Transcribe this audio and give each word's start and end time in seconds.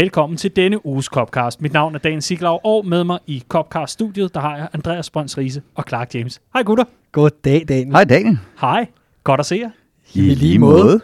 Velkommen 0.00 0.36
til 0.36 0.56
denne 0.56 0.86
uges 0.86 1.06
Copcast. 1.06 1.62
Mit 1.62 1.72
navn 1.72 1.94
er 1.94 1.98
Dan 1.98 2.20
Siglau, 2.20 2.60
og 2.64 2.86
med 2.86 3.04
mig 3.04 3.18
i 3.26 3.44
Copcast-studiet, 3.48 4.34
der 4.34 4.40
har 4.40 4.56
jeg 4.56 4.68
Andreas 4.72 5.10
Brøns 5.10 5.38
Riese 5.38 5.62
og 5.74 5.84
Clark 5.88 6.14
James. 6.14 6.40
Hej 6.52 6.62
gutter. 6.62 6.84
God 7.12 7.30
dag, 7.44 7.64
Daniel. 7.68 7.92
Hej 7.92 8.04
Daniel. 8.04 8.38
Hej. 8.60 8.86
Godt 9.24 9.40
at 9.40 9.46
se 9.46 9.56
jer. 9.56 9.70
I 10.14 10.20
lige 10.20 10.58
måde. 10.58 11.00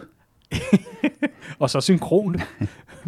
Og 1.59 1.69
så 1.69 1.81
synkron. 1.81 2.35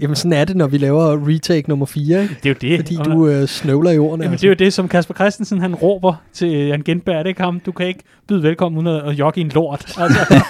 Jamen 0.02 0.16
sådan 0.16 0.34
er 0.34 0.46
det, 0.46 0.56
når 0.56 0.68
vi 0.68 0.78
laver 0.78 1.28
retake 1.28 1.70
nummer 1.70 1.86
4, 1.86 2.22
ikke? 2.22 2.36
Det 2.44 2.46
er 2.46 2.50
jo 2.50 2.56
det. 2.62 2.80
Fordi 2.80 2.96
du 2.96 3.28
øh, 3.28 3.48
snøvler 3.48 3.92
i 3.92 3.98
ordene. 3.98 4.24
Jamen, 4.24 4.38
det 4.38 4.44
er 4.44 4.50
jo 4.50 4.56
det, 4.56 4.74
som 4.74 4.88
Kasper 4.88 5.14
Christensen 5.14 5.62
han 5.62 5.76
råber 5.76 6.16
til 6.34 6.50
Jan 6.50 6.82
Gindberg. 6.82 7.16
Er 7.16 7.24
det 7.24 7.30
ikke 7.30 7.42
ham? 7.42 7.60
Du 7.60 7.72
kan 7.72 7.88
ikke 7.88 8.04
byde 8.28 8.44
velkommen 8.44 8.88
uden 8.88 8.98
at 8.98 9.10
at 9.10 9.14
jogge 9.20 9.42
i 9.42 9.44
en 9.44 9.50
lort. 9.50 9.86
Altså, 9.98 10.20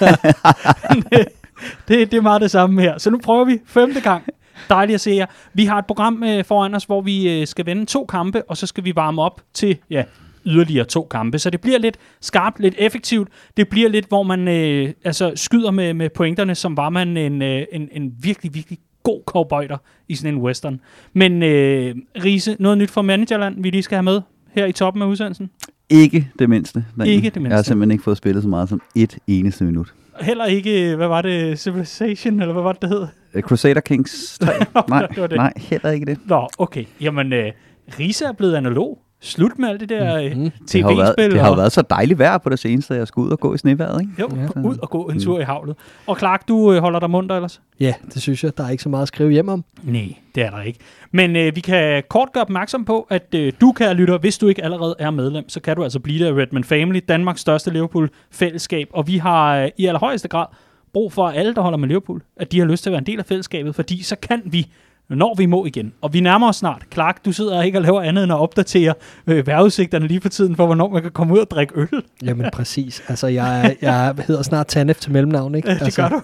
det, 1.88 2.12
det 2.12 2.14
er 2.14 2.22
meget 2.22 2.42
det 2.42 2.52
samme 2.52 2.82
her. 2.82 2.98
Så 2.98 3.10
nu 3.10 3.20
prøver 3.24 3.46
vi 3.46 3.60
femte 3.66 4.02
gang. 4.02 4.24
Dejligt 4.70 4.96
at 4.96 5.02
se 5.02 5.12
jer. 5.12 5.26
Vi 5.54 5.66
har 5.66 5.78
et 5.80 5.86
program 5.86 6.24
øh, 6.24 6.44
foran 6.44 6.76
os, 6.76 6.84
hvor 6.84 7.02
vi 7.02 7.40
øh, 7.42 7.48
skal 7.48 7.66
vende 7.66 7.86
to 7.86 8.06
kampe, 8.06 8.44
og 8.50 8.58
så 8.58 8.68
skal 8.68 8.86
vi 8.86 8.96
varme 8.96 9.22
op 9.22 9.42
til 9.54 9.78
ja, 9.90 10.04
yderligere 10.46 10.86
to 10.86 11.08
kampe. 11.12 11.40
Så 11.40 11.50
det 11.50 11.62
bliver 11.62 11.78
lidt 11.78 11.98
skarpt, 12.22 12.60
lidt 12.60 12.76
effektivt. 12.78 13.30
Det 13.58 13.70
bliver 13.70 13.90
lidt, 13.90 14.08
hvor 14.08 14.24
man 14.24 14.48
øh, 14.48 14.94
altså, 15.04 15.32
skyder 15.36 15.72
med, 15.72 15.94
med 15.94 16.10
pointerne, 16.10 16.56
som 16.56 16.78
var 16.78 16.90
man 16.90 17.18
en, 17.18 17.42
øh, 17.42 17.66
en, 17.72 17.90
en 17.92 18.14
virkelig, 18.22 18.54
virkelig 18.56 18.80
god 19.04 19.22
cowboyder 19.26 19.78
i 20.08 20.16
sådan 20.16 20.34
en 20.34 20.42
western. 20.42 20.80
Men 21.14 21.44
øh, 21.44 21.96
Riese, 22.24 22.56
noget 22.60 22.78
nyt 22.78 22.92
fra 22.92 23.02
Managerland, 23.02 23.64
vi 23.64 23.70
lige 23.70 23.84
skal 23.84 23.96
have 23.96 24.04
med 24.04 24.22
her 24.52 24.66
i 24.66 24.72
toppen 24.72 25.04
af 25.04 25.08
udsendelsen. 25.08 25.50
Ikke 25.90 26.30
det 26.40 26.50
mindste. 26.50 26.86
Daniel. 26.98 27.16
Ikke 27.16 27.30
det 27.30 27.42
mindste. 27.42 27.50
Jeg 27.50 27.58
har 27.58 27.64
simpelthen 27.64 27.92
ikke 27.92 28.04
fået 28.04 28.18
spillet 28.18 28.44
så 28.44 28.50
meget 28.50 28.70
som 28.70 28.82
et 28.96 29.18
eneste 29.28 29.64
minut. 29.64 29.94
Heller 30.22 30.46
ikke, 30.46 30.96
hvad 30.96 31.08
var 31.08 31.22
det, 31.22 31.60
Civilization, 31.60 32.40
eller 32.42 32.54
hvad 32.54 32.64
var 32.64 32.72
det, 32.72 32.82
det 32.82 32.90
hed? 32.90 33.08
Uh, 33.36 33.42
Crusader 33.42 33.82
Kings 33.82 34.40
3? 34.40 34.52
nej, 34.90 35.06
Det 35.08 35.22
var 35.22 35.28
det. 35.28 35.38
nej, 35.38 35.54
heller 35.58 35.92
ikke 35.92 36.06
det. 36.06 36.18
Nå, 36.26 36.48
okay. 36.58 36.86
Jamen, 37.02 37.34
øh, 37.34 37.52
Riese 38.00 38.26
er 38.26 38.32
blevet 38.32 38.56
analog. 38.56 39.00
Slut 39.22 39.60
med 39.60 39.70
alt 39.70 39.80
det 39.80 39.90
der 39.90 40.18
øh, 40.18 40.32
Mhm. 40.38 40.52
Det 40.72 40.84
har, 40.84 40.96
været, 40.96 41.16
tv-spil. 41.18 41.32
det 41.32 41.40
har 41.40 41.48
jo 41.48 41.52
og- 41.52 41.58
været 41.58 41.72
så 41.72 41.82
dejligt 41.90 42.20
vejr 42.20 42.38
på 42.38 42.50
det 42.50 42.60
seneste, 42.60 42.94
at 42.94 43.00
jeg 43.00 43.08
skulle 43.08 43.26
ud 43.28 43.32
og 43.32 43.40
gå 43.40 43.54
i 43.54 43.58
sneværet, 43.58 44.02
ikke? 44.02 44.14
Jo, 44.20 44.30
Ja. 44.56 44.62
ud 44.62 44.78
og 44.82 44.90
gå 44.90 45.04
en 45.04 45.20
tur 45.20 45.40
i 45.40 45.44
havlet. 45.44 45.76
Og 46.08 46.18
Clark, 46.18 46.48
du 46.48 46.74
øh, 46.74 46.82
holder 46.82 47.00
dig 47.00 47.10
munter 47.10 47.36
ellers? 47.36 47.62
Ja, 47.80 47.94
det 48.14 48.22
synes 48.22 48.44
jeg. 48.44 48.58
Der 48.58 48.64
er 48.66 48.70
ikke 48.70 48.84
så 48.84 48.90
meget 48.90 49.02
at 49.02 49.08
skrive 49.08 49.32
hjem 49.32 49.50
om. 49.50 49.64
Nej, 49.84 50.14
det 50.36 50.44
er 50.44 50.50
der 50.50 50.62
ikke. 50.62 50.80
Men 51.12 51.36
øh, 51.36 51.56
vi 51.56 51.62
kan 51.62 52.04
kort 52.10 52.30
gøre 52.34 52.42
opmærksom 52.44 52.86
på, 52.86 53.08
at 53.10 53.28
øh, 53.36 53.54
du, 53.62 53.72
kære 53.72 53.94
lytter, 53.94 54.18
hvis 54.18 54.38
du 54.38 54.48
ikke 54.48 54.64
allerede 54.64 54.96
er 55.00 55.12
medlem, 55.12 55.50
så 55.50 55.60
kan 55.62 55.76
du 55.76 55.84
altså 55.84 56.00
blive 56.00 56.26
der 56.26 56.32
i 56.38 56.42
Redman 56.42 56.64
Family, 56.64 57.00
Danmarks 57.10 57.42
største 57.42 57.72
Liverpool-fællesskab. 57.72 58.88
Og 58.94 59.08
vi 59.08 59.18
har 59.18 59.58
øh, 59.58 59.70
i 59.78 59.86
allerhøjeste 59.86 60.28
grad 60.28 60.46
brug 60.94 61.14
for 61.14 61.28
at 61.28 61.38
alle, 61.38 61.56
der 61.56 61.62
holder 61.62 61.78
med 61.78 61.88
Liverpool, 61.88 62.22
at 62.36 62.52
de 62.52 62.60
har 62.60 62.66
lyst 62.66 62.84
til 62.84 62.90
at 62.90 62.92
være 62.92 63.00
en 63.00 63.06
del 63.06 63.20
af 63.20 63.26
fællesskabet, 63.26 63.76
fordi 63.76 64.04
så 64.04 64.16
kan 64.16 64.42
vi 64.46 64.68
når 65.10 65.36
vi 65.38 65.46
må 65.46 65.66
igen. 65.66 65.94
Og 66.02 66.14
vi 66.14 66.20
nærmer 66.20 66.50
os 66.50 66.56
snart. 66.56 66.82
Clark, 66.94 67.26
du 67.26 67.32
sidder 67.32 67.62
ikke 67.62 67.78
og 67.78 67.82
laver 67.82 68.02
andet 68.02 68.24
end 68.24 68.34
at 68.34 68.40
opdatere 68.40 68.94
øh, 69.28 69.48
vejrudsigterne 69.48 70.08
lige 70.08 70.22
for 70.22 70.30
tiden, 70.30 70.56
for 70.56 70.66
hvornår 70.66 70.90
man 70.90 71.02
kan 71.02 71.12
komme 71.12 71.34
ud 71.34 71.40
og 71.40 71.48
drikke 71.52 71.74
øl. 71.76 71.88
Jamen 72.26 72.46
præcis. 72.54 73.04
Altså, 73.08 73.28
jeg, 73.28 73.76
jeg 73.82 74.16
hedder 74.28 74.42
snart 74.42 74.68
Tanef 74.68 74.98
til 75.00 75.12
mellemnavn, 75.12 75.56
ikke? 75.56 75.70
det 75.70 75.82
altså, 75.82 76.02
gør 76.02 76.10
du. 76.10 76.22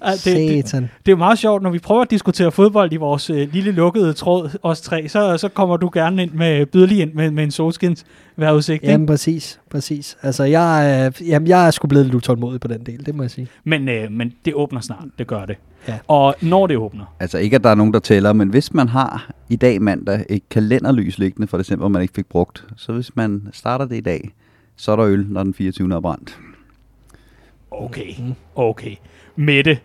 Ah, 0.00 0.12
det, 0.12 0.24
det, 0.24 0.68
Satan. 0.68 0.90
det 1.06 1.12
er 1.12 1.16
meget 1.16 1.38
sjovt, 1.38 1.62
når 1.62 1.70
vi 1.70 1.78
prøver 1.78 2.02
at 2.02 2.10
diskutere 2.10 2.52
fodbold 2.52 2.92
i 2.92 2.96
vores 2.96 3.30
øh, 3.30 3.52
lille 3.52 3.70
lukkede 3.72 4.12
tråd, 4.12 4.50
os 4.62 4.80
tre, 4.80 5.08
så, 5.08 5.36
så 5.36 5.48
kommer 5.48 5.76
du 5.76 5.90
gerne 5.92 6.22
ind 6.22 6.30
med, 6.32 6.66
byder 6.66 6.86
lige 6.86 7.02
ind 7.02 7.12
med, 7.14 7.30
med 7.30 7.44
en 7.44 7.50
solskins 7.50 8.04
vejrudsigt. 8.36 8.82
Jamen 8.82 9.06
præcis, 9.06 9.60
præcis. 9.70 10.16
Altså, 10.22 10.44
jeg, 10.44 11.00
er- 11.04 11.10
jamen, 11.26 11.48
jeg 11.48 11.66
er 11.66 11.70
sgu 11.70 11.88
blevet 11.88 12.06
lidt 12.06 12.14
utålmodig 12.14 12.60
på 12.60 12.68
den 12.68 12.86
del, 12.86 13.06
det 13.06 13.14
må 13.14 13.22
jeg 13.22 13.30
sige. 13.30 13.48
Men, 13.64 13.88
øh, 13.88 14.10
men 14.12 14.32
det 14.44 14.54
åbner 14.54 14.80
snart, 14.80 15.04
det 15.18 15.26
gør 15.26 15.44
det. 15.44 15.56
Ja. 15.88 15.98
Og 16.08 16.34
når 16.42 16.66
det 16.66 16.76
åbner, 16.76 17.04
Altså 17.20 17.38
ikke, 17.38 17.56
at 17.56 17.64
der 17.64 17.70
er 17.70 17.74
nogen, 17.74 17.92
der 17.92 17.98
tæller, 18.00 18.32
men 18.32 18.48
hvis 18.48 18.74
man 18.74 18.88
har 18.88 19.30
i 19.48 19.56
dag 19.56 19.82
mandag 19.82 20.24
et 20.28 20.48
kalenderlys 20.48 21.18
liggende 21.18 21.46
for 21.46 21.58
december, 21.58 21.88
man 21.88 22.02
ikke 22.02 22.14
fik 22.14 22.26
brugt, 22.26 22.66
så 22.76 22.92
hvis 22.92 23.16
man 23.16 23.48
starter 23.52 23.84
det 23.84 23.96
i 23.96 24.00
dag, 24.00 24.30
så 24.76 24.92
er 24.92 24.96
der 24.96 25.06
øl, 25.06 25.26
når 25.28 25.42
den 25.42 25.54
24. 25.54 25.94
er 25.94 26.00
brændt. 26.00 26.38
okay, 27.70 28.14
okay. 28.54 28.96
Mette, 29.36 29.78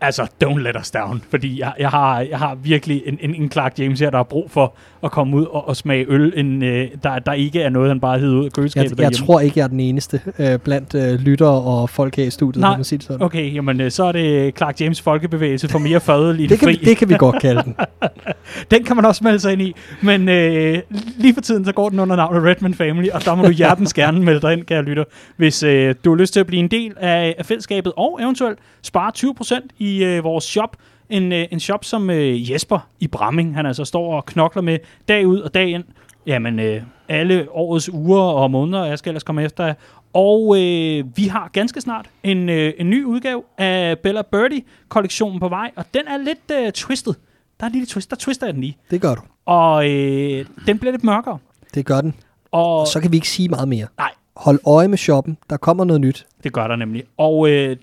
altså, 0.00 0.26
don't 0.44 0.58
let 0.58 0.76
us 0.80 0.90
down, 0.90 1.22
fordi 1.30 1.60
jeg, 1.60 1.72
jeg, 1.78 1.88
har, 1.90 2.20
jeg 2.20 2.38
har 2.38 2.54
virkelig 2.54 3.02
en, 3.06 3.18
en, 3.20 3.34
en 3.34 3.50
Clark 3.50 3.78
James 3.78 4.00
her, 4.00 4.10
der 4.10 4.16
har 4.18 4.22
brug 4.22 4.50
for 4.50 4.74
at 5.04 5.10
komme 5.10 5.36
ud 5.36 5.44
og, 5.44 5.68
og 5.68 5.76
smage 5.76 6.06
øl, 6.08 6.32
en, 6.36 6.62
øh, 6.62 6.88
der, 7.02 7.18
der 7.18 7.32
ikke 7.32 7.62
er 7.62 7.68
noget, 7.68 7.88
han 7.88 8.00
bare 8.00 8.18
hider 8.18 8.40
ud 8.40 8.44
af 8.44 8.52
køleskabet 8.52 8.90
Jeg, 8.98 9.04
jeg 9.04 9.12
tror 9.12 9.40
ikke, 9.40 9.58
jeg 9.58 9.64
er 9.64 9.68
den 9.68 9.80
eneste 9.80 10.20
øh, 10.38 10.58
blandt 10.58 10.94
øh, 10.94 11.20
lyttere 11.20 11.62
og 11.62 11.90
folk 11.90 12.16
her 12.16 12.24
i 12.24 12.30
studiet, 12.30 12.60
Nej, 12.60 12.76
man 12.76 12.84
sige 12.84 12.98
det 12.98 13.06
sådan. 13.06 13.22
Okay, 13.22 13.54
jamen 13.54 13.80
øh, 13.80 13.90
så 13.90 14.04
er 14.04 14.12
det 14.12 14.56
Clark 14.56 14.80
James 14.80 15.00
Folkebevægelse 15.00 15.68
for 15.68 15.78
mere 15.78 16.00
fadelig 16.00 16.48
Det 16.48 16.58
kan, 16.58 16.66
fri. 16.66 16.72
vi, 16.72 16.84
det 16.84 16.96
kan 16.96 17.08
vi 17.08 17.14
godt 17.18 17.40
kalde 17.42 17.62
den. 17.62 17.76
Den 18.70 18.84
kan 18.84 18.96
man 18.96 19.04
også 19.04 19.24
melde 19.24 19.40
sig 19.40 19.52
ind 19.52 19.62
i. 19.62 19.74
Men 20.02 20.28
øh, 20.28 20.78
lige 21.18 21.34
for 21.34 21.40
tiden, 21.40 21.64
så 21.64 21.72
går 21.72 21.88
den 21.88 22.00
under 22.00 22.16
navnet 22.16 22.42
Redman 22.44 22.74
Family, 22.74 23.08
og 23.08 23.24
der 23.24 23.34
må 23.34 23.42
du 23.42 23.50
hjertens 23.50 23.94
gerne 23.94 24.20
melde 24.26 24.40
dig 24.40 24.52
ind, 24.52 24.64
kære 24.64 24.82
lytter, 24.82 25.04
hvis 25.36 25.62
øh, 25.62 25.94
du 26.04 26.10
har 26.10 26.16
lyst 26.16 26.32
til 26.32 26.40
at 26.40 26.46
blive 26.46 26.60
en 26.60 26.68
del 26.68 26.92
af, 26.96 27.34
af 27.38 27.46
fællesskabet, 27.46 27.92
og 27.96 28.18
eventuelt 28.22 28.58
spare 28.82 29.12
20% 29.18 29.68
i 29.78 29.89
øh, 29.98 30.24
vores 30.24 30.44
shop. 30.44 30.76
En, 31.10 31.32
øh, 31.32 31.46
en 31.50 31.60
shop, 31.60 31.84
som 31.84 32.10
øh, 32.10 32.50
Jesper 32.50 32.88
i 33.00 33.06
Bramming, 33.06 33.54
han 33.54 33.66
altså 33.66 33.84
står 33.84 34.16
og 34.16 34.26
knokler 34.26 34.62
med 34.62 34.78
dag 35.08 35.26
ud 35.26 35.38
og 35.40 35.54
dag 35.54 35.68
ind. 35.70 35.84
Jamen, 36.26 36.60
øh, 36.60 36.82
alle 37.08 37.46
årets 37.50 37.88
uger 37.88 38.20
og 38.22 38.50
måneder, 38.50 38.84
jeg 38.84 38.98
skal 38.98 39.10
ellers 39.10 39.22
komme 39.22 39.44
efter 39.44 39.64
jer. 39.66 39.74
Og 40.12 40.56
øh, 40.58 41.04
vi 41.16 41.24
har 41.24 41.50
ganske 41.52 41.80
snart 41.80 42.06
en, 42.22 42.48
øh, 42.48 42.72
en 42.78 42.90
ny 42.90 43.04
udgave 43.04 43.42
af 43.58 43.98
Bella 43.98 44.22
Birdie-kollektionen 44.22 45.40
på 45.40 45.48
vej, 45.48 45.70
og 45.76 45.84
den 45.94 46.02
er 46.08 46.16
lidt 46.18 46.66
øh, 46.66 46.72
twisted. 46.72 47.14
Der 47.60 47.66
er 47.66 47.68
en 47.68 47.72
lille 47.72 47.86
twist, 47.86 48.10
der 48.10 48.16
twister 48.16 48.46
jeg 48.46 48.54
den 48.54 48.64
i. 48.64 48.76
Det 48.90 49.00
gør 49.00 49.14
du. 49.14 49.20
Og 49.46 49.90
øh, 49.90 50.44
den 50.66 50.78
bliver 50.78 50.92
lidt 50.92 51.04
mørkere. 51.04 51.38
Det 51.74 51.86
gør 51.86 52.00
den. 52.00 52.14
Og 52.52 52.80
Og 52.80 52.86
så 52.88 53.00
kan 53.00 53.12
vi 53.12 53.16
ikke 53.16 53.28
sige 53.28 53.48
meget 53.48 53.68
mere. 53.68 53.86
Nej. 53.98 54.10
Hold 54.36 54.58
øje 54.66 54.88
med 54.88 54.98
shoppen. 54.98 55.36
Der 55.50 55.56
kommer 55.56 55.84
noget 55.84 56.00
nyt. 56.00 56.26
det 56.44 56.52
gør 56.52 56.68
der 56.68 56.76
nemlig. 56.76 57.02
Og 57.16 57.50
øh, 57.50 57.76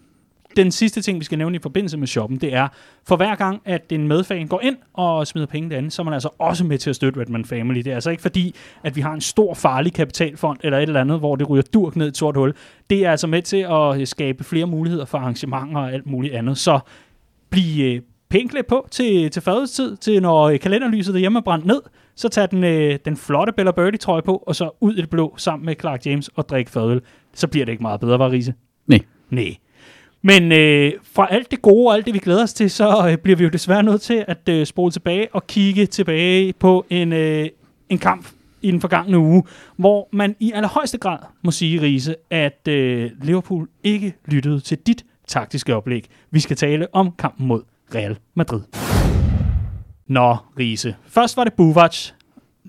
den 0.55 0.71
sidste 0.71 1.01
ting, 1.01 1.19
vi 1.19 1.25
skal 1.25 1.37
nævne 1.37 1.55
i 1.55 1.59
forbindelse 1.59 1.97
med 1.97 2.07
shoppen, 2.07 2.37
det 2.37 2.53
er, 2.53 2.67
for 3.07 3.15
hver 3.15 3.35
gang, 3.35 3.61
at 3.65 3.81
en 3.91 4.07
medfan 4.07 4.47
går 4.47 4.61
ind 4.63 4.77
og 4.93 5.27
smider 5.27 5.47
penge 5.47 5.69
derinde, 5.69 5.91
så 5.91 6.01
er 6.01 6.03
man 6.03 6.13
altså 6.13 6.29
også 6.39 6.63
med 6.63 6.77
til 6.77 6.89
at 6.89 6.95
støtte 6.95 7.21
Redman 7.21 7.45
Family. 7.45 7.79
Det 7.79 7.87
er 7.87 7.95
altså 7.95 8.09
ikke 8.09 8.21
fordi, 8.21 8.55
at 8.83 8.95
vi 8.95 9.01
har 9.01 9.13
en 9.13 9.21
stor 9.21 9.53
farlig 9.53 9.93
kapitalfond 9.93 10.59
eller 10.63 10.77
et 10.77 10.83
eller 10.83 11.01
andet, 11.01 11.19
hvor 11.19 11.35
det 11.35 11.49
ryger 11.49 11.63
durk 11.73 11.95
ned 11.95 12.05
i 12.05 12.09
et 12.09 12.17
sort 12.17 12.35
hul. 12.35 12.53
Det 12.89 13.05
er 13.05 13.11
altså 13.11 13.27
med 13.27 13.41
til 13.41 13.65
at 13.69 13.99
øh, 13.99 14.07
skabe 14.07 14.43
flere 14.43 14.65
muligheder 14.65 15.05
for 15.05 15.17
arrangementer 15.17 15.81
og 15.81 15.93
alt 15.93 16.05
muligt 16.05 16.33
andet. 16.33 16.57
Så 16.57 16.79
bliv 17.49 17.85
øh, 17.85 18.01
pænt 18.29 18.51
klædt 18.51 18.67
på 18.67 18.87
til, 18.91 19.31
til 19.31 19.41
fadetid, 19.41 19.95
til 19.95 20.21
når 20.21 20.43
øh, 20.43 20.59
kalenderlyset 20.59 21.13
derhjemme 21.13 21.39
er 21.39 21.43
brændt 21.43 21.65
ned, 21.65 21.81
så 22.15 22.29
tag 22.29 22.51
den, 22.51 22.63
øh, 22.63 22.99
den 23.05 23.17
flotte 23.17 23.53
Bella 23.53 23.71
Birdie 23.71 23.97
trøje 23.97 24.21
på, 24.21 24.43
og 24.47 24.55
så 24.55 24.69
ud 24.81 24.93
i 24.93 25.01
det 25.01 25.09
blå 25.09 25.33
sammen 25.37 25.65
med 25.65 25.75
Clark 25.79 26.05
James 26.05 26.27
og 26.27 26.49
drik 26.49 26.69
fadøl. 26.69 27.01
Så 27.33 27.47
bliver 27.47 27.65
det 27.65 27.71
ikke 27.71 27.83
meget 27.83 27.99
bedre, 27.99 28.19
var 28.19 28.31
Riese? 28.31 28.53
Nej. 28.87 28.99
Nej. 29.29 29.55
Men 30.21 30.51
øh, 30.51 30.93
fra 31.13 31.27
alt 31.31 31.51
det 31.51 31.61
gode 31.61 31.87
og 31.87 31.93
alt 31.95 32.05
det, 32.05 32.13
vi 32.13 32.19
glæder 32.19 32.43
os 32.43 32.53
til, 32.53 32.69
så 32.69 33.09
øh, 33.11 33.17
bliver 33.17 33.37
vi 33.37 33.43
jo 33.43 33.49
desværre 33.49 33.83
nødt 33.83 34.01
til 34.01 34.25
at 34.27 34.49
øh, 34.49 34.65
spole 34.65 34.91
tilbage 34.91 35.27
og 35.33 35.47
kigge 35.47 35.85
tilbage 35.85 36.53
på 36.53 36.85
en, 36.89 37.13
øh, 37.13 37.49
en 37.89 37.97
kamp 37.97 38.27
i 38.61 38.71
den 38.71 38.81
forgangne 38.81 39.17
uge, 39.17 39.43
hvor 39.77 40.09
man 40.11 40.35
i 40.39 40.51
allerhøjeste 40.51 40.97
grad 40.97 41.19
må 41.43 41.51
sige, 41.51 41.81
Riese, 41.81 42.15
at 42.29 42.67
øh, 42.67 43.11
Liverpool 43.21 43.67
ikke 43.83 44.13
lyttede 44.25 44.59
til 44.59 44.77
dit 44.77 45.05
taktiske 45.27 45.75
oplæg. 45.75 46.05
Vi 46.31 46.39
skal 46.39 46.57
tale 46.57 46.87
om 46.95 47.11
kampen 47.19 47.47
mod 47.47 47.61
Real 47.95 48.17
Madrid. 48.35 48.61
Nå, 50.07 50.37
Riese. 50.59 50.95
Først 51.07 51.37
var 51.37 51.43
det 51.43 51.53
Buvac, 51.53 52.11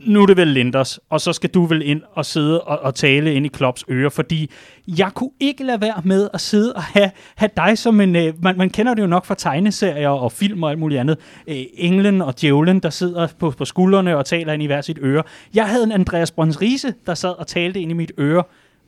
nu 0.06 0.22
er 0.22 0.26
det 0.26 0.36
vel 0.36 0.48
Linders, 0.48 1.00
og 1.10 1.20
så 1.20 1.32
skal 1.32 1.50
du 1.50 1.64
vel 1.64 1.82
ind 1.82 2.02
og 2.12 2.26
sidde 2.26 2.60
og, 2.60 2.78
og 2.78 2.94
tale 2.94 3.34
ind 3.34 3.46
i 3.46 3.48
Klopps 3.48 3.84
ører, 3.90 4.08
fordi 4.08 4.50
jeg 4.98 5.10
kunne 5.14 5.30
ikke 5.40 5.64
lade 5.64 5.80
være 5.80 6.02
med 6.04 6.28
at 6.34 6.40
sidde 6.40 6.72
og 6.72 6.82
have, 6.82 7.10
have 7.36 7.50
dig 7.56 7.78
som 7.78 8.00
en, 8.00 8.16
øh, 8.16 8.34
man, 8.42 8.58
man 8.58 8.70
kender 8.70 8.94
det 8.94 9.02
jo 9.02 9.06
nok 9.06 9.24
fra 9.24 9.34
tegneserier 9.34 10.08
og 10.08 10.32
film 10.32 10.62
og 10.62 10.70
alt 10.70 10.78
muligt 10.78 11.00
andet, 11.00 11.18
øh, 11.48 11.56
englen 11.74 12.22
og 12.22 12.40
djævlen, 12.40 12.80
der 12.80 12.90
sidder 12.90 13.28
på, 13.38 13.50
på 13.50 13.64
skuldrene 13.64 14.16
og 14.16 14.26
taler 14.26 14.52
ind 14.52 14.62
i 14.62 14.66
hver 14.66 14.80
sit 14.80 14.98
øre. 15.02 15.22
Jeg 15.54 15.68
havde 15.68 15.84
en 15.84 15.92
Andreas 15.92 16.30
Brøns 16.30 16.60
Riese, 16.60 16.94
der 17.06 17.14
sad 17.14 17.38
og 17.38 17.46
talte 17.46 17.80
ind 17.80 17.90
i 17.90 17.94
mit 17.94 18.12
øre, 18.18 18.42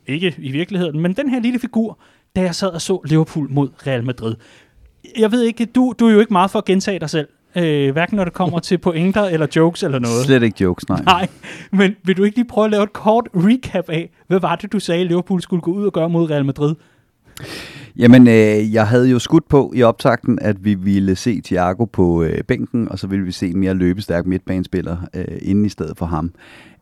ikke 0.07 0.35
i 0.37 0.51
virkeligheden, 0.51 0.99
men 0.99 1.13
den 1.13 1.29
her 1.29 1.39
lille 1.39 1.59
figur, 1.59 1.99
da 2.35 2.41
jeg 2.41 2.55
sad 2.55 2.69
og 2.69 2.81
så 2.81 3.01
Liverpool 3.05 3.47
mod 3.49 3.69
Real 3.87 4.03
Madrid. 4.03 4.35
Jeg 5.17 5.31
ved 5.31 5.43
ikke, 5.43 5.65
du, 5.65 5.93
du 5.99 6.07
er 6.07 6.11
jo 6.11 6.19
ikke 6.19 6.33
meget 6.33 6.51
for 6.51 6.59
at 6.59 6.65
gentage 6.65 6.99
dig 6.99 7.09
selv, 7.09 7.27
øh, 7.55 7.91
hverken 7.91 8.15
når 8.15 8.23
det 8.23 8.33
kommer 8.33 8.59
til 8.59 8.77
pointer 8.77 9.23
eller 9.23 9.47
jokes 9.55 9.83
eller 9.83 9.99
noget. 9.99 10.25
Slet 10.25 10.43
ikke 10.43 10.63
jokes, 10.63 10.89
nej. 10.89 11.01
Nej, 11.05 11.27
men 11.71 11.95
vil 12.03 12.17
du 12.17 12.23
ikke 12.23 12.37
lige 12.37 12.47
prøve 12.47 12.65
at 12.65 12.71
lave 12.71 12.83
et 12.83 12.93
kort 12.93 13.27
recap 13.35 13.89
af, 13.89 14.09
hvad 14.27 14.39
var 14.39 14.55
det, 14.55 14.71
du 14.71 14.79
sagde, 14.79 15.03
Liverpool 15.03 15.41
skulle 15.41 15.61
gå 15.61 15.71
ud 15.71 15.85
og 15.85 15.93
gøre 15.93 16.09
mod 16.09 16.29
Real 16.29 16.45
Madrid? 16.45 16.75
Jamen, 17.97 18.27
øh, 18.27 18.73
jeg 18.73 18.87
havde 18.87 19.09
jo 19.09 19.19
skudt 19.19 19.49
på 19.49 19.73
i 19.75 19.83
optakten, 19.83 20.39
at 20.41 20.65
vi 20.65 20.73
ville 20.73 21.15
se 21.15 21.41
Thiago 21.41 21.85
på 21.85 22.23
øh, 22.23 22.43
bænken, 22.43 22.89
og 22.91 22.99
så 22.99 23.07
ville 23.07 23.25
vi 23.25 23.31
se 23.31 23.47
en 23.47 23.59
mere 23.59 23.73
løbestærk 23.73 24.25
midtbanespiller 24.25 24.97
øh, 25.13 25.25
inde 25.41 25.65
i 25.65 25.69
stedet 25.69 25.97
for 25.97 26.05
ham. 26.05 26.31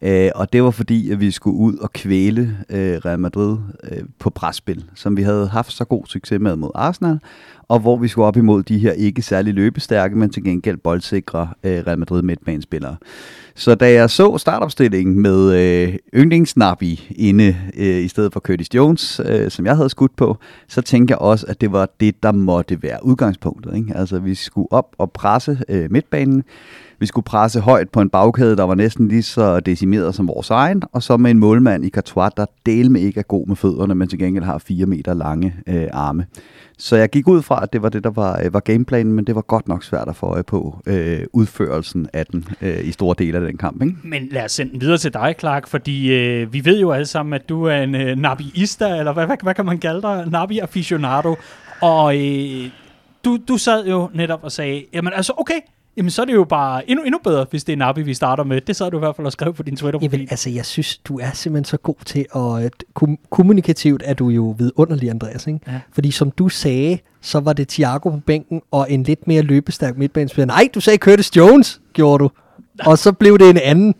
Øh, 0.02 0.30
og 0.36 0.54
det 0.54 0.64
var 0.64 0.72
fordi, 0.72 1.12
at 1.12 1.20
vi 1.20 1.32
skulle 1.32 1.58
ud 1.58 1.78
og 1.78 1.94
kvæle 1.94 2.58
øh, 2.70 2.98
Real 3.06 3.20
Madrid 3.20 3.58
øh, 3.92 4.04
på 4.20 4.30
presspil, 4.30 4.86
som 4.96 5.18
vi 5.18 5.22
havde 5.22 5.48
haft 5.48 5.72
så 5.72 5.86
god 5.86 6.06
succes 6.06 6.40
med 6.40 6.56
mod 6.56 6.72
Arsenal. 6.76 7.20
og 7.70 7.80
hvor 7.80 7.98
vi 7.98 8.08
skulle 8.08 8.26
op 8.26 8.38
imod 8.38 8.64
de 8.64 8.78
her 8.78 8.92
ikke 8.92 9.22
særlig 9.22 9.54
løbestærke, 9.54 10.16
men 10.18 10.30
til 10.30 10.44
gengæld 10.44 10.78
boldsikre 10.78 11.50
øh, 11.64 11.84
Real 11.88 12.00
Madrid 12.00 12.22
midtbanespillere. 12.22 12.96
Så 13.56 13.76
da 13.76 13.92
jeg 13.94 14.10
så 14.10 14.38
startopstillingen 14.38 15.20
med 15.20 15.54
øh, 15.54 15.96
yndlingsnabi 16.16 17.14
inde 17.16 17.56
øh, 17.78 18.04
i 18.04 18.08
stedet 18.08 18.34
for 18.34 18.40
Curtis 18.40 18.68
Jones, 18.76 19.22
øh, 19.26 19.52
som 19.52 19.66
jeg 19.66 19.76
havde 19.76 19.90
skudt 19.90 20.16
på, 20.16 20.38
så 20.68 20.82
tænkte 20.82 21.12
jeg 21.12 21.20
også, 21.20 21.46
at 21.50 21.62
det 21.62 21.72
var 21.72 21.90
det, 22.00 22.24
der 22.24 22.32
måtte 22.32 22.84
være 22.84 23.06
udgangspunktet. 23.06 23.76
Ikke? 23.76 23.94
Altså, 23.96 24.20
vi 24.20 24.36
skulle 24.36 24.72
op 24.72 24.96
og 24.98 25.12
presse 25.12 25.60
øh, 25.70 25.92
midtbanen. 25.92 26.44
Vi 27.00 27.06
skulle 27.06 27.26
presse 27.26 27.60
højt 27.60 27.90
på 27.90 28.02
en 28.02 28.10
bagkæde, 28.10 28.58
der 28.58 28.64
var 28.64 28.76
næsten 28.76 29.08
lige 29.08 29.24
så 29.24 29.60
decimeret 29.60 30.16
som 30.16 30.28
vores 30.28 30.50
egen, 30.50 30.84
og 30.92 31.04
så 31.04 31.18
med 31.18 31.32
en 31.32 31.40
målmand 31.40 31.86
i 31.86 31.90
Courtois, 31.90 32.32
der 32.38 32.46
del 32.66 32.92
med 32.92 33.02
ikke 33.02 33.20
er 33.20 33.24
god 33.24 33.48
med 33.48 33.56
fødderne, 33.56 33.96
men 33.96 34.08
til 34.08 34.20
gengæld 34.20 34.44
har 34.44 34.58
fire 34.58 34.86
meter 34.86 35.14
lange 35.14 35.56
øh, 35.68 35.88
arme. 35.94 36.26
Så 36.78 36.96
jeg 36.96 37.10
gik 37.10 37.28
ud 37.28 37.42
fra, 37.42 37.64
at 37.64 37.74
det 37.74 37.82
var 37.82 37.90
det, 37.90 38.04
der 38.04 38.10
var, 38.10 38.42
øh, 38.46 38.54
var 38.54 38.60
gameplanen, 38.60 39.14
men 39.14 39.26
det 39.26 39.36
var 39.36 39.42
godt 39.42 39.68
nok 39.68 39.84
svært 39.84 40.08
at 40.08 40.16
få 40.16 40.26
øje 40.26 40.44
på 40.44 40.82
øh, 40.86 41.20
udførelsen 41.34 42.08
af 42.14 42.26
den 42.26 42.48
øh, 42.62 42.88
i 42.88 42.92
store 42.92 43.16
dele 43.18 43.38
af 43.38 43.46
den 43.46 43.58
kamp. 43.58 43.82
Ikke? 43.84 43.96
Men 44.04 44.28
lad 44.32 44.46
os 44.46 44.52
sende 44.52 44.72
den 44.72 44.82
videre 44.82 44.98
til 44.98 45.14
dig, 45.14 45.36
Clark, 45.40 45.68
fordi 45.68 46.14
øh, 46.14 46.54
vi 46.54 46.66
ved 46.66 46.80
jo 46.80 46.92
alle 46.92 47.06
sammen, 47.06 47.34
at 47.34 47.50
du 47.50 47.64
er 47.64 47.78
en 47.78 47.96
øh, 47.96 48.18
nabiista, 48.18 48.98
eller 48.98 49.14
hvad, 49.14 49.26
hvad, 49.26 49.38
hvad 49.44 49.54
kan 49.54 49.66
man 49.66 49.78
kalde 49.78 50.02
dig? 50.02 50.26
Nabi-aficionado. 50.28 51.36
Og 51.82 52.18
øh, 52.18 52.70
du, 53.26 53.38
du 53.48 53.58
sad 53.58 53.88
jo 53.88 54.10
netop 54.14 54.44
og 54.44 54.52
sagde, 54.52 54.86
jamen 54.94 55.14
altså 55.14 55.34
okay, 55.38 55.60
Jamen, 55.98 56.10
så 56.10 56.22
er 56.22 56.26
det 56.26 56.34
jo 56.34 56.44
bare 56.44 56.90
endnu, 56.90 57.04
endnu 57.06 57.20
bedre, 57.24 57.46
hvis 57.50 57.64
det 57.64 57.74
er 57.74 57.78
Nabi, 57.78 58.02
vi 58.02 58.14
starter 58.14 58.44
med. 58.44 58.62
Det 58.62 58.76
sad 58.76 58.92
du 58.92 58.98
i 58.98 59.00
hvert 59.00 59.16
fald 59.16 59.26
og 59.28 59.32
skrev 59.32 59.54
på 59.54 59.64
din 59.64 59.76
Twitter-profil. 59.76 60.20
Jamen, 60.20 60.28
altså, 60.32 60.50
jeg 60.50 60.66
synes, 60.66 60.98
du 60.98 61.20
er 61.20 61.32
simpelthen 61.34 61.66
så 61.66 61.78
god 61.78 61.96
til 62.06 62.26
at... 62.36 62.64
at 62.66 62.74
kom- 62.94 63.18
kommunikativt 63.30 64.02
er 64.06 64.14
du 64.14 64.30
jo 64.30 64.56
vidunderlig, 64.58 65.10
Andreas, 65.10 65.48
ikke? 65.48 65.60
Ja. 65.68 65.80
Fordi 65.94 66.12
som 66.12 66.32
du 66.32 66.50
sagde, 66.50 67.00
så 67.22 67.40
var 67.40 67.54
det 67.54 67.68
Thiago 67.68 68.10
på 68.10 68.20
bænken 68.26 68.62
og 68.72 68.92
en 68.92 69.04
lidt 69.04 69.28
mere 69.28 69.42
løbestærk 69.42 69.98
midtbanespiller. 69.98 70.46
Nej, 70.48 70.70
du 70.76 70.80
sagde 70.82 70.98
Curtis 70.98 71.36
Jones, 71.38 71.82
gjorde 71.94 72.24
du. 72.24 72.30
Og 72.86 72.98
så 72.98 73.12
blev 73.12 73.40
det 73.40 73.50
en 73.50 73.58
anden. 73.64 73.96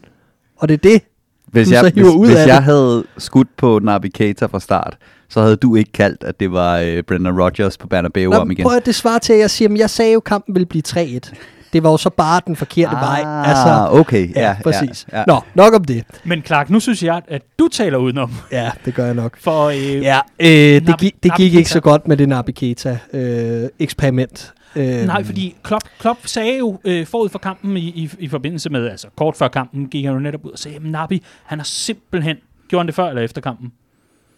Og 0.58 0.68
det 0.68 0.74
er 0.74 0.90
det, 0.90 1.02
Hvis, 1.48 1.68
du 1.68 1.74
jeg, 1.74 1.80
så 1.80 1.90
hvis, 1.90 1.94
hiver 2.04 2.18
ud 2.18 2.28
hvis 2.28 2.38
af 2.38 2.48
jeg 2.48 2.56
det. 2.56 2.64
havde 2.64 3.04
skudt 3.18 3.58
på 3.58 3.80
Navigator 3.84 4.48
fra 4.48 4.60
start, 4.60 4.98
så 5.30 5.42
havde 5.42 5.56
du 5.56 5.76
ikke 5.76 5.92
kaldt, 5.92 6.24
at 6.24 6.40
det 6.40 6.52
var 6.52 6.78
øh, 6.80 7.04
Brendan 7.04 7.42
Rodgers 7.42 7.78
på 7.78 7.88
Bernabeu 7.88 8.32
Nå, 8.32 8.38
om 8.38 8.52
igen. 8.52 8.64
prøv 8.64 8.78
at 8.78 8.86
det 8.86 8.96
svarer 8.96 9.20
til, 9.20 9.34
at 9.34 9.40
jeg 9.40 9.50
siger, 9.50 9.70
at 9.74 9.78
jeg 9.80 9.90
sagde 9.90 10.12
jo, 10.14 10.18
at 10.18 10.24
kampen 10.24 10.56
ville 10.56 10.66
blive 10.66 10.84
3-1. 10.88 11.34
Det 11.74 11.84
var 11.84 11.92
jo 11.92 11.98
så 11.98 12.10
bare 12.10 12.42
den 12.48 12.56
forkerte 12.56 12.96
Ah, 12.96 13.02
vej. 13.26 13.44
Altså, 13.50 13.88
okay. 14.00 14.36
ja, 14.36 14.42
Ja, 14.42 14.56
præcis. 14.64 15.06
ja, 15.12 15.18
ja. 15.20 15.24
Nå, 15.28 15.40
nok 15.56 15.74
om 15.74 15.84
det. 15.84 16.04
Men 16.24 16.42
Clark, 16.42 16.70
nu 16.70 16.80
synes 16.80 17.04
jeg, 17.04 17.22
at 17.28 17.42
du 17.60 17.68
taler 17.68 17.98
udenom. 17.98 18.32
Ja, 18.52 18.72
det 18.86 18.96
gør 18.96 19.06
jeg 19.06 19.14
nok. 19.14 19.38
For 19.42 19.66
øh, 19.66 19.76
Ja, 20.02 20.20
øh, 20.40 20.48
det, 20.50 20.88
det 20.88 21.00
gik 21.00 21.16
Nabi 21.26 21.44
ikke 21.58 21.70
så 21.70 21.80
godt 21.80 22.08
med 22.08 22.18
det 22.18 22.30
Nabi-Keita-eksperiment. 22.30 24.54
Øh, 24.76 25.06
Nej, 25.06 25.24
fordi 25.24 25.56
Klopp, 25.64 25.84
Klopp 26.00 26.20
sagde 26.26 26.58
jo 26.58 26.80
øh, 26.86 27.08
forud 27.08 27.30
for 27.30 27.40
kampen, 27.40 27.78
i, 27.78 27.80
i, 27.82 28.10
i 28.20 28.28
forbindelse 28.28 28.70
med, 28.70 28.90
altså 28.90 29.08
kort 29.18 29.36
før 29.38 29.48
kampen, 29.48 29.88
gik 29.88 30.06
han 30.06 30.14
jo 30.14 30.20
netop 30.20 30.46
ud 30.46 30.52
og 30.52 30.60
sagde, 30.60 30.78
at 30.78 30.84
Nabi, 30.84 31.24
han 31.46 31.60
har 31.60 31.66
simpelthen, 31.66 32.36
gjorde 32.70 32.82
han 32.82 32.88
det 32.88 32.96
før 32.96 33.10
eller 33.10 33.22
efter 33.22 33.42
kampen? 33.42 33.72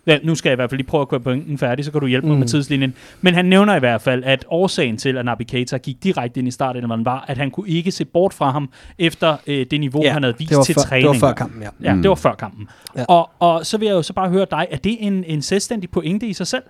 Ja, 0.08 0.18
nu 0.24 0.36
skal 0.36 0.50
jeg 0.50 0.54
i 0.54 0.56
hvert 0.56 0.70
fald 0.70 0.78
lige 0.78 0.88
prøve 0.88 1.02
at 1.02 1.10
køre 1.10 1.20
pointen 1.20 1.58
færdig, 1.58 1.86
så 1.86 1.92
kan 1.92 2.02
du 2.02 2.08
hjælpe 2.08 2.28
mig 2.28 2.34
Mm. 2.34 2.40
med 2.40 2.48
tidslinjen. 2.48 2.94
Men 3.22 3.34
han 3.34 3.46
nævner 3.46 3.76
i 3.76 3.80
hvert 3.80 4.02
fald, 4.02 4.24
at 4.24 4.46
årsagen 4.50 4.98
til, 4.98 5.18
at 5.18 5.26
Nabi 5.26 5.44
Keita 5.44 5.78
gik 5.78 6.04
direkte 6.04 6.40
ind 6.40 6.48
i 6.48 6.52
starten, 6.52 7.06
var, 7.06 7.26
at 7.28 7.38
han 7.38 7.52
kunne 7.52 7.70
ikke 7.70 7.92
se 7.92 8.06
bort 8.06 8.34
fra 8.34 8.52
ham 8.52 8.70
efter 9.00 9.38
øh, 9.48 9.66
det 9.72 9.80
niveau, 9.80 10.04
Ja, 10.04 10.12
han 10.14 10.24
havde 10.24 10.36
vist 10.40 10.52
til 10.66 10.76
før, 10.76 10.82
træning. 10.82 11.14
det 11.14 11.22
var 11.22 11.28
før 11.28 11.34
kampen, 11.36 11.62
ja. 11.62 11.70
Ja, 11.84 11.94
Mm. 11.94 12.02
det 12.02 12.10
var 12.10 12.16
før 12.16 12.34
kampen. 12.36 12.68
Ja. 12.98 13.06
Og, 13.08 13.30
og 13.40 13.66
så 13.66 13.78
vil 13.78 13.86
jeg 13.86 13.94
jo 13.94 14.02
så 14.02 14.14
bare 14.14 14.30
høre 14.30 14.46
dig, 14.52 14.68
er 14.72 14.78
det 14.78 14.98
en, 15.00 15.24
en 15.28 15.42
selvstændig 15.42 15.90
pointe 15.90 16.28
i 16.28 16.34
sig 16.34 16.48
selv? 16.48 16.64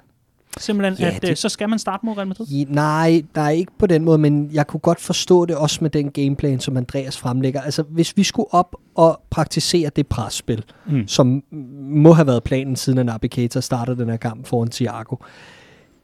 Simpelthen, 0.59 0.95
Ja, 0.99 1.09
ja, 1.09 1.15
at 1.15 1.21
det- 1.21 1.29
øh, 1.29 1.35
så 1.35 1.49
skal 1.49 1.69
man 1.69 1.79
starte 1.79 2.05
mod 2.05 2.17
Real 2.17 2.27
Madrid? 2.27 2.47
I, 2.51 2.65
nej, 2.69 3.23
nej, 3.35 3.51
ikke 3.51 3.71
på 3.79 3.87
den 3.87 4.05
måde, 4.05 4.17
men 4.17 4.49
jeg 4.53 4.67
kunne 4.67 4.79
godt 4.79 5.01
forstå 5.01 5.45
det 5.45 5.55
også 5.55 5.77
med 5.81 5.89
den 5.89 6.11
gameplan, 6.11 6.59
som 6.59 6.77
Andreas 6.77 7.17
fremlægger. 7.17 7.61
Altså, 7.61 7.83
hvis 7.89 8.17
vi 8.17 8.23
skulle 8.23 8.53
op 8.53 8.75
og 8.95 9.21
praktisere 9.29 9.89
det 9.95 10.07
presspil, 10.07 10.63
Mm. 10.89 11.07
som 11.07 11.43
må 11.81 12.13
have 12.13 12.27
været 12.27 12.43
planen, 12.43 12.75
siden 12.75 13.09
at 13.09 13.21
Keita 13.31 13.59
startede 13.61 13.97
den 13.97 14.09
her 14.09 14.17
kamp 14.17 14.47
foran 14.47 14.69
Thiago, 14.69 15.15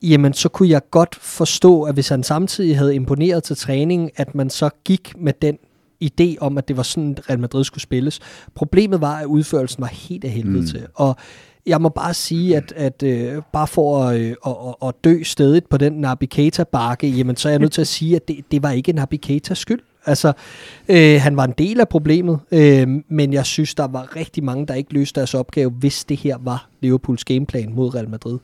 jamen 0.03 0.33
så 0.33 0.49
kunne 0.49 0.69
jeg 0.69 0.81
godt 0.91 1.15
forstå, 1.15 1.83
at 1.83 1.93
hvis 1.93 2.09
han 2.09 2.23
samtidig 2.23 2.77
havde 2.77 2.95
imponeret 2.95 3.43
til 3.43 3.55
træning, 3.57 4.11
at 4.15 4.35
man 4.35 4.49
så 4.49 4.69
gik 4.85 5.13
med 5.17 5.33
den 5.41 5.57
idé 6.03 6.35
om, 6.41 6.57
at 6.57 6.67
det 6.67 6.77
var 6.77 6.83
sådan, 6.83 7.17
Real 7.29 7.39
Madrid 7.39 7.63
skulle 7.63 7.81
spilles. 7.83 8.19
Problemet 8.55 9.01
var, 9.01 9.15
at 9.15 9.25
udførelsen 9.25 9.81
var 9.81 9.87
helt 9.87 10.23
af 10.23 10.29
helvede 10.31 10.59
mm. 10.61 10.67
til. 10.67 10.87
Og 10.95 11.15
jeg 11.67 11.81
må 11.81 11.89
bare 11.89 12.13
sige, 12.13 12.57
at, 12.57 12.73
at 12.75 13.03
øh, 13.03 13.41
bare 13.53 13.67
for 13.67 14.03
at, 14.03 14.19
øh, 14.19 14.35
at, 14.45 14.55
at, 14.87 14.93
dø 15.03 15.23
stedigt 15.23 15.69
på 15.69 15.77
den 15.77 15.93
Naby 15.93 16.23
Keita-bakke, 16.23 17.07
jamen 17.07 17.35
så 17.35 17.47
er 17.47 17.51
jeg 17.51 17.59
nødt 17.59 17.71
til 17.71 17.81
at 17.81 17.87
sige, 17.87 18.15
at 18.15 18.27
det, 18.27 18.51
det 18.51 18.63
var 18.63 18.71
ikke 18.71 18.93
Naby 18.93 19.19
skyld. 19.53 19.79
Altså, 20.05 20.33
øh, 20.89 21.21
han 21.21 21.37
var 21.37 21.43
en 21.43 21.53
del 21.57 21.79
af 21.79 21.89
problemet, 21.89 22.39
øh, 22.51 22.87
men 23.09 23.33
jeg 23.33 23.45
synes, 23.45 23.75
der 23.75 23.87
var 23.87 24.15
rigtig 24.15 24.43
mange, 24.43 24.65
der 24.67 24.73
ikke 24.73 24.93
løste 24.93 25.19
deres 25.19 25.33
opgave, 25.33 25.69
hvis 25.69 26.05
det 26.05 26.17
her 26.17 26.37
var 26.41 26.69
Liverpools 26.81 27.25
gameplan 27.25 27.73
mod 27.73 27.95
Real 27.95 28.09
Madrid. 28.09 28.39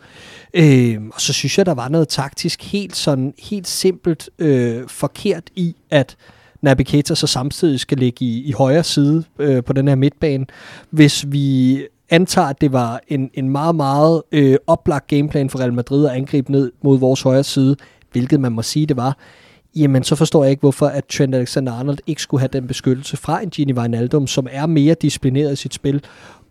Øh, 0.54 0.98
og 1.14 1.22
så 1.22 1.34
synes 1.34 1.58
jeg, 1.58 1.66
der 1.66 1.74
var 1.74 1.90
noget 1.90 2.08
taktisk 2.08 2.72
helt 2.72 2.96
sådan, 2.96 3.34
helt 3.40 3.68
simpelt 3.68 4.30
øh, 4.40 4.88
forkert 4.88 5.44
i, 5.56 5.76
at 5.90 6.16
Naby 6.62 6.82
så 7.04 7.28
samtidig 7.28 7.80
skal 7.80 7.98
ligge 7.98 8.26
i, 8.26 8.44
i 8.44 8.52
højre 8.52 8.84
side 8.84 9.24
øh, 9.40 9.64
på 9.64 9.74
den 9.74 9.88
her 9.88 9.96
midtbane. 9.96 10.46
Hvis 10.90 11.26
vi 11.28 11.80
antager, 12.14 12.48
at 12.48 12.62
det 12.62 12.72
var 12.72 13.02
en, 13.08 13.30
en 13.34 13.50
meget, 13.50 13.76
meget 13.76 14.22
øh, 14.32 14.56
oplagt 14.68 15.08
gameplan 15.08 15.50
for 15.50 15.60
Real 15.60 15.74
Madrid 15.74 16.06
at 16.06 16.12
angribe 16.12 16.52
ned 16.52 16.72
mod 16.84 17.00
vores 17.00 17.22
højre 17.22 17.44
side, 17.44 17.76
hvilket 18.12 18.40
man 18.40 18.52
må 18.52 18.62
sige, 18.62 18.86
det 18.86 18.98
var, 18.98 19.18
jamen 19.76 20.04
så 20.04 20.16
forstår 20.16 20.44
jeg 20.44 20.52
ikke, 20.52 20.60
hvorfor 20.60 20.86
at 20.86 21.06
Trent 21.06 21.36
Alexander-Arnold 21.36 21.98
ikke 22.08 22.22
skulle 22.22 22.42
have 22.42 22.50
den 22.54 22.68
beskyttelse 22.68 23.18
fra 23.18 23.42
en 23.42 23.50
Gini 23.50 23.74
Wijnaldum, 23.74 24.28
som 24.28 24.48
er 24.52 24.66
mere 24.66 24.96
disciplineret 25.02 25.54
i 25.54 25.56
sit 25.56 25.74
spil, 25.74 26.04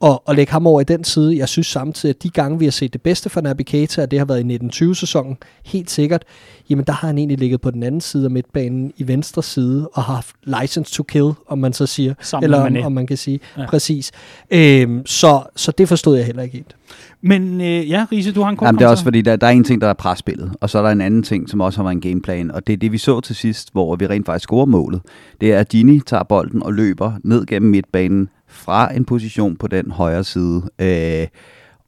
og, 0.02 0.22
og 0.28 0.34
lægge 0.34 0.52
ham 0.52 0.66
over 0.66 0.80
i 0.80 0.84
den 0.84 1.04
side. 1.04 1.36
Jeg 1.36 1.48
synes 1.48 1.66
samtidig, 1.66 2.14
at 2.14 2.22
de 2.22 2.30
gange, 2.30 2.58
vi 2.58 2.64
har 2.64 2.72
set 2.72 2.92
det 2.92 3.02
bedste 3.02 3.30
for 3.30 3.40
Naby 3.40 3.62
Keita, 3.62 4.02
og 4.02 4.10
det 4.10 4.18
har 4.18 4.26
været 4.26 4.50
i 4.50 4.58
1920-sæsonen, 4.66 5.36
helt 5.64 5.90
sikkert, 5.90 6.24
jamen 6.70 6.84
der 6.84 6.92
har 6.92 7.06
han 7.06 7.18
egentlig 7.18 7.38
ligget 7.38 7.60
på 7.60 7.70
den 7.70 7.82
anden 7.82 8.00
side 8.00 8.24
af 8.24 8.30
midtbanen, 8.30 8.92
i 8.96 9.08
venstre 9.08 9.42
side, 9.42 9.88
og 9.88 10.02
har 10.02 10.14
haft 10.14 10.36
license 10.44 10.92
to 10.92 11.02
kill, 11.02 11.32
om 11.48 11.58
man 11.58 11.72
så 11.72 11.86
siger. 11.86 12.14
Sammen 12.20 12.44
eller 12.44 12.80
om, 12.80 12.86
om 12.86 12.92
man 12.92 13.06
kan 13.06 13.16
sige. 13.16 13.40
Ja. 13.58 13.66
Præcis. 13.66 14.12
Øhm, 14.50 15.06
så, 15.06 15.42
så 15.56 15.72
det 15.72 15.88
forstod 15.88 16.16
jeg 16.16 16.26
heller 16.26 16.42
ikke 16.42 16.56
helt. 16.56 16.76
Men 17.20 17.60
øh, 17.60 17.90
ja, 17.90 18.06
Riese, 18.12 18.32
du 18.32 18.42
har 18.42 18.50
en 18.50 18.56
kort 18.56 18.66
Jamen, 18.66 18.78
det 18.78 18.84
er 18.84 18.88
også 18.88 19.04
fordi, 19.04 19.20
der, 19.20 19.36
der 19.36 19.46
er 19.46 19.50
en 19.50 19.64
ting, 19.64 19.80
der 19.80 19.88
er 19.88 19.94
presspillet, 19.94 20.52
og 20.60 20.70
så 20.70 20.78
er 20.78 20.82
der 20.82 20.90
en 20.90 21.00
anden 21.00 21.22
ting, 21.22 21.50
som 21.50 21.60
også 21.60 21.78
har 21.78 21.82
været 21.84 21.94
en 21.94 22.00
gameplan, 22.00 22.50
og 22.50 22.66
det 22.66 22.72
er 22.72 22.76
det, 22.76 22.92
vi 22.92 22.98
så 22.98 23.20
til 23.20 23.36
sidst, 23.36 23.72
hvor 23.72 23.96
vi 23.96 24.06
rent 24.06 24.26
faktisk 24.26 24.42
scorer 24.42 24.66
målet. 24.66 25.00
Det 25.40 25.52
er, 25.52 25.58
at 25.58 25.68
Gini 25.68 26.00
tager 26.00 26.22
bolden 26.22 26.62
og 26.62 26.72
løber 26.72 27.12
ned 27.24 27.46
gennem 27.46 27.70
midtbanen 27.70 28.28
fra 28.52 28.94
en 28.94 29.04
position 29.04 29.56
på 29.56 29.66
den 29.66 29.90
højre 29.90 30.24
side. 30.24 30.62
Øh, 30.78 31.26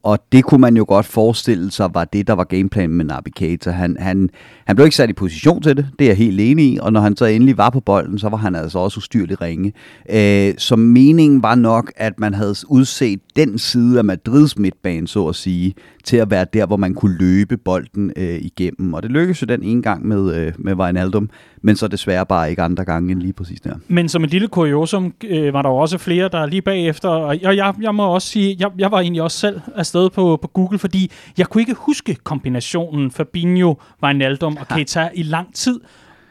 og 0.05 0.19
det 0.31 0.43
kunne 0.43 0.61
man 0.61 0.77
jo 0.77 0.85
godt 0.87 1.05
forestille 1.05 1.71
sig 1.71 1.89
var 1.93 2.05
det, 2.05 2.27
der 2.27 2.33
var 2.33 2.43
gameplanen 2.43 2.97
med 2.97 3.05
Naby 3.05 3.29
Keita. 3.35 3.71
Han, 3.71 3.97
han, 3.99 4.29
han 4.65 4.75
blev 4.75 4.85
ikke 4.85 4.95
sat 4.95 5.09
i 5.09 5.13
position 5.13 5.61
til 5.61 5.77
det, 5.77 5.87
det 5.99 6.05
er 6.05 6.09
jeg 6.09 6.17
helt 6.17 6.41
enig 6.41 6.65
i, 6.65 6.77
og 6.81 6.93
når 6.93 7.01
han 7.01 7.17
så 7.17 7.25
endelig 7.25 7.57
var 7.57 7.69
på 7.69 7.79
bolden, 7.79 8.19
så 8.19 8.29
var 8.29 8.37
han 8.37 8.55
altså 8.55 8.79
også 8.79 8.97
ustyrlig 8.97 9.41
ringe. 9.41 9.73
Øh, 10.09 10.53
så 10.57 10.75
meningen 10.75 11.43
var 11.43 11.55
nok, 11.55 11.91
at 11.95 12.19
man 12.19 12.33
havde 12.33 12.55
udset 12.67 13.19
den 13.35 13.57
side 13.57 13.97
af 13.97 14.05
Madrids 14.05 14.57
midtbane, 14.57 15.07
så 15.07 15.27
at 15.27 15.35
sige, 15.35 15.73
til 16.05 16.17
at 16.17 16.31
være 16.31 16.45
der, 16.53 16.65
hvor 16.65 16.77
man 16.77 16.93
kunne 16.93 17.17
løbe 17.17 17.57
bolden 17.57 18.11
øh, 18.15 18.39
igennem. 18.41 18.93
Og 18.93 19.03
det 19.03 19.11
lykkedes 19.11 19.41
jo 19.41 19.45
den 19.45 19.63
ene 19.63 19.81
gang 19.81 20.07
med, 20.07 20.35
øh, 20.35 20.53
med 20.57 20.73
Wijnaldum, 20.73 21.29
men 21.61 21.75
så 21.75 21.87
desværre 21.87 22.25
bare 22.25 22.49
ikke 22.49 22.61
andre 22.61 22.85
gange 22.85 23.11
end 23.11 23.19
lige 23.21 23.33
præcis 23.33 23.61
der. 23.61 23.75
Men 23.87 24.09
som 24.09 24.23
et 24.23 24.31
lille 24.31 24.47
kuriosum 24.47 25.13
øh, 25.23 25.53
var 25.53 25.61
der 25.61 25.69
også 25.69 25.97
flere, 25.97 26.29
der 26.31 26.45
lige 26.45 26.61
bagefter, 26.61 27.09
og 27.09 27.41
jeg, 27.41 27.57
jeg, 27.57 27.73
jeg 27.81 27.95
må 27.95 28.03
også 28.07 28.27
sige, 28.27 28.55
jeg, 28.59 28.69
jeg 28.77 28.91
var 28.91 28.99
egentlig 28.99 29.21
også 29.21 29.37
selv 29.37 29.61
afsted 29.95 30.09
på, 30.09 30.37
på 30.41 30.47
Google, 30.47 30.79
fordi 30.79 31.11
jeg 31.37 31.47
kunne 31.47 31.61
ikke 31.61 31.73
huske 31.73 32.15
kombinationen 32.15 33.11
Fabinho, 33.11 33.75
Wijnaldum 34.03 34.57
og 34.59 34.67
Keita 34.75 35.09
i 35.13 35.23
lang 35.23 35.53
tid. 35.53 35.79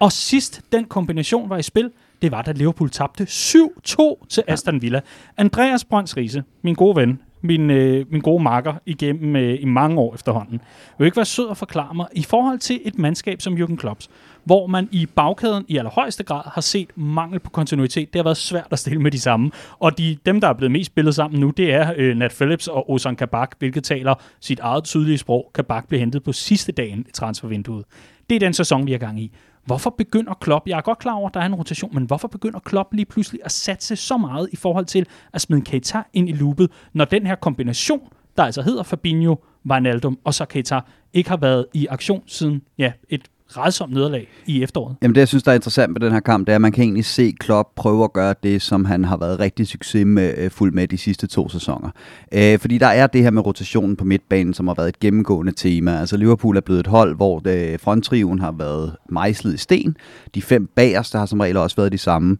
Og 0.01 0.13
sidst 0.13 0.63
den 0.73 0.85
kombination 0.85 1.51
var 1.51 1.57
i 1.57 1.63
spil, 1.63 1.91
det 2.23 2.33
var, 2.33 2.43
da 2.43 2.53
Liverpool 2.53 2.91
tabte 2.91 3.25
7-2 3.25 4.27
til 4.29 4.43
Aston 4.47 4.83
Villa. 4.83 5.01
Andreas 5.37 5.85
Brønds 5.85 6.17
Riese, 6.17 6.43
min 6.63 6.75
gode 6.75 6.97
ven, 6.97 7.21
min, 7.41 7.71
øh, 7.71 8.07
min 8.11 8.21
gode 8.21 8.43
makker 8.43 8.75
igennem 8.87 9.37
øh, 9.37 9.59
i 9.61 9.65
mange 9.65 10.01
år 10.01 10.15
efterhånden, 10.15 10.61
vil 10.99 11.05
ikke 11.07 11.17
være 11.17 11.25
sød 11.25 11.51
at 11.51 11.57
forklare 11.57 11.95
mig, 11.95 12.07
i 12.13 12.23
forhold 12.23 12.59
til 12.59 12.81
et 12.85 12.99
mandskab 12.99 13.41
som 13.41 13.55
Jürgen 13.55 13.77
Klopps, 13.77 14.11
hvor 14.45 14.67
man 14.67 14.89
i 14.93 15.07
bagkæden 15.07 15.65
i 15.69 15.77
allerhøjeste 15.77 16.25
grad 16.25 16.43
har 16.45 16.61
set 16.61 16.89
mangel 16.97 17.41
på 17.41 17.51
kontinuitet. 17.51 18.13
Det 18.13 18.19
har 18.19 18.25
været 18.25 18.37
svært 18.37 18.67
at 18.71 18.79
stille 18.79 19.03
med 19.03 19.11
de 19.11 19.21
samme. 19.21 19.51
Og 19.79 19.99
de, 19.99 20.17
dem, 20.27 20.41
der 20.41 20.49
er 20.49 20.53
blevet 20.53 20.73
mest 20.73 20.87
spillet 20.87 21.15
sammen 21.15 21.41
nu, 21.41 21.51
det 21.51 21.75
er 21.75 21.93
øh, 21.97 22.17
Nat 22.17 22.31
Phillips 22.31 22.69
og 22.69 22.91
Ozan 22.91 23.17
Kabak, 23.17 23.55
hvilket 23.59 23.85
taler 23.85 24.15
sit 24.41 24.61
eget 24.61 24.85
tydelige 24.85 25.19
sprog. 25.19 25.51
Kabak 25.55 25.89
blev 25.89 26.01
hentet 26.01 26.23
på 26.23 26.33
sidste 26.33 26.73
dagen 26.73 27.05
i 27.09 27.13
transfervinduet. 27.13 27.85
Det 28.31 28.37
er 28.37 28.41
den 28.41 28.53
sæson, 28.53 28.87
vi 28.87 28.95
er 28.95 28.99
gang 28.99 29.21
i. 29.21 29.33
Hvorfor 29.65 29.91
begynder 29.99 30.35
Klopp, 30.35 30.69
jeg 30.69 30.77
er 30.79 30.83
godt 30.83 30.99
klar 30.99 31.13
over, 31.13 31.29
at 31.29 31.35
der 31.35 31.41
er 31.41 31.47
en 31.47 31.55
rotation, 31.55 31.95
men 31.95 32.05
hvorfor 32.05 32.29
begynder 32.29 32.59
Klopp 32.59 32.95
lige 32.95 33.07
pludselig 33.07 33.41
at 33.45 33.53
satse 33.53 33.97
så 33.97 34.17
meget 34.17 34.49
i 34.53 34.57
forhold 34.57 34.85
til 34.85 35.07
at 35.33 35.41
smide 35.41 35.63
Keita 35.63 36.03
ind 36.13 36.29
i 36.29 36.33
loopet, 36.33 36.71
når 36.93 37.05
den 37.05 37.27
her 37.27 37.35
kombination, 37.35 38.01
der 38.37 38.43
altså 38.43 38.63
hedder 38.63 38.83
Fabinho, 38.83 39.37
Wijnaldum 39.71 40.19
og 40.25 40.35
så 40.35 40.45
Keita, 40.45 40.81
ikke 41.13 41.31
har 41.31 41.37
været 41.37 41.67
i 41.75 41.87
aktion 41.87 42.23
siden 42.27 42.63
ja, 42.79 42.93
et 43.09 43.29
rædsomt 43.57 43.93
nederlag 43.93 44.29
i 44.47 44.63
efteråret. 44.63 44.97
Jamen 45.03 45.15
det, 45.15 45.21
jeg 45.21 45.29
synes, 45.29 45.43
der 45.43 45.51
er 45.51 45.55
interessant 45.55 45.93
med 45.93 46.01
den 46.01 46.13
her 46.13 46.21
kamp, 46.21 46.47
det 46.47 46.53
er, 46.53 46.57
at 46.57 46.61
man 46.61 46.73
kan 46.73 46.85
egentlig 46.85 47.05
se 47.05 47.35
Klopp 47.41 47.69
prøve 47.77 48.05
at 48.05 48.13
gøre 48.13 48.35
det, 48.43 48.63
som 48.63 48.85
han 48.85 49.05
har 49.05 49.17
været 49.17 49.41
rigtig 49.41 49.67
succes 49.67 50.07
med, 50.07 50.35
øh, 50.37 50.51
fuld 50.51 50.73
med 50.73 50.89
de 50.89 50.99
sidste 50.99 51.27
to 51.27 51.49
sæsoner. 51.49 51.91
Øh, 52.35 52.59
fordi 52.59 52.79
der 52.79 52.87
er 52.87 53.07
det 53.07 53.23
her 53.23 53.31
med 53.31 53.47
rotationen 53.47 53.97
på 53.97 54.05
midtbanen, 54.05 54.55
som 54.55 54.69
har 54.69 54.75
været 54.75 54.89
et 54.89 54.99
gennemgående 55.01 55.53
tema. 55.53 55.99
Altså 56.01 56.17
Liverpool 56.17 56.57
er 56.57 56.61
blevet 56.61 56.81
et 56.81 56.87
hold, 56.87 57.17
hvor 57.17 57.43
øh, 57.47 57.53
det, 57.53 57.81
fronttriven 57.81 58.39
har 58.39 58.53
været 58.53 58.97
mejslet 59.11 59.55
i 59.55 59.59
sten. 59.59 59.97
De 60.35 60.43
fem 60.43 60.67
bagerste 60.77 61.19
har 61.19 61.27
som 61.27 61.41
regel 61.41 61.57
også 61.57 61.77
været 61.77 61.93
de 61.93 61.99
samme 61.99 62.37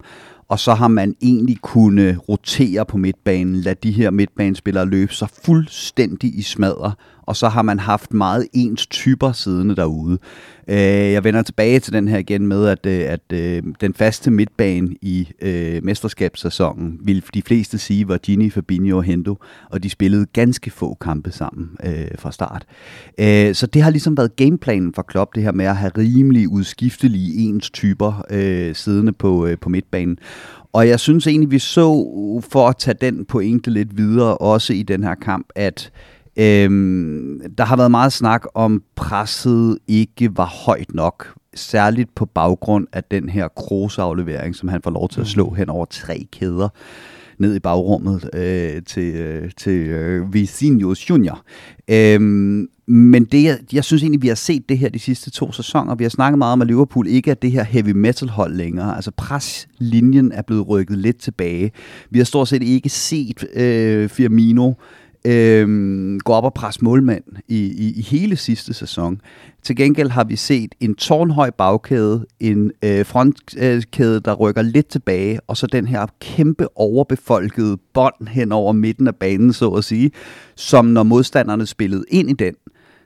og 0.49 0.59
så 0.59 0.73
har 0.73 0.87
man 0.87 1.15
egentlig 1.21 1.57
kunne 1.61 2.17
rotere 2.29 2.85
på 2.85 2.97
midtbanen, 2.97 3.55
lade 3.55 3.75
de 3.83 3.91
her 3.91 4.11
midtbanespillere 4.11 4.85
løbe 4.85 5.13
sig 5.13 5.27
fuldstændig 5.43 6.37
i 6.37 6.41
smadre, 6.41 6.91
og 7.25 7.35
så 7.35 7.49
har 7.49 7.61
man 7.61 7.79
haft 7.79 8.13
meget 8.13 8.47
ens 8.53 8.87
typer 8.87 9.31
siddende 9.31 9.75
derude. 9.75 10.17
Øh, 10.67 10.77
jeg 11.11 11.23
vender 11.23 11.41
tilbage 11.41 11.79
til 11.79 11.93
den 11.93 12.07
her 12.07 12.17
igen 12.17 12.47
med, 12.47 12.67
at, 12.67 12.85
øh, 12.85 13.01
at 13.07 13.33
øh, 13.33 13.63
den 13.81 13.93
faste 13.93 14.31
midtbane 14.31 14.95
i 15.01 15.29
øh, 15.41 15.83
mesterskabssæsonen 15.83 16.99
vil 17.03 17.23
de 17.33 17.41
fleste 17.41 17.77
sige 17.77 18.07
var 18.07 18.17
Gini, 18.17 18.49
Fabinho 18.49 18.97
og 18.97 19.03
Hendo, 19.03 19.37
og 19.69 19.83
de 19.83 19.89
spillede 19.89 20.25
ganske 20.25 20.71
få 20.71 20.97
kampe 21.01 21.31
sammen 21.31 21.69
øh, 21.83 22.07
fra 22.19 22.31
start. 22.31 22.65
så 23.55 23.67
det 23.73 23.81
har 23.81 23.89
ligesom 23.89 24.17
været 24.17 24.35
gameplanen 24.35 24.93
for 24.93 25.01
Klopp, 25.01 25.35
det 25.35 25.43
her 25.43 25.51
med 25.51 25.65
at 25.65 25.75
have 25.75 25.91
rimelig 25.97 26.49
udskiftelige 26.49 27.47
ens 27.47 27.69
typer 27.69 28.21
siddende 28.73 29.11
på, 29.11 29.49
på 29.61 29.69
midtbanen. 29.69 30.17
Og 30.73 30.87
jeg 30.87 30.99
synes 30.99 31.27
egentlig, 31.27 31.51
vi 31.51 31.59
så, 31.59 31.87
for 32.49 32.67
at 32.67 32.77
tage 32.77 32.97
den 33.01 33.25
pointe 33.25 33.71
lidt 33.71 33.97
videre, 33.97 34.37
også 34.37 34.73
i 34.73 34.83
den 34.83 35.03
her 35.03 35.15
kamp, 35.15 35.47
at 35.55 35.91
Øhm, 36.37 37.41
der 37.57 37.65
har 37.65 37.77
været 37.77 37.91
meget 37.91 38.13
snak 38.13 38.45
om, 38.53 38.83
presset 38.95 39.77
ikke 39.87 40.37
var 40.37 40.45
højt 40.65 40.93
nok. 40.93 41.33
Særligt 41.53 42.15
på 42.15 42.25
baggrund 42.25 42.87
af 42.93 43.03
den 43.03 43.29
her 43.29 43.47
krogsaflevering, 43.47 44.55
som 44.55 44.69
han 44.69 44.81
får 44.83 44.91
lov 44.91 45.09
til 45.09 45.21
at 45.21 45.27
slå 45.27 45.49
mm. 45.49 45.55
hen 45.55 45.69
over 45.69 45.85
tre 45.85 46.27
kæder 46.31 46.69
ned 47.39 47.55
i 47.55 47.59
bagrummet 47.59 48.29
øh, 48.33 48.81
til, 48.85 49.15
øh, 49.15 49.51
til 49.57 49.87
øh, 49.87 50.33
Vicinius 50.33 51.09
Junior. 51.09 51.41
Øhm, 51.87 52.67
men 52.87 53.25
det, 53.25 53.43
jeg, 53.43 53.57
jeg 53.73 53.83
synes 53.83 54.03
egentlig, 54.03 54.21
vi 54.21 54.27
har 54.27 54.35
set 54.35 54.69
det 54.69 54.77
her 54.77 54.89
de 54.89 54.99
sidste 54.99 55.31
to 55.31 55.51
sæsoner. 55.51 55.95
Vi 55.95 56.03
har 56.03 56.09
snakket 56.09 56.37
meget 56.37 56.53
om, 56.53 56.61
at 56.61 56.67
Liverpool 56.67 57.07
ikke 57.07 57.31
er 57.31 57.35
det 57.35 57.51
her 57.51 57.63
heavy 57.63 57.91
metal 57.91 58.29
hold 58.29 58.55
længere. 58.55 58.95
Altså 58.95 59.11
preslinjen 59.11 60.31
er 60.31 60.41
blevet 60.41 60.67
rykket 60.69 60.97
lidt 60.97 61.17
tilbage. 61.17 61.71
Vi 62.09 62.19
har 62.19 62.25
stort 62.25 62.47
set 62.47 62.63
ikke 62.63 62.89
set 62.89 63.45
øh, 63.53 64.09
Firmino 64.09 64.73
øh, 65.25 66.17
gå 66.19 66.33
op 66.33 66.43
og 66.43 66.53
presse 66.53 66.83
målmand 66.83 67.23
i, 67.47 67.57
i, 67.57 67.93
i 67.95 68.01
hele 68.01 68.35
sidste 68.35 68.73
sæson. 68.73 69.21
Til 69.63 69.75
gengæld 69.75 70.09
har 70.09 70.23
vi 70.23 70.35
set 70.35 70.75
en 70.79 70.95
tårnhøj 70.95 71.49
bagkæde, 71.49 72.25
en 72.39 72.71
øh, 72.83 73.05
frontkæde, 73.05 74.19
der 74.19 74.33
rykker 74.33 74.61
lidt 74.61 74.87
tilbage, 74.87 75.39
og 75.47 75.57
så 75.57 75.67
den 75.67 75.87
her 75.87 76.07
kæmpe 76.19 76.67
overbefolkede 76.75 77.77
bånd 77.93 78.27
hen 78.27 78.51
over 78.51 78.73
midten 78.73 79.07
af 79.07 79.15
banen, 79.15 79.53
så 79.53 79.69
at 79.69 79.83
sige, 79.83 80.11
som 80.55 80.85
når 80.85 81.03
modstanderne 81.03 81.65
spillede 81.65 82.05
ind 82.09 82.29
i 82.29 82.33
den, 82.33 82.53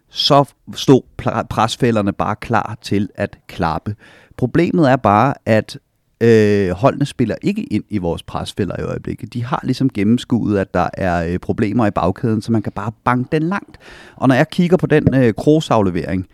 så 0.10 0.44
stod 0.76 1.02
presfælderne 1.50 2.14
bare 2.14 2.36
klar 2.36 2.78
til 2.82 3.10
at 3.16 3.38
klappe. 3.48 3.96
Problemet 4.38 4.92
er 4.92 4.96
bare, 4.96 5.34
at 5.46 5.78
Øh, 6.22 6.70
holdene 6.70 7.06
spiller 7.06 7.36
ikke 7.42 7.64
ind 7.64 7.84
i 7.90 7.98
vores 7.98 8.24
presfælder 8.24 8.76
i 8.80 8.84
øjeblikket. 8.84 9.34
De 9.34 9.44
har 9.44 9.60
ligesom 9.64 9.90
gennemskuet, 9.90 10.58
at 10.58 10.74
der 10.74 10.90
er 10.94 11.26
øh, 11.26 11.40
problemer 11.40 11.86
i 11.86 11.92
bagkæden, 11.92 12.42
så 12.42 12.52
man 12.52 12.62
kan 12.62 12.72
bare 12.72 12.92
banke 13.04 13.30
den 13.32 13.44
langt. 13.44 13.78
Og 14.16 14.28
når 14.28 14.36
jeg 14.36 14.50
kigger 14.50 14.78
på 14.78 14.86
den 14.86 15.16
øh, 15.16 15.34
krogsaflevering, 15.34 16.28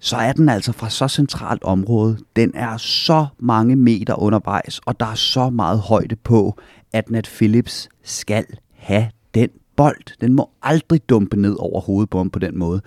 så 0.00 0.16
er 0.16 0.32
den 0.32 0.48
altså 0.48 0.72
fra 0.72 0.90
så 0.90 1.08
centralt 1.08 1.62
område. 1.62 2.18
Den 2.36 2.52
er 2.54 2.76
så 2.76 3.26
mange 3.38 3.76
meter 3.76 4.22
undervejs, 4.22 4.80
og 4.86 5.00
der 5.00 5.06
er 5.06 5.14
så 5.14 5.50
meget 5.50 5.80
højde 5.80 6.16
på, 6.16 6.58
at 6.92 7.10
Nat 7.10 7.30
Phillips 7.36 7.88
skal 8.02 8.44
have 8.76 9.06
den 9.34 9.48
bold. 9.76 10.20
Den 10.20 10.34
må 10.34 10.50
aldrig 10.62 11.08
dumpe 11.08 11.36
ned 11.36 11.56
over 11.58 11.80
hovedet 11.80 12.10
på 12.10 12.18
ham 12.18 12.30
på 12.30 12.38
den 12.38 12.58
måde. 12.58 12.80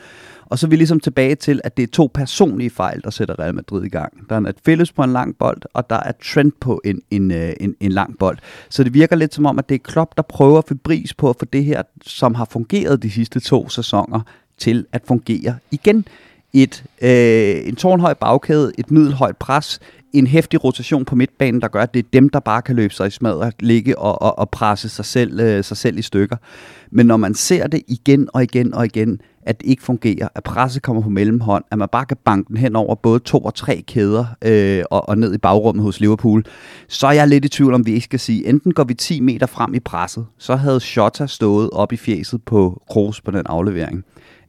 Og 0.46 0.60
så 0.60 0.68
er 0.68 0.70
vi 0.70 0.76
ligesom 0.76 1.00
tilbage 1.00 1.36
til, 1.36 1.62
at 1.64 1.78
det 1.78 1.84
er 1.84 1.88
to 1.88 2.12
personlige 2.14 2.70
fejl, 2.70 3.02
der 3.04 3.10
sætter 3.10 3.40
Real 3.40 3.56
Madrid 3.56 3.84
i 3.84 3.90
gang. 3.90 4.30
Der 4.30 4.36
er 4.36 4.42
et 4.42 4.58
fælles 4.66 4.92
på 4.92 5.04
en 5.04 5.14
lang 5.14 5.38
bold, 5.38 5.62
og 5.74 5.90
der 5.90 5.96
er 5.96 6.12
Trent 6.34 6.60
på 6.60 6.82
en, 6.86 7.02
en, 7.12 7.32
øh, 7.32 7.54
en, 7.60 7.76
en 7.80 7.92
lang 7.92 8.18
bold. 8.18 8.38
Så 8.70 8.84
det 8.84 8.94
virker 8.94 9.16
lidt 9.16 9.34
som 9.34 9.46
om, 9.46 9.60
at 9.60 9.70
det 9.70 9.76
er 9.76 9.80
Klopp, 9.80 10.18
der 10.18 10.24
prøver 10.24 10.58
at 10.58 10.66
febris 10.68 11.14
på 11.14 11.30
at 11.30 11.36
få 11.40 11.46
det 11.46 11.66
her, 11.66 11.84
som 12.02 12.36
har 12.36 12.46
fungeret 12.46 13.04
de 13.04 13.12
sidste 13.12 13.40
to 13.40 13.70
sæsoner, 13.70 14.22
til 14.58 14.86
at 14.92 15.02
fungere 15.08 15.56
igen. 15.72 16.06
Et, 16.58 16.84
øh, 17.02 17.68
en 17.68 17.76
tårnhøj 17.76 18.14
bagkæde, 18.14 18.72
et 18.78 18.92
middelhøjt 18.92 19.38
pres, 19.38 19.80
en 20.14 20.28
hæftig 20.28 20.64
rotation 20.64 21.06
på 21.06 21.16
midtbanen, 21.16 21.62
der 21.62 21.68
gør, 21.68 21.82
at 21.82 21.94
det 21.94 22.00
er 22.00 22.10
dem, 22.14 22.30
der 22.30 22.40
bare 22.40 22.62
kan 22.62 22.76
løbe 22.76 22.94
sig 22.94 23.08
i 23.08 23.10
smadret, 23.10 23.54
ligge 23.60 24.00
og, 24.00 24.22
og, 24.22 24.40
og 24.40 24.50
presse 24.50 24.90
sig 24.90 25.06
selv, 25.06 25.40
øh, 25.40 25.64
sig 25.64 25.78
selv 25.78 25.98
i 25.98 26.02
stykker. 26.02 26.36
Men 26.92 27.06
når 27.06 27.18
man 27.18 27.34
ser 27.34 27.68
det 27.68 27.82
igen 27.88 28.30
og 28.34 28.44
igen 28.44 28.74
og 28.74 28.86
igen, 28.86 29.22
at 29.42 29.62
det 29.62 29.68
ikke 29.68 29.84
fungerer, 29.84 30.28
at 30.36 30.44
presset 30.44 30.82
kommer 30.82 31.02
på 31.02 31.10
mellemhånd, 31.10 31.64
at 31.72 31.78
man 31.78 31.90
bare 31.92 32.06
kan 32.06 32.18
banke 32.26 32.48
den 32.48 32.58
hen 32.58 32.76
over 32.76 32.96
både 32.96 33.20
to 33.20 33.40
og 33.40 33.56
tre 33.56 33.84
kæder 33.88 34.26
øh, 34.42 34.84
og, 34.92 35.10
og 35.10 35.18
ned 35.18 35.34
i 35.34 35.38
bagrummet 35.38 35.84
hos 35.84 36.00
Liverpool, 36.00 36.46
så 36.88 37.08
er 37.08 37.12
jeg 37.12 37.28
lidt 37.28 37.46
i 37.46 37.50
tvivl 37.50 37.74
om, 37.74 37.86
vi 37.86 37.92
ikke 37.92 38.04
skal 38.04 38.20
sige, 38.20 38.48
enten 38.48 38.74
går 38.74 38.84
vi 38.84 38.94
10 38.94 39.20
meter 39.20 39.48
frem 39.48 39.74
i 39.74 39.80
presset, 39.80 40.26
så 40.38 40.56
havde 40.56 40.80
Shota 40.80 41.28
stået 41.28 41.70
op 41.70 41.94
i 41.94 41.98
fjeset 41.98 42.44
på 42.44 42.82
Kroos 42.90 43.22
på 43.22 43.32
den 43.32 43.44
aflevering. 43.46 44.06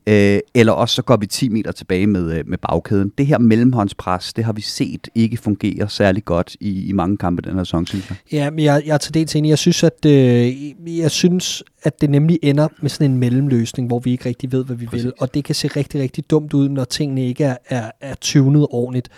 Øh, 0.09 0.39
eller 0.55 0.73
også 0.73 0.95
så 0.95 1.03
går 1.03 1.17
vi 1.17 1.27
10 1.27 1.49
meter 1.49 1.73
tilbage 1.73 2.07
med, 2.07 2.33
øh, 2.33 2.45
med 2.47 2.59
bagkæden. 2.59 3.13
Det 3.19 3.27
her 3.27 3.39
mellemhåndspres, 3.39 4.33
det 4.33 4.45
har 4.45 4.53
vi 4.53 4.61
set 4.61 5.09
ikke 5.15 5.37
fungere 5.37 5.89
særlig 5.89 6.25
godt 6.25 6.57
i, 6.61 6.89
i 6.89 6.93
mange 6.93 7.17
kampe 7.17 7.43
den 7.43 7.57
her 7.57 7.65
sæson, 7.65 7.87
synes 7.87 8.09
jeg. 8.09 8.17
Ja, 8.33 8.51
men 8.51 8.65
jeg, 8.65 8.83
jeg 8.87 8.95
er 8.95 8.99
til 8.99 9.15
dels 9.15 9.37
enig. 9.37 9.49
Jeg 9.49 9.59
synes, 9.59 9.85
at, 9.85 10.07
øh, 10.07 10.53
jeg 10.99 11.11
synes, 11.11 11.63
at 11.83 12.01
det 12.01 12.11
nemlig 12.11 12.39
ender 12.43 12.69
med 12.81 12.91
sådan 12.91 13.11
en 13.11 13.19
mellemløsning, 13.19 13.89
hvor 13.89 13.99
vi 13.99 14.11
ikke 14.11 14.27
rigtig 14.29 14.53
ved, 14.53 14.65
hvad 14.65 14.77
vi 14.77 14.87
Præcis. 14.87 15.05
vil. 15.05 15.13
Og 15.19 15.35
det 15.35 15.45
kan 15.45 15.55
se 15.55 15.69
rigtig, 15.69 16.01
rigtig 16.01 16.31
dumt 16.31 16.55
ud, 16.55 16.69
når 16.69 16.85
tingene 16.85 17.27
ikke 17.27 17.45
er, 17.45 17.57
er, 17.69 17.91
er 18.01 18.15
tunet 18.21 18.67
ordentligt. 18.71 19.09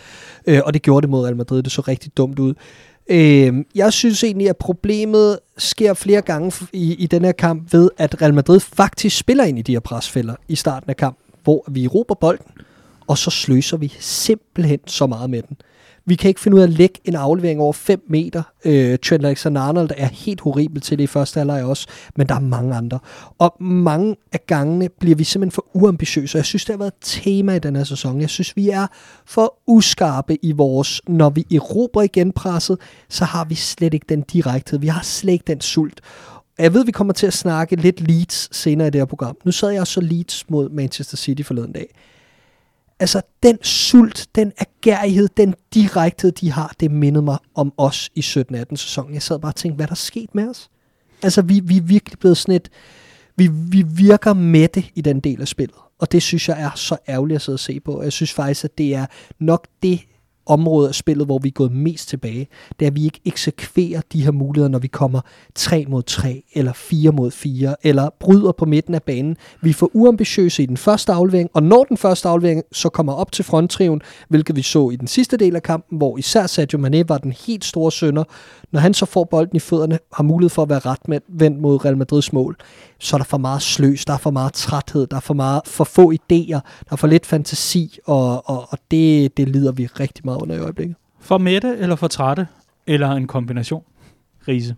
Øh, 0.46 0.60
og 0.64 0.74
det 0.74 0.82
gjorde 0.82 1.02
det 1.02 1.10
mod 1.10 1.24
Real 1.24 1.36
Madrid. 1.36 1.62
Det 1.62 1.72
så 1.72 1.80
rigtig 1.80 2.16
dumt 2.16 2.38
ud. 2.38 2.54
Øh, 3.08 3.64
jeg 3.74 3.92
synes 3.92 4.24
egentlig, 4.24 4.48
at 4.48 4.56
problemet 4.56 5.38
sker 5.58 5.94
flere 5.94 6.22
gange 6.22 6.52
i, 6.72 6.94
i 6.94 7.06
den 7.06 7.24
her 7.24 7.32
kamp 7.32 7.72
ved, 7.72 7.90
at 7.98 8.22
Real 8.22 8.34
Madrid 8.34 8.60
faktisk 8.60 9.18
spiller 9.18 9.44
ind 9.44 9.58
i 9.58 9.62
de 9.62 9.72
her 9.72 9.80
presfælder 9.80 10.34
i 10.48 10.56
starten 10.56 10.90
af 10.90 10.96
kampen, 10.96 11.24
hvor 11.42 11.64
vi 11.68 11.86
råber 11.86 12.14
bolden, 12.14 12.46
og 13.06 13.18
så 13.18 13.30
sløser 13.30 13.76
vi 13.76 13.92
simpelthen 13.98 14.80
så 14.86 15.06
meget 15.06 15.30
med 15.30 15.42
den. 15.42 15.56
Vi 16.08 16.14
kan 16.14 16.28
ikke 16.28 16.40
finde 16.40 16.54
ud 16.54 16.60
af 16.60 16.66
at 16.66 16.72
lægge 16.72 17.00
en 17.04 17.14
aflevering 17.14 17.60
over 17.60 17.72
5 17.72 18.02
meter. 18.08 18.42
Øh, 18.64 18.98
Trent 18.98 19.24
Alexander-Arnold 19.24 19.90
er 19.96 20.06
helt 20.06 20.40
horribel 20.40 20.80
til 20.80 20.98
det 20.98 21.04
i 21.04 21.06
første 21.06 21.40
halvleg 21.40 21.64
også, 21.64 21.86
men 22.16 22.26
der 22.26 22.34
er 22.34 22.40
mange 22.40 22.74
andre. 22.74 22.98
Og 23.38 23.56
mange 23.60 24.16
af 24.32 24.46
gangene 24.46 24.88
bliver 25.00 25.16
vi 25.16 25.24
simpelthen 25.24 25.52
for 25.52 25.66
uambitiøse, 25.72 26.36
og 26.36 26.38
jeg 26.38 26.44
synes, 26.44 26.64
det 26.64 26.72
har 26.72 26.78
været 26.78 26.92
et 26.92 27.00
tema 27.00 27.54
i 27.54 27.58
den 27.58 27.76
her 27.76 27.84
sæson. 27.84 28.20
Jeg 28.20 28.30
synes, 28.30 28.56
vi 28.56 28.68
er 28.68 28.86
for 29.26 29.54
uskarpe 29.66 30.44
i 30.44 30.52
vores, 30.52 31.00
når 31.08 31.30
vi 31.30 31.46
erobrer 31.54 32.02
igen 32.02 32.32
presset, 32.32 32.78
så 33.08 33.24
har 33.24 33.44
vi 33.44 33.54
slet 33.54 33.94
ikke 33.94 34.06
den 34.08 34.20
direkthed. 34.20 34.78
Vi 34.78 34.86
har 34.86 35.02
slet 35.02 35.32
ikke 35.32 35.44
den 35.46 35.60
sult. 35.60 36.00
Jeg 36.58 36.74
ved, 36.74 36.84
vi 36.84 36.92
kommer 36.92 37.12
til 37.12 37.26
at 37.26 37.32
snakke 37.32 37.76
lidt 37.76 38.00
Leeds 38.00 38.56
senere 38.56 38.88
i 38.88 38.90
det 38.90 39.00
her 39.00 39.06
program. 39.06 39.36
Nu 39.44 39.52
sad 39.52 39.70
jeg 39.70 39.86
så 39.86 40.00
Leeds 40.00 40.50
mod 40.50 40.68
Manchester 40.68 41.16
City 41.16 41.42
forleden 41.42 41.72
dag 41.72 41.86
altså 43.00 43.22
den 43.42 43.58
sult, 43.62 44.26
den 44.34 44.52
agerighed, 44.58 45.28
den 45.36 45.54
direkthed, 45.74 46.32
de 46.32 46.52
har, 46.52 46.74
det 46.80 46.90
mindede 46.90 47.24
mig 47.24 47.38
om 47.54 47.72
os 47.76 48.10
i 48.14 48.20
17-18 48.20 48.76
sæsonen. 48.76 49.14
Jeg 49.14 49.22
sad 49.22 49.38
bare 49.38 49.50
og 49.50 49.56
tænkte, 49.56 49.76
hvad 49.76 49.86
der 49.86 49.92
er 49.92 49.96
sket 49.96 50.34
med 50.34 50.48
os? 50.48 50.70
Altså, 51.22 51.42
vi, 51.42 51.60
vi 51.60 51.76
er 51.76 51.82
virkelig 51.82 52.18
blevet 52.18 52.36
sådan 52.36 52.54
et, 52.54 52.68
vi, 53.36 53.50
vi 53.52 53.84
virker 53.88 54.32
med 54.32 54.68
det 54.68 54.90
i 54.94 55.00
den 55.00 55.20
del 55.20 55.40
af 55.40 55.48
spillet. 55.48 55.76
Og 55.98 56.12
det 56.12 56.22
synes 56.22 56.48
jeg 56.48 56.60
er 56.60 56.70
så 56.74 56.96
ærgerligt 57.08 57.36
at 57.36 57.42
sidde 57.42 57.56
og 57.56 57.60
se 57.60 57.80
på. 57.80 58.02
Jeg 58.02 58.12
synes 58.12 58.32
faktisk, 58.32 58.64
at 58.64 58.78
det 58.78 58.94
er 58.94 59.06
nok 59.38 59.66
det, 59.82 60.00
område 60.48 60.88
af 60.88 60.94
spillet, 60.94 61.26
hvor 61.26 61.38
vi 61.38 61.48
er 61.48 61.52
gået 61.52 61.72
mest 61.72 62.08
tilbage, 62.08 62.48
det 62.78 62.86
er, 62.86 62.90
at 62.90 62.96
vi 62.96 63.04
ikke 63.04 63.20
eksekverer 63.24 64.00
de 64.12 64.24
her 64.24 64.30
muligheder, 64.30 64.68
når 64.68 64.78
vi 64.78 64.88
kommer 64.88 65.20
3 65.54 65.84
mod 65.88 66.02
3, 66.02 66.42
eller 66.54 66.72
4 66.72 67.12
mod 67.12 67.30
4, 67.30 67.76
eller 67.82 68.10
bryder 68.20 68.52
på 68.52 68.64
midten 68.64 68.94
af 68.94 69.02
banen. 69.02 69.36
Vi 69.62 69.72
får 69.72 69.90
uambitiøse 69.94 70.62
i 70.62 70.66
den 70.66 70.76
første 70.76 71.12
aflevering, 71.12 71.50
og 71.54 71.62
når 71.62 71.84
den 71.84 71.96
første 71.96 72.28
aflevering 72.28 72.62
så 72.72 72.88
kommer 72.88 73.12
op 73.12 73.32
til 73.32 73.44
fronttriven, 73.44 74.00
hvilket 74.28 74.56
vi 74.56 74.62
så 74.62 74.90
i 74.90 74.96
den 74.96 75.08
sidste 75.08 75.36
del 75.36 75.56
af 75.56 75.62
kampen, 75.62 75.98
hvor 75.98 76.18
især 76.18 76.46
Sadio 76.46 76.78
Mane 76.78 77.08
var 77.08 77.18
den 77.18 77.32
helt 77.46 77.64
store 77.64 77.92
sønder, 77.92 78.24
når 78.72 78.80
han 78.80 78.94
så 78.94 79.06
får 79.06 79.24
bolden 79.24 79.56
i 79.56 79.60
fødderne, 79.60 79.98
har 80.12 80.24
mulighed 80.24 80.50
for 80.50 80.62
at 80.62 80.68
være 80.68 80.78
ret 80.78 81.22
vendt 81.28 81.60
mod 81.60 81.84
Real 81.84 81.96
Madrids 81.96 82.32
mål, 82.32 82.56
så 82.98 83.16
er 83.16 83.18
der 83.18 83.24
for 83.24 83.38
meget 83.38 83.62
sløs, 83.62 84.04
der 84.04 84.12
er 84.12 84.18
for 84.18 84.30
meget 84.30 84.52
træthed, 84.52 85.06
der 85.06 85.16
er 85.16 85.20
for, 85.20 85.34
meget, 85.34 85.62
for 85.66 85.84
få 85.84 86.12
idéer, 86.12 86.60
der 86.84 86.92
er 86.92 86.96
for 86.96 87.06
lidt 87.06 87.26
fantasi, 87.26 87.98
og, 88.06 88.50
og, 88.50 88.66
og 88.70 88.78
det, 88.90 89.36
det 89.36 89.48
lider 89.48 89.72
vi 89.72 89.86
rigtig 89.86 90.24
meget 90.24 90.42
under 90.42 90.56
i 90.56 90.58
øjeblikket. 90.58 90.96
For 91.20 91.38
mætte 91.38 91.76
eller 91.78 91.96
for 91.96 92.08
trætte, 92.08 92.46
eller 92.86 93.10
en 93.10 93.26
kombination? 93.26 93.82
Rise. 94.48 94.76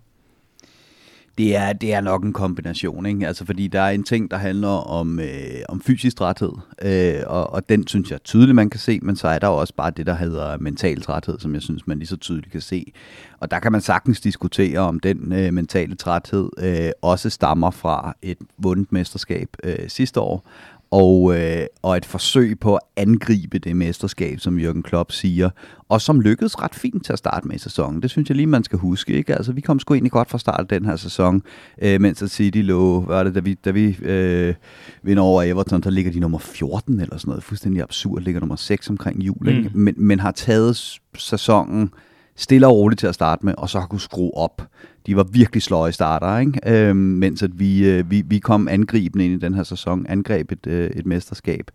Det 1.40 1.56
er, 1.56 1.72
det 1.72 1.94
er 1.94 2.00
nok 2.00 2.24
en 2.24 2.32
kombination, 2.32 3.06
ikke? 3.06 3.26
Altså, 3.26 3.46
fordi 3.46 3.68
der 3.68 3.80
er 3.80 3.90
en 3.90 4.04
ting, 4.04 4.30
der 4.30 4.36
handler 4.36 4.68
om, 4.68 5.20
øh, 5.20 5.62
om 5.68 5.80
fysisk 5.80 6.16
træthed, 6.16 6.52
øh, 6.82 7.22
og, 7.26 7.52
og 7.52 7.68
den 7.68 7.86
synes 7.86 8.10
jeg 8.10 8.22
tydeligt, 8.22 8.54
man 8.54 8.70
kan 8.70 8.80
se, 8.80 8.98
men 9.02 9.16
så 9.16 9.28
er 9.28 9.38
der 9.38 9.46
også 9.46 9.74
bare 9.74 9.90
det, 9.90 10.06
der 10.06 10.14
hedder 10.14 10.58
mental 10.58 11.02
træthed, 11.02 11.38
som 11.38 11.54
jeg 11.54 11.62
synes, 11.62 11.86
man 11.86 11.98
lige 11.98 12.06
så 12.06 12.16
tydeligt 12.16 12.52
kan 12.52 12.60
se. 12.60 12.92
Og 13.38 13.50
der 13.50 13.58
kan 13.58 13.72
man 13.72 13.80
sagtens 13.80 14.20
diskutere, 14.20 14.78
om 14.78 15.00
den 15.00 15.32
øh, 15.32 15.54
mentale 15.54 15.94
træthed 15.94 16.50
øh, 16.58 16.90
også 17.02 17.30
stammer 17.30 17.70
fra 17.70 18.16
et 18.22 18.38
vundet 18.58 18.92
mesterskab 18.92 19.48
øh, 19.64 19.88
sidste 19.88 20.20
år, 20.20 20.46
og, 20.90 21.38
øh, 21.38 21.66
og 21.82 21.96
et 21.96 22.04
forsøg 22.04 22.60
på 22.60 22.74
at 22.74 22.80
angribe 22.96 23.58
det 23.58 23.76
mesterskab, 23.76 24.40
som 24.40 24.58
Jürgen 24.58 24.82
Klopp 24.82 25.12
siger, 25.12 25.50
og 25.88 26.00
som 26.00 26.20
lykkedes 26.20 26.62
ret 26.62 26.74
fint 26.74 27.04
til 27.04 27.12
at 27.12 27.18
starte 27.18 27.48
med 27.48 27.56
i 27.56 27.58
sæsonen. 27.58 28.02
Det 28.02 28.10
synes 28.10 28.28
jeg 28.28 28.36
lige, 28.36 28.46
man 28.46 28.64
skal 28.64 28.78
huske. 28.78 29.12
Ikke? 29.12 29.34
Altså, 29.34 29.52
vi 29.52 29.60
kom 29.60 29.78
sgu 29.78 29.94
egentlig 29.94 30.12
godt 30.12 30.30
fra 30.30 30.38
start 30.38 30.70
den 30.70 30.84
her 30.84 30.96
sæson, 30.96 31.42
øh, 31.82 32.00
mens 32.00 32.22
at 32.22 32.30
City 32.30 32.58
lå, 32.58 33.00
hvad 33.00 33.16
er 33.16 33.22
det, 33.24 33.34
da 33.34 33.40
vi, 33.40 33.54
da 33.54 33.70
vi 33.70 33.96
øh, 34.02 34.54
vinder 35.02 35.22
over 35.22 35.42
Everton, 35.42 35.80
der 35.80 35.90
ligger 35.90 36.12
de 36.12 36.20
nummer 36.20 36.38
14 36.38 37.00
eller 37.00 37.18
sådan 37.18 37.28
noget. 37.30 37.44
Fuldstændig 37.44 37.82
absurd, 37.82 38.22
ligger 38.22 38.40
nummer 38.40 38.56
6 38.56 38.90
omkring 38.90 39.22
jul, 39.22 39.36
mm. 39.40 39.70
men, 39.74 39.94
men 39.96 40.20
har 40.20 40.30
taget 40.30 40.98
sæsonen 41.16 41.90
stille 42.36 42.66
og 42.66 42.76
roligt 42.76 42.98
til 42.98 43.06
at 43.06 43.14
starte 43.14 43.46
med, 43.46 43.54
og 43.58 43.68
så 43.68 43.80
har 43.80 43.86
kunne 43.86 44.00
skrue 44.00 44.34
op. 44.36 44.62
De 45.06 45.16
var 45.16 45.22
virkelig 45.22 45.62
sløje 45.62 45.92
starter, 45.92 46.38
ikke? 46.38 46.60
Øhm, 46.66 46.96
mens 46.96 47.42
at 47.42 47.58
vi, 47.58 47.88
øh, 47.88 48.10
vi, 48.10 48.22
vi 48.26 48.38
kom 48.38 48.68
angribende 48.68 49.24
ind 49.24 49.34
i 49.34 49.46
den 49.46 49.54
her 49.54 49.62
sæson, 49.62 50.06
angreb 50.08 50.52
et, 50.52 50.66
øh, 50.66 50.90
et 50.90 51.06
mesterskab, 51.06 51.70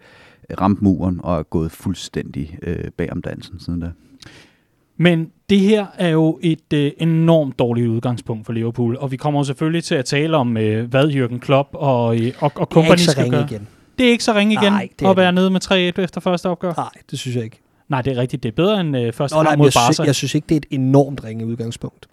ramte 0.60 0.84
muren 0.84 1.20
og 1.24 1.40
er 1.40 1.44
gået 1.44 1.72
fuldstændig 1.72 2.58
øh, 2.62 2.92
bag 2.98 3.12
om 3.12 3.22
dansen 3.22 3.60
siden 3.60 3.80
da. 3.80 3.92
Men 4.98 5.32
det 5.50 5.60
her 5.60 5.86
er 5.98 6.10
jo 6.10 6.40
et 6.42 6.74
øh, 6.74 6.92
enormt 6.98 7.60
dårligt 7.60 7.88
udgangspunkt 7.88 8.46
for 8.46 8.54
Liverpool, 8.54 8.98
og 9.00 9.12
vi 9.12 9.18
kommer 9.18 9.44
selvfølgelig 9.44 9.84
til 9.84 9.96
at 9.96 10.06
tale 10.06 10.38
om, 10.38 10.58
øh, 10.58 10.90
hvad 10.90 11.06
Jürgen 11.06 11.40
Klopp 11.40 11.70
og, 11.74 12.20
øh, 12.20 12.34
og, 12.40 12.52
og 12.56 12.68
company 12.68 12.98
skal 12.98 13.30
gøre. 13.30 13.48
Igen. 13.52 13.68
Det 13.98 14.08
er 14.08 14.12
ikke 14.12 14.24
så 14.24 14.34
ringe 14.34 14.54
igen 14.54 14.72
Nej, 14.72 14.90
at 15.06 15.18
være 15.18 15.32
nede 15.32 15.50
med 15.50 15.62
3-1 16.00 16.02
efter 16.02 16.22
første 16.22 16.50
opgør? 16.50 16.74
Nej, 16.78 16.90
det 17.12 17.20
synes 17.20 17.36
jeg 17.36 17.44
ikke. 17.44 17.62
Nej, 17.90 18.02
det 18.02 18.18
er 18.18 18.22
rigtigt. 18.22 18.44
Det 18.44 18.50
er 18.50 18.56
bedre 18.56 18.82
end 18.82 18.98
øh, 18.98 19.14
første 19.14 19.38
Nå, 19.38 19.44
nej, 19.44 19.56
mod 19.56 19.66
jeg 19.66 19.72
Barca. 19.76 19.94
Synes, 19.94 20.08
jeg 20.08 20.16
synes 20.16 20.36
ikke, 20.36 20.46
det 20.50 20.56
er 20.56 20.60
et 20.60 20.66
enormt 20.70 21.24
ringe 21.24 21.46
udgangspunkt. 21.46 22.08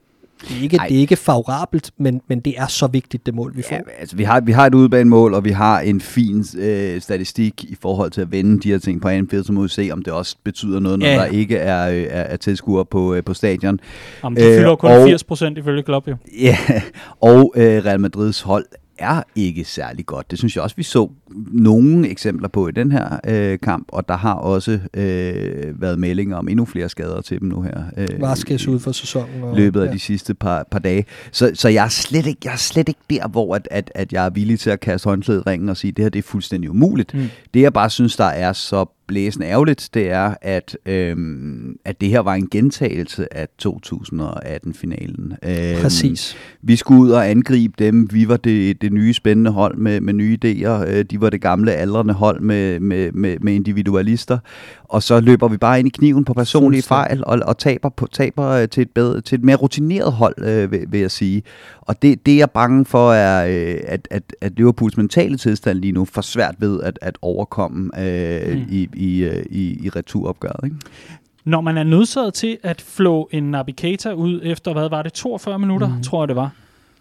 Det 0.49 0.59
er 0.59 0.63
ikke, 0.63 0.79
det 0.89 0.97
er 0.97 1.01
ikke 1.01 1.17
favorabelt, 1.17 1.91
men, 1.99 2.21
men 2.29 2.41
det 2.41 2.55
er 2.57 2.67
så 2.67 2.87
vigtigt, 2.87 3.27
det 3.27 3.35
mål, 3.35 3.57
vi 3.57 3.63
får. 3.63 3.75
Ja, 3.75 3.81
altså, 3.99 4.17
vi, 4.17 4.23
har, 4.23 4.41
vi 4.41 4.53
har 4.53 4.67
et 4.67 4.75
udbanemål, 4.75 5.35
og 5.35 5.45
vi 5.45 5.51
har 5.51 5.81
en 5.81 6.01
fin 6.01 6.45
øh, 6.59 7.01
statistik 7.01 7.65
i 7.65 7.77
forhold 7.81 8.11
til 8.11 8.21
at 8.21 8.33
vende 8.33 8.61
de 8.61 8.71
her 8.71 8.79
ting 8.79 9.01
på 9.01 9.09
Anfield, 9.09 9.45
så 9.45 9.53
må 9.53 9.63
vi 9.63 9.69
se, 9.69 9.91
om 9.93 10.03
det 10.03 10.13
også 10.13 10.37
betyder 10.45 10.81
noget, 10.81 10.99
når 10.99 11.07
ja. 11.07 11.15
der 11.15 11.25
ikke 11.25 11.57
er, 11.57 11.91
øh, 11.91 12.03
er, 12.03 12.23
er 12.23 12.37
tilskuere 12.37 12.85
på, 12.85 13.15
øh, 13.15 13.25
på 13.25 13.35
stadion. 13.35 13.81
Jamen, 14.25 14.37
de 14.37 14.43
fylder 14.43 14.73
øh, 14.73 14.79
kun 14.79 14.91
og, 14.91 15.09
80 15.09 15.25
procent 15.25 15.59
ifølge 15.59 15.83
Klopp, 15.83 16.09
jo. 16.09 16.17
Ja, 16.41 16.59
og 17.21 17.53
øh, 17.57 17.85
Real 17.85 18.01
Madrids 18.01 18.41
hold 18.41 18.65
er 19.03 19.23
ikke 19.37 19.65
særlig 19.65 20.07
godt. 20.07 20.31
Det 20.31 20.39
synes 20.39 20.57
jeg 20.57 20.65
også, 20.65 20.77
vi 20.77 20.83
så 20.83 21.09
nogle 21.53 22.09
eksempler 22.09 22.49
på 22.49 22.69
i 22.69 22.73
den 22.73 22.93
her 22.93 23.19
øh, 23.27 23.59
kamp, 23.59 23.89
og 23.89 24.09
der 24.09 24.17
har 24.17 24.35
også 24.35 24.81
øh, 24.95 25.81
været 25.81 25.99
meldinger 25.99 26.37
om 26.37 26.49
endnu 26.49 26.65
flere 26.65 26.89
skader 26.89 27.21
til 27.21 27.41
dem 27.41 27.49
nu 27.49 27.63
her. 27.63 27.83
Øh, 27.97 28.21
Vaskes 28.21 28.69
ud 28.69 28.79
for 28.79 28.93
sæsonen. 28.93 29.43
Og, 29.43 29.57
løbet 29.57 29.81
af 29.81 29.87
ja. 29.87 29.93
de 29.93 29.99
sidste 29.99 30.35
par, 30.35 30.67
par 30.71 30.79
dage. 30.79 31.05
Så, 31.33 31.51
så 31.55 31.69
jeg, 31.69 31.85
er 31.85 31.89
slet 31.89 32.27
ikke, 32.27 32.41
jeg 32.45 32.53
er 32.53 32.57
slet 32.57 32.89
ikke 32.89 33.01
der, 33.11 33.29
hvor 33.29 33.55
at, 33.55 33.69
at, 33.71 33.93
at 33.95 34.13
jeg 34.13 34.27
er 34.27 34.31
villig 34.31 34.61
til 34.61 34.71
at 34.71 34.81
kaste 34.81 35.05
håndklædet 35.09 35.43
i 35.47 35.51
ringen 35.51 35.69
og 35.69 35.77
sige, 35.77 35.93
det 35.93 36.05
her 36.05 36.09
det 36.09 36.19
er 36.19 36.23
fuldstændig 36.23 36.71
umuligt. 36.71 37.15
Mm. 37.15 37.29
Det 37.55 37.61
jeg 37.61 37.73
bare 37.73 37.91
synes, 37.91 38.17
der 38.17 38.25
er 38.25 38.53
så 38.53 38.85
blæsende 39.13 39.47
ærgerligt, 39.47 39.91
det 39.95 40.11
er, 40.11 40.35
at, 40.43 40.77
øhm, 40.87 41.77
at 41.85 42.01
det 42.01 42.09
her 42.09 42.21
var 42.21 42.35
en 42.35 42.49
gentagelse 42.51 43.35
af 43.37 43.49
2018-finalen. 43.63 45.33
Øhm, 45.43 45.83
Præcis. 45.83 46.37
Vi 46.63 46.77
skulle 46.77 47.01
ud 47.01 47.11
og 47.11 47.31
angribe 47.31 47.75
dem. 47.79 48.09
Vi 48.13 48.29
var 48.29 48.37
det, 48.37 48.83
det 48.83 48.93
nye 48.93 49.15
spændende 49.15 49.51
hold 49.51 49.77
med, 49.77 50.01
med 50.01 50.13
nye 50.13 50.39
idéer. 50.45 50.89
Øh, 50.89 51.05
de 51.05 51.21
var 51.21 51.31
det 51.31 51.41
gamle 51.41 51.73
aldrende 51.73 52.15
hold 52.15 52.41
med, 52.41 52.81
med, 52.81 53.13
med, 53.13 53.39
med 53.41 53.55
individualister. 53.55 54.39
Og 54.85 55.03
så 55.03 55.21
løber 55.21 55.49
vi 55.49 55.57
bare 55.57 55.79
ind 55.79 55.89
i 55.89 55.91
kniven 55.91 56.25
på 56.25 56.35
personlige 56.35 56.83
fejl 56.83 57.23
og, 57.27 57.41
og 57.47 57.59
taber, 57.59 57.89
på, 57.89 58.07
taber 58.13 58.49
øh, 58.49 58.69
til, 58.69 58.81
et 58.81 58.91
bedre, 58.91 59.21
til 59.21 59.39
et 59.39 59.45
mere 59.45 59.57
rutineret 59.57 60.13
hold, 60.13 60.35
øh, 60.39 60.73
vil, 60.73 60.85
vil 60.89 61.01
jeg 61.01 61.11
sige. 61.11 61.43
Og 61.87 62.03
det, 62.03 62.27
det 62.27 62.35
er 62.35 62.39
jeg 62.39 62.51
bange 62.51 62.85
for, 62.85 63.13
er, 63.13 63.47
øh, 63.47 63.81
at, 63.87 64.09
at, 64.11 64.37
at 64.41 64.53
Liverpools 64.57 64.97
mentale 64.97 65.37
tilstand 65.37 65.79
lige 65.79 65.93
nu 65.93 66.05
får 66.05 66.23
svært 66.23 66.55
ved 66.59 66.83
at, 66.83 66.99
at 67.03 67.19
overkomme 67.23 67.91
øh, 68.01 68.57
mm. 68.57 68.67
i, 68.71 68.89
i, 68.95 69.25
øh, 69.25 69.45
i, 69.51 69.85
i 69.85 69.89
returopgøret. 69.89 70.65
Ikke? 70.65 70.77
Når 71.45 71.61
man 71.61 71.79
er 71.79 71.83
nødsaget 71.83 72.35
til 72.35 72.59
at 72.63 72.81
flå 72.81 73.29
en 73.33 73.51
navigator 73.51 74.13
ud 74.13 74.41
efter, 74.43 74.73
hvad 74.73 74.89
var 74.89 75.03
det, 75.03 75.13
42 75.13 75.59
minutter, 75.59 75.89
mm. 75.89 76.03
tror 76.03 76.23
jeg 76.23 76.29
det 76.29 76.37
var, 76.37 76.51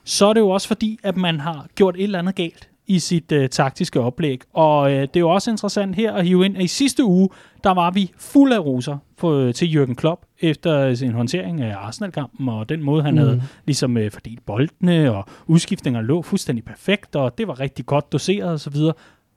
så 0.03 0.25
er 0.25 0.33
det 0.33 0.39
jo 0.39 0.49
også 0.49 0.67
fordi, 0.67 0.99
at 1.03 1.17
man 1.17 1.39
har 1.39 1.67
gjort 1.75 1.95
et 1.95 2.03
eller 2.03 2.19
andet 2.19 2.35
galt 2.35 2.70
i 2.91 2.99
sit 2.99 3.31
øh, 3.31 3.49
taktiske 3.49 3.99
oplæg. 3.99 4.41
Og 4.53 4.91
øh, 4.91 5.01
det 5.01 5.15
er 5.15 5.19
jo 5.19 5.29
også 5.29 5.51
interessant 5.51 5.95
her 5.95 6.13
at 6.13 6.25
hive 6.25 6.45
ind, 6.45 6.57
at 6.57 6.63
i 6.63 6.67
sidste 6.67 7.03
uge, 7.03 7.29
der 7.63 7.71
var 7.71 7.91
vi 7.91 8.11
fuld 8.17 8.53
af 8.53 8.59
roser 8.59 8.97
på, 9.17 9.37
øh, 9.37 9.53
til 9.53 9.65
Jürgen 9.65 9.93
Klopp 9.93 10.21
efter 10.39 10.95
sin 10.95 11.11
håndtering 11.11 11.61
af 11.61 11.75
Arsenal-kampen, 11.77 12.49
og 12.49 12.69
den 12.69 12.83
måde, 12.83 13.03
han 13.03 13.13
mm. 13.13 13.19
havde 13.19 13.43
ligesom 13.65 13.97
øh, 13.97 14.11
fordelt 14.11 14.45
boldene, 14.45 15.11
og 15.11 15.25
udskiftninger 15.47 16.01
lå 16.01 16.21
fuldstændig 16.21 16.65
perfekt, 16.65 17.15
og 17.15 17.37
det 17.37 17.47
var 17.47 17.59
rigtig 17.59 17.85
godt 17.85 18.11
doseret 18.11 18.53
osv. 18.53 18.75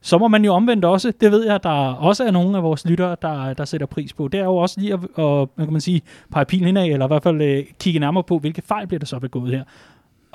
Så 0.02 0.18
må 0.18 0.28
man 0.28 0.44
jo 0.44 0.52
omvendt 0.52 0.84
også, 0.84 1.12
det 1.20 1.30
ved 1.30 1.46
jeg, 1.46 1.62
der 1.62 1.70
også 1.94 2.24
er 2.24 2.30
nogle 2.30 2.56
af 2.56 2.62
vores 2.62 2.86
lyttere, 2.86 3.16
der, 3.22 3.54
der 3.54 3.64
sætter 3.64 3.86
pris 3.86 4.12
på. 4.12 4.28
Det 4.28 4.40
er 4.40 4.44
jo 4.44 4.56
også 4.56 4.80
lige 4.80 4.92
at, 4.92 5.00
at 5.18 5.48
man 5.56 5.66
kan 5.66 5.72
man 5.72 5.80
sige, 5.80 6.02
pege 6.32 6.44
pilen 6.44 6.76
af, 6.76 6.86
eller 6.86 7.06
i 7.06 7.08
hvert 7.08 7.22
fald 7.22 7.42
øh, 7.42 7.64
kigge 7.80 8.00
nærmere 8.00 8.24
på, 8.24 8.38
hvilke 8.38 8.62
fejl 8.62 8.86
bliver 8.86 8.98
der 8.98 9.06
så 9.06 9.18
begået 9.18 9.50
her. 9.50 9.64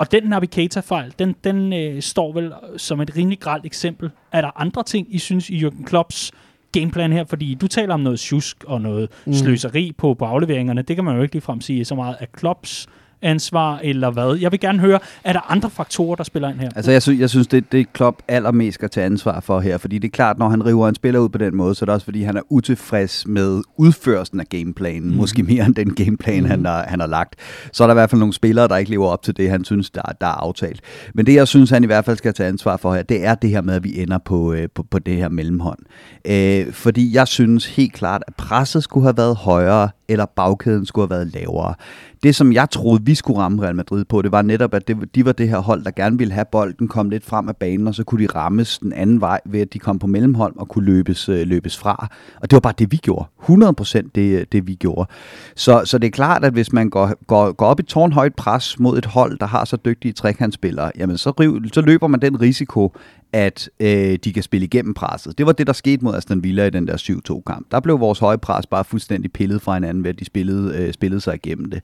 Og 0.00 0.12
den 0.12 0.22
navigator-fejl, 0.22 1.14
den, 1.18 1.34
den 1.44 1.72
øh, 1.72 2.02
står 2.02 2.32
vel 2.32 2.52
som 2.76 3.00
et 3.00 3.16
rimelig 3.16 3.40
gralt 3.40 3.66
eksempel. 3.66 4.10
Er 4.32 4.40
der 4.40 4.60
andre 4.60 4.82
ting, 4.82 5.14
I 5.14 5.18
synes 5.18 5.50
i 5.50 5.66
Jürgen 5.66 5.84
Klopps 5.84 6.32
gameplan 6.72 7.12
her? 7.12 7.24
Fordi 7.24 7.54
du 7.54 7.66
taler 7.66 7.94
om 7.94 8.00
noget 8.00 8.20
tjusk 8.20 8.64
og 8.64 8.80
noget 8.80 9.08
mm. 9.26 9.32
sløseri 9.32 9.92
på, 9.98 10.14
på 10.14 10.24
afleveringerne. 10.24 10.82
Det 10.82 10.96
kan 10.96 11.04
man 11.04 11.16
jo 11.16 11.22
ikke 11.22 11.34
ligefrem 11.34 11.60
sige 11.60 11.84
så 11.84 11.94
meget 11.94 12.16
af 12.20 12.32
Klopps 12.32 12.86
ansvar, 13.22 13.80
eller 13.82 14.10
hvad? 14.10 14.36
Jeg 14.40 14.52
vil 14.52 14.60
gerne 14.60 14.78
høre, 14.78 14.98
er 15.24 15.32
der 15.32 15.50
andre 15.50 15.70
faktorer, 15.70 16.16
der 16.16 16.24
spiller 16.24 16.48
ind 16.48 16.60
her? 16.60 16.68
Altså, 16.76 16.90
jeg, 16.90 17.02
sy- 17.02 17.18
jeg 17.18 17.30
synes, 17.30 17.46
det, 17.46 17.72
det 17.72 17.92
Klopp 17.92 18.22
allermest 18.28 18.74
skal 18.74 18.90
tage 18.90 19.06
ansvar 19.06 19.40
for 19.40 19.60
her, 19.60 19.78
fordi 19.78 19.98
det 19.98 20.08
er 20.08 20.12
klart, 20.12 20.38
når 20.38 20.48
han 20.48 20.66
river 20.66 20.88
en 20.88 20.94
spiller 20.94 21.20
ud 21.20 21.28
på 21.28 21.38
den 21.38 21.56
måde, 21.56 21.74
så 21.74 21.84
er 21.84 21.86
det 21.86 21.94
også, 21.94 22.04
fordi 22.04 22.22
han 22.22 22.36
er 22.36 22.42
utilfreds 22.48 23.26
med 23.26 23.62
udførelsen 23.76 24.40
af 24.40 24.46
gameplanen, 24.46 25.10
mm. 25.10 25.16
måske 25.16 25.42
mere 25.42 25.66
end 25.66 25.74
den 25.74 25.94
gameplan, 25.94 26.42
mm. 26.42 26.50
han, 26.50 26.64
har, 26.64 26.84
han 26.88 27.00
har 27.00 27.06
lagt. 27.06 27.34
Så 27.72 27.84
er 27.84 27.86
der 27.86 27.94
i 27.94 27.98
hvert 28.00 28.10
fald 28.10 28.18
nogle 28.18 28.34
spillere, 28.34 28.68
der 28.68 28.76
ikke 28.76 28.90
lever 28.90 29.06
op 29.06 29.22
til 29.22 29.36
det, 29.36 29.50
han 29.50 29.64
synes, 29.64 29.90
der, 29.90 30.02
der 30.20 30.26
er 30.26 30.30
aftalt. 30.30 30.80
Men 31.14 31.26
det, 31.26 31.34
jeg 31.34 31.48
synes, 31.48 31.70
han 31.70 31.82
i 31.84 31.86
hvert 31.86 32.04
fald 32.04 32.16
skal 32.16 32.34
tage 32.34 32.48
ansvar 32.48 32.76
for 32.76 32.94
her, 32.94 33.02
det 33.02 33.24
er 33.24 33.34
det 33.34 33.50
her 33.50 33.60
med, 33.60 33.74
at 33.74 33.84
vi 33.84 34.02
ender 34.02 34.18
på, 34.18 34.52
øh, 34.52 34.68
på, 34.74 34.82
på 34.90 34.98
det 34.98 35.16
her 35.16 35.28
mellemhånd. 35.28 35.78
Øh, 36.24 36.72
fordi 36.72 37.14
jeg 37.14 37.28
synes 37.28 37.66
helt 37.66 37.92
klart, 37.92 38.22
at 38.26 38.34
presset 38.34 38.82
skulle 38.82 39.04
have 39.04 39.16
været 39.16 39.36
højere, 39.36 39.88
eller 40.08 40.26
bagkæden 40.36 40.86
skulle 40.86 41.08
have 41.08 41.16
været 41.16 41.34
lavere. 41.34 41.74
Det, 42.22 42.34
som 42.34 42.52
jeg 42.52 42.70
troede, 42.70 43.04
vi 43.04 43.14
skulle 43.14 43.38
ramme 43.38 43.62
Real 43.62 43.76
Madrid 43.76 44.04
på, 44.04 44.22
det 44.22 44.32
var 44.32 44.42
netop, 44.42 44.74
at 44.74 44.88
det, 44.88 45.14
de 45.14 45.24
var 45.24 45.32
det 45.32 45.48
her 45.48 45.58
hold, 45.58 45.84
der 45.84 45.90
gerne 45.90 46.18
ville 46.18 46.34
have 46.34 46.44
bolden, 46.52 46.88
kom 46.88 47.10
lidt 47.10 47.24
frem 47.24 47.48
af 47.48 47.56
banen, 47.56 47.86
og 47.88 47.94
så 47.94 48.04
kunne 48.04 48.26
de 48.26 48.32
rammes 48.34 48.78
den 48.78 48.92
anden 48.92 49.20
vej, 49.20 49.40
ved 49.44 49.60
at 49.60 49.72
de 49.72 49.78
kom 49.78 49.98
på 49.98 50.06
mellemhold 50.06 50.52
og 50.56 50.68
kunne 50.68 50.84
løbes, 50.84 51.28
øh, 51.28 51.46
løbes 51.46 51.78
fra. 51.78 52.08
Og 52.40 52.50
det 52.50 52.52
var 52.56 52.60
bare 52.60 52.74
det, 52.78 52.92
vi 52.92 52.96
gjorde. 52.96 53.24
100% 53.42 54.10
det, 54.14 54.40
øh, 54.40 54.46
det 54.52 54.66
vi 54.66 54.74
gjorde. 54.74 55.10
Så, 55.56 55.82
så 55.84 55.98
det 55.98 56.06
er 56.06 56.10
klart, 56.10 56.44
at 56.44 56.52
hvis 56.52 56.72
man 56.72 56.90
går, 56.90 57.24
går, 57.26 57.52
går 57.52 57.66
op 57.66 57.80
i 57.80 57.82
tårnhøjt 57.82 58.34
pres 58.34 58.78
mod 58.78 58.98
et 58.98 59.06
hold, 59.06 59.38
der 59.38 59.46
har 59.46 59.64
så 59.64 59.76
dygtige 59.76 60.12
trekantsspillere, 60.12 60.92
jamen 60.98 61.18
så, 61.18 61.30
riv, 61.30 61.60
så 61.72 61.80
løber 61.80 62.06
man 62.06 62.20
den 62.20 62.40
risiko, 62.40 62.92
at 63.32 63.70
øh, 63.80 64.18
de 64.24 64.32
kan 64.32 64.42
spille 64.42 64.64
igennem 64.64 64.94
presset. 64.94 65.38
Det 65.38 65.46
var 65.46 65.52
det, 65.52 65.66
der 65.66 65.72
skete 65.72 66.04
mod 66.04 66.14
Aston 66.14 66.42
Villa 66.42 66.66
i 66.66 66.70
den 66.70 66.86
der 66.86 66.96
7-2-kamp. 66.96 67.66
Der 67.70 67.80
blev 67.80 68.00
vores 68.00 68.18
høje 68.18 68.38
pres 68.38 68.66
bare 68.66 68.84
fuldstændig 68.84 69.32
pillet 69.32 69.62
fra 69.62 69.74
hinanden, 69.74 70.04
ved 70.04 70.10
at 70.10 70.18
de 70.18 70.24
spillede, 70.24 70.76
øh, 70.76 70.92
spillede 70.92 71.20
sig 71.20 71.34
igennem 71.34 71.70
det. 71.70 71.82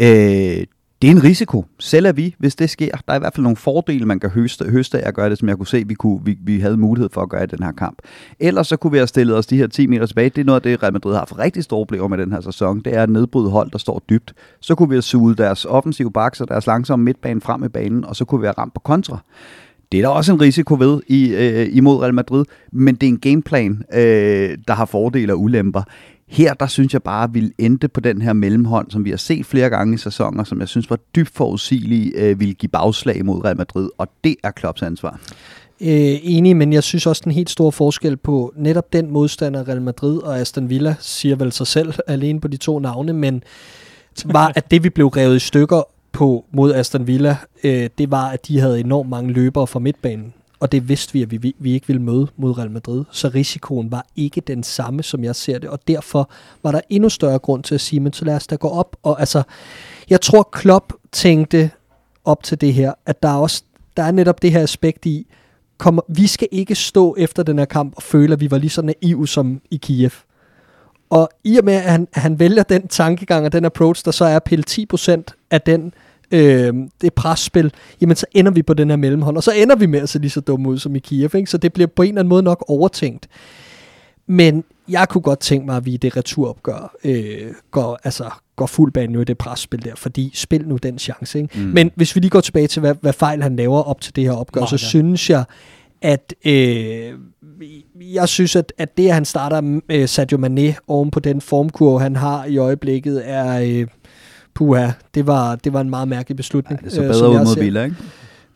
Øh, 0.00 0.66
det 1.02 1.08
er 1.08 1.12
en 1.12 1.24
risiko. 1.24 1.64
Selv 1.78 2.06
er 2.06 2.12
vi, 2.12 2.34
hvis 2.38 2.56
det 2.56 2.70
sker. 2.70 2.90
Der 2.90 3.12
er 3.12 3.16
i 3.16 3.18
hvert 3.18 3.34
fald 3.34 3.42
nogle 3.42 3.56
fordele, 3.56 4.06
man 4.06 4.20
kan 4.20 4.30
høste, 4.30 4.64
høste 4.64 5.00
af 5.00 5.08
at 5.08 5.14
gøre 5.14 5.30
det, 5.30 5.38
som 5.38 5.48
jeg 5.48 5.56
kunne 5.56 5.66
se, 5.66 5.84
vi, 5.86 5.94
kunne, 5.94 6.20
vi, 6.24 6.38
vi 6.40 6.60
havde 6.60 6.76
mulighed 6.76 7.10
for 7.12 7.20
at 7.22 7.28
gøre 7.28 7.44
i 7.44 7.46
den 7.46 7.62
her 7.62 7.72
kamp. 7.72 7.98
Ellers 8.40 8.66
så 8.66 8.76
kunne 8.76 8.90
vi 8.90 8.96
have 8.96 9.06
stillet 9.06 9.36
os 9.36 9.46
de 9.46 9.56
her 9.56 9.66
10 9.66 9.86
meter 9.86 10.06
tilbage. 10.06 10.28
Det 10.28 10.40
er 10.40 10.44
noget 10.44 10.56
af 10.56 10.62
det, 10.62 10.82
Real 10.82 10.92
Madrid 10.92 11.12
har 11.12 11.18
haft 11.18 11.38
rigtig 11.38 11.64
store 11.64 11.86
problemer 11.86 12.08
med 12.08 12.18
den 12.18 12.32
her 12.32 12.40
sæson. 12.40 12.80
Det 12.80 12.94
er 12.94 13.02
at 13.02 13.10
nedbryde 13.10 13.50
hold, 13.50 13.70
der 13.70 13.78
står 13.78 14.02
dybt. 14.10 14.34
Så 14.60 14.74
kunne 14.74 14.88
vi 14.88 14.94
have 14.94 15.02
suget 15.02 15.38
deres 15.38 15.64
offensive 15.64 16.12
baks 16.12 16.40
og 16.40 16.48
deres 16.48 16.66
langsomme 16.66 17.04
midtbane 17.04 17.40
frem 17.40 17.64
i 17.64 17.68
banen, 17.68 18.04
og 18.04 18.16
så 18.16 18.24
kunne 18.24 18.40
vi 18.40 18.46
have 18.46 18.54
ramt 18.58 18.74
på 18.74 18.80
kontra. 18.80 19.18
Det 19.92 19.98
er 19.98 20.02
der 20.02 20.08
også 20.08 20.32
en 20.32 20.40
risiko 20.40 20.74
ved 20.74 21.00
i, 21.06 21.28
øh, 21.28 21.68
imod 21.76 22.02
Real 22.02 22.14
Madrid, 22.14 22.44
men 22.72 22.94
det 22.94 23.02
er 23.02 23.08
en 23.08 23.18
gameplan, 23.18 23.84
øh, 23.94 24.58
der 24.68 24.74
har 24.74 24.84
fordele 24.84 25.32
og 25.32 25.40
ulemper. 25.40 25.82
Her, 26.28 26.54
der 26.54 26.66
synes 26.66 26.92
jeg 26.92 27.02
bare, 27.02 27.24
at 27.24 27.34
vi 27.34 27.50
endte 27.58 27.88
på 27.88 28.00
den 28.00 28.22
her 28.22 28.32
mellemhånd, 28.32 28.90
som 28.90 29.04
vi 29.04 29.10
har 29.10 29.16
set 29.16 29.46
flere 29.46 29.70
gange 29.70 29.94
i 29.94 29.96
sæsoner, 29.96 30.44
som 30.44 30.60
jeg 30.60 30.68
synes 30.68 30.90
var 30.90 30.98
dybt 31.16 31.30
forudsigelig, 31.34 32.12
øh, 32.16 32.40
ville 32.40 32.54
give 32.54 32.70
bagslag 32.70 33.24
mod 33.24 33.44
Real 33.44 33.56
Madrid, 33.56 33.90
og 33.98 34.08
det 34.24 34.36
er 34.44 34.50
Klopps 34.50 34.82
ansvar. 34.82 35.20
Øh, 35.80 36.16
enig, 36.22 36.56
men 36.56 36.72
jeg 36.72 36.82
synes 36.82 37.06
også, 37.06 37.22
den 37.24 37.32
helt 37.32 37.50
store 37.50 37.72
forskel 37.72 38.16
på 38.16 38.52
netop 38.56 38.92
den 38.92 39.10
modstander, 39.10 39.68
Real 39.68 39.82
Madrid 39.82 40.18
og 40.18 40.38
Aston 40.38 40.70
Villa, 40.70 40.94
siger 41.00 41.36
vel 41.36 41.52
sig 41.52 41.66
selv 41.66 41.94
alene 42.06 42.40
på 42.40 42.48
de 42.48 42.56
to 42.56 42.78
navne, 42.78 43.12
men 43.12 43.42
var, 44.24 44.52
at 44.56 44.70
det 44.70 44.84
vi 44.84 44.90
blev 44.90 45.06
revet 45.06 45.36
i 45.36 45.38
stykker 45.38 45.82
på 46.18 46.44
mod 46.52 46.74
Aston 46.74 47.06
Villa, 47.06 47.36
øh, 47.64 47.90
det 47.98 48.10
var, 48.10 48.28
at 48.28 48.46
de 48.46 48.60
havde 48.60 48.80
enormt 48.80 49.10
mange 49.10 49.32
løbere 49.32 49.66
fra 49.66 49.78
midtbanen. 49.78 50.34
Og 50.60 50.72
det 50.72 50.88
vidste 50.88 51.12
vi, 51.12 51.22
at 51.22 51.30
vi, 51.30 51.54
vi 51.58 51.72
ikke 51.72 51.86
ville 51.86 52.02
møde 52.02 52.26
mod 52.36 52.58
Real 52.58 52.70
Madrid. 52.70 53.04
Så 53.10 53.28
risikoen 53.28 53.90
var 53.90 54.06
ikke 54.16 54.40
den 54.40 54.62
samme, 54.62 55.02
som 55.02 55.24
jeg 55.24 55.36
ser 55.36 55.58
det. 55.58 55.70
Og 55.70 55.78
derfor 55.88 56.30
var 56.62 56.72
der 56.72 56.80
endnu 56.90 57.08
større 57.08 57.38
grund 57.38 57.62
til 57.62 57.74
at 57.74 57.80
sige, 57.80 58.00
men 58.00 58.12
så 58.12 58.24
lad 58.24 58.36
os 58.36 58.46
da 58.46 58.56
gå 58.56 58.68
op. 58.68 58.96
Og 59.02 59.20
altså, 59.20 59.42
jeg 60.10 60.20
tror, 60.20 60.48
Klopp 60.52 60.92
tænkte 61.12 61.70
op 62.24 62.42
til 62.42 62.60
det 62.60 62.74
her, 62.74 62.92
at 63.06 63.22
der 63.22 63.28
er 63.28 63.38
også 63.38 63.62
der 63.96 64.02
er 64.02 64.10
netop 64.10 64.42
det 64.42 64.52
her 64.52 64.62
aspekt 64.62 65.06
i, 65.06 65.26
kommer, 65.78 66.02
vi 66.08 66.26
skal 66.26 66.48
ikke 66.50 66.74
stå 66.74 67.14
efter 67.18 67.42
den 67.42 67.58
her 67.58 67.64
kamp 67.64 67.92
og 67.96 68.02
føle, 68.02 68.32
at 68.32 68.40
vi 68.40 68.50
var 68.50 68.58
lige 68.58 68.70
så 68.70 68.82
naive 68.82 69.28
som 69.28 69.60
i 69.70 69.76
Kiev. 69.76 70.10
Og 71.10 71.28
i 71.44 71.56
og 71.56 71.64
med, 71.64 71.74
at 71.74 71.90
han, 71.90 72.08
at 72.14 72.22
han 72.22 72.38
vælger 72.38 72.62
den 72.62 72.88
tankegang 72.88 73.46
og 73.46 73.52
den 73.52 73.64
approach, 73.64 74.04
der 74.04 74.10
så 74.10 74.24
er 74.24 74.38
pille 74.38 74.64
10% 74.70 75.22
af 75.50 75.60
den, 75.60 75.92
øh, 76.30 76.74
det 77.00 77.14
presspil, 77.14 77.72
jamen 78.00 78.16
så 78.16 78.26
ender 78.32 78.52
vi 78.52 78.62
på 78.62 78.74
den 78.74 78.90
her 78.90 78.96
mellemhånd, 78.96 79.36
og 79.36 79.42
så 79.42 79.52
ender 79.52 79.76
vi 79.76 79.86
med 79.86 80.00
at 80.00 80.08
se 80.08 80.18
lige 80.18 80.30
så 80.30 80.40
dumme 80.40 80.68
ud 80.68 80.78
som 80.78 80.96
i 80.96 80.98
Kiev, 80.98 81.30
ikke? 81.34 81.50
så 81.50 81.58
det 81.58 81.72
bliver 81.72 81.86
på 81.86 82.02
en 82.02 82.08
eller 82.08 82.20
anden 82.20 82.28
måde 82.28 82.42
nok 82.42 82.64
overtænkt. 82.68 83.28
Men 84.26 84.64
jeg 84.88 85.08
kunne 85.08 85.22
godt 85.22 85.40
tænke 85.40 85.66
mig, 85.66 85.76
at 85.76 85.86
vi 85.86 85.94
i 85.94 85.96
det 85.96 86.16
returopgør 86.16 86.94
øh, 87.04 87.52
går, 87.70 87.98
altså, 88.04 88.30
går 88.56 88.66
fuld 88.66 88.92
bane 88.92 89.12
nu 89.12 89.20
i 89.20 89.24
det 89.24 89.38
presspil 89.38 89.84
der, 89.84 89.94
fordi 89.94 90.30
spil 90.34 90.68
nu 90.68 90.76
den 90.76 90.98
chance. 90.98 91.38
Ikke? 91.38 91.58
Mm. 91.58 91.64
Men 91.64 91.90
hvis 91.94 92.14
vi 92.14 92.20
lige 92.20 92.30
går 92.30 92.40
tilbage 92.40 92.66
til, 92.66 92.80
hvad, 92.80 92.94
hvad 93.00 93.12
fejl 93.12 93.42
han 93.42 93.56
laver 93.56 93.82
op 93.82 94.00
til 94.00 94.16
det 94.16 94.24
her 94.24 94.32
opgør, 94.32 94.60
Meget 94.60 94.70
så 94.70 94.78
synes 94.78 95.30
jeg, 95.30 95.44
at 96.02 96.34
øh, 96.44 97.12
jeg 98.00 98.28
synes, 98.28 98.56
at, 98.56 98.72
at 98.78 98.96
det, 98.96 99.08
at 99.08 99.14
han 99.14 99.24
starter 99.24 99.80
øh, 99.88 100.08
Sadio 100.08 100.38
Mane 100.38 100.74
oven 100.88 101.10
på 101.10 101.20
den 101.20 101.40
formkurve, 101.40 102.00
han 102.00 102.16
har 102.16 102.44
i 102.44 102.56
øjeblikket, 102.56 103.22
er... 103.24 103.60
Øh, 103.60 103.86
puha, 104.58 104.90
det 105.14 105.26
var, 105.26 105.56
det 105.56 105.72
var 105.72 105.80
en 105.80 105.90
meget 105.90 106.08
mærkelig 106.08 106.36
beslutning. 106.36 106.80
Ja, 106.80 106.84
det 106.84 106.94
så 106.94 107.02
øh, 107.02 107.08
bedre 107.08 107.24
øh, 107.24 107.40
ud 107.40 107.44
mod 107.44 107.62
Villa, 107.62 107.84
ikke? 107.84 107.96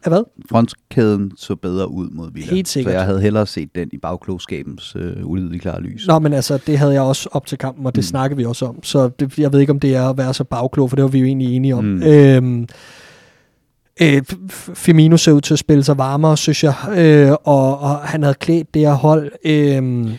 Ja, 0.06 0.10
hvad? 0.10 0.22
Frontkæden 0.50 1.32
så 1.36 1.56
bedre 1.56 1.90
ud 1.90 2.10
mod 2.10 2.32
Villa. 2.32 2.50
Helt 2.50 2.68
sikkert. 2.68 2.92
Så 2.92 2.96
jeg 2.96 3.06
havde 3.06 3.20
hellere 3.20 3.46
set 3.46 3.74
den 3.74 3.88
i 3.92 3.98
bagklogskabens 3.98 4.96
øh, 4.96 5.12
ulidelige 5.24 5.60
klare 5.60 5.80
lys. 5.80 6.06
Nå, 6.06 6.18
men 6.18 6.32
altså, 6.32 6.58
det 6.66 6.78
havde 6.78 6.92
jeg 6.92 7.02
også 7.02 7.28
op 7.32 7.46
til 7.46 7.58
kampen, 7.58 7.86
og 7.86 7.94
det 7.94 7.98
mm. 7.98 8.06
snakkede 8.06 8.36
vi 8.36 8.44
også 8.44 8.66
om. 8.66 8.82
Så 8.82 9.08
det, 9.08 9.38
jeg 9.38 9.52
ved 9.52 9.60
ikke, 9.60 9.70
om 9.70 9.80
det 9.80 9.96
er 9.96 10.08
at 10.08 10.18
være 10.18 10.34
så 10.34 10.44
bagklog, 10.44 10.90
for 10.90 10.96
det 10.96 11.02
var 11.02 11.08
vi 11.08 11.18
jo 11.18 11.26
egentlig 11.26 11.56
enige 11.56 11.74
om. 11.74 11.84
Mm. 11.84 12.02
Øhm, 12.02 12.66
øh, 14.02 14.22
Firmino 14.74 15.16
så 15.16 15.32
ud 15.32 15.40
til 15.40 15.54
at 15.54 15.58
spille 15.58 15.84
sig 15.84 15.98
varmere, 15.98 16.36
synes 16.36 16.64
jeg, 16.64 16.74
øh, 16.96 17.32
og, 17.44 17.78
og 17.78 17.96
han 17.96 18.22
havde 18.22 18.34
klædt 18.34 18.74
det 18.74 18.82
her 18.82 18.94
hold. 18.94 19.32
Øh, 19.44 20.10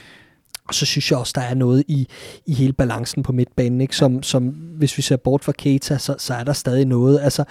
og 0.73 0.77
så 0.77 0.85
synes 0.85 1.11
jeg 1.11 1.19
også, 1.19 1.33
der 1.35 1.41
er 1.41 1.53
noget 1.53 1.83
i, 1.87 2.07
i 2.45 2.53
hele 2.53 2.73
balancen 2.73 3.23
på 3.23 3.31
midtbanen, 3.31 3.81
ikke? 3.81 3.95
Som, 3.95 4.23
som 4.23 4.43
hvis 4.77 4.97
vi 4.97 5.01
ser 5.01 5.17
bort 5.17 5.43
fra 5.43 5.51
Keita, 5.51 5.97
så, 5.97 6.15
så 6.17 6.33
er 6.33 6.43
der 6.43 6.53
stadig 6.53 6.85
noget. 6.85 7.19
Altså, 7.23 7.43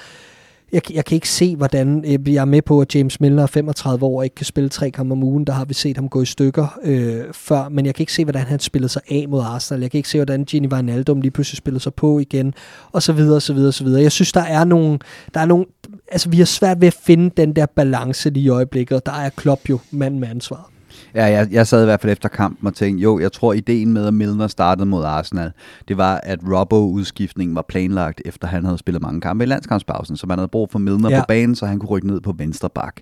jeg, 0.73 0.93
jeg 0.93 1.05
kan 1.05 1.15
ikke 1.15 1.29
se, 1.29 1.57
hvordan... 1.57 2.05
Øh, 2.07 2.35
jeg 2.35 2.41
er 2.41 2.45
med 2.45 2.63
på, 2.63 2.81
at 2.81 2.95
James 2.95 3.21
Milner 3.21 3.43
er 3.43 3.47
35 3.47 4.07
år 4.07 4.19
og 4.19 4.25
ikke 4.25 4.35
kan 4.35 4.47
spille 4.47 4.69
tre 4.69 4.91
kampe 4.91 5.13
om 5.13 5.23
ugen. 5.23 5.45
Der 5.45 5.53
har 5.53 5.65
vi 5.65 5.75
set 5.75 5.97
ham 5.97 6.09
gå 6.09 6.23
i 6.23 6.27
stykker 6.27 6.79
øh, 6.83 7.25
før, 7.33 7.69
men 7.69 7.87
jeg 7.87 7.95
kan 7.95 8.03
ikke 8.03 8.13
se, 8.13 8.25
hvordan 8.25 8.47
han 8.47 8.61
spillede 8.61 8.89
sig 8.89 9.03
af 9.11 9.27
mod 9.29 9.41
Arsenal. 9.41 9.81
Jeg 9.81 9.91
kan 9.91 9.99
ikke 9.99 10.09
se, 10.09 10.19
hvordan 10.19 10.45
Gini 10.45 10.67
Wijnaldum 10.67 11.21
lige 11.21 11.31
pludselig 11.31 11.57
spillede 11.57 11.83
sig 11.83 11.95
på 11.95 12.19
igen, 12.19 12.55
og 12.93 13.03
så 13.03 13.13
videre, 13.13 13.37
og 13.37 13.43
så 13.43 13.53
videre, 13.53 13.69
og 13.69 13.75
så 13.75 13.85
videre. 13.85 14.03
Jeg 14.03 14.13
synes, 14.13 14.33
der 14.33 14.43
er 14.43 14.65
nogle... 14.65 14.99
Der 15.35 15.41
er 15.41 15.47
nogle 15.47 15.67
altså, 16.13 16.29
vi 16.29 16.39
har 16.39 16.45
svært 16.45 16.81
ved 16.81 16.89
at 16.89 16.95
finde 16.95 17.31
den 17.37 17.57
der 17.57 17.67
balance 17.67 18.31
lige 18.31 18.45
i 18.45 18.49
øjeblikket, 18.49 18.97
og 18.97 19.07
der 19.07 19.13
er 19.13 19.31
Klopp 19.31 19.69
jo 19.69 19.79
mand 19.91 20.19
med 20.19 20.29
ansvaret. 20.29 20.72
Ja, 21.15 21.25
jeg, 21.25 21.49
jeg 21.51 21.67
sad 21.67 21.83
i 21.83 21.85
hvert 21.85 22.01
fald 22.01 22.13
efter 22.13 22.29
kampen 22.29 22.67
og 22.67 22.75
tænkte, 22.75 23.03
jo, 23.03 23.19
jeg 23.19 23.33
tror 23.33 23.53
ideen 23.53 23.93
med, 23.93 24.07
at 24.07 24.15
Milner 24.15 24.47
startede 24.47 24.87
mod 24.87 25.05
Arsenal, 25.05 25.53
det 25.89 25.97
var, 25.97 26.21
at 26.23 26.39
Robbo-udskiftningen 26.53 27.57
var 27.57 27.63
planlagt, 27.63 28.23
efter 28.25 28.49
han 28.49 28.65
havde 28.65 28.79
spillet 28.79 29.03
mange 29.03 29.21
kampe 29.21 29.45
i 29.45 29.47
landskampspausen, 29.47 30.17
så 30.17 30.27
man 30.27 30.39
havde 30.39 30.49
brug 30.49 30.71
for 30.71 30.79
Milner 30.79 31.11
ja. 31.11 31.21
på 31.21 31.25
banen, 31.29 31.55
så 31.55 31.67
han 31.67 31.79
kunne 31.79 31.89
rykke 31.89 32.07
ned 32.07 32.21
på 32.21 32.35
venstre 32.39 32.71
bak. 32.71 33.01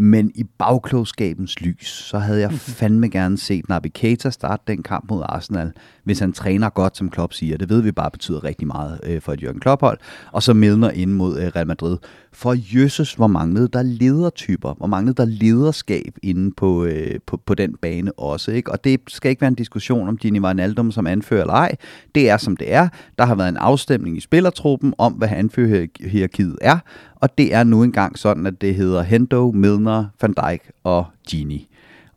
Men 0.00 0.30
i 0.34 0.44
bagklogskabens 0.58 1.60
lys, 1.60 1.88
så 1.88 2.18
havde 2.18 2.40
jeg 2.40 2.48
mhm. 2.50 2.58
fandme 2.58 3.08
gerne 3.08 3.38
set 3.38 3.68
Naby 3.68 3.86
Keita 3.94 4.30
starte 4.30 4.62
den 4.66 4.82
kamp 4.82 5.10
mod 5.10 5.22
Arsenal, 5.28 5.72
hvis 6.04 6.18
han 6.18 6.32
træner 6.32 6.68
godt, 6.70 6.96
som 6.96 7.10
Klopp 7.10 7.32
siger. 7.32 7.56
Det 7.56 7.68
ved 7.68 7.82
vi 7.82 7.92
bare 7.92 8.10
betyder 8.10 8.44
rigtig 8.44 8.66
meget 8.66 9.00
øh, 9.02 9.20
for 9.20 9.32
et 9.32 9.42
Jørgen 9.42 9.60
Klopp-hold. 9.60 9.98
Og 10.32 10.42
så 10.42 10.54
Milner 10.54 10.90
ind 10.90 11.12
mod 11.12 11.40
øh, 11.40 11.46
Real 11.46 11.66
Madrid. 11.66 11.96
For 12.32 12.52
jøsses, 12.52 13.14
hvor 13.14 13.26
manglede 13.26 13.68
der 13.68 13.82
ledertyper, 13.82 14.74
hvor 14.74 14.86
manglede 14.86 15.14
der 15.14 15.24
lederskab 15.24 16.14
inde 16.22 16.50
på, 16.56 16.84
øh, 16.84 17.18
på, 17.26 17.36
på 17.46 17.54
den 17.54 17.76
bane 17.82 18.12
også. 18.12 18.50
Ikke? 18.50 18.72
Og 18.72 18.84
det 18.84 19.00
skal 19.08 19.30
ikke 19.30 19.40
være 19.40 19.48
en 19.48 19.54
diskussion 19.54 20.08
om 20.08 20.16
Gini 20.16 20.40
Wijnaldum 20.40 20.90
som 20.90 21.06
anfører 21.06 21.40
eller 21.40 21.54
ej. 21.54 21.76
Det 22.14 22.30
er 22.30 22.36
som 22.36 22.56
det 22.56 22.72
er. 22.74 22.88
Der 23.18 23.24
har 23.24 23.34
været 23.34 23.48
en 23.48 23.56
afstemning 23.56 24.16
i 24.16 24.20
spillertruppen 24.20 24.94
om, 24.98 25.12
hvad 25.12 25.28
anførerhierarkiet 25.28 26.56
er. 26.60 26.78
Og 27.20 27.38
det 27.38 27.54
er 27.54 27.64
nu 27.64 27.82
engang 27.82 28.18
sådan, 28.18 28.46
at 28.46 28.60
det 28.60 28.74
hedder 28.74 29.02
Hendo, 29.02 29.50
Milner, 29.50 29.87
Van 30.20 30.32
Dijk 30.32 30.70
og 30.84 31.06
Gini. 31.28 31.68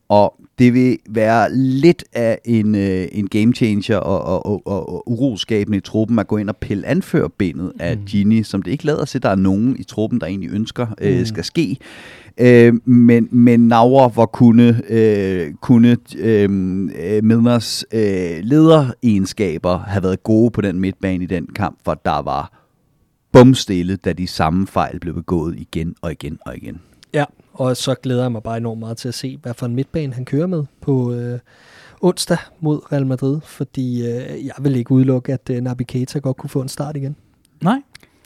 Og 0.09 0.35
det 0.59 0.73
vil 0.73 0.97
være 1.09 1.55
lidt 1.55 2.03
af 2.13 2.39
en, 2.45 2.75
øh, 2.75 3.07
en 3.11 3.27
game 3.27 3.53
changer 3.53 3.97
og, 3.97 4.45
og, 4.45 4.67
og, 4.67 4.89
og 4.89 5.11
uroskabende 5.11 5.77
i 5.77 5.81
truppen 5.81 6.19
at 6.19 6.27
gå 6.27 6.37
ind 6.37 6.49
og 6.49 6.57
pille 6.57 6.87
anførerbenet 6.87 7.71
mm. 7.75 7.79
af 7.79 7.97
Gini, 8.05 8.43
som 8.43 8.61
det 8.61 8.71
ikke 8.71 8.85
lader 8.85 9.15
at 9.15 9.23
der 9.23 9.29
er 9.29 9.35
nogen 9.35 9.75
i 9.79 9.83
truppen, 9.83 10.21
der 10.21 10.27
egentlig 10.27 10.51
ønsker 10.51 10.87
øh, 11.01 11.19
mm. 11.19 11.25
skal 11.25 11.43
ske. 11.43 11.77
Øh, 12.37 12.73
men, 12.85 13.27
men 13.31 13.67
Nauer 13.67 14.09
hvor 14.09 14.25
kunne, 14.25 14.81
øh, 14.89 15.53
kunne 15.61 15.97
øh, 16.17 16.49
Milners 17.23 17.85
øh, 17.93 18.39
lederegenskaber 18.43 19.77
have 19.77 20.03
været 20.03 20.23
gode 20.23 20.51
på 20.51 20.61
den 20.61 20.79
midtbane 20.79 21.23
i 21.23 21.27
den 21.27 21.47
kamp, 21.55 21.79
for 21.85 21.93
der 21.93 22.21
var 22.21 22.61
bumstille, 23.31 23.95
da 23.95 24.13
de 24.13 24.27
samme 24.27 24.67
fejl 24.67 24.99
blev 24.99 25.13
begået 25.13 25.55
igen 25.57 25.95
og 26.01 26.11
igen 26.11 26.39
og 26.45 26.57
igen. 26.57 26.81
Ja, 27.13 27.25
og 27.61 27.77
så 27.77 27.95
glæder 27.95 28.21
jeg 28.21 28.31
mig 28.31 28.43
bare 28.43 28.57
enormt 28.57 28.79
meget 28.79 28.97
til 28.97 29.07
at 29.07 29.13
se, 29.13 29.37
hvad 29.41 29.53
for 29.53 29.65
en 29.65 29.75
midtbane 29.75 30.13
han 30.13 30.25
kører 30.25 30.47
med 30.47 30.63
på 30.81 31.13
øh, 31.13 31.39
onsdag 32.01 32.37
mod 32.59 32.91
Real 32.91 33.05
Madrid, 33.05 33.39
fordi 33.43 34.07
øh, 34.07 34.45
jeg 34.45 34.53
vil 34.61 34.75
ikke 34.75 34.91
udelukke, 34.91 35.33
at 35.33 35.49
øh, 35.49 35.61
Naby 35.61 35.81
Keita 35.87 36.19
godt 36.19 36.37
kunne 36.37 36.49
få 36.49 36.61
en 36.61 36.67
start 36.67 36.97
igen. 36.97 37.15
Nej. 37.61 37.81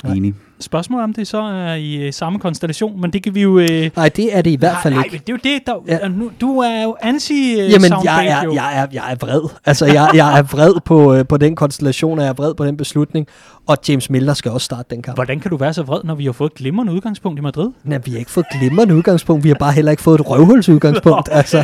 Enig. 0.05 0.35
Spørgsmålet 0.59 1.03
om 1.03 1.13
det 1.13 1.27
så 1.27 1.37
er 1.37 1.73
i 1.73 1.95
øh, 1.95 2.13
samme 2.13 2.39
konstellation, 2.39 3.01
men 3.01 3.13
det 3.13 3.23
kan 3.23 3.35
vi 3.35 3.41
jo... 3.41 3.59
Øh... 3.59 3.89
Nej, 3.95 4.09
det 4.09 4.37
er 4.37 4.41
det 4.41 4.51
i 4.51 4.55
hvert 4.55 4.77
fald 4.83 4.93
nej, 4.93 5.03
ikke. 5.03 5.15
Nej, 5.15 5.21
det 5.27 5.33
er 5.33 5.51
jo 5.51 5.55
det, 5.55 5.67
der... 5.67 5.99
Ja. 6.03 6.07
Nu, 6.07 6.31
du 6.41 6.59
er 6.59 6.83
jo 6.83 6.95
anti 7.01 7.59
øh, 7.61 7.71
Jamen, 7.71 7.91
jeg 8.03 8.27
er, 8.27 8.51
jeg, 8.53 8.81
er, 8.81 8.87
jeg 8.93 9.11
er 9.11 9.15
vred. 9.15 9.49
Altså, 9.65 9.85
jeg, 9.85 10.09
jeg 10.13 10.39
er 10.39 10.43
vred 10.43 10.73
på, 10.85 11.13
øh, 11.13 11.27
på 11.27 11.37
den 11.37 11.55
konstellation, 11.55 12.19
og 12.19 12.25
jeg 12.25 12.29
er 12.29 12.33
vred 12.33 12.53
på 12.53 12.65
den 12.65 12.77
beslutning. 12.77 13.27
Og 13.67 13.77
James 13.89 14.09
Milner 14.09 14.33
skal 14.33 14.51
også 14.51 14.65
starte 14.65 14.95
den 14.95 15.01
kamp. 15.01 15.17
Hvordan 15.17 15.39
kan 15.39 15.51
du 15.51 15.57
være 15.57 15.73
så 15.73 15.83
vred, 15.83 15.99
når 16.03 16.15
vi 16.15 16.25
har 16.25 16.31
fået 16.31 16.51
et 16.51 16.57
glimrende 16.57 16.93
udgangspunkt 16.93 17.39
i 17.39 17.41
Madrid? 17.41 17.69
Nej, 17.83 17.99
vi 18.05 18.11
har 18.11 18.19
ikke 18.19 18.31
fået 18.31 18.45
et 18.51 18.59
glimrende 18.59 18.95
udgangspunkt. 18.95 19.43
Vi 19.43 19.49
har 19.49 19.55
bare 19.59 19.71
heller 19.71 19.91
ikke 19.91 20.03
fået 20.03 20.19
et 20.19 20.29
røvhulsudgangspunkt. 20.29 21.29
altså. 21.39 21.63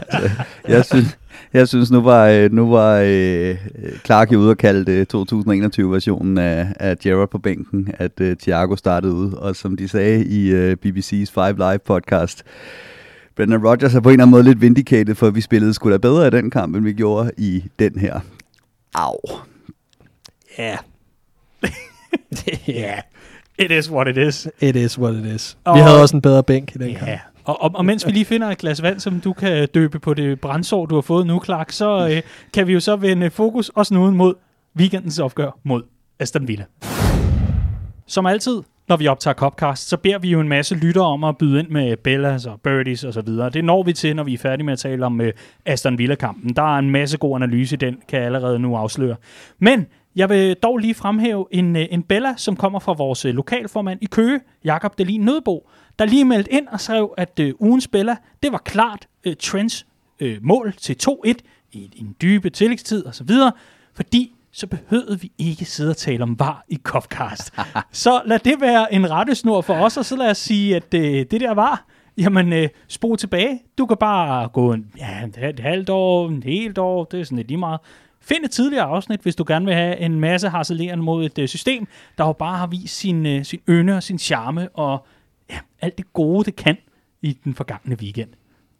Jeg 0.68 0.86
synes, 0.86 1.18
jeg 1.54 1.68
synes, 1.68 1.92
nu 1.92 2.02
var, 2.02 2.28
øh, 2.28 2.52
nu 2.52 2.70
var 2.70 3.04
øh, 3.06 3.56
Clark 4.06 4.32
ude 4.32 4.50
og 4.50 4.58
kalde 4.58 5.06
2021-versionen 5.16 6.38
af, 6.38 6.68
af 6.80 6.98
Gerrard 6.98 7.30
på 7.30 7.38
bænken, 7.38 7.88
at 7.94 8.22
øh, 8.22 8.36
Thiago 8.36 8.76
startede 8.76 9.14
ud. 9.14 9.34
Og 9.34 9.56
som 9.56 9.78
de 9.78 9.88
sagde 9.88 10.26
i 10.26 10.52
øh, 10.52 10.78
BBC's 10.86 11.32
Five 11.34 11.56
Live 11.58 11.80
podcast, 11.80 12.44
Brendan 13.36 13.68
Rodgers 13.68 13.96
er 13.96 14.00
på 14.00 14.10
en 14.10 14.14
eller 14.14 14.24
anden 14.24 14.32
måde 14.32 14.44
lidt 14.44 14.62
vindicated, 14.62 15.16
for 15.16 15.30
vi 15.30 15.42
spillede 15.42 15.74
sgu 15.74 15.92
da 15.92 15.98
bedre 15.98 16.28
i 16.28 16.30
den 16.30 16.50
kamp, 16.50 16.76
end 16.76 16.84
vi 16.84 16.94
gjorde 16.94 17.32
i 17.38 17.64
den 17.80 18.00
her. 18.00 18.20
Au. 18.96 19.18
Ja. 20.58 20.78
Ja. 22.68 23.00
It 23.62 23.72
is 23.72 23.92
what 23.92 24.08
it 24.08 24.18
is. 24.18 24.48
It 24.60 24.76
is 24.76 25.00
what 25.00 25.16
it 25.16 25.26
is. 25.26 25.58
Og, 25.64 25.76
vi 25.76 25.82
havde 25.82 26.02
også 26.02 26.16
en 26.16 26.22
bedre 26.22 26.44
bænk 26.44 26.76
i 26.76 26.78
den 26.78 26.88
yeah. 26.88 27.00
kamp. 27.00 27.12
Og, 27.44 27.62
og, 27.62 27.72
og 27.74 27.86
mens 27.86 28.08
vi 28.08 28.12
lige 28.12 28.26
finder 28.26 28.48
et 28.48 28.58
glas 28.58 28.82
vand, 28.82 29.00
som 29.00 29.20
du 29.20 29.34
kan 29.34 29.68
døbe 29.74 30.00
på 30.00 30.14
det 30.14 30.40
brændsår, 30.40 30.86
du 30.86 30.96
har 30.96 31.02
fået 31.02 31.28
nu, 31.28 31.42
Clark, 31.46 31.72
så 31.72 32.10
øh, 32.12 32.22
kan 32.54 32.68
vi 32.68 32.74
jo 32.74 32.80
så 32.80 32.96
vende 32.96 33.30
fokus 33.30 33.70
også 33.70 33.94
nu 33.94 34.12
mod 34.12 34.34
weekendens 34.78 35.20
opgør 35.20 35.60
mod 35.64 35.84
Aston 36.20 36.48
Villa. 36.48 36.66
Som 38.08 38.26
altid, 38.26 38.62
når 38.88 38.98
vi 38.98 39.08
optager 39.08 39.34
Copcast, 39.34 39.90
så 39.90 39.98
beder 39.98 40.20
vi 40.20 40.30
jo 40.30 40.40
en 40.40 40.48
masse 40.48 40.76
lyttere 40.76 41.06
om 41.06 41.24
at 41.24 41.38
byde 41.38 41.60
ind 41.60 41.70
med 41.70 41.98
Bellas 41.98 42.46
og 42.46 42.60
Birdies 42.64 43.04
og 43.04 43.14
så 43.14 43.22
videre. 43.22 43.50
Det 43.50 43.66
når 43.66 43.84
vi 43.84 43.94
til, 43.94 44.16
når 44.16 44.24
vi 44.24 44.34
er 44.34 44.38
færdige 44.38 44.66
med 44.66 44.74
at 44.74 44.80
tale 44.80 45.06
om 45.06 45.22
øh, 45.22 45.34
Aston 45.66 45.98
Villa-kampen. 45.98 46.56
Der 46.56 46.76
er 46.76 46.80
en 46.80 46.90
masse 46.90 47.18
god 47.18 47.36
analyse 47.36 47.76
den, 47.78 47.98
kan 48.08 48.20
jeg 48.20 48.26
allerede 48.26 48.60
nu 48.60 48.76
afsløre. 48.76 49.16
Men 49.60 49.86
jeg 50.16 50.30
vil 50.30 50.56
dog 50.56 50.78
lige 50.78 50.94
fremhæve 50.94 51.46
en, 51.52 51.76
øh, 51.76 51.86
en 51.92 52.04
Bella, 52.04 52.34
som 52.38 52.56
kommer 52.56 52.80
fra 52.80 52.94
vores 52.94 53.26
øh, 53.26 53.34
lokalformand 53.34 54.00
i 54.02 54.06
Køge, 54.06 54.40
Jakob 54.64 54.98
Delin 54.98 55.22
Nødbo, 55.22 55.70
der 56.00 56.06
lige 56.06 56.26
meldte 56.26 56.54
ind 56.54 56.68
og 56.68 56.82
skrev, 56.82 57.14
at 57.18 57.40
øh, 57.40 57.54
ugens 57.60 57.88
Bella, 57.88 58.16
det 58.44 58.52
var 58.52 58.58
klart 58.58 59.08
øh, 59.24 59.36
Trents 59.40 59.86
øh, 60.20 60.38
mål 60.42 60.74
til 60.74 60.98
2-1 61.04 61.34
i 61.72 61.92
en 61.96 62.16
dybe 62.22 62.50
tillægstid 62.50 63.06
og 63.06 63.16
så 63.16 63.24
videre, 63.24 63.52
fordi 63.94 64.36
så 64.52 64.68
behøvede 64.68 65.20
vi 65.20 65.32
ikke 65.38 65.66
sidde 65.66 65.90
og 65.90 65.98
tale 65.98 66.24
om 66.24 66.40
var 66.40 66.66
i 66.70 66.80
Kofcast. 66.84 67.54
så 67.92 68.22
lad 68.26 68.40
det 68.40 68.62
være 68.62 68.94
en 68.94 69.12
rettesnor 69.12 69.62
for 69.62 69.74
os, 69.74 69.98
og 69.98 70.06
så 70.06 70.16
lad 70.16 70.30
os 70.30 70.38
sige, 70.38 70.76
at 70.76 70.94
øh, 70.94 71.02
det 71.02 71.42
der 71.42 71.54
var, 71.54 71.86
jamen 72.18 72.54
øh, 72.54 72.70
spol 72.88 73.18
tilbage. 73.18 73.62
Du 73.78 73.86
kan 73.86 73.98
bare 73.98 74.48
gå 74.48 74.74
en, 74.74 74.92
ja, 74.98 75.48
et 75.50 75.60
halvt 75.60 75.90
år, 75.90 76.30
en 76.30 76.44
helt 76.44 76.78
år, 76.78 77.04
det 77.04 77.20
er 77.20 77.24
sådan 77.24 77.38
lidt 77.38 77.48
lige 77.48 77.58
meget 77.58 77.80
Find 78.22 78.46
et 78.46 78.52
tidligere 78.52 78.86
afsnit, 78.86 79.22
hvis 79.22 79.36
du 79.36 79.44
gerne 79.48 79.66
vil 79.66 79.76
have 79.76 79.98
en 79.98 80.20
masse 80.20 80.50
harcelerende 80.50 81.04
mod 81.04 81.26
et 81.26 81.38
øh, 81.38 81.48
system, 81.48 81.88
der 82.18 82.26
jo 82.26 82.34
bare 82.34 82.58
har 82.58 82.68
vist 82.68 82.98
sin, 82.98 83.26
øh, 83.26 83.46
sin 83.46 83.60
ynde 83.70 83.96
og 83.96 84.04
sin 84.04 84.20
charme 84.20 84.70
og 84.70 85.06
ja, 85.50 85.60
alt 85.82 85.98
det 85.98 86.14
gode, 86.14 86.46
det 86.46 86.56
kan 86.56 86.78
i 87.22 87.38
den 87.44 87.56
forgangne 87.56 87.96
weekend. 88.00 88.30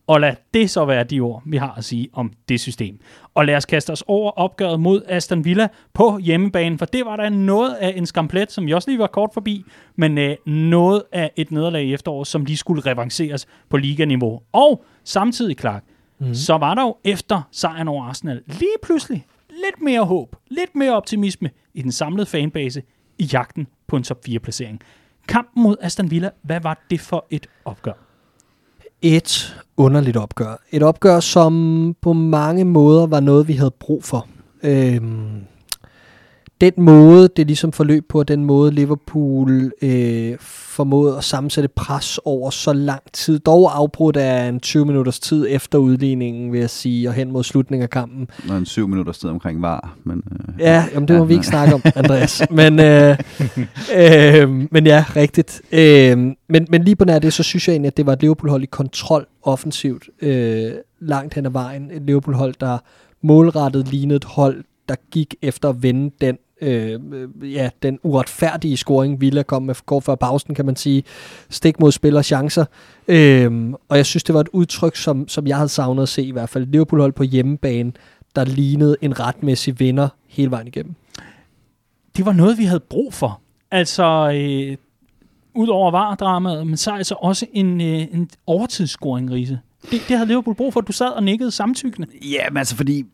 Og 0.08 0.22
lad 0.22 0.36
det 0.54 0.70
så 0.70 0.86
være 0.86 1.04
de 1.04 1.20
ord, 1.20 1.44
vi 1.46 1.58
har 1.58 1.74
at 1.78 1.84
sige 1.84 2.10
om 2.14 2.34
det 2.50 2.60
system. 2.60 3.00
Og 3.34 3.46
lad 3.46 3.56
os 3.56 3.66
kaste 3.66 3.92
os 3.92 4.04
over 4.08 4.32
opgøret 4.32 4.80
mod 4.80 5.02
Aston 5.08 5.46
Villa 5.46 5.68
på 5.94 6.18
hjemmebane, 6.18 6.78
for 6.78 6.86
det 6.86 7.06
var 7.06 7.16
der 7.16 7.30
noget 7.30 7.74
af 7.74 7.94
en 7.98 8.06
skamplet, 8.06 8.52
som 8.52 8.66
vi 8.66 8.74
også 8.74 8.90
lige 8.90 9.00
var 9.00 9.08
kort 9.08 9.30
forbi, 9.34 9.66
men 9.96 10.18
øh, 10.18 10.36
noget 10.46 11.04
af 11.12 11.32
et 11.36 11.52
nederlag 11.52 11.84
i 11.84 11.94
efteråret, 11.94 12.28
som 12.28 12.46
lige 12.46 12.58
skulle 12.58 12.82
revanceres 12.82 13.48
på 13.70 13.78
liganiveau. 13.78 14.40
Og 14.52 14.86
samtidig, 15.04 15.60
Clark, 15.60 15.84
mm. 16.22 16.34
så 16.34 16.58
var 16.58 16.76
der 16.76 16.82
jo 16.82 16.96
efter 17.04 17.42
sejren 17.52 17.88
over 17.88 18.06
Arsenal 18.06 18.42
lige 18.48 18.78
pludselig 18.84 19.26
lidt 19.50 19.82
mere 19.82 20.06
håb, 20.06 20.36
lidt 20.48 20.76
mere 20.76 20.96
optimisme 20.96 21.50
i 21.74 21.82
den 21.82 21.92
samlede 21.92 22.26
fanbase 22.26 22.82
i 23.18 23.30
jagten 23.34 23.68
på 23.88 23.96
en 23.96 24.04
top 24.04 24.18
4-placering. 24.30 24.82
Kampen 25.28 25.64
mod 25.64 25.76
Aston 25.82 26.12
Villa, 26.12 26.30
hvad 26.42 26.60
var 26.62 26.86
det 26.90 27.00
for 27.00 27.26
et 27.30 27.48
opgør? 27.66 27.94
Et 29.02 29.64
underligt 29.78 30.18
opgør. 30.18 30.62
Et 30.72 30.84
opgør, 30.84 31.20
som 31.20 31.96
på 32.02 32.14
mange 32.14 32.66
måder 32.66 33.08
var 33.08 33.20
noget, 33.20 33.48
vi 33.48 33.54
havde 33.54 33.72
brug 33.72 34.04
for. 34.04 34.28
Øhm, 34.64 35.42
den 36.62 36.74
måde, 36.78 37.28
det 37.38 37.48
ligesom 37.48 37.72
forløb 37.72 38.10
på, 38.10 38.24
den 38.24 38.46
måde 38.46 38.72
Liverpool 38.72 39.72
øh, 39.82 40.36
formåede 40.40 41.18
at 41.18 41.24
sammensætte 41.24 41.68
pres 41.68 42.20
over 42.26 42.50
så 42.50 42.74
lang 42.74 43.02
tid, 43.14 43.40
dog 43.40 43.78
afbrudt 43.78 44.18
af 44.18 44.50
en 44.50 44.60
20 44.60 44.86
minutters 44.86 45.20
tid 45.20 45.46
efter 45.50 45.78
udligningen, 45.78 46.52
vil 46.52 46.60
jeg 46.60 46.70
sige, 46.70 47.10
og 47.10 47.14
hen 47.14 47.32
mod 47.32 47.44
slutningen 47.44 47.84
af 47.84 47.90
kampen. 47.90 48.28
Nå, 48.48 48.54
en 48.54 48.66
7 48.66 48.88
minutters 48.88 49.20
tid 49.20 49.30
omkring 49.30 49.62
var. 49.62 49.98
Men, 50.04 50.24
øh, 50.32 50.60
ja, 50.60 50.86
jamen, 50.94 51.08
det 51.08 51.16
må 51.16 51.24
ja, 51.24 51.28
vi 51.28 51.34
ikke 51.34 51.48
snakke 51.48 51.74
om, 51.74 51.82
Andreas. 51.96 52.42
men, 52.52 52.80
øh, 52.80 53.18
øh, 54.44 54.50
men 54.72 54.86
ja, 54.86 55.06
rigtigt. 55.16 55.62
Øh, 55.72 56.18
men, 56.50 56.68
men 56.70 56.84
lige 56.84 56.96
på 56.96 57.06
nær 57.06 57.20
det, 57.20 57.34
så 57.34 57.44
synes 57.44 57.68
jeg 57.68 57.74
egentlig, 57.74 57.88
at 57.88 57.98
det 57.98 58.06
var 58.06 58.14
et 58.14 58.22
Liverpool-hold 58.22 58.64
i 58.64 58.66
kontrol 58.66 59.26
offensivt 59.44 60.10
øh, 60.22 60.72
langt 61.00 61.34
hen 61.34 61.46
ad 61.46 61.52
vejen. 61.52 61.92
Et 61.92 62.02
Liverpool-hold, 62.02 62.54
der 62.60 62.78
målrettet 63.24 63.88
lignede 63.88 64.18
et 64.18 64.24
hold, 64.24 64.64
der 64.90 64.96
gik 65.12 65.36
efter 65.42 65.70
at 65.70 65.84
vende 65.84 66.12
den 66.22 66.38
øh, 66.62 67.00
ja, 67.42 67.70
den 67.84 68.00
uretfærdige 68.04 68.78
scoring, 68.78 69.22
Villa 69.22 69.44
kom 69.44 69.64
med 69.64 69.76
går 69.86 70.00
før 70.00 70.16
pausen, 70.16 70.56
kan 70.56 70.66
man 70.66 70.76
sige. 70.76 71.04
Stik 71.50 71.80
mod 71.80 71.92
spiller 71.92 72.22
chancer. 72.22 72.66
Øh, 73.08 73.74
og 73.90 73.98
jeg 73.98 74.06
synes, 74.06 74.24
det 74.24 74.36
var 74.36 74.42
et 74.42 74.50
udtryk, 74.54 74.96
som, 74.96 75.28
som 75.28 75.48
jeg 75.48 75.56
havde 75.56 75.70
savnet 75.70 76.04
at 76.04 76.10
se 76.10 76.24
i 76.24 76.32
hvert 76.32 76.50
fald. 76.50 76.66
Liverpool 76.66 77.00
hold 77.00 77.14
på 77.14 77.24
hjemmebane, 77.24 77.92
der 78.36 78.46
lignede 78.46 78.96
en 79.02 79.20
retmæssig 79.20 79.80
vinder 79.80 80.08
hele 80.28 80.52
vejen 80.52 80.68
igennem. 80.68 80.94
Det 82.18 82.26
var 82.26 82.34
noget, 82.34 82.58
vi 82.58 82.64
havde 82.64 82.80
brug 82.80 83.14
for. 83.14 83.42
Altså, 83.72 84.32
øh, 84.36 84.78
udover 85.54 85.92
var-dramaet, 85.92 86.68
men 86.68 86.78
så 86.78 86.92
altså 86.92 87.16
også 87.16 87.46
en, 87.54 87.82
øh, 87.82 88.02
en 88.14 88.30
overtidsscoring, 88.48 89.32
Riese. 89.32 89.60
Det, 89.92 90.02
det 90.08 90.18
havde 90.18 90.28
Liverpool 90.28 90.56
brug 90.56 90.74
for, 90.74 90.82
du 90.82 90.92
sad 90.92 91.10
og 91.10 91.24
nikkede 91.24 91.52
samtykkende. 91.52 92.08
Ja, 92.22 92.50
men 92.50 92.58
altså 92.58 92.76
fordi 92.76 93.06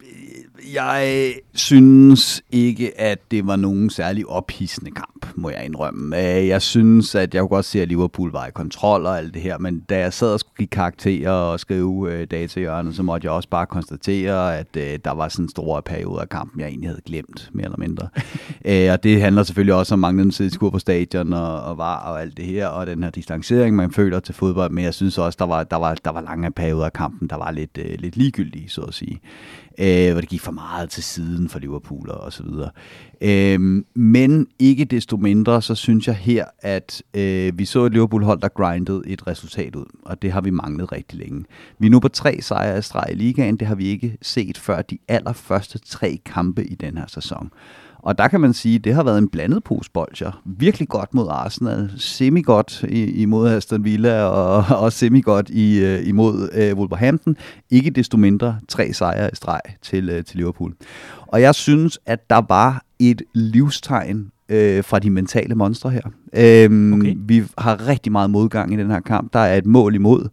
jeg 0.73 1.33
synes 1.53 2.41
ikke, 2.51 2.99
at 3.01 3.31
det 3.31 3.47
var 3.47 3.55
nogen 3.55 3.89
særlig 3.89 4.27
ophidsende 4.27 4.91
kamp, 4.91 5.27
må 5.35 5.49
jeg 5.49 5.65
indrømme. 5.65 6.17
Øh, 6.17 6.47
jeg 6.47 6.61
synes, 6.61 7.15
at 7.15 7.33
jeg 7.33 7.41
kunne 7.41 7.49
godt 7.49 7.65
se, 7.65 7.81
at 7.81 7.87
Liverpool 7.87 8.31
var 8.31 8.47
i 8.47 8.51
kontrol 8.51 9.05
og 9.05 9.17
alt 9.17 9.33
det 9.33 9.41
her, 9.41 9.57
men 9.57 9.79
da 9.79 9.99
jeg 9.99 10.13
sad 10.13 10.33
og 10.33 10.39
skulle 10.39 10.57
give 10.57 10.67
karakterer 10.67 11.31
og 11.31 11.59
skrive 11.59 12.13
øh, 12.13 12.27
datahjørnet, 12.31 12.95
så 12.95 13.03
måtte 13.03 13.25
jeg 13.25 13.31
også 13.31 13.49
bare 13.49 13.65
konstatere, 13.65 14.57
at 14.57 14.77
øh, 14.77 14.99
der 15.05 15.11
var 15.11 15.29
sådan 15.29 15.45
en 15.45 15.49
stor 15.49 15.81
periode 15.81 16.21
af 16.21 16.29
kampen, 16.29 16.61
jeg 16.61 16.67
egentlig 16.67 16.89
havde 16.89 17.01
glemt, 17.05 17.49
mere 17.53 17.65
eller 17.65 17.79
mindre. 17.79 18.07
og 18.93 19.03
det 19.03 19.21
handler 19.21 19.43
selvfølgelig 19.43 19.75
også 19.75 19.93
om 19.93 19.99
manglende 19.99 20.31
sideskur 20.31 20.69
på 20.69 20.79
stadion 20.79 21.33
og, 21.33 21.61
og 21.63 21.77
var 21.77 21.97
og 21.99 22.21
alt 22.21 22.37
det 22.37 22.45
her, 22.45 22.67
og 22.67 22.87
den 22.87 23.03
her 23.03 23.09
distancering, 23.09 23.75
man 23.75 23.91
føler 23.91 24.19
til 24.19 24.35
fodbold, 24.35 24.71
men 24.71 24.83
jeg 24.83 24.93
synes 24.93 25.17
også, 25.17 25.35
der 25.39 25.45
var, 25.45 25.63
der 25.63 25.77
var, 25.77 25.95
der 25.95 26.11
var 26.11 26.21
lange 26.21 26.51
perioder 26.51 26.85
af 26.85 26.93
kampen, 26.93 27.29
der 27.29 27.35
var 27.35 27.51
lidt, 27.51 27.77
lidt 27.99 28.17
ligegyldige, 28.17 28.69
så 28.69 28.81
at 28.81 28.93
sige 28.93 29.21
øh, 29.77 30.11
hvor 30.11 30.21
det 30.21 30.29
gik 30.29 30.41
for 30.41 30.51
meget 30.51 30.89
til 30.89 31.03
siden 31.03 31.49
for 31.49 31.59
Liverpool 31.59 32.09
og 32.09 32.33
så 32.33 32.43
videre. 32.43 32.69
Øh, 33.21 33.83
men 33.95 34.47
ikke 34.59 34.85
desto 34.85 35.17
mindre, 35.17 35.61
så 35.61 35.75
synes 35.75 36.07
jeg 36.07 36.15
her, 36.15 36.45
at 36.59 37.03
øh, 37.13 37.59
vi 37.59 37.65
så 37.65 37.85
et 37.85 37.93
Liverpool-hold, 37.93 38.41
der 38.41 38.47
grindede 38.47 39.01
et 39.05 39.27
resultat 39.27 39.75
ud, 39.75 39.85
og 40.05 40.21
det 40.21 40.31
har 40.31 40.41
vi 40.41 40.49
manglet 40.49 40.91
rigtig 40.91 41.19
længe. 41.19 41.45
Vi 41.79 41.87
er 41.87 41.91
nu 41.91 41.99
på 41.99 42.07
tre 42.07 42.41
sejre 42.41 42.79
i 42.79 42.81
streg 42.81 43.07
i 43.11 43.15
ligaen, 43.15 43.57
det 43.57 43.67
har 43.67 43.75
vi 43.75 43.85
ikke 43.87 44.17
set 44.21 44.57
før 44.57 44.81
de 44.81 44.97
allerførste 45.07 45.79
tre 45.79 46.19
kampe 46.25 46.65
i 46.65 46.75
den 46.75 46.97
her 46.97 47.07
sæson. 47.07 47.51
Og 48.07 48.17
der 48.17 48.27
kan 48.27 48.41
man 48.41 48.53
sige, 48.53 48.75
at 48.75 48.83
det 48.83 48.93
har 48.93 49.03
været 49.03 49.17
en 49.17 49.27
blandet 49.27 49.63
pose 49.63 49.91
bolcher. 49.91 50.41
Virkelig 50.45 50.87
godt 50.87 51.13
mod 51.13 51.27
Arsenal, 51.29 51.91
semi-godt 51.97 52.85
imod 52.89 53.49
Aston 53.49 53.83
Villa, 53.83 54.23
og 54.23 54.63
også 54.83 54.97
semi-godt 54.97 55.49
i, 55.49 55.79
øh, 55.79 56.07
imod 56.07 56.49
uh, 56.57 56.77
Wolverhampton. 56.79 57.37
Ikke 57.69 57.89
desto 57.89 58.17
mindre 58.17 58.59
tre 58.67 58.93
sejre 58.93 59.29
i 59.33 59.35
streg 59.35 59.61
til, 59.81 60.17
uh, 60.17 60.23
til 60.23 60.37
Liverpool. 60.37 60.73
Og 61.27 61.41
jeg 61.41 61.55
synes, 61.55 61.99
at 62.05 62.29
der 62.29 62.41
var 62.49 62.83
et 62.99 63.21
livstegn 63.33 64.31
øh, 64.49 64.83
fra 64.83 64.99
de 64.99 65.09
mentale 65.09 65.55
monstre 65.55 65.89
her. 65.89 66.01
Øhm, 66.33 66.93
okay. 66.93 67.15
Vi 67.17 67.43
har 67.57 67.87
rigtig 67.87 68.11
meget 68.11 68.29
modgang 68.29 68.73
i 68.73 68.77
den 68.77 68.91
her 68.91 68.99
kamp. 68.99 69.33
Der 69.33 69.39
er 69.39 69.57
et 69.57 69.65
mål 69.65 69.95
imod 69.95 70.29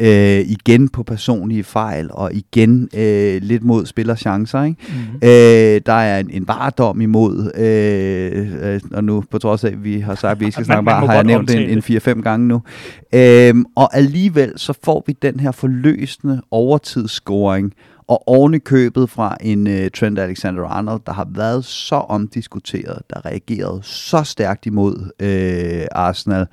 øh, 0.00 0.40
igen 0.40 0.88
på 0.88 1.02
personlige 1.02 1.64
fejl, 1.64 2.08
og 2.10 2.32
igen 2.34 2.88
øh, 2.94 3.42
lidt 3.42 3.64
mod 3.64 3.86
spillerchancer. 3.86 4.62
Ikke? 4.62 4.76
Mm-hmm. 4.88 5.16
Øh, 5.22 5.80
der 5.86 5.92
er 5.92 6.18
en, 6.20 6.30
en 6.30 6.48
varedom 6.48 7.00
imod, 7.00 7.50
øh, 7.54 8.72
øh, 8.74 8.80
og 8.92 9.04
nu 9.04 9.24
på 9.30 9.38
trods 9.38 9.64
af, 9.64 9.68
at 9.68 9.84
vi 9.84 10.00
har 10.00 10.14
sagt, 10.14 10.32
at 10.32 10.40
vi 10.40 10.44
ikke 10.44 10.52
skal 10.52 10.64
snakke 10.72 10.84
bare, 10.84 11.06
har 11.06 11.14
jeg 11.14 11.24
nævnt 11.24 11.48
det 11.48 11.72
en, 11.72 11.82
en 11.90 11.98
4-5 12.18 12.22
gange 12.22 12.48
nu. 12.48 12.62
Øh, 13.14 13.54
og 13.76 13.96
alligevel 13.96 14.52
så 14.56 14.78
får 14.84 15.04
vi 15.06 15.16
den 15.22 15.40
her 15.40 15.50
forløsende 15.50 16.42
overtidsscoring, 16.50 17.72
og 18.08 18.28
oven 18.28 18.60
købet 18.60 19.10
fra 19.10 19.36
en 19.40 19.66
uh, 19.66 19.88
Trent 19.94 20.18
Alexander-Arnold, 20.18 21.00
der 21.06 21.12
har 21.12 21.28
været 21.30 21.64
så 21.64 21.94
omdiskuteret, 21.94 23.02
der 23.10 23.26
reagerede 23.26 23.80
så 23.82 24.22
stærkt 24.22 24.66
imod 24.66 24.94
uh, 25.22 26.02
Arsenal, 26.04 26.46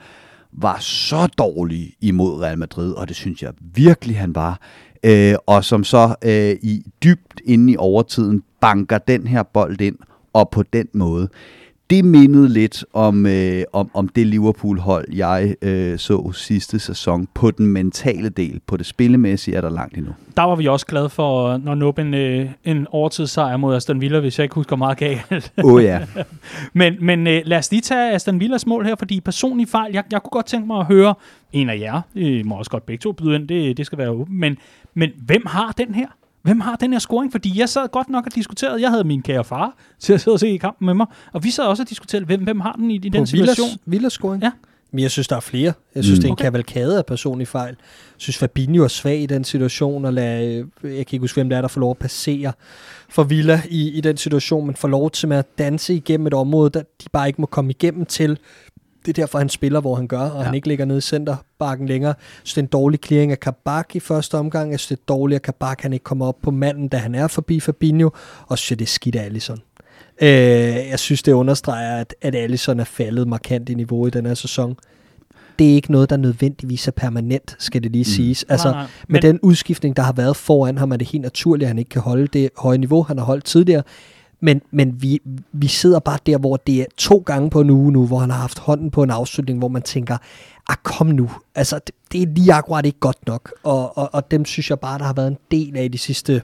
var 0.58 0.78
så 0.80 1.28
dårlig 1.28 1.94
imod 2.02 2.42
Real 2.42 2.58
Madrid, 2.58 2.94
og 2.94 3.08
det 3.08 3.16
synes 3.16 3.44
jeg 3.44 3.54
virkelig, 3.60 4.18
han 4.18 4.36
var. 4.36 4.60
Øh, 5.04 5.36
og 5.48 5.66
som 5.66 5.84
så 5.84 6.16
øh, 6.24 6.56
i 6.64 6.84
dybt 7.04 7.42
inde 7.46 7.74
i 7.74 7.78
overtiden 7.78 8.44
banker 8.62 8.98
den 8.98 9.28
her 9.28 9.44
bold 9.44 9.82
ind, 9.82 9.98
og 10.34 10.50
på 10.50 10.64
den 10.64 10.88
måde 10.94 11.30
det 11.90 12.06
mindede 12.06 12.50
lidt 12.50 12.86
om, 12.94 13.26
øh, 13.26 13.64
om, 13.74 13.92
om 13.94 14.08
det 14.08 14.28
Liverpool-hold, 14.28 15.06
jeg 15.14 15.56
øh, 15.62 16.00
så 16.00 16.32
sidste 16.32 16.80
sæson. 16.80 17.28
På 17.34 17.52
den 17.52 17.68
mentale 17.68 18.30
del, 18.30 18.62
på 18.68 18.78
det 18.78 18.86
spillemæssige, 18.86 19.58
er 19.58 19.62
der 19.62 19.70
langt 19.70 19.98
endnu. 19.98 20.12
Der 20.38 20.44
var 20.44 20.56
vi 20.56 20.68
også 20.68 20.86
glade 20.86 21.10
for, 21.10 21.58
når 21.58 21.76
nå 21.76 21.94
en, 21.98 22.14
øh, 22.14 22.50
en 22.64 22.88
overtidssejr 22.92 23.58
mod 23.58 23.76
Aston 23.76 24.02
Villa, 24.02 24.20
hvis 24.20 24.40
jeg 24.40 24.44
ikke 24.44 24.56
husker 24.56 24.76
meget 24.76 24.98
galt. 24.98 25.54
Oh 25.64 25.84
ja. 25.84 26.02
men 26.74 26.96
men 27.00 27.28
øh, 27.28 27.42
lad 27.46 27.58
os 27.58 27.72
lige 27.72 27.82
tage 27.82 28.12
Aston 28.12 28.40
Villas 28.40 28.66
mål 28.66 28.86
her, 28.86 28.96
fordi 28.96 29.22
personlig 29.22 29.68
fejl, 29.68 29.94
jeg, 29.94 30.04
jeg 30.12 30.24
kunne 30.24 30.32
godt 30.32 30.46
tænke 30.46 30.68
mig 30.68 30.80
at 30.80 30.86
høre 30.86 31.14
en 31.54 31.70
af 31.70 31.80
jer, 31.80 32.02
I 32.16 32.44
må 32.44 32.56
også 32.56 32.72
godt 32.72 32.86
begge 32.86 33.02
to 33.02 33.12
byde 33.12 33.36
ind, 33.36 33.48
det, 33.48 33.78
det 33.78 33.86
skal 33.86 33.98
være 33.98 34.10
åbent, 34.10 34.38
men, 34.40 34.58
men 34.94 35.10
hvem 35.26 35.44
har 35.46 35.72
den 35.78 35.96
her? 35.96 36.08
Hvem 36.46 36.60
har 36.60 36.76
den 36.76 36.92
her 36.92 37.00
scoring? 37.00 37.32
Fordi 37.32 37.60
jeg 37.60 37.70
sad 37.70 37.88
godt 37.92 38.10
nok 38.10 38.26
og 38.26 38.36
diskuterede, 38.36 38.82
jeg 38.82 38.90
havde 38.90 39.04
min 39.04 39.22
kære 39.22 39.44
far 39.44 39.76
til 40.00 40.14
at 40.14 40.22
sidde 40.22 40.36
og 40.36 40.40
se 40.40 40.50
i 40.50 40.58
kampen 40.58 40.86
med 40.86 40.94
mig, 40.94 41.06
og 41.34 41.44
vi 41.44 41.52
sad 41.52 41.64
også 41.64 41.84
og 41.84 41.90
diskuterede, 41.90 42.26
hvem, 42.26 42.44
hvem 42.44 42.60
har 42.60 42.72
den 42.72 42.92
i, 42.92 42.96
i 42.96 43.10
den 43.10 43.28
situation? 43.28 43.70
Villas 43.86 44.14
scoring? 44.14 44.44
Ja. 44.44 44.52
Men 44.92 45.02
jeg 45.02 45.12
synes, 45.12 45.28
der 45.28 45.36
er 45.36 45.40
flere. 45.40 45.74
Jeg 45.96 46.04
synes, 46.04 46.20
mm. 46.20 46.22
det 46.22 46.28
er 46.28 46.32
en 46.32 46.34
okay. 46.34 46.44
kavalkade 46.44 46.98
af 46.98 47.06
personlig 47.06 47.48
fejl. 47.48 47.76
Jeg 47.80 48.16
synes, 48.18 48.38
Fabinho 48.38 48.84
er 48.84 48.88
svag 48.88 49.22
i 49.22 49.26
den 49.26 49.44
situation, 49.44 50.06
og 50.06 50.14
lad, 50.14 50.42
jeg 50.84 50.92
kan 50.92 51.00
ikke 51.00 51.20
huske, 51.20 51.36
hvem 51.36 51.50
det 51.50 51.58
er, 51.58 51.62
der 51.62 51.68
får 51.68 51.82
lov 51.82 51.92
at 51.92 51.98
passere 51.98 52.54
for 53.10 53.24
Villa 53.24 53.62
i, 53.70 53.90
i 53.90 54.02
den 54.02 54.18
situation, 54.18 54.66
men 54.66 54.76
får 54.76 54.88
lov 54.88 55.12
til 55.12 55.34
at 55.34 55.46
danse 55.58 55.96
igennem 55.96 56.28
et 56.28 56.34
område, 56.34 56.70
der 56.70 56.80
de 56.82 57.10
bare 57.12 57.28
ikke 57.28 57.42
må 57.42 57.48
komme 57.48 57.72
igennem 57.72 58.06
til 58.06 58.40
det 59.06 59.18
er 59.18 59.22
derfor, 59.22 59.38
han 59.38 59.50
spiller, 59.50 59.82
hvor 59.82 59.96
han 59.96 60.08
gør, 60.08 60.20
og 60.20 60.40
ja. 60.40 60.46
han 60.46 60.56
ikke 60.56 60.68
ligger 60.68 60.86
nede 60.86 60.98
i 60.98 61.02
centerbakken 61.02 61.88
længere. 61.88 62.14
Så 62.44 62.52
det 62.56 62.58
er 62.58 62.62
en 62.62 62.68
dårlig 62.68 63.00
clearing 63.06 63.32
af 63.32 63.40
Kabak 63.40 63.96
i 63.96 64.00
første 64.00 64.38
omgang. 64.38 64.72
Jeg 64.72 64.80
synes, 64.80 65.00
det 65.00 65.04
er 65.04 65.14
dårligt, 65.14 65.36
at 65.36 65.42
Kabak 65.42 65.82
han 65.82 65.94
ikke 65.94 66.04
kommer 66.04 66.26
op 66.26 66.42
på 66.42 66.52
manden, 66.52 66.88
da 66.88 66.98
han 66.98 67.16
er 67.16 67.28
forbi 67.28 67.60
Fabinho. 67.60 68.10
Og 68.48 68.58
så 68.58 68.64
synes 68.64 68.78
det 68.78 68.86
er 68.86 68.90
skidt 68.90 69.16
af 69.16 69.26
Allison. 69.26 69.60
Øh, 70.22 70.30
jeg 70.90 71.00
synes, 71.00 71.24
det 71.24 71.32
understreger, 71.32 71.98
at, 71.98 72.16
at 72.22 72.36
Allison 72.36 72.80
er 72.80 72.84
faldet 72.84 73.28
markant 73.28 73.70
i 73.70 73.74
niveau 73.74 74.08
i 74.08 74.10
den 74.10 74.26
her 74.26 74.34
sæson. 74.34 74.76
Det 75.60 75.70
er 75.70 75.76
ikke 75.76 75.92
noget, 75.92 76.10
der 76.10 76.18
nødvendigvis 76.18 76.88
er 76.88 76.92
permanent, 76.92 77.56
skal 77.60 77.84
det 77.84 77.92
lige 77.92 78.02
mm. 78.02 78.06
siges. 78.06 78.46
Altså, 78.50 78.68
nej, 78.68 78.82
nej. 78.82 78.88
med 79.08 79.22
Men... 79.22 79.22
den 79.22 79.40
udskiftning, 79.40 79.96
der 79.96 80.04
har 80.04 80.14
været 80.14 80.36
foran 80.36 80.78
ham, 80.78 80.92
er 80.92 80.98
det 80.98 81.08
helt 81.08 81.22
naturligt, 81.22 81.66
at 81.66 81.68
han 81.68 81.80
ikke 81.80 81.90
kan 81.90 82.02
holde 82.02 82.28
det 82.28 82.50
høje 82.58 82.78
niveau, 82.78 83.04
han 83.04 83.18
har 83.18 83.26
holdt 83.26 83.46
tidligere. 83.46 83.84
Men, 84.46 84.62
men 84.72 85.02
vi, 85.02 85.20
vi 85.52 85.68
sidder 85.68 86.00
bare 86.00 86.18
der, 86.26 86.38
hvor 86.38 86.58
det 86.58 86.82
er 86.82 86.86
to 86.98 87.24
gange 87.26 87.50
på 87.50 87.62
en 87.62 87.70
uge 87.70 87.92
nu, 87.92 88.06
hvor 88.08 88.18
han 88.20 88.30
har 88.30 88.38
haft 88.38 88.60
hånden 88.60 88.92
på 88.92 89.04
en 89.04 89.10
afslutning, 89.10 89.60
hvor 89.60 89.68
man 89.68 89.82
tænker, 89.82 90.18
ah 90.70 90.76
kom 90.84 91.08
nu, 91.08 91.30
altså 91.56 91.80
det, 91.88 91.96
det 92.12 92.22
er 92.22 92.28
lige 92.28 92.54
akkurat 92.54 92.86
ikke 92.86 93.00
godt 93.00 93.28
nok. 93.28 93.54
Og, 93.64 93.98
og, 93.98 94.10
og 94.14 94.32
dem 94.32 94.46
synes 94.46 94.70
jeg 94.70 94.80
bare, 94.80 95.00
der 95.00 95.06
har 95.06 95.14
været 95.14 95.28
en 95.28 95.38
del 95.52 95.78
af 95.78 95.92
de 95.92 95.98
sidste 95.98 96.42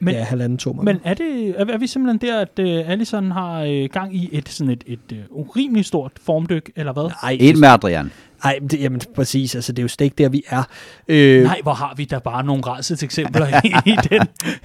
Men- 0.00 0.14
ja, 0.14 0.22
halvanden 0.22 0.58
to 0.58 0.72
måneder. 0.72 0.92
Men 0.92 1.00
er, 1.04 1.14
det, 1.14 1.54
er, 1.58 1.64
er 1.74 1.78
vi 1.78 1.86
simpelthen 1.86 2.28
der, 2.30 2.40
at 2.40 2.58
uh, 2.58 2.90
Allison 2.90 3.30
har 3.30 3.62
uh, 3.62 3.84
gang 3.92 4.16
i 4.16 4.28
et 4.32 4.48
sådan 4.48 4.70
et, 4.72 4.84
et 4.86 4.98
uh, 5.30 5.48
urimeligt 5.48 5.86
stort 5.86 6.12
formdyk, 6.26 6.70
eller 6.76 6.92
hvad? 6.92 7.10
Nej, 7.22 7.36
Et 7.40 7.58
med 7.58 7.68
Adrian. 7.68 8.12
Nej, 8.44 8.58
det, 8.70 8.80
jamen 8.80 9.00
præcis, 9.14 9.54
altså 9.54 9.72
det 9.72 9.78
er 9.78 9.82
jo 9.82 9.88
slet 9.88 10.04
ikke 10.04 10.22
der, 10.22 10.28
vi 10.28 10.42
er. 10.48 10.62
Øh, 11.08 11.42
Nej, 11.44 11.60
hvor 11.62 11.72
har 11.72 11.94
vi 11.96 12.04
da 12.04 12.18
bare 12.18 12.44
nogle 12.44 12.62
rædsels 12.62 13.02
eksempler 13.02 13.46
i, 13.64 13.90
i 13.90 13.96
den 14.10 14.22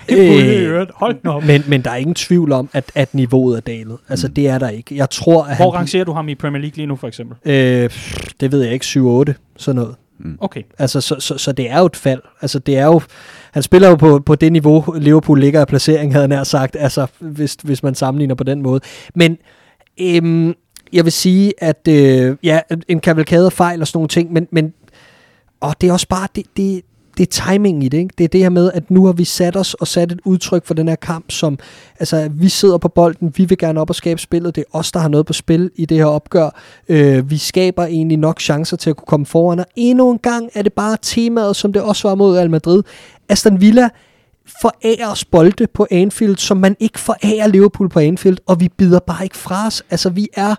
Øh. 0.17 0.87
Hold 0.95 1.15
nu 1.23 1.31
op. 1.31 1.43
men, 1.43 1.63
men 1.67 1.81
der 1.81 1.91
er 1.91 1.95
ingen 1.95 2.15
tvivl 2.15 2.51
om, 2.51 2.69
at, 2.73 2.91
at 2.95 3.13
niveauet 3.15 3.57
er 3.57 3.61
dalet. 3.61 3.97
Altså, 4.09 4.27
Mm. 4.27 4.33
det 4.33 4.47
er 4.47 4.57
der 4.59 4.69
ikke. 4.69 4.95
Jeg 4.95 5.09
tror, 5.09 5.43
at 5.43 5.57
Hvor 5.57 5.71
han... 5.71 5.79
rangerer 5.79 6.03
du 6.03 6.11
ham 6.13 6.29
i 6.29 6.35
Premier 6.35 6.61
League 6.61 6.75
lige 6.75 6.85
nu, 6.87 6.95
for 6.95 7.07
eksempel? 7.07 7.51
Øh, 7.53 7.89
det 8.39 8.51
ved 8.51 8.61
jeg 8.63 8.73
ikke, 8.73 8.85
7-8, 8.85 9.33
sådan 9.57 9.75
noget. 9.75 9.95
Okay. 10.39 10.61
Altså, 10.79 11.01
så, 11.01 11.15
så, 11.19 11.37
så 11.37 11.51
det 11.51 11.71
er 11.71 11.79
jo 11.79 11.85
et 11.85 11.95
fald. 11.95 12.21
Altså, 12.41 12.59
det 12.59 12.77
er 12.77 12.85
jo... 12.85 13.01
Han 13.51 13.63
spiller 13.63 13.89
jo 13.89 13.95
på, 13.95 14.19
på 14.25 14.35
det 14.35 14.51
niveau, 14.51 14.95
Liverpool 14.99 15.39
ligger 15.39 15.61
af 15.61 15.67
placering, 15.67 16.11
havde 16.13 16.21
jeg 16.21 16.27
nær 16.27 16.43
sagt, 16.43 16.75
altså, 16.79 17.07
hvis, 17.19 17.57
hvis 17.63 17.83
man 17.83 17.95
sammenligner 17.95 18.35
på 18.35 18.43
den 18.43 18.61
måde. 18.61 18.79
Men 19.15 19.37
øhm, 20.01 20.53
jeg 20.93 21.03
vil 21.03 21.11
sige, 21.11 21.53
at 21.57 21.87
øh, 21.89 22.35
ja, 22.43 22.59
en 22.87 22.99
kavalkade 22.99 23.51
fejl 23.51 23.81
og 23.81 23.87
sådan 23.87 23.97
nogle 23.97 24.07
ting, 24.07 24.33
men, 24.33 24.47
men 24.51 24.73
og 25.59 25.75
det 25.81 25.89
er 25.89 25.93
også 25.93 26.07
bare, 26.07 26.27
det, 26.35 26.45
det, 26.57 26.81
det 27.17 27.23
er 27.23 27.45
timingen 27.45 27.81
i 27.81 27.89
det, 27.89 27.97
ikke? 27.97 28.13
Det 28.17 28.23
er 28.23 28.27
det 28.27 28.41
her 28.41 28.49
med, 28.49 28.71
at 28.73 28.91
nu 28.91 29.05
har 29.05 29.13
vi 29.13 29.23
sat 29.23 29.55
os 29.55 29.73
og 29.73 29.87
sat 29.87 30.11
et 30.11 30.19
udtryk 30.25 30.65
for 30.65 30.73
den 30.73 30.87
her 30.87 30.95
kamp, 30.95 31.31
som, 31.31 31.59
altså, 31.99 32.29
vi 32.31 32.49
sidder 32.49 32.77
på 32.77 32.87
bolden, 32.87 33.33
vi 33.37 33.45
vil 33.45 33.57
gerne 33.57 33.81
op 33.81 33.89
og 33.89 33.95
skabe 33.95 34.21
spillet, 34.21 34.55
det 34.55 34.61
er 34.61 34.77
os, 34.77 34.91
der 34.91 34.99
har 34.99 35.07
noget 35.07 35.25
på 35.25 35.33
spil 35.33 35.71
i 35.75 35.85
det 35.85 35.97
her 35.97 36.05
opgør. 36.05 36.49
Øh, 36.89 37.29
vi 37.29 37.37
skaber 37.37 37.85
egentlig 37.85 38.17
nok 38.17 38.39
chancer 38.41 38.77
til 38.77 38.89
at 38.89 38.95
kunne 38.95 39.05
komme 39.05 39.25
foran, 39.25 39.59
og 39.59 39.65
endnu 39.75 40.11
en 40.11 40.19
gang 40.19 40.49
er 40.53 40.61
det 40.61 40.73
bare 40.73 40.97
temaet, 41.01 41.55
som 41.55 41.73
det 41.73 41.81
også 41.81 42.07
var 42.07 42.15
mod 42.15 42.37
Al 42.37 42.49
Madrid. 42.49 42.83
Aston 43.29 43.61
Villa 43.61 43.89
forærer 44.61 45.11
os 45.11 45.25
bolde 45.25 45.67
på 45.73 45.87
Anfield, 45.91 46.37
som 46.37 46.57
man 46.57 46.75
ikke 46.79 46.99
forærer 46.99 47.47
Liverpool 47.47 47.89
på 47.89 47.99
Anfield, 47.99 48.37
og 48.45 48.59
vi 48.59 48.69
bider 48.77 48.99
bare 48.99 49.23
ikke 49.23 49.37
fra 49.37 49.67
os. 49.67 49.83
Altså, 49.89 50.09
vi 50.09 50.27
er... 50.33 50.55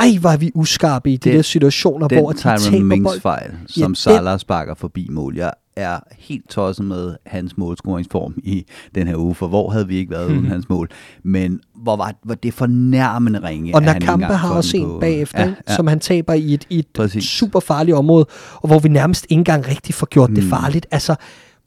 Ej, 0.00 0.08
hvor 0.20 0.30
er 0.30 0.36
vi 0.36 0.50
uskarpe 0.54 1.10
i 1.12 1.16
de 1.16 1.28
Den- 1.30 1.36
der 1.36 1.42
situationer, 1.42 2.08
hvor 2.08 2.28
Den 2.28 2.36
de 2.36 2.40
Tyron 2.42 2.58
taber 2.58 2.84
Mings 2.84 3.04
bolden. 3.04 3.20
fejl, 3.20 3.50
Ja, 3.52 3.80
som 3.80 3.88
den- 3.90 3.94
Salah 3.94 4.38
sparker 4.38 4.74
forbi 4.74 5.08
mål. 5.10 5.36
Jeg 5.36 5.52
er 5.76 5.98
helt 6.18 6.48
tosset 6.48 6.84
med 6.84 7.14
hans 7.26 7.56
målscoringsform 7.56 8.34
i 8.44 8.66
den 8.94 9.06
her 9.08 9.16
uge, 9.16 9.34
for 9.34 9.48
hvor 9.48 9.70
havde 9.70 9.88
vi 9.88 9.96
ikke 9.96 10.10
været 10.10 10.26
uden 10.30 10.46
hans 10.46 10.68
mål. 10.68 10.88
Men 11.24 11.60
hvor 11.82 11.96
var, 11.96 12.12
var 12.24 12.34
det 12.34 12.54
fornærmende 12.54 13.42
ringe, 13.42 13.74
Og 13.74 13.82
Nakampa 13.82 14.26
har 14.26 14.54
også 14.54 14.70
den 14.76 14.80
en 14.82 14.86
på- 14.90 14.98
bagefter, 15.00 15.40
Ja, 15.40 15.46
ja, 15.48 15.54
ja. 15.68 15.76
som 15.76 15.86
han 15.86 16.00
taber 16.00 16.32
i 16.32 16.54
et, 16.54 16.64
i 16.70 16.78
et 16.78 16.86
Præcis. 16.94 17.24
super 17.24 17.60
farligt 17.60 17.96
område, 17.96 18.26
og 18.54 18.66
hvor 18.68 18.78
vi 18.78 18.88
nærmest 18.88 19.26
ikke 19.28 19.38
engang 19.40 19.68
rigtig 19.68 19.94
får 19.94 20.06
gjort 20.06 20.28
mm. 20.30 20.34
det 20.36 20.44
farligt. 20.44 20.86
Altså, 20.90 21.14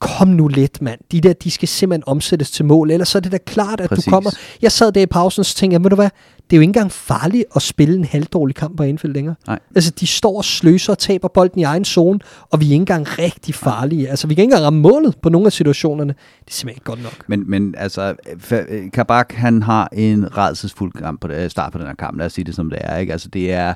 kom 0.02 0.28
nu 0.28 0.48
lidt, 0.48 0.82
mand. 0.82 1.00
De 1.12 1.20
der, 1.20 1.32
de 1.32 1.50
skal 1.50 1.68
simpelthen 1.68 2.02
omsættes 2.06 2.50
til 2.50 2.64
mål, 2.64 2.90
ellers 2.90 3.08
så 3.08 3.18
er 3.18 3.20
det 3.20 3.32
da 3.32 3.38
klart, 3.46 3.80
at 3.80 3.88
Præcis. 3.88 4.04
du 4.04 4.10
kommer... 4.10 4.30
Jeg 4.62 4.72
sad 4.72 4.92
der 4.92 5.00
i 5.00 5.06
pausen, 5.06 5.44
så 5.44 5.54
tænkte 5.54 5.74
jeg, 5.74 5.82
ved 5.82 5.90
du 5.90 5.96
hvad, 5.96 6.08
det 6.50 6.56
er 6.56 6.58
jo 6.58 6.60
ikke 6.60 6.68
engang 6.68 6.92
farligt 6.92 7.44
at 7.56 7.62
spille 7.62 7.94
en 7.94 8.04
halvdårlig 8.04 8.56
kamp 8.56 8.76
på 8.76 8.82
Anfield 8.82 9.14
længere. 9.14 9.34
Nej. 9.46 9.58
Altså, 9.74 9.90
de 10.00 10.06
står 10.06 10.36
og 10.36 10.44
sløser 10.44 10.92
og 10.92 10.98
taber 10.98 11.28
bolden 11.28 11.60
i 11.60 11.62
egen 11.62 11.84
zone, 11.84 12.18
og 12.50 12.60
vi 12.60 12.64
er 12.64 12.70
ikke 12.70 12.80
engang 12.80 13.18
rigtig 13.18 13.54
farlige. 13.54 14.08
Altså, 14.08 14.26
vi 14.26 14.34
kan 14.34 14.42
ikke 14.42 14.50
engang 14.50 14.64
ramme 14.64 14.80
målet 14.80 15.16
på 15.22 15.28
nogle 15.28 15.46
af 15.46 15.52
situationerne. 15.52 16.12
Det 16.44 16.50
er 16.50 16.52
simpelthen 16.52 16.76
ikke 16.76 16.84
godt 16.84 17.02
nok. 17.02 17.28
Men, 17.28 17.50
men 17.50 17.74
altså, 17.78 18.14
øh, 18.50 18.90
Kabak, 18.92 19.32
han 19.32 19.62
har 19.62 19.88
en 19.92 20.36
redselsfuld 20.36 20.92
kamp 20.92 21.20
på 21.20 21.28
det, 21.28 21.50
start 21.50 21.72
på 21.72 21.78
den 21.78 21.86
her 21.86 21.94
kamp. 21.94 22.18
Lad 22.18 22.26
os 22.26 22.32
sige 22.32 22.44
det, 22.44 22.54
som 22.54 22.70
det 22.70 22.78
er. 22.82 22.96
Ikke? 22.96 23.12
Altså, 23.12 23.28
det 23.28 23.52
er 23.52 23.74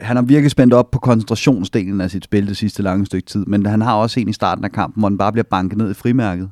han 0.00 0.16
har 0.16 0.22
virkelig 0.22 0.50
spændt 0.50 0.74
op 0.74 0.90
på 0.90 0.98
koncentrationsdelen 0.98 2.00
af 2.00 2.10
sit 2.10 2.24
spil 2.24 2.48
det 2.48 2.56
sidste 2.56 2.82
lange 2.82 3.06
stykke 3.06 3.26
tid, 3.26 3.44
men 3.46 3.66
han 3.66 3.80
har 3.80 3.94
også 3.94 4.20
en 4.20 4.28
i 4.28 4.32
starten 4.32 4.64
af 4.64 4.72
kampen, 4.72 5.00
hvor 5.00 5.08
den 5.08 5.18
bare 5.18 5.32
bliver 5.32 5.44
banket 5.50 5.78
ned 5.78 5.90
i 5.90 5.94
frimærket. 5.94 6.50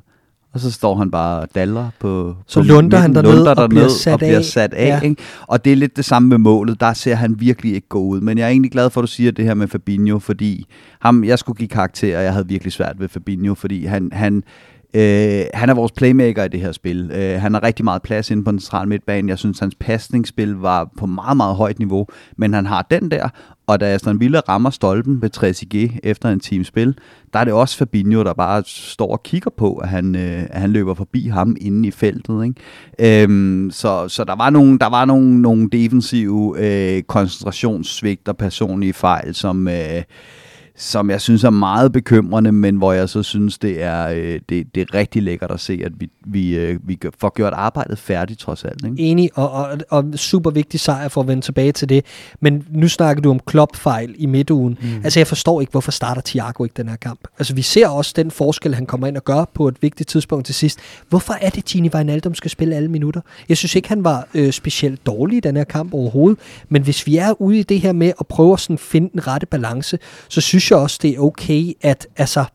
Og 0.53 0.59
så 0.59 0.71
står 0.71 0.95
han 0.95 1.11
bare 1.11 1.39
og 1.41 1.47
daller 1.55 1.89
på 1.99 2.35
Så 2.47 2.59
på 2.59 2.65
lunder 2.65 2.81
midten, 2.83 3.01
han 3.01 3.15
derned 3.15 3.35
lunder 3.35 3.55
og 3.55 3.69
bliver 3.69 3.87
sat 3.87 4.13
og 4.13 4.19
bliver 4.19 4.37
af. 4.37 4.45
sat 4.45 4.73
af 4.73 4.87
Ja. 4.87 4.99
ikke? 4.99 5.21
Og 5.47 5.65
det 5.65 5.71
er 5.71 5.75
lidt 5.75 5.97
det 5.97 6.05
samme 6.05 6.29
med 6.29 6.37
målet. 6.37 6.79
Der 6.79 6.93
ser 6.93 7.15
han 7.15 7.39
virkelig 7.39 7.73
ikke 7.75 7.87
gå 7.87 7.99
ud. 7.99 8.21
Men 8.21 8.37
jeg 8.37 8.45
er 8.45 8.49
egentlig 8.49 8.71
glad 8.71 8.89
for, 8.89 9.01
at 9.01 9.03
du 9.03 9.07
siger 9.07 9.31
det 9.31 9.45
her 9.45 9.53
med 9.53 9.67
Fabinho, 9.67 10.19
fordi 10.19 10.65
ham, 10.99 11.23
jeg 11.23 11.39
skulle 11.39 11.57
give 11.57 11.67
karakter, 11.67 12.17
og 12.17 12.23
jeg 12.23 12.33
havde 12.33 12.47
virkelig 12.47 12.73
svært 12.73 12.99
ved 12.99 13.09
Fabinho, 13.09 13.55
fordi 13.55 13.85
han, 13.85 14.09
han, 14.13 14.43
Øh, 14.97 15.45
han 15.53 15.69
er 15.69 15.73
vores 15.73 15.91
playmaker 15.91 16.43
i 16.43 16.47
det 16.47 16.59
her 16.59 16.71
spil. 16.71 17.11
Øh, 17.13 17.41
han 17.41 17.53
har 17.53 17.63
rigtig 17.63 17.85
meget 17.85 18.01
plads 18.01 18.31
inde 18.31 18.43
på 18.43 18.51
den 18.51 18.59
centrale 18.59 18.89
midtbane. 18.89 19.29
Jeg 19.29 19.37
synes, 19.37 19.59
hans 19.59 19.75
pasningsspil 19.79 20.53
var 20.53 20.89
på 20.97 21.05
meget, 21.05 21.37
meget 21.37 21.55
højt 21.55 21.79
niveau, 21.79 22.07
men 22.37 22.53
han 22.53 22.65
har 22.65 22.87
den 22.91 23.11
der, 23.11 23.29
og 23.67 23.79
da 23.79 23.85
Aston 23.85 24.19
Villa 24.19 24.39
rammer 24.39 24.69
stolpen 24.69 25.21
ved 25.21 25.37
3G 25.37 25.99
efter 26.03 26.29
en 26.29 26.39
times 26.39 26.67
spil, 26.67 26.95
der 27.33 27.39
er 27.39 27.43
det 27.43 27.53
også 27.53 27.77
Fabinho, 27.77 28.23
der 28.23 28.33
bare 28.33 28.63
står 28.65 29.11
og 29.11 29.23
kigger 29.23 29.51
på, 29.57 29.75
at 29.75 29.89
han, 29.89 30.15
øh, 30.15 30.43
at 30.49 30.61
han 30.61 30.71
løber 30.71 30.93
forbi 30.93 31.27
ham 31.27 31.55
inde 31.61 31.87
i 31.87 31.91
feltet. 31.91 32.45
Ikke? 32.45 33.23
Øhm, 33.23 33.71
så, 33.71 34.07
så 34.07 34.23
der 34.23 34.35
var 34.35 34.49
nogle, 34.49 34.79
der 34.79 34.89
var 34.89 35.05
nogle, 35.05 35.41
nogle 35.41 35.69
defensive 35.69 36.55
øh, 36.59 37.03
koncentrationssvigt 37.03 38.27
og 38.27 38.37
personlige 38.37 38.93
fejl, 38.93 39.35
som... 39.35 39.67
Øh, 39.67 40.03
som 40.79 41.09
jeg 41.09 41.21
synes 41.21 41.43
er 41.43 41.49
meget 41.49 41.91
bekymrende, 41.91 42.51
men 42.51 42.75
hvor 42.75 42.93
jeg 42.93 43.09
så 43.09 43.23
synes, 43.23 43.57
det 43.57 43.83
er, 43.83 44.07
øh, 44.07 44.39
det, 44.49 44.75
det 44.75 44.81
er 44.81 44.93
rigtig 44.93 45.23
lækkert 45.23 45.51
at 45.51 45.59
se, 45.59 45.81
at 45.85 45.91
vi, 45.99 46.09
vi, 46.25 46.57
øh, 46.57 46.79
vi 46.83 46.99
får 47.19 47.33
gjort 47.35 47.53
arbejdet 47.53 47.99
færdigt 47.99 48.39
trods 48.39 48.63
alt. 48.63 48.85
Ikke? 48.85 48.97
Enig, 48.99 49.29
og, 49.35 49.51
og, 49.51 49.77
og 49.89 50.05
super 50.15 50.51
vigtig 50.51 50.79
sejr 50.79 51.07
for 51.07 51.21
at 51.21 51.27
vende 51.27 51.41
tilbage 51.41 51.71
til 51.71 51.89
det. 51.89 52.05
Men 52.39 52.65
nu 52.69 52.87
snakker 52.87 53.21
du 53.21 53.29
om 53.29 53.39
klopfejl 53.39 54.15
i 54.17 54.25
midtugen. 54.25 54.77
Mm. 54.81 54.87
Altså 55.03 55.19
jeg 55.19 55.27
forstår 55.27 55.61
ikke, 55.61 55.71
hvorfor 55.71 55.91
starter 55.91 56.21
Thiago 56.25 56.63
ikke 56.63 56.73
den 56.77 56.89
her 56.89 56.95
kamp. 56.95 57.19
Altså 57.39 57.55
vi 57.55 57.61
ser 57.61 57.87
også 57.87 58.13
den 58.15 58.31
forskel, 58.31 58.75
han 58.75 58.85
kommer 58.85 59.07
ind 59.07 59.17
og 59.17 59.23
gør 59.23 59.45
på 59.53 59.67
et 59.67 59.75
vigtigt 59.81 60.09
tidspunkt 60.09 60.45
til 60.45 60.55
sidst. 60.55 60.79
Hvorfor 61.09 61.33
er 61.41 61.49
det, 61.49 61.65
Gini 61.65 61.89
Wijnaldum 61.89 62.35
skal 62.35 62.51
spille 62.51 62.75
alle 62.75 62.89
minutter? 62.89 63.21
Jeg 63.49 63.57
synes 63.57 63.75
ikke, 63.75 63.89
han 63.89 64.03
var 64.03 64.27
øh, 64.33 64.51
specielt 64.51 65.05
dårlig 65.05 65.37
i 65.37 65.39
den 65.39 65.57
her 65.57 65.63
kamp 65.63 65.93
overhovedet. 65.93 66.39
Men 66.69 66.81
hvis 66.81 67.07
vi 67.07 67.17
er 67.17 67.41
ude 67.41 67.59
i 67.59 67.63
det 67.63 67.81
her 67.81 67.91
med 67.91 68.11
at 68.19 68.27
prøve 68.27 68.53
at 68.53 68.59
sådan 68.59 68.77
finde 68.77 69.09
den 69.13 69.27
rette 69.27 69.47
balance, 69.47 69.99
så 70.29 70.41
synes 70.41 70.66
jeg 70.71 70.79
også, 70.79 70.99
det 71.01 71.15
er 71.15 71.19
okay, 71.19 71.73
at 71.81 72.07
altså, 72.17 72.45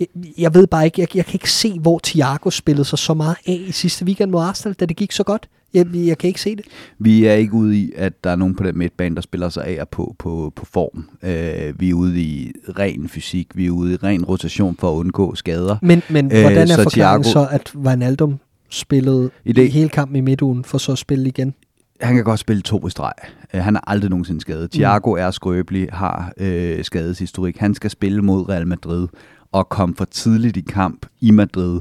jeg, 0.00 0.06
jeg 0.38 0.54
ved 0.54 0.66
bare 0.66 0.84
ikke, 0.84 1.00
jeg, 1.00 1.16
jeg 1.16 1.24
kan 1.24 1.34
ikke 1.34 1.50
se, 1.52 1.78
hvor 1.80 2.00
Thiago 2.04 2.50
spillede 2.50 2.84
sig 2.84 2.98
så 2.98 3.14
meget 3.14 3.36
af 3.46 3.60
i 3.68 3.72
sidste 3.72 4.04
weekend 4.04 4.30
mod 4.30 4.42
Arsenal, 4.42 4.74
da 4.74 4.84
det 4.86 4.96
gik 4.96 5.12
så 5.12 5.22
godt. 5.24 5.48
Jeg, 5.74 5.86
jeg 5.94 6.18
kan 6.18 6.28
ikke 6.28 6.40
se 6.40 6.56
det. 6.56 6.64
Vi 6.98 7.24
er 7.26 7.32
ikke 7.34 7.54
ude 7.54 7.78
i, 7.78 7.92
at 7.96 8.24
der 8.24 8.30
er 8.30 8.36
nogen 8.36 8.54
på 8.54 8.64
den 8.64 8.78
midtbane, 8.78 9.14
der 9.14 9.20
spiller 9.22 9.48
sig 9.48 9.64
af 9.64 9.80
og 9.80 9.88
på, 9.88 10.14
på, 10.18 10.52
på 10.56 10.66
form. 10.72 11.08
Øh, 11.22 11.80
vi 11.80 11.90
er 11.90 11.94
ude 11.94 12.20
i 12.22 12.52
ren 12.78 13.08
fysik, 13.08 13.46
vi 13.54 13.66
er 13.66 13.70
ude 13.70 13.92
i 13.92 13.96
ren 13.96 14.24
rotation 14.24 14.76
for 14.76 14.90
at 14.92 14.94
undgå 14.96 15.34
skader. 15.34 15.76
Men, 15.82 16.02
men 16.10 16.32
Øh, 16.32 16.40
hvordan 16.40 16.70
er 16.70 16.74
så 16.76 16.82
forklaringen 16.82 17.26
Thiago- 17.30 17.32
så, 17.32 17.46
at 17.50 17.72
Wijnaldum 17.76 18.38
spillede 18.70 19.30
I 19.44 19.52
det- 19.52 19.72
hele 19.72 19.88
kampen 19.88 20.16
i 20.16 20.20
midtugen, 20.20 20.64
for 20.64 20.78
så 20.78 20.92
at 20.92 20.98
spille 20.98 21.28
igen? 21.28 21.54
Han 22.02 22.14
kan 22.14 22.24
godt 22.24 22.40
spille 22.40 22.62
to 22.62 22.86
i 22.86 22.90
streg. 22.90 23.12
Øh, 23.54 23.60
han 23.62 23.76
er 23.76 23.80
aldrig 23.86 24.10
nogensinde 24.10 24.40
skadet. 24.40 24.70
Thiago 24.70 25.12
er 25.12 25.30
skrøbelig, 25.30 25.88
har 25.92 26.32
øh, 26.36 26.84
skadeshistorik. 26.84 27.56
Han 27.58 27.74
skal 27.74 27.90
spille 27.90 28.22
mod 28.22 28.48
Real 28.48 28.66
Madrid 28.66 29.08
og 29.52 29.68
komme 29.68 29.94
for 29.96 30.04
tidligt 30.04 30.56
i 30.56 30.60
kamp 30.60 31.06
i 31.20 31.30
Madrid 31.30 31.80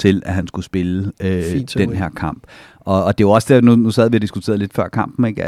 til, 0.00 0.22
at 0.26 0.34
han 0.34 0.46
skulle 0.46 0.64
spille 0.64 1.12
øh, 1.20 1.44
Fint 1.44 1.74
den 1.78 1.92
her 1.92 2.08
kamp. 2.08 2.42
Og, 2.80 3.04
og 3.04 3.18
det 3.18 3.24
er 3.24 3.28
jo 3.28 3.30
også 3.32 3.54
der, 3.54 3.60
nu, 3.60 3.76
nu 3.76 3.90
sad 3.90 4.10
vi 4.10 4.16
og 4.16 4.22
diskuterede 4.22 4.58
lidt 4.58 4.74
før 4.74 4.88
kampen, 4.88 5.24
ikke? 5.26 5.42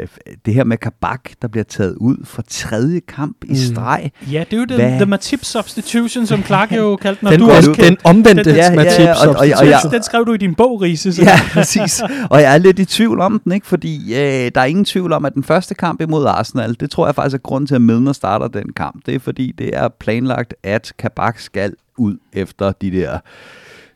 Øh, 0.00 0.06
det 0.46 0.54
her 0.54 0.64
med 0.64 0.76
Kabak, 0.76 1.20
der 1.42 1.48
bliver 1.48 1.64
taget 1.64 1.94
ud 1.96 2.16
for 2.24 2.42
tredje 2.48 3.00
kamp 3.08 3.36
i 3.44 3.48
Mm. 3.48 3.54
streg. 3.56 4.10
Ja, 4.32 4.44
det 4.50 4.56
er 4.56 4.60
jo 4.60 4.64
den, 4.64 4.96
the 4.96 5.06
Matip 5.06 5.44
substitution, 5.44 6.26
som 6.26 6.42
Clark 6.48 6.72
jo 6.72 6.96
kaldte 6.96 7.20
den. 7.20 7.26
og 7.26 7.32
Den, 7.32 7.40
du 7.40 7.46
den, 7.46 7.56
også 7.56 7.72
den, 7.72 7.96
omvendte 8.04 8.44
Den- 8.44 8.54
ja, 8.56 8.62
ja, 8.64 8.70
ja, 8.70 8.76
Matip 8.76 9.00
ja, 9.00 9.12
og- 9.12 9.28
og- 9.28 9.36
og 9.38 9.46
Den, 9.46 9.68
jeg- 9.68 9.80
den 9.92 10.02
skrev 10.02 10.26
du 10.26 10.32
i 10.32 10.36
din 10.36 10.54
bog, 10.54 10.82
Riese. 10.82 11.12
Så. 11.12 11.22
Ja, 11.22 11.40
præcis. 11.52 12.02
Og 12.30 12.40
jeg 12.42 12.54
er 12.54 12.58
lidt 12.58 12.78
i 12.78 12.84
tvivl 12.84 13.20
om 13.20 13.40
den, 13.44 13.52
ikke? 13.52 13.66
fordi 13.66 14.14
øh, 14.14 14.50
der 14.54 14.60
er 14.60 14.64
ingen 14.64 14.84
tvivl 14.84 15.12
om, 15.12 15.24
at 15.24 15.34
den 15.34 15.44
første 15.44 15.74
kamp 15.74 16.00
imod 16.00 16.26
Arsenal, 16.26 16.76
det 16.80 16.90
tror 16.90 17.06
jeg 17.06 17.14
faktisk 17.14 17.34
er 17.34 17.42
grund 17.42 17.66
til, 17.66 17.74
at 17.74 17.82
Milner 17.82 18.12
starter 18.12 18.48
den 18.48 18.72
kamp. 18.72 19.06
Det 19.06 19.14
er 19.14 19.18
fordi, 19.18 19.52
det 19.58 19.70
er 19.76 19.88
planlagt, 20.00 20.54
at 20.62 20.92
Kabak 20.98 21.38
skal 21.38 21.72
ud 21.98 22.16
efter 22.32 22.72
de 22.72 22.90
der 22.90 23.18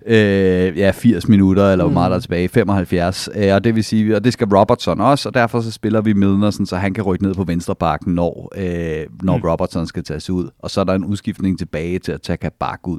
øh, 0.06 0.78
ja, 0.78 0.90
80 0.90 1.28
minutter, 1.28 1.72
eller 1.72 1.84
hvor 1.84 1.92
meget 1.92 2.10
der 2.10 2.16
er 2.16 2.20
tilbage, 2.20 2.48
75. 2.48 3.28
Øh, 3.36 3.54
og 3.54 3.64
det 3.64 3.74
vil 3.74 3.84
sige, 3.84 4.16
og 4.16 4.24
det 4.24 4.32
skal 4.32 4.46
Robertson 4.46 5.00
også, 5.00 5.28
og 5.28 5.34
derfor 5.34 5.60
så 5.60 5.70
spiller 5.70 6.00
vi 6.00 6.12
Milner, 6.12 6.50
sådan, 6.50 6.66
så 6.66 6.76
han 6.76 6.94
kan 6.94 7.04
rykke 7.04 7.24
ned 7.24 7.34
på 7.34 7.44
venstre 7.44 7.74
bakken, 7.74 8.14
når, 8.14 8.52
øh, 8.56 9.06
når 9.22 9.36
Mm. 9.36 9.42
Robertson 9.42 9.86
skal 9.86 10.04
tages 10.04 10.30
ud. 10.30 10.48
Og 10.58 10.70
så 10.70 10.80
er 10.80 10.84
der 10.84 10.94
en 10.94 11.04
udskiftning 11.04 11.58
tilbage 11.58 11.98
til 11.98 12.12
at 12.12 12.22
tage 12.22 12.36
Kabak 12.36 12.88
ud. 12.88 12.98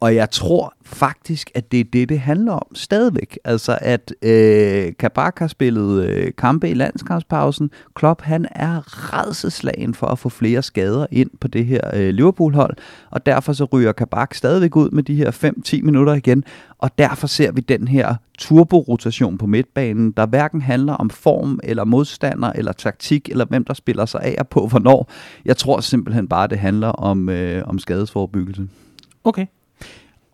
Og 0.00 0.14
jeg 0.14 0.30
tror 0.30 0.74
faktisk, 0.82 1.50
at 1.54 1.72
det 1.72 1.80
er 1.80 1.84
det, 1.84 2.08
det 2.08 2.20
handler 2.20 2.52
om 2.52 2.74
stadigvæk. 2.74 3.38
Altså, 3.44 3.78
at 3.80 4.14
øh, 4.22 4.92
Kabak 4.98 5.38
har 5.38 5.46
spillet 5.46 6.04
øh, 6.04 6.32
kampe 6.38 6.70
i 6.70 6.74
landskampspausen. 6.74 7.70
Klopp, 7.94 8.22
han 8.22 8.46
er 8.50 8.82
redselslagen 8.86 9.94
for 9.94 10.06
at 10.06 10.18
få 10.18 10.28
flere 10.28 10.62
skader 10.62 11.06
ind 11.10 11.30
på 11.40 11.48
det 11.48 11.66
her 11.66 11.90
øh, 11.94 12.08
Liverpool-hold. 12.08 12.76
Og 13.10 13.26
derfor 13.26 13.52
så 13.52 13.64
ryger 13.64 13.92
Kabak 13.92 14.34
stadigvæk 14.34 14.76
ud 14.76 14.90
med 14.90 15.02
de 15.02 15.14
her 15.14 15.52
5-10 15.76 15.82
minutter 15.82 16.14
igen. 16.14 16.44
Og 16.78 16.98
derfor 16.98 17.26
ser 17.26 17.52
vi 17.52 17.60
den 17.60 17.88
her 17.88 18.14
turborotation 18.38 19.38
på 19.38 19.46
midtbanen, 19.46 20.12
der 20.12 20.26
hverken 20.26 20.62
handler 20.62 20.92
om 20.92 21.10
form, 21.10 21.60
eller 21.62 21.84
modstander, 21.84 22.52
eller 22.52 22.72
taktik, 22.72 23.28
eller 23.28 23.44
hvem 23.44 23.64
der 23.64 23.74
spiller 23.74 24.06
sig 24.06 24.20
af 24.22 24.36
og 24.38 24.48
på 24.48 24.66
hvornår. 24.66 25.10
Jeg 25.44 25.56
tror 25.56 25.80
simpelthen 25.80 26.28
bare, 26.28 26.46
det 26.46 26.58
handler 26.58 26.88
om, 26.88 27.28
øh, 27.28 27.68
om 27.68 27.78
skadesforebyggelse. 27.78 28.68
Okay. 29.24 29.46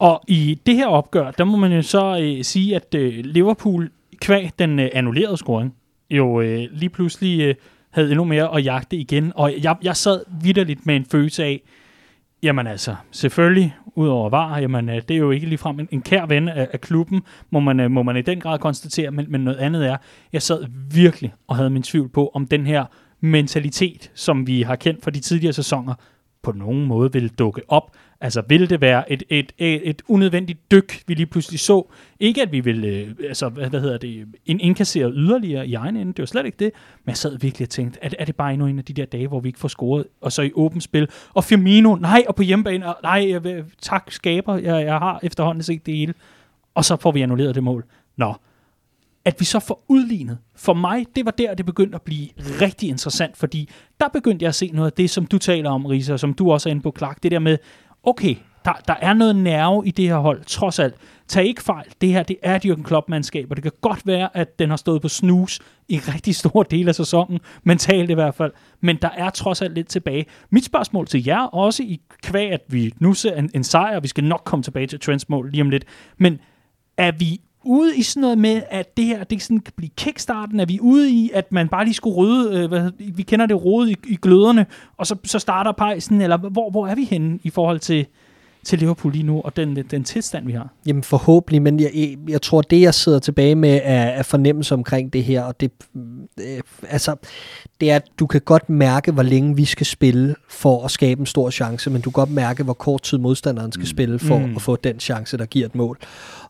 Og 0.04 0.20
i 0.28 0.60
det 0.66 0.76
her 0.76 0.86
opgør, 0.86 1.30
der 1.30 1.44
må 1.44 1.56
man 1.56 1.72
jo 1.72 1.82
så 1.82 2.18
øh, 2.22 2.44
sige, 2.44 2.76
at 2.76 2.94
øh, 2.94 3.24
Liverpool 3.24 3.90
kvæg 4.20 4.50
den 4.58 4.78
øh, 4.78 4.90
annullerede 4.92 5.36
scoring, 5.36 5.74
jo 6.10 6.40
øh, 6.40 6.66
lige 6.70 6.88
pludselig 6.88 7.40
øh, 7.40 7.54
havde 7.90 8.10
endnu 8.10 8.24
mere 8.24 8.56
at 8.56 8.64
jagte 8.64 8.96
igen. 8.96 9.32
Og 9.34 9.54
jeg, 9.62 9.76
jeg 9.82 9.96
sad 9.96 10.24
vidderligt 10.42 10.86
med 10.86 10.96
en 10.96 11.04
følelse 11.04 11.44
af, 11.44 11.62
jamen 12.42 12.66
altså, 12.66 12.94
selvfølgelig, 13.10 13.74
udover 13.94 14.30
var, 14.30 14.58
jamen 14.58 14.88
øh, 14.88 15.02
det 15.08 15.10
er 15.10 15.18
jo 15.18 15.30
ikke 15.30 15.46
ligefrem 15.46 15.80
en, 15.80 15.88
en 15.90 16.02
kær 16.02 16.26
ven 16.26 16.48
af, 16.48 16.68
af 16.72 16.80
klubben, 16.80 17.22
må 17.50 17.60
man, 17.60 17.80
øh, 17.80 17.90
må 17.90 18.02
man 18.02 18.16
i 18.16 18.22
den 18.22 18.40
grad 18.40 18.58
konstatere, 18.58 19.10
men, 19.10 19.26
men 19.28 19.40
noget 19.40 19.58
andet 19.58 19.86
er, 19.86 19.96
jeg 20.32 20.42
sad 20.42 20.64
virkelig 20.94 21.34
og 21.48 21.56
havde 21.56 21.70
min 21.70 21.82
tvivl 21.82 22.08
på, 22.08 22.30
om 22.34 22.46
den 22.46 22.66
her 22.66 22.84
mentalitet, 23.20 24.10
som 24.14 24.46
vi 24.46 24.62
har 24.62 24.76
kendt 24.76 25.04
fra 25.04 25.10
de 25.10 25.20
tidligere 25.20 25.52
sæsoner, 25.52 25.94
på 26.42 26.52
nogen 26.52 26.86
måde 26.86 27.12
ville 27.12 27.28
dukke 27.28 27.62
op. 27.68 27.90
Altså 28.20 28.42
vil 28.48 28.70
det 28.70 28.80
være 28.80 29.12
et, 29.12 29.22
et, 29.28 29.52
et, 29.58 29.88
et 29.88 30.02
unødvendigt 30.08 30.70
dyk, 30.70 31.02
vi 31.06 31.14
lige 31.14 31.26
pludselig 31.26 31.60
så? 31.60 31.86
Ikke 32.20 32.42
at 32.42 32.52
vi 32.52 32.60
vil, 32.60 32.84
øh, 32.84 33.28
altså 33.28 33.48
hvad, 33.48 33.70
hvad 33.70 33.80
hedder 33.80 33.98
det, 33.98 34.26
en 34.46 34.60
indkassere 34.60 35.10
yderligere 35.12 35.66
i 35.68 35.74
egen 35.74 35.96
ende, 35.96 36.12
det 36.12 36.18
var 36.22 36.26
slet 36.26 36.46
ikke 36.46 36.56
det, 36.58 36.72
men 37.04 37.10
jeg 37.10 37.16
sad 37.16 37.38
virkelig 37.38 37.66
og 37.66 37.70
tænkte, 37.70 37.98
er, 38.02 38.08
er 38.18 38.24
det 38.24 38.36
bare 38.36 38.52
endnu 38.52 38.66
en 38.66 38.78
af 38.78 38.84
de 38.84 38.92
der 38.92 39.04
dage, 39.04 39.28
hvor 39.28 39.40
vi 39.40 39.48
ikke 39.48 39.58
får 39.58 39.68
scoret, 39.68 40.04
og 40.20 40.32
så 40.32 40.42
i 40.42 40.50
åbent 40.54 40.82
spil, 40.82 41.08
og 41.34 41.44
Firmino, 41.44 41.94
nej, 41.96 42.24
og 42.28 42.34
på 42.34 42.42
hjemmebane, 42.42 42.86
og 42.88 42.96
nej, 43.02 43.26
jeg, 43.30 43.44
vil- 43.44 43.64
tak 43.82 44.10
skaber, 44.12 44.56
jeg, 44.58 44.84
jeg 44.84 44.98
har 44.98 45.20
efterhånden 45.22 45.62
set 45.62 45.86
det 45.86 45.96
hele, 45.96 46.14
og 46.74 46.84
så 46.84 46.96
får 46.96 47.12
vi 47.12 47.22
annulleret 47.22 47.54
det 47.54 47.62
mål. 47.62 47.84
Nå, 48.16 48.34
at 49.26 49.36
vi 49.38 49.44
så 49.44 49.60
får 49.60 49.84
udlignet. 49.88 50.38
For 50.56 50.74
mig, 50.74 51.06
det 51.16 51.24
var 51.24 51.30
der, 51.30 51.54
det 51.54 51.66
begyndte 51.66 51.94
at 51.94 52.02
blive 52.02 52.28
rigtig 52.38 52.88
interessant, 52.88 53.36
fordi 53.36 53.68
der 54.00 54.08
begyndte 54.08 54.42
jeg 54.42 54.48
at 54.48 54.54
se 54.54 54.70
noget 54.72 54.90
af 54.90 54.92
det, 54.92 55.10
som 55.10 55.26
du 55.26 55.38
taler 55.38 55.70
om, 55.70 55.86
Risa, 55.86 56.12
og 56.12 56.20
som 56.20 56.34
du 56.34 56.52
også 56.52 56.68
er 56.68 56.70
inde 56.70 56.82
på, 56.82 56.94
Clark. 56.98 57.22
Det 57.22 57.30
der 57.30 57.38
med, 57.38 57.58
okay, 58.04 58.36
der, 58.64 58.72
der 58.88 58.94
er 59.00 59.12
noget 59.12 59.36
nerve 59.36 59.86
i 59.86 59.90
det 59.90 60.08
her 60.08 60.16
hold, 60.16 60.44
trods 60.44 60.78
alt. 60.78 60.94
Tag 61.28 61.44
ikke 61.44 61.62
fejl, 61.62 61.86
det 62.00 62.08
her, 62.08 62.22
det 62.22 62.36
er 62.42 62.56
et 62.56 62.64
Jürgen 62.64 62.82
Klopp-mandskab, 62.82 63.46
og 63.50 63.56
det 63.56 63.62
kan 63.62 63.72
godt 63.80 64.06
være, 64.06 64.36
at 64.36 64.58
den 64.58 64.70
har 64.70 64.76
stået 64.76 65.02
på 65.02 65.08
snus 65.08 65.60
i 65.88 65.98
rigtig 65.98 66.34
stor 66.34 66.62
del 66.62 66.88
af 66.88 66.94
sæsonen, 66.94 67.40
mentalt 67.62 68.10
i 68.10 68.14
hvert 68.14 68.34
fald, 68.34 68.52
men 68.80 68.96
der 69.02 69.08
er 69.16 69.30
trods 69.30 69.62
alt 69.62 69.74
lidt 69.74 69.88
tilbage. 69.88 70.26
Mit 70.50 70.64
spørgsmål 70.64 71.06
til 71.06 71.24
jer, 71.24 71.40
også 71.40 71.82
i 71.82 72.00
kvæg, 72.22 72.52
at 72.52 72.60
vi 72.68 72.94
nu 72.98 73.14
ser 73.14 73.36
en, 73.36 73.50
en 73.54 73.64
sejr, 73.64 73.96
og 73.96 74.02
vi 74.02 74.08
skal 74.08 74.24
nok 74.24 74.42
komme 74.44 74.62
tilbage 74.62 74.86
til 74.86 75.00
Trents 75.00 75.28
mål 75.28 75.50
lige 75.50 75.62
om 75.62 75.70
lidt, 75.70 75.84
men 76.18 76.38
er 76.96 77.12
vi 77.12 77.40
ude 77.64 77.96
i 77.96 78.02
sådan 78.02 78.20
noget 78.20 78.38
med, 78.38 78.62
at 78.70 78.96
det 78.96 79.04
her 79.04 79.24
det 79.24 79.42
sådan 79.42 79.58
kan 79.60 79.72
blive 79.76 79.90
kickstarten? 79.96 80.60
Er 80.60 80.66
vi 80.66 80.80
ude 80.80 81.10
i, 81.10 81.30
at 81.34 81.52
man 81.52 81.68
bare 81.68 81.84
lige 81.84 81.94
skulle 81.94 82.16
røde, 82.16 82.58
øh, 82.58 82.68
hvad, 82.68 82.90
vi 83.14 83.22
kender 83.22 83.46
det 83.46 83.64
rode 83.64 83.90
i, 83.92 83.96
i 84.08 84.16
gløderne, 84.22 84.66
og 84.96 85.06
så, 85.06 85.16
så 85.24 85.38
starter 85.38 85.72
pejsen, 85.72 86.20
eller 86.20 86.36
hvor, 86.36 86.70
hvor 86.70 86.86
er 86.86 86.94
vi 86.94 87.04
henne 87.04 87.38
i 87.42 87.50
forhold 87.50 87.80
til, 87.80 88.06
til 88.64 88.78
Liverpool 88.78 89.12
lige 89.12 89.22
nu, 89.22 89.40
og 89.40 89.56
den, 89.56 89.76
den 89.90 90.04
tilstand, 90.04 90.46
vi 90.46 90.52
har? 90.52 90.68
Jamen 90.86 91.02
forhåbentlig, 91.02 91.62
men 91.62 91.80
jeg, 91.80 91.90
jeg, 91.94 92.16
jeg 92.28 92.42
tror, 92.42 92.62
det 92.62 92.80
jeg 92.80 92.94
sidder 92.94 93.18
tilbage 93.18 93.54
med 93.54 93.80
er, 93.82 94.02
er 94.02 94.22
fornemmelse 94.22 94.74
omkring 94.74 95.12
det 95.12 95.24
her, 95.24 95.42
og 95.42 95.60
det, 95.60 95.70
øh, 96.40 96.60
altså, 96.88 97.16
det 97.80 97.90
er, 97.90 97.96
at 97.96 98.04
du 98.18 98.26
kan 98.26 98.40
godt 98.40 98.70
mærke, 98.70 99.12
hvor 99.12 99.22
længe 99.22 99.56
vi 99.56 99.64
skal 99.64 99.86
spille 99.86 100.34
for 100.50 100.84
at 100.84 100.90
skabe 100.90 101.20
en 101.20 101.26
stor 101.26 101.50
chance, 101.50 101.90
men 101.90 102.00
du 102.00 102.10
kan 102.10 102.12
godt 102.12 102.30
mærke, 102.30 102.62
hvor 102.62 102.72
kort 102.72 103.02
tid 103.02 103.18
modstanderen 103.18 103.72
skal 103.72 103.86
spille 103.86 104.18
for 104.18 104.38
Mm. 104.38 104.56
at 104.56 104.62
få 104.62 104.76
den 104.76 105.00
chance, 105.00 105.36
der 105.36 105.46
giver 105.46 105.66
et 105.66 105.74
mål. 105.74 105.98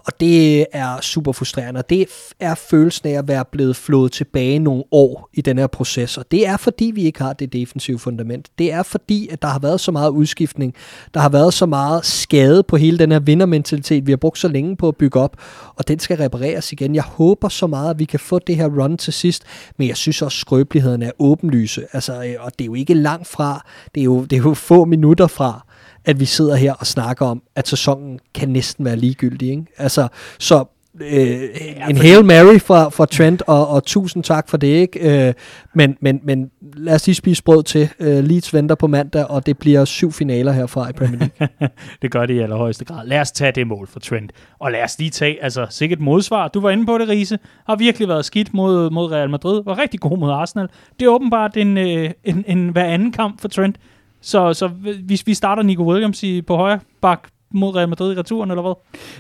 Og 0.06 0.20
det 0.20 0.66
er 0.72 1.00
super 1.00 1.32
frustrerende, 1.32 1.78
og 1.78 1.90
det 1.90 2.06
er 2.40 2.54
følelsen 2.54 3.08
af 3.08 3.12
at 3.12 3.28
være 3.28 3.44
blevet 3.52 3.76
flået 3.76 4.12
tilbage 4.12 4.58
nogle 4.58 4.84
år 4.92 5.28
i 5.32 5.40
den 5.40 5.58
her 5.58 5.66
proces, 5.66 6.18
og 6.18 6.24
det 6.30 6.46
er 6.46 6.56
fordi, 6.56 6.84
vi 6.94 7.02
ikke 7.02 7.22
har 7.22 7.32
det 7.32 7.52
defensive 7.52 7.98
fundament. 7.98 8.48
Det 8.58 8.72
er 8.72 8.82
fordi, 8.82 9.28
at 9.28 9.42
der 9.42 9.48
har 9.48 9.58
været 9.58 9.80
så 9.80 9.92
meget 9.92 10.10
udskiftning, 10.10 10.74
der 11.14 11.20
har 11.20 11.28
været 11.28 11.54
så 11.54 11.66
meget 11.66 12.06
skade 12.06 12.62
på 12.62 12.76
hele 12.76 12.98
den 12.98 13.12
her 13.12 13.20
vindermentalitet, 13.20 14.06
vi 14.06 14.12
har 14.12 14.16
brugt 14.16 14.38
så 14.38 14.48
længe 14.48 14.76
på 14.76 14.88
at 14.88 14.96
bygge 14.96 15.20
op, 15.20 15.36
og 15.74 15.88
den 15.88 15.98
skal 15.98 16.16
repareres 16.16 16.72
igen. 16.72 16.94
Jeg 16.94 17.02
håber 17.02 17.48
så 17.48 17.66
meget, 17.66 17.90
at 17.90 17.98
vi 17.98 18.04
kan 18.04 18.20
få 18.20 18.38
det 18.38 18.56
her 18.56 18.68
run 18.68 18.96
til 18.96 19.12
sidst, 19.12 19.44
men 19.76 19.88
jeg 19.88 19.96
synes 19.96 20.22
også, 20.22 20.38
skrøbeligheden 20.38 21.02
er 21.02 21.10
åbenlyse, 21.18 21.82
altså, 21.92 22.24
øh, 22.24 22.34
og 22.40 22.52
det 22.58 22.64
er 22.64 22.66
jo 22.66 22.74
ikke 22.74 22.94
langt 22.94 23.26
fra, 23.26 23.66
det 23.94 24.00
er 24.00 24.04
jo, 24.04 24.24
det 24.24 24.32
er 24.32 24.42
jo 24.42 24.54
få 24.54 24.84
minutter 24.84 25.26
fra, 25.26 25.63
at 26.04 26.20
vi 26.20 26.24
sidder 26.24 26.54
her 26.54 26.72
og 26.72 26.86
snakker 26.86 27.26
om, 27.26 27.42
at 27.56 27.68
sæsonen 27.68 28.18
kan 28.34 28.48
næsten 28.48 28.84
være 28.84 28.96
ligegyldig. 28.96 29.50
Ikke? 29.50 29.66
Altså, 29.78 30.08
så 30.38 30.64
øh, 31.00 31.42
en 31.88 31.96
Hail 31.96 32.24
Mary 32.24 32.58
fra, 32.58 32.88
fra 32.88 33.06
Trent, 33.06 33.42
og, 33.46 33.68
og 33.68 33.84
tusind 33.84 34.24
tak 34.24 34.48
for 34.48 34.56
det. 34.56 34.66
ikke. 34.66 35.28
Øh, 35.28 35.34
men, 35.74 35.96
men, 36.00 36.20
men 36.22 36.50
lad 36.76 36.94
os 36.94 37.06
lige 37.06 37.14
spise 37.14 37.42
brød 37.42 37.62
til. 37.62 37.88
Øh, 38.00 38.24
Leeds 38.24 38.54
venter 38.54 38.74
på 38.74 38.86
mandag, 38.86 39.26
og 39.26 39.46
det 39.46 39.58
bliver 39.58 39.84
syv 39.84 40.12
finaler 40.12 40.52
herfra 40.52 40.90
i 40.90 40.92
Premier 40.92 41.18
League. 41.18 41.68
det 42.02 42.10
gør 42.10 42.26
det 42.26 42.34
i 42.34 42.38
allerhøjeste 42.38 42.84
grad. 42.84 43.06
Lad 43.06 43.20
os 43.20 43.32
tage 43.32 43.52
det 43.52 43.66
mål 43.66 43.88
for 43.88 44.00
Trent, 44.00 44.32
og 44.58 44.72
lad 44.72 44.82
os 44.82 44.98
lige 44.98 45.10
tage, 45.10 45.44
altså 45.44 45.66
sikkert 45.70 46.00
modsvar. 46.00 46.48
Du 46.48 46.60
var 46.60 46.70
inde 46.70 46.86
på 46.86 46.98
det, 46.98 47.08
Riese. 47.08 47.38
Har 47.66 47.76
virkelig 47.76 48.08
været 48.08 48.24
skidt 48.24 48.54
mod, 48.54 48.90
mod 48.90 49.12
Real 49.12 49.30
Madrid. 49.30 49.62
Var 49.64 49.78
rigtig 49.78 50.00
god 50.00 50.18
mod 50.18 50.30
Arsenal. 50.30 50.68
Det 51.00 51.06
er 51.06 51.10
åbenbart 51.10 51.56
en, 51.56 51.78
øh, 51.78 52.10
en, 52.24 52.44
en 52.46 52.68
hver 52.68 52.84
anden 52.84 53.12
kamp 53.12 53.40
for 53.40 53.48
Trent. 53.48 53.76
Så, 54.24 54.54
så 54.54 54.68
hvis 55.04 55.26
vi 55.26 55.34
starter 55.34 55.62
Nico 55.62 55.90
Williams 55.92 56.22
i, 56.22 56.42
på 56.42 56.56
højre 56.56 56.80
bak 57.00 57.28
mod 57.50 57.76
Real 57.76 57.88
Madrid 57.88 58.16
i 58.16 58.18
returen, 58.18 58.50
eller 58.50 58.62
hvad? 58.62 58.74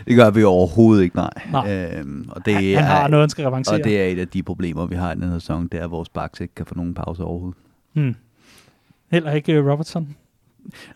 Det 0.06 0.16
gør 0.16 0.30
vi 0.30 0.44
overhovedet 0.44 1.02
ikke, 1.02 1.16
nej. 1.16 1.30
Nej. 1.52 1.88
Øhm, 1.98 2.28
og 2.30 2.46
det 2.46 2.54
Han, 2.54 2.64
er, 2.64 2.76
han 2.76 2.84
har 2.84 3.08
noget, 3.08 3.22
han 3.22 3.30
skal 3.30 3.44
revancere. 3.44 3.74
Og 3.74 3.84
det 3.84 4.00
er 4.00 4.04
et 4.04 4.18
af 4.18 4.28
de 4.28 4.42
problemer, 4.42 4.86
vi 4.86 4.94
har 4.94 5.12
i 5.12 5.14
den 5.14 5.22
her 5.22 5.38
sæson, 5.38 5.68
det 5.68 5.80
er, 5.80 5.84
at 5.84 5.90
vores 5.90 6.08
backs 6.08 6.40
ikke 6.40 6.54
kan 6.54 6.66
få 6.66 6.74
nogen 6.74 6.94
pause 6.94 7.24
overhovedet. 7.24 7.58
Hmm. 7.92 8.14
Heller 9.10 9.32
ikke 9.32 9.60
uh, 9.60 9.70
Robertson. 9.70 10.16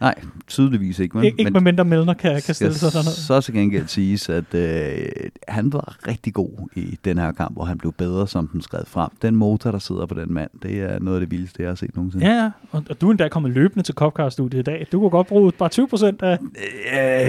Nej, 0.01 0.15
tydeligvis 0.47 0.99
ikke. 0.99 1.17
Men, 1.19 1.27
Ik- 1.27 1.35
ikke 1.39 1.51
med 1.51 1.61
mindre 1.61 1.85
Milner 1.85 2.15
kan, 2.15 2.43
kan 2.47 2.55
stille 2.55 2.75
sig 2.75 2.93
sådan 2.93 3.05
noget. 3.05 3.17
Så 3.17 3.41
til 3.41 3.55
gengæld 3.55 3.87
siges, 3.87 4.29
at 4.29 4.55
øh, 4.55 5.07
han 5.49 5.73
var 5.73 5.97
rigtig 6.09 6.35
god 6.35 6.69
i 6.77 6.99
den 7.05 7.19
her 7.19 7.33
kamp, 7.33 7.59
og 7.59 7.69
han 7.69 7.79
blev 7.79 7.93
bedre, 7.93 8.29
som 8.29 8.49
den 8.49 8.63
skred 8.63 8.85
frem. 8.87 9.11
Den 9.23 9.37
motor, 9.37 9.71
der 9.71 9.79
sidder 9.79 10.07
på 10.07 10.15
den 10.15 10.33
mand, 10.33 10.51
det 10.63 10.81
er 10.81 10.99
noget 10.99 11.17
af 11.17 11.21
det 11.21 11.31
vildeste, 11.31 11.63
jeg 11.63 11.71
har 11.71 11.75
set 11.75 11.97
nogensinde. 11.97 12.27
Ja, 12.27 12.43
ja. 12.43 12.51
Og, 12.71 12.85
og 12.91 13.01
du 13.01 13.07
er 13.07 13.11
endda 13.11 13.29
kommet 13.29 13.53
løbende 13.53 13.83
til 13.83 13.95
Copcar-studiet 13.95 14.61
i 14.61 14.63
dag. 14.63 14.87
Du 14.93 15.01
kunne 15.01 15.11
godt 15.11 15.27
bruge 15.27 15.53
bare 15.53 15.69
20 15.69 15.89
procent 15.89 16.23
af... 16.23 16.39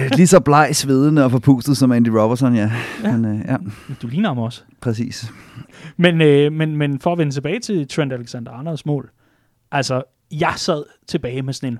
Øh, 0.04 0.10
lige 0.16 0.26
så 0.26 0.40
bleg, 0.40 0.68
svedende 0.72 1.24
og 1.24 1.30
forpustet 1.30 1.76
som 1.76 1.92
Andy 1.92 2.08
Robertson, 2.08 2.54
ja. 2.54 2.70
Ja. 3.04 3.08
ja. 3.10 3.16
Men, 3.16 3.24
øh, 3.40 3.44
ja, 3.48 3.56
Du 4.02 4.06
ligner 4.06 4.28
ham 4.28 4.38
også. 4.38 4.62
præcis. 4.80 5.32
Men, 5.96 6.20
øh, 6.20 6.52
men, 6.52 6.76
men 6.76 7.00
for 7.00 7.12
at 7.12 7.18
vende 7.18 7.32
tilbage 7.32 7.60
til 7.60 7.88
Trent 7.88 8.12
Alexander-Arnolds 8.12 8.82
mål. 8.86 9.10
Altså, 9.72 10.02
jeg 10.32 10.52
sad 10.56 10.82
tilbage 11.08 11.42
med 11.42 11.52
sådan 11.54 11.72
en, 11.72 11.78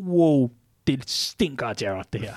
wow, 0.00 0.50
det 0.86 1.10
stinker 1.10 1.66
af 1.66 1.76
Gerrard, 1.76 2.06
det 2.12 2.20
her. 2.20 2.32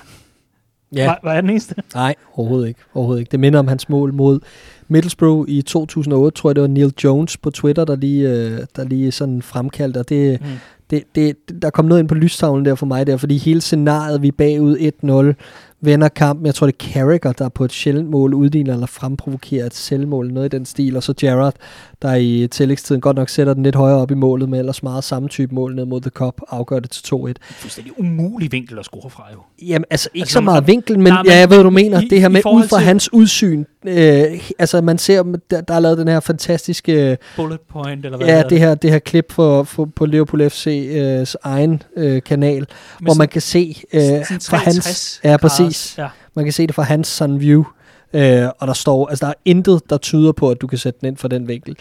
Ja. 0.94 1.06
Var, 1.06 1.20
var 1.22 1.32
jeg 1.34 1.42
den 1.42 1.50
eneste? 1.50 1.74
Nej, 1.94 2.14
overhovedet 2.34 2.68
ikke. 2.68 2.80
overhovedet 2.94 3.20
ikke. 3.20 3.30
Det 3.30 3.40
minder 3.40 3.58
om 3.58 3.68
hans 3.68 3.88
mål 3.88 4.14
mod 4.14 4.40
Middlesbrough 4.88 5.48
i 5.48 5.62
2008, 5.62 6.36
tror 6.36 6.50
jeg 6.50 6.54
det 6.56 6.62
var 6.62 6.68
Neil 6.68 6.92
Jones 7.04 7.36
på 7.36 7.50
Twitter, 7.50 7.84
der 7.84 7.96
lige, 7.96 8.30
øh, 8.30 8.58
der 8.76 8.84
lige 8.84 9.12
sådan 9.12 9.42
fremkaldte, 9.42 9.98
og 9.98 10.08
det, 10.08 10.40
Mm. 10.40 10.46
det, 10.90 11.02
det, 11.14 11.36
der 11.62 11.70
kom 11.70 11.84
noget 11.84 12.00
ind 12.00 12.08
på 12.08 12.14
lystavlen 12.14 12.64
der 12.64 12.74
for 12.74 12.86
mig 12.86 13.06
der, 13.06 13.16
fordi 13.16 13.38
hele 13.38 13.60
scenariet, 13.60 14.22
vi 14.22 14.30
bagud 14.30 14.76
1-0, 14.78 15.34
vender 15.80 16.08
kampen, 16.08 16.46
jeg 16.46 16.54
tror 16.54 16.66
det 16.66 16.74
er 16.80 16.92
Carragher, 16.92 17.32
der 17.32 17.48
på 17.48 17.64
et 17.64 17.72
sjældent 17.72 18.10
mål 18.10 18.34
udligner 18.34 18.72
eller 18.74 18.86
fremprovokerer 18.86 19.66
et 19.66 19.74
selvmål, 19.74 20.32
noget 20.32 20.54
i 20.54 20.56
den 20.56 20.66
stil, 20.66 20.96
og 20.96 21.02
så 21.02 21.14
Gerrard, 21.20 21.54
der 22.02 22.14
i 22.14 22.48
tillægstiden 22.50 23.00
godt 23.00 23.16
nok 23.16 23.28
sætter 23.28 23.54
den 23.54 23.62
lidt 23.62 23.74
højere 23.74 23.96
op 23.98 24.10
i 24.10 24.14
målet, 24.14 24.48
med 24.48 24.58
ellers 24.58 24.82
meget 24.82 25.04
samme 25.04 25.28
type 25.28 25.54
mål 25.54 25.74
ned 25.74 25.84
mod 25.84 26.00
The 26.00 26.10
Cup, 26.10 26.40
afgør 26.48 26.78
det 26.80 26.90
til 26.90 27.14
2-1. 27.14 27.32
Fuldstændig 27.54 28.00
umulig 28.00 28.52
vinkel 28.52 28.78
at 28.78 28.84
score 28.84 29.10
fra, 29.10 29.22
jo. 29.32 29.38
Jamen, 29.66 29.84
altså 29.90 30.08
ikke 30.14 30.22
Altså, 30.22 30.32
så 30.32 30.40
meget 30.40 30.66
vinkel, 30.66 30.98
men, 30.98 31.12
Nej, 31.12 31.22
men 31.22 31.32
ja, 31.32 31.38
jeg 31.38 31.50
ved, 31.50 31.56
hvad 31.56 31.64
du 31.64 31.70
mener. 31.70 32.00
i- 32.00 32.08
det 32.08 32.20
her 32.20 32.28
med 32.28 32.42
ud 32.46 32.68
fra 32.68 32.78
til- 32.78 32.84
hans 32.86 33.12
udsyn. 33.12 33.64
Øh, 33.88 34.40
altså, 34.58 34.80
man 34.80 34.98
ser, 34.98 35.22
der, 35.50 35.60
der 35.60 35.74
er 35.74 35.80
lavet 35.80 35.98
den 35.98 36.08
her 36.08 36.20
fantastiske... 36.20 37.18
Bullet 37.36 37.60
point, 37.72 38.04
eller 38.04 38.18
hvad 38.18 38.26
Ja, 38.28 38.42
det 38.42 38.58
her, 38.58 38.74
det 38.74 38.90
her 38.90 38.98
klip 38.98 39.32
for, 39.32 39.62
for, 39.62 39.84
på 39.96 40.06
Liverpool 40.06 40.42
FC's 40.46 41.34
egen 41.42 41.82
øh, 41.96 42.22
kanal, 42.22 42.58
Med 42.58 42.66
hvor 43.00 43.14
man 43.14 43.14
sådan- 43.14 43.28
kan 43.28 43.40
se 43.42 43.76
øh, 43.92 44.00
sådan 44.00 44.24
fra 44.24 44.56
63 44.58 44.84
hans... 44.86 45.20
Ja, 45.24 45.36
præcis. 45.36 45.94
Ja. 45.98 46.08
Man 46.34 46.44
kan 46.44 46.52
se 46.52 46.66
det 46.66 46.74
fra 46.74 46.82
hans 46.82 47.08
sun 47.08 47.40
view. 47.40 47.64
Øh, 48.12 48.48
og 48.58 48.66
der 48.66 48.72
står, 48.72 49.08
altså 49.08 49.24
der 49.26 49.30
er 49.30 49.34
intet, 49.44 49.80
der 49.90 49.96
tyder 49.98 50.32
på, 50.32 50.50
at 50.50 50.60
du 50.60 50.66
kan 50.66 50.78
sætte 50.78 51.00
den 51.00 51.08
ind 51.08 51.16
fra 51.16 51.28
den 51.28 51.48
vinkel. 51.48 51.76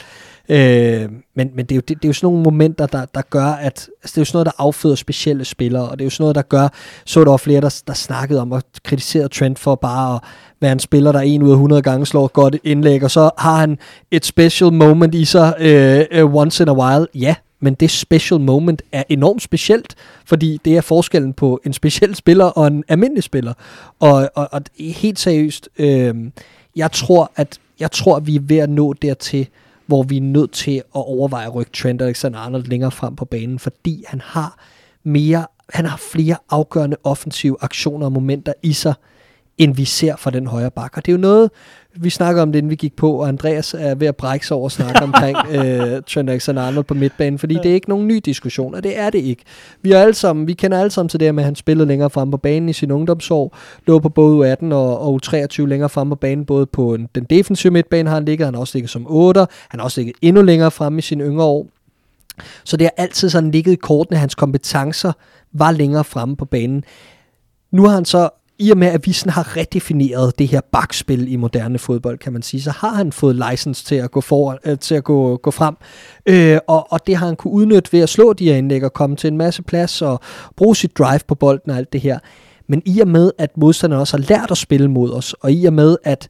Øh, 0.50 1.10
men 1.36 1.52
men 1.56 1.66
det, 1.66 1.72
er 1.72 1.76
jo, 1.76 1.82
det, 1.82 1.90
det 1.90 2.06
er 2.06 2.10
jo 2.10 2.14
sådan 2.14 2.28
nogle 2.28 2.44
momenter, 2.44 2.86
der, 2.86 3.06
der 3.16 3.22
gør, 3.30 3.46
at 3.46 3.64
altså 3.64 3.90
det 4.04 4.18
er 4.18 4.22
jo 4.22 4.26
sådan 4.26 4.36
noget, 4.36 4.46
der 4.46 4.52
afføder 4.58 4.96
specielle 4.96 5.46
spillere, 5.46 5.90
og 5.90 6.00
det 6.00 6.04
er 6.04 6.06
jo 6.06 6.10
sådan 6.10 6.24
noget, 6.24 6.36
der 6.36 6.42
gør, 6.42 6.68
så 7.06 7.24
der 7.24 7.30
var 7.30 7.38
flere, 7.38 7.62
der, 7.62 7.82
der 7.88 7.94
snakkede 7.94 8.42
om 8.42 8.54
at 8.54 8.66
kritisere 8.84 9.28
Trent 9.28 9.60
for 9.60 9.76
bare 9.76 10.16
at 10.16 10.22
være 10.62 10.72
en 10.72 10.80
spiller, 10.80 11.12
der 11.12 11.20
en 11.20 11.44
ud 11.44 11.50
af 11.50 11.54
100 11.54 11.82
gange 11.82 12.06
slår 12.06 12.28
godt 12.28 12.56
indlæg, 12.64 13.04
og 13.04 13.12
så 13.12 13.30
har 13.38 13.56
han 13.56 13.78
et 14.12 14.26
special 14.26 14.74
moment 14.74 15.16
i 15.16 15.26
sig 15.26 15.54
øh, 15.60 16.24
uh, 16.24 16.36
once 16.36 16.64
in 16.64 16.70
a 16.70 16.74
while. 16.74 17.08
Ja, 17.16 17.36
men 17.60 17.74
det 17.74 17.92
special 17.92 18.40
moment 18.40 18.82
er 18.92 19.04
enormt 19.10 19.42
specielt, 19.42 19.96
fordi 20.26 20.60
det 20.66 20.78
er 20.78 20.82
forskellen 20.82 21.34
på 21.34 21.60
en 21.66 21.74
speciel 21.74 22.16
spiller 22.16 22.46
og 22.46 22.68
en 22.68 22.84
almindelig 22.88 23.24
spiller. 23.24 23.54
Og, 24.00 24.30
og, 24.36 24.50
og 24.52 24.62
helt 24.80 25.20
seriøst, 25.20 25.70
øh, 25.78 26.16
jeg 26.76 26.92
tror, 26.92 27.32
at 27.36 27.60
jeg 27.80 27.92
tror, 27.92 28.16
at 28.16 28.28
vi 28.28 28.36
er 28.36 28.40
ved 28.42 28.58
at 28.58 28.70
nå 28.70 28.94
dertil, 28.94 29.48
hvor 29.86 30.04
vi 30.04 30.18
er 30.18 30.22
nødt 30.22 30.52
til 30.52 30.76
at 30.76 30.84
overveje 30.92 31.46
at 31.46 31.56
rykke 31.56 31.72
Trent 31.72 32.02
Alexander-Arnold 32.02 32.64
længere 32.64 32.92
frem 32.92 33.16
på 33.16 33.26
banen, 33.26 33.60
fordi 33.60 34.04
han 34.08 34.22
har 34.22 34.60
mere, 35.04 35.48
han 35.70 35.86
har 35.86 35.98
flere 35.98 36.36
afgørende 36.50 36.98
offensive 37.04 37.58
aktioner 37.62 38.06
og 38.06 38.12
momenter 38.12 38.54
i 38.64 38.74
sig, 38.74 38.94
end 39.58 39.76
vi 39.76 39.86
ser 39.86 40.16
fra 40.16 40.32
den 40.32 40.48
højre 40.48 40.72
bak. 40.72 40.98
Og 40.98 41.06
det 41.06 41.12
er 41.12 41.16
jo 41.16 41.22
noget, 41.22 41.52
vi 42.00 42.10
snakker 42.10 42.42
om 42.42 42.52
det, 42.52 42.60
inden 42.60 42.70
vi 42.70 42.76
gik 42.76 42.96
på, 42.96 43.12
og 43.12 43.28
Andreas 43.28 43.74
er 43.74 43.96
ved 43.96 44.08
at 44.08 44.16
brække 44.16 44.48
sig 44.48 44.58
over 44.58 44.66
at 44.66 44.72
snakke 44.72 45.02
omkring 45.14 45.38
øh, 45.52 46.02
Trent 46.08 46.30
Alexander-Arnold 46.30 46.84
på 46.84 46.94
midtbanen, 46.94 47.40
fordi 47.40 47.56
ja. 47.56 47.62
det 47.62 47.72
er 47.72 47.74
ikke 47.74 47.90
nogen 47.90 48.08
ny 48.08 48.22
diskussion, 48.26 48.76
og 48.76 48.84
det 48.84 49.00
er 49.00 49.10
det 49.10 49.20
ikke. 49.20 49.44
Vi, 49.82 49.92
er 49.92 50.00
alle 50.00 50.14
sammen, 50.14 50.48
vi 50.48 50.54
kender 50.54 50.80
alle 50.80 50.92
sammen 50.92 51.10
til 51.10 51.20
det 51.20 51.36
med, 51.36 51.44
at 51.44 51.46
han 51.46 51.56
spillede 51.56 51.88
længere 51.88 52.10
frem 52.10 52.32
på 52.32 52.38
banen 52.38 52.70
i 52.70 52.74
sin 52.74 52.92
ungdomsår, 52.92 53.58
lå 53.88 54.00
på 54.00 54.10
både 54.10 54.54
U18 54.54 54.74
og, 54.74 55.00
og 55.00 55.20
U23 55.24 55.66
længere 55.66 55.90
frem 55.90 56.10
på 56.10 56.16
banen, 56.16 56.46
både 56.46 56.66
på 56.66 56.94
en, 56.94 57.08
den 57.16 57.24
defensive 57.24 57.72
midtbane 57.74 58.10
har 58.10 58.16
han 58.16 58.26
ligget, 58.26 58.48
han 58.48 58.54
har 58.54 58.62
også 58.62 58.78
ligget 58.78 58.90
som 58.90 59.06
8, 59.10 59.46
han 59.70 59.80
har 59.80 59.86
også 59.86 60.02
ligget 60.02 60.16
endnu 60.22 60.42
længere 60.42 60.72
frem 60.72 60.98
i 60.98 61.02
sine 61.02 61.24
yngre 61.24 61.46
år. 61.46 61.68
Så 62.64 62.78
det 62.78 62.86
har 62.86 63.04
altid 63.04 63.30
sådan 63.30 63.52
ligget 63.52 63.72
i 63.72 63.76
kortene, 63.76 64.18
hans 64.18 64.36
kompetencer 64.36 65.12
var 65.54 65.72
længere 65.72 66.04
fremme 66.04 66.36
på 66.36 66.46
banen. 66.46 66.84
Nu 67.72 67.84
har 67.84 67.94
han 67.94 68.06
så 68.06 68.30
i 68.60 68.72
og 68.72 68.78
med, 68.78 68.88
at 68.88 69.08
vi 69.08 69.12
sådan 69.12 69.32
har 69.32 69.58
redefineret 69.58 70.40
det 70.40 70.48
her 70.48 70.62
bakspil 70.72 71.34
i 71.34 71.36
moderne 71.36 71.80
fodbold, 71.80 72.18
kan 72.18 72.34
man 72.34 72.42
sige, 72.42 72.62
så 72.62 72.72
har 72.72 72.90
han 72.90 73.12
fået 73.12 73.44
license 73.52 73.86
til 73.86 73.96
at 73.96 74.12
gå, 74.12 74.22
for, 74.22 74.60
øh, 74.66 74.80
til 74.80 74.96
at 74.96 75.04
gå, 75.04 75.38
gå 75.38 75.52
frem. 75.52 75.76
Øh, 76.26 76.58
og, 76.68 76.92
og 76.92 77.08
det 77.08 77.16
har 77.16 77.26
han 77.26 77.36
kunne 77.36 77.54
udnytte 77.54 77.94
ved 77.94 78.00
at 78.00 78.10
slå 78.10 78.34
de 78.34 78.46
her 78.46 78.56
indlæg 78.56 78.84
og 78.84 78.94
komme 78.94 79.16
til 79.16 79.28
en 79.28 79.38
masse 79.38 79.62
plads 79.64 80.02
og 80.02 80.20
bruge 80.56 80.76
sit 80.76 80.98
drive 80.98 81.20
på 81.28 81.36
bolden 81.36 81.72
og 81.72 81.78
alt 81.78 81.94
det 81.94 82.02
her. 82.02 82.20
Men 82.68 82.82
i 82.86 83.00
og 83.00 83.08
med, 83.08 83.32
at 83.38 83.58
modstanderne 83.58 84.02
også 84.02 84.18
har 84.18 84.24
lært 84.30 84.52
at 84.52 84.58
spille 84.58 84.92
mod 84.92 85.12
os, 85.12 85.34
og 85.34 85.52
i 85.52 85.66
og 85.66 85.74
med, 85.74 85.98
at 86.04 86.28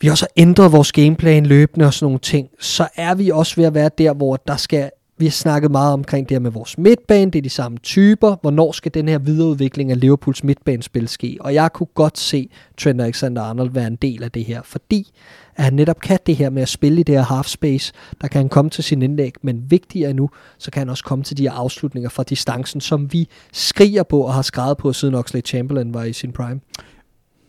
vi 0.00 0.08
også 0.08 0.24
har 0.24 0.42
ændret 0.42 0.72
vores 0.72 0.92
gameplan 0.92 1.46
løbende 1.46 1.86
og 1.86 1.94
sådan 1.94 2.04
nogle 2.04 2.18
ting, 2.18 2.48
så 2.60 2.88
er 2.96 3.14
vi 3.14 3.30
også 3.30 3.56
ved 3.56 3.64
at 3.64 3.74
være 3.74 3.90
der, 3.98 4.12
hvor 4.14 4.36
der 4.36 4.56
skal 4.56 4.90
vi 5.18 5.26
har 5.26 5.30
snakket 5.30 5.70
meget 5.70 5.92
omkring 5.92 6.28
det 6.28 6.34
her 6.34 6.40
med 6.40 6.50
vores 6.50 6.78
midtbane, 6.78 7.30
det 7.30 7.38
er 7.38 7.42
de 7.42 7.50
samme 7.50 7.78
typer. 7.78 8.36
Hvornår 8.40 8.72
skal 8.72 8.94
den 8.94 9.08
her 9.08 9.18
videreudvikling 9.18 9.90
af 9.90 10.00
Liverpools 10.00 10.44
midtbanespil 10.44 11.08
ske? 11.08 11.36
Og 11.40 11.54
jeg 11.54 11.72
kunne 11.72 11.86
godt 11.94 12.18
se 12.18 12.50
Trent 12.78 13.00
Alexander-Arnold 13.00 13.70
være 13.70 13.86
en 13.86 13.96
del 13.96 14.22
af 14.22 14.32
det 14.32 14.44
her, 14.44 14.62
fordi 14.64 15.12
at 15.56 15.64
han 15.64 15.72
netop 15.72 16.00
kan 16.00 16.18
det 16.26 16.36
her 16.36 16.50
med 16.50 16.62
at 16.62 16.68
spille 16.68 17.00
i 17.00 17.02
det 17.02 17.14
her 17.14 17.22
half 17.22 17.46
space. 17.46 17.92
Der 18.20 18.28
kan 18.28 18.38
han 18.38 18.48
komme 18.48 18.70
til 18.70 18.84
sin 18.84 19.02
indlæg, 19.02 19.32
men 19.42 19.70
vigtigere 19.70 20.12
nu, 20.12 20.30
så 20.58 20.70
kan 20.70 20.80
han 20.80 20.88
også 20.88 21.04
komme 21.04 21.24
til 21.24 21.36
de 21.36 21.42
her 21.42 21.52
afslutninger 21.52 22.10
fra 22.10 22.22
distancen, 22.22 22.80
som 22.80 23.12
vi 23.12 23.28
skriger 23.52 24.02
på 24.02 24.20
og 24.20 24.34
har 24.34 24.42
skrevet 24.42 24.76
på, 24.78 24.92
siden 24.92 25.14
Oxley 25.14 25.42
Chamberlain 25.44 25.94
var 25.94 26.04
i 26.04 26.12
sin 26.12 26.32
prime. 26.32 26.60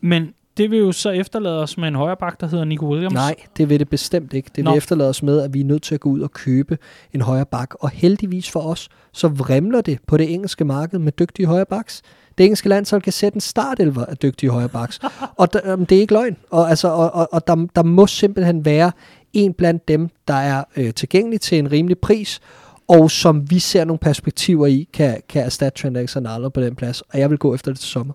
Men 0.00 0.28
det 0.60 0.70
vil 0.70 0.78
jo 0.78 0.92
så 0.92 1.10
efterlade 1.10 1.62
os 1.62 1.78
med 1.78 1.88
en 1.88 1.94
højre 1.94 2.16
bak, 2.16 2.40
der 2.40 2.46
hedder 2.46 2.64
Nico 2.64 2.86
Williams. 2.86 3.14
Nej, 3.14 3.34
det 3.56 3.68
vil 3.68 3.80
det 3.80 3.88
bestemt 3.88 4.32
ikke. 4.32 4.46
Det 4.46 4.56
vil 4.56 4.64
Nå. 4.64 4.74
efterlade 4.74 5.08
os 5.08 5.22
med, 5.22 5.40
at 5.40 5.54
vi 5.54 5.60
er 5.60 5.64
nødt 5.64 5.82
til 5.82 5.94
at 5.94 6.00
gå 6.00 6.08
ud 6.08 6.20
og 6.20 6.32
købe 6.32 6.78
en 7.12 7.20
højre 7.20 7.46
bak. 7.46 7.74
Og 7.74 7.90
heldigvis 7.90 8.50
for 8.50 8.60
os, 8.60 8.88
så 9.12 9.28
vrimler 9.28 9.80
det 9.80 9.98
på 10.06 10.16
det 10.16 10.34
engelske 10.34 10.64
marked 10.64 10.98
med 10.98 11.12
dygtige 11.12 11.46
højre 11.46 11.66
baks. 11.66 12.02
Det 12.38 12.44
engelske 12.44 12.68
landshold 12.68 13.02
kan 13.02 13.12
sætte 13.12 13.36
en 13.36 13.40
startelver 13.40 14.04
af 14.04 14.16
dygtige 14.16 14.50
højre 14.50 14.68
baks. 14.68 15.00
og 15.38 15.52
der, 15.52 15.76
det 15.76 15.96
er 15.96 16.00
ikke 16.00 16.14
løgn. 16.14 16.36
Og, 16.50 16.70
altså, 16.70 16.88
og, 16.88 17.14
og, 17.14 17.28
og 17.32 17.46
der, 17.46 17.66
der 17.76 17.82
må 17.82 18.06
simpelthen 18.06 18.64
være 18.64 18.92
en 19.32 19.54
blandt 19.54 19.88
dem, 19.88 20.08
der 20.28 20.34
er 20.34 20.64
øh, 20.76 20.94
tilgængelig 20.94 21.40
til 21.40 21.58
en 21.58 21.72
rimelig 21.72 21.98
pris, 21.98 22.40
og 22.88 23.10
som 23.10 23.50
vi 23.50 23.58
ser 23.58 23.84
nogle 23.84 23.98
perspektiver 23.98 24.66
i, 24.66 24.88
kan, 24.92 25.22
kan 25.28 25.44
erstatte 25.44 25.82
Trent 25.82 25.96
Alexander-Arnold 25.96 26.50
på 26.50 26.60
den 26.60 26.74
plads. 26.74 27.00
Og 27.00 27.18
jeg 27.18 27.30
vil 27.30 27.38
gå 27.38 27.54
efter 27.54 27.70
det 27.70 27.80
til 27.80 27.88
sommer. 27.88 28.14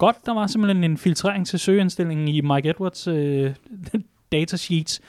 Godt, 0.00 0.26
der 0.26 0.34
var 0.34 0.46
simpelthen 0.46 0.84
en 0.84 0.98
filtrering 0.98 1.46
til 1.46 1.58
søgeindstillingen 1.58 2.28
i 2.28 2.40
Mike 2.40 2.68
Edwards 2.68 3.06
øh, 3.06 3.54
datasheets. 4.32 5.00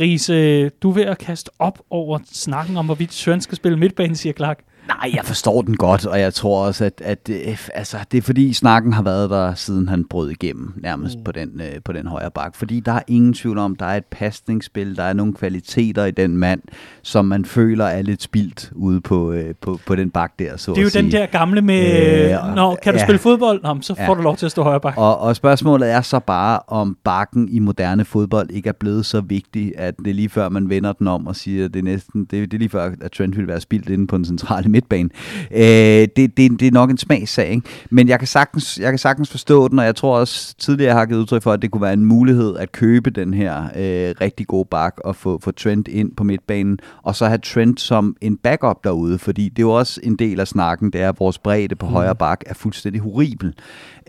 Riese, 0.00 0.32
øh, 0.32 0.70
du 0.82 0.90
er 0.90 0.94
ved 0.94 1.02
at 1.02 1.18
kaste 1.18 1.50
op 1.58 1.78
over 1.90 2.18
snakken 2.32 2.76
om, 2.76 2.84
hvorvidt 2.86 3.12
Søren 3.12 3.40
skal 3.40 3.56
spille 3.56 3.78
midtbane, 3.78 4.16
siger 4.16 4.32
Clark. 4.32 4.64
Nej, 4.88 5.10
jeg 5.14 5.24
forstår 5.24 5.62
den 5.62 5.76
godt, 5.76 6.06
og 6.06 6.20
jeg 6.20 6.34
tror 6.34 6.66
også, 6.66 6.84
at, 6.84 7.00
at 7.04 7.30
øh, 7.30 7.58
altså, 7.74 7.96
det 8.12 8.18
er 8.18 8.22
fordi 8.22 8.52
snakken 8.52 8.92
har 8.92 9.02
været 9.02 9.30
der, 9.30 9.54
siden 9.54 9.88
han 9.88 10.04
brød 10.04 10.30
igennem 10.30 10.72
nærmest 10.76 11.18
mm. 11.18 11.24
på, 11.24 11.32
den, 11.32 11.60
øh, 11.60 11.82
på 11.84 11.92
den 11.92 12.06
højre 12.06 12.30
bak. 12.30 12.56
Fordi 12.56 12.80
der 12.80 12.92
er 12.92 13.00
ingen 13.06 13.34
tvivl 13.34 13.58
om, 13.58 13.76
der 13.76 13.86
er 13.86 13.96
et 13.96 14.04
pasningsspil, 14.04 14.96
der 14.96 15.02
er 15.02 15.12
nogle 15.12 15.34
kvaliteter 15.34 16.04
i 16.04 16.10
den 16.10 16.36
mand, 16.36 16.60
som 17.02 17.24
man 17.24 17.44
føler 17.44 17.84
er 17.84 18.02
lidt 18.02 18.22
spildt 18.22 18.70
ude 18.74 19.00
på, 19.00 19.32
øh, 19.32 19.54
på, 19.60 19.78
på 19.86 19.96
den 19.96 20.10
bak 20.10 20.32
der, 20.38 20.56
så 20.56 20.70
Det 20.70 20.78
er 20.78 20.82
jo 20.82 20.88
sige. 20.88 21.02
den 21.02 21.12
der 21.12 21.26
gamle 21.26 21.62
med, 21.62 22.30
øh, 22.30 22.54
Nå, 22.54 22.76
kan 22.82 22.92
du 22.94 22.98
ja, 22.98 23.04
spille 23.04 23.18
fodbold? 23.18 23.62
Nå, 23.62 23.78
så 23.80 23.94
ja. 23.98 24.08
får 24.08 24.14
du 24.14 24.22
lov 24.22 24.36
til 24.36 24.46
at 24.46 24.52
stå 24.52 24.62
højre 24.62 24.80
bak. 24.80 24.94
Og, 24.96 25.18
og 25.18 25.36
spørgsmålet 25.36 25.90
er 25.90 26.00
så 26.00 26.18
bare, 26.18 26.58
om 26.68 26.96
bakken 27.04 27.48
i 27.48 27.58
moderne 27.58 28.04
fodbold 28.04 28.50
ikke 28.50 28.68
er 28.68 28.72
blevet 28.72 29.06
så 29.06 29.20
vigtig, 29.20 29.72
at 29.76 29.94
det 29.98 30.10
er 30.10 30.14
lige 30.14 30.28
før, 30.28 30.48
man 30.48 30.68
vender 30.68 30.92
den 30.92 31.08
om 31.08 31.26
og 31.26 31.36
siger, 31.36 31.64
at 31.64 31.74
det 31.74 31.80
er 31.80 31.84
næsten, 31.84 32.20
det, 32.20 32.30
det 32.30 32.54
er 32.54 32.58
lige 32.58 32.68
før, 32.68 32.90
at 33.00 33.12
Trent 33.12 33.36
vil 33.36 33.46
være 33.46 33.60
spildt 33.60 33.88
inde 33.88 34.06
på 34.06 34.16
den 34.16 34.24
centrale 34.24 34.68
midtbane. 34.74 35.08
Øh, 35.50 36.08
det, 36.16 36.36
det, 36.36 36.60
det 36.60 36.62
er 36.62 36.72
nok 36.72 36.90
en 36.90 36.98
smagssag, 36.98 37.50
ikke? 37.50 37.68
men 37.90 38.08
jeg 38.08 38.18
kan, 38.18 38.28
sagtens, 38.28 38.78
jeg 38.78 38.92
kan 38.92 38.98
sagtens 38.98 39.30
forstå 39.30 39.68
den, 39.68 39.78
og 39.78 39.84
jeg 39.84 39.96
tror 39.96 40.18
også 40.18 40.54
tidligere 40.58 40.92
har 40.92 41.06
givet 41.06 41.20
udtryk 41.20 41.42
for, 41.42 41.52
at 41.52 41.62
det 41.62 41.70
kunne 41.70 41.82
være 41.82 41.92
en 41.92 42.04
mulighed 42.04 42.56
at 42.56 42.72
købe 42.72 43.10
den 43.10 43.34
her 43.34 43.64
øh, 43.64 44.14
rigtig 44.20 44.46
gode 44.46 44.68
bak 44.70 44.94
og 45.04 45.16
få, 45.16 45.38
få 45.42 45.50
Trent 45.50 45.88
ind 45.88 46.16
på 46.16 46.24
midtbanen, 46.24 46.78
og 47.02 47.16
så 47.16 47.26
have 47.26 47.38
Trent 47.38 47.80
som 47.80 48.16
en 48.20 48.36
backup 48.36 48.84
derude, 48.84 49.18
fordi 49.18 49.48
det 49.48 49.58
er 49.58 49.66
jo 49.66 49.72
også 49.72 50.00
en 50.02 50.16
del 50.16 50.40
af 50.40 50.48
snakken, 50.48 50.90
det 50.90 51.00
er, 51.00 51.08
at 51.08 51.20
vores 51.20 51.38
bredde 51.38 51.76
på 51.76 51.86
mm. 51.86 51.92
højre 51.92 52.14
bak 52.14 52.40
er 52.46 52.54
fuldstændig 52.54 53.02
horribel. 53.02 53.54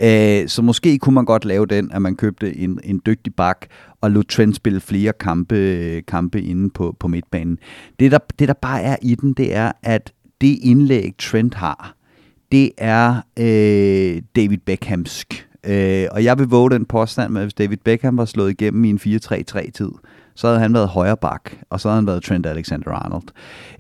Øh, 0.01 0.47
så 0.47 0.61
måske 0.61 0.97
kunne 0.97 1.16
man 1.16 1.26
godt 1.26 1.45
lave 1.45 1.66
den, 1.66 1.91
at 1.91 2.01
man 2.01 2.16
købte 2.16 2.57
en, 2.57 2.80
en 2.84 3.01
dygtig 3.05 3.36
bak, 3.36 3.66
og 4.01 4.11
lod 4.11 4.24
Trent 4.24 4.55
spille 4.55 4.80
flere 4.80 5.13
kampe, 5.20 6.01
kampe 6.07 6.41
inde 6.41 6.70
på, 6.70 6.95
på 6.99 7.07
midtbanen. 7.07 7.57
Det 7.99 8.11
der, 8.11 8.18
det 8.39 8.47
der 8.47 8.53
bare 8.53 8.82
er 8.82 8.95
i 9.01 9.16
den, 9.16 9.34
det 9.34 9.55
er, 9.55 9.72
at 9.84 10.13
det 10.41 10.57
indlæg, 10.61 11.13
Trent 11.19 11.53
har, 11.53 11.95
det 12.51 12.71
er 12.77 13.21
øh, 13.39 14.21
David 14.36 14.57
Beckhamsk. 14.57 15.47
Øh, 15.65 16.07
og 16.11 16.23
jeg 16.23 16.39
vil 16.39 16.47
våge 16.47 16.69
den 16.69 16.86
påstand 16.86 17.31
med, 17.31 17.41
at 17.41 17.45
hvis 17.45 17.53
David 17.53 17.77
Beckham 17.77 18.17
var 18.17 18.25
slået 18.25 18.51
igennem 18.51 18.86
i 18.86 18.89
en 18.89 18.99
4-3-3-tid, 19.03 19.89
så 20.36 20.47
havde 20.47 20.59
han 20.59 20.73
været 20.73 20.88
højre 20.88 21.17
bak, 21.17 21.51
og 21.69 21.81
så 21.81 21.88
havde 21.88 21.95
han 21.95 22.07
været 22.07 22.23
Trent 22.23 22.45
Alexander-Arnold. 22.45 23.23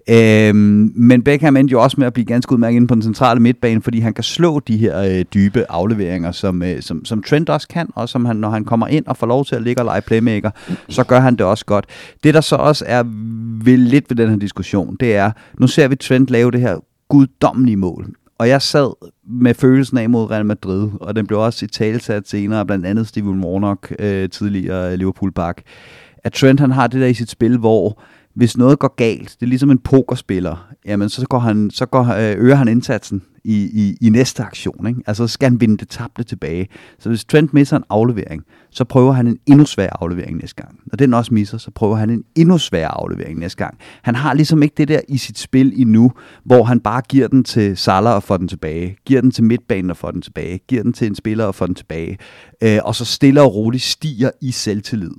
Øhm, 0.09 0.91
men 0.95 1.23
Beckham 1.23 1.57
endte 1.57 1.71
jo 1.71 1.81
også 1.81 1.95
med 1.99 2.07
at 2.07 2.13
blive 2.13 2.25
ganske 2.25 2.53
udmærket 2.53 2.75
inde 2.75 2.87
på 2.87 2.95
den 2.95 3.01
centrale 3.01 3.39
midtbane, 3.39 3.81
fordi 3.81 3.99
han 3.99 4.13
kan 4.13 4.23
slå 4.23 4.59
de 4.59 4.77
her 4.77 5.01
øh, 5.01 5.25
dybe 5.33 5.71
afleveringer, 5.71 6.31
som, 6.31 6.63
øh, 6.63 6.81
som, 6.81 7.05
som 7.05 7.23
Trent 7.23 7.49
også 7.49 7.67
kan, 7.67 7.89
og 7.95 8.09
som 8.09 8.25
han, 8.25 8.35
når 8.35 8.49
han 8.49 8.65
kommer 8.65 8.87
ind 8.87 9.05
og 9.05 9.17
får 9.17 9.27
lov 9.27 9.45
til 9.45 9.55
at 9.55 9.61
ligge 9.61 9.81
og 9.81 9.85
lege 9.85 10.01
playmaker, 10.01 10.51
så 10.89 11.03
gør 11.03 11.19
han 11.19 11.35
det 11.35 11.45
også 11.45 11.65
godt. 11.65 11.85
Det 12.23 12.33
der 12.33 12.41
så 12.41 12.55
også 12.55 12.85
er 12.87 13.03
ved, 13.63 13.77
lidt 13.77 14.05
ved 14.09 14.17
den 14.17 14.29
her 14.29 14.37
diskussion, 14.37 14.95
det 14.99 15.15
er, 15.15 15.31
nu 15.59 15.67
ser 15.67 15.87
vi 15.87 15.95
Trent 15.95 16.29
lave 16.29 16.51
det 16.51 16.61
her 16.61 16.77
guddommelige 17.09 17.77
mål. 17.77 18.15
Og 18.37 18.49
jeg 18.49 18.61
sad 18.61 19.11
med 19.27 19.53
følelsen 19.53 19.97
af 19.97 20.09
mod 20.09 20.31
Real 20.31 20.45
Madrid, 20.45 20.89
og 21.01 21.15
den 21.15 21.27
blev 21.27 21.39
også 21.39 21.65
i 21.65 21.67
talsat 21.67 22.27
senere, 22.27 22.65
blandt 22.65 22.85
andet 22.85 23.07
Steven 23.07 23.43
Warnock, 23.43 23.95
øh, 23.99 24.29
tidligere 24.29 24.97
Liverpool-bak, 24.97 25.61
at 26.25 26.33
Trent 26.33 26.59
han 26.59 26.71
har 26.71 26.87
det 26.87 27.01
der 27.01 27.07
i 27.07 27.13
sit 27.13 27.29
spil, 27.29 27.57
hvor 27.57 28.01
hvis 28.35 28.57
noget 28.57 28.79
går 28.79 28.95
galt, 28.95 29.35
det 29.39 29.45
er 29.45 29.49
ligesom 29.49 29.71
en 29.71 29.77
pokerspiller, 29.77 30.67
jamen 30.85 31.09
så, 31.09 31.25
går 31.27 31.39
han, 31.39 31.69
så 31.71 31.85
går, 31.85 32.03
øh, 32.03 32.35
øger 32.37 32.55
han 32.55 32.67
indsatsen 32.67 33.21
i, 33.43 33.69
i, 33.73 33.97
i 34.07 34.09
næste 34.09 34.43
aktion. 34.43 34.87
Ikke? 34.87 35.01
Altså 35.07 35.27
så 35.27 35.33
skal 35.33 35.49
han 35.49 35.61
vinde 35.61 35.77
det 35.77 35.89
tabte 35.89 36.23
tilbage. 36.23 36.67
Så 36.99 37.09
hvis 37.09 37.25
Trent 37.25 37.53
misser 37.53 37.77
en 37.77 37.83
aflevering, 37.89 38.43
så 38.71 38.83
prøver 38.83 39.11
han 39.11 39.27
en 39.27 39.37
endnu 39.45 39.65
svær 39.65 39.89
aflevering 40.01 40.37
næste 40.37 40.55
gang. 40.55 40.79
Når 40.85 40.95
den 40.97 41.13
også 41.13 41.33
misser, 41.33 41.57
så 41.57 41.71
prøver 41.71 41.95
han 41.95 42.09
en 42.09 42.23
endnu 42.35 42.57
svær 42.57 42.87
aflevering 42.87 43.39
næste 43.39 43.57
gang. 43.57 43.77
Han 44.01 44.15
har 44.15 44.33
ligesom 44.33 44.63
ikke 44.63 44.75
det 44.77 44.87
der 44.87 44.99
i 45.09 45.17
sit 45.17 45.37
spil 45.37 45.73
endnu, 45.75 46.11
hvor 46.43 46.63
han 46.63 46.79
bare 46.79 47.01
giver 47.09 47.27
den 47.27 47.43
til 47.43 47.77
Salah 47.77 48.15
og 48.15 48.23
får 48.23 48.37
den 48.37 48.47
tilbage, 48.47 48.97
giver 49.05 49.21
den 49.21 49.31
til 49.31 49.43
midtbanen 49.43 49.89
og 49.89 49.97
får 49.97 50.11
den 50.11 50.21
tilbage, 50.21 50.59
giver 50.67 50.83
den 50.83 50.93
til 50.93 51.07
en 51.07 51.15
spiller 51.15 51.45
og 51.45 51.55
får 51.55 51.65
den 51.65 51.75
tilbage, 51.75 52.17
øh, 52.63 52.79
og 52.83 52.95
så 52.95 53.05
stille 53.05 53.41
og 53.41 53.55
roligt 53.55 53.83
stiger 53.83 54.31
i 54.41 54.51
selvtillid. 54.51 55.11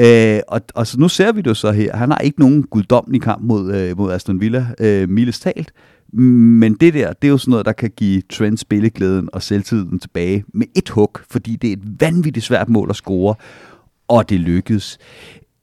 Øh, 0.00 0.40
og, 0.48 0.60
og 0.74 0.86
så 0.86 1.00
nu 1.00 1.08
ser 1.08 1.32
vi 1.32 1.40
det 1.40 1.46
jo 1.46 1.54
så 1.54 1.72
her. 1.72 1.96
Han 1.96 2.10
har 2.10 2.18
ikke 2.18 2.40
nogen 2.40 2.62
guddommelig 2.62 3.22
kamp 3.22 3.42
mod, 3.42 3.74
øh, 3.74 3.98
mod 3.98 4.12
Aston 4.12 4.40
Villa, 4.40 4.66
øh, 4.80 5.08
mildest 5.08 5.42
talt. 5.42 5.72
Men 6.12 6.74
det 6.74 6.94
der, 6.94 7.12
det 7.12 7.28
er 7.28 7.32
jo 7.32 7.38
sådan 7.38 7.50
noget, 7.50 7.66
der 7.66 7.72
kan 7.72 7.90
give 7.96 8.22
Trent 8.32 8.60
spilleglæden 8.60 9.28
og 9.32 9.42
selvtiden 9.42 9.98
tilbage 9.98 10.44
med 10.54 10.66
et 10.76 10.88
hug, 10.88 11.18
fordi 11.30 11.56
det 11.56 11.68
er 11.68 11.72
et 11.72 12.00
vanvittigt 12.00 12.46
svært 12.46 12.68
mål 12.68 12.90
at 12.90 12.96
score, 12.96 13.34
og 14.08 14.28
det 14.28 14.40
lykkedes. 14.40 14.98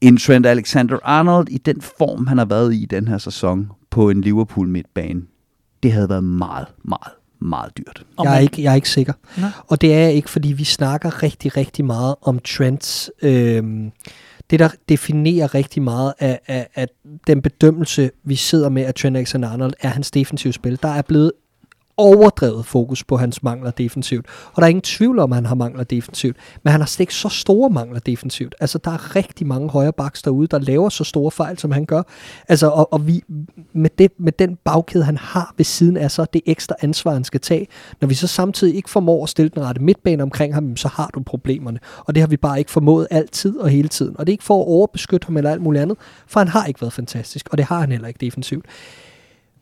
En 0.01 0.17
Trent 0.17 0.45
Alexander-Arnold 0.45 1.47
i 1.49 1.57
den 1.57 1.81
form, 1.81 2.27
han 2.27 2.37
har 2.37 2.45
været 2.45 2.73
i 2.73 2.85
den 2.85 3.07
her 3.07 3.17
sæson 3.17 3.71
på 3.89 4.09
en 4.09 4.21
Liverpool 4.21 4.67
midtbane, 4.67 5.21
det 5.83 5.91
havde 5.91 6.09
været 6.09 6.23
meget, 6.23 6.67
meget, 6.83 7.13
meget 7.43 7.77
dyrt. 7.77 8.05
Jeg 8.23 8.35
er 8.35 8.39
ikke, 8.39 8.63
jeg 8.63 8.71
er 8.71 8.75
ikke 8.75 8.89
sikker. 8.89 9.13
Nej. 9.37 9.49
Og 9.67 9.81
det 9.81 9.93
er 9.93 10.07
ikke, 10.07 10.29
fordi 10.29 10.53
vi 10.53 10.63
snakker 10.63 11.23
rigtig, 11.23 11.57
rigtig 11.57 11.85
meget 11.85 12.15
om 12.21 12.39
Trents... 12.39 13.11
Øh, 13.21 13.63
det, 14.49 14.59
der 14.59 14.69
definerer 14.89 15.55
rigtig 15.55 15.81
meget 15.81 16.13
af, 16.19 16.39
af, 16.47 16.67
af 16.75 16.87
den 17.27 17.41
bedømmelse, 17.41 18.11
vi 18.23 18.35
sidder 18.35 18.69
med 18.69 18.83
af 18.83 18.93
Trent 18.93 19.17
Alexander-Arnold, 19.17 19.73
er 19.81 19.87
hans 19.87 20.11
defensive 20.11 20.53
spil. 20.53 20.79
Der 20.81 20.89
er 20.89 21.01
blevet 21.01 21.31
overdrevet 21.97 22.65
fokus 22.65 23.03
på 23.03 23.17
hans 23.17 23.43
mangler 23.43 23.71
defensivt. 23.71 24.25
Og 24.53 24.55
der 24.55 24.63
er 24.63 24.69
ingen 24.69 24.81
tvivl 24.81 25.19
om, 25.19 25.31
at 25.31 25.35
han 25.35 25.45
har 25.45 25.55
mangler 25.55 25.83
defensivt. 25.83 26.37
Men 26.63 26.71
han 26.71 26.81
har 26.81 26.87
slet 26.87 26.99
ikke 26.99 27.15
så 27.15 27.29
store 27.29 27.69
mangler 27.69 27.99
defensivt. 27.99 28.55
Altså, 28.59 28.77
der 28.77 28.91
er 28.91 29.15
rigtig 29.15 29.47
mange 29.47 29.69
højre 29.69 29.93
backs 29.93 30.21
derude, 30.21 30.47
der 30.47 30.59
laver 30.59 30.89
så 30.89 31.03
store 31.03 31.31
fejl, 31.31 31.57
som 31.57 31.71
han 31.71 31.85
gør. 31.85 32.01
Altså, 32.49 32.67
og, 32.67 32.93
og 32.93 33.07
vi, 33.07 33.23
med, 33.73 33.89
det, 33.97 34.11
med 34.19 34.31
den 34.31 34.55
bagkæde, 34.55 35.03
han 35.03 35.17
har 35.17 35.53
ved 35.57 35.65
siden 35.65 35.97
af 35.97 36.11
sig, 36.11 36.33
det 36.33 36.41
ekstra 36.45 36.75
ansvar, 36.81 37.13
han 37.13 37.23
skal 37.23 37.39
tage, 37.39 37.67
når 38.01 38.07
vi 38.07 38.13
så 38.13 38.27
samtidig 38.27 38.75
ikke 38.75 38.89
formår 38.89 39.23
at 39.23 39.29
stille 39.29 39.49
den 39.49 39.63
rette 39.63 39.81
midtbane 39.81 40.23
omkring 40.23 40.53
ham, 40.53 40.77
så 40.77 40.87
har 40.87 41.09
du 41.13 41.23
problemerne. 41.23 41.79
Og 41.97 42.15
det 42.15 42.21
har 42.21 42.27
vi 42.27 42.37
bare 42.37 42.59
ikke 42.59 42.71
formået 42.71 43.07
altid 43.11 43.57
og 43.57 43.69
hele 43.69 43.87
tiden. 43.87 44.15
Og 44.19 44.27
det 44.27 44.31
er 44.31 44.33
ikke 44.33 44.43
for 44.43 44.61
at 44.61 44.67
overbeskytte 44.67 45.25
ham 45.25 45.37
eller 45.37 45.51
alt 45.51 45.61
muligt 45.61 45.81
andet, 45.81 45.97
for 46.27 46.39
han 46.39 46.47
har 46.47 46.65
ikke 46.65 46.81
været 46.81 46.93
fantastisk, 46.93 47.49
og 47.51 47.57
det 47.57 47.65
har 47.65 47.79
han 47.79 47.91
heller 47.91 48.07
ikke 48.07 48.17
defensivt. 48.25 48.65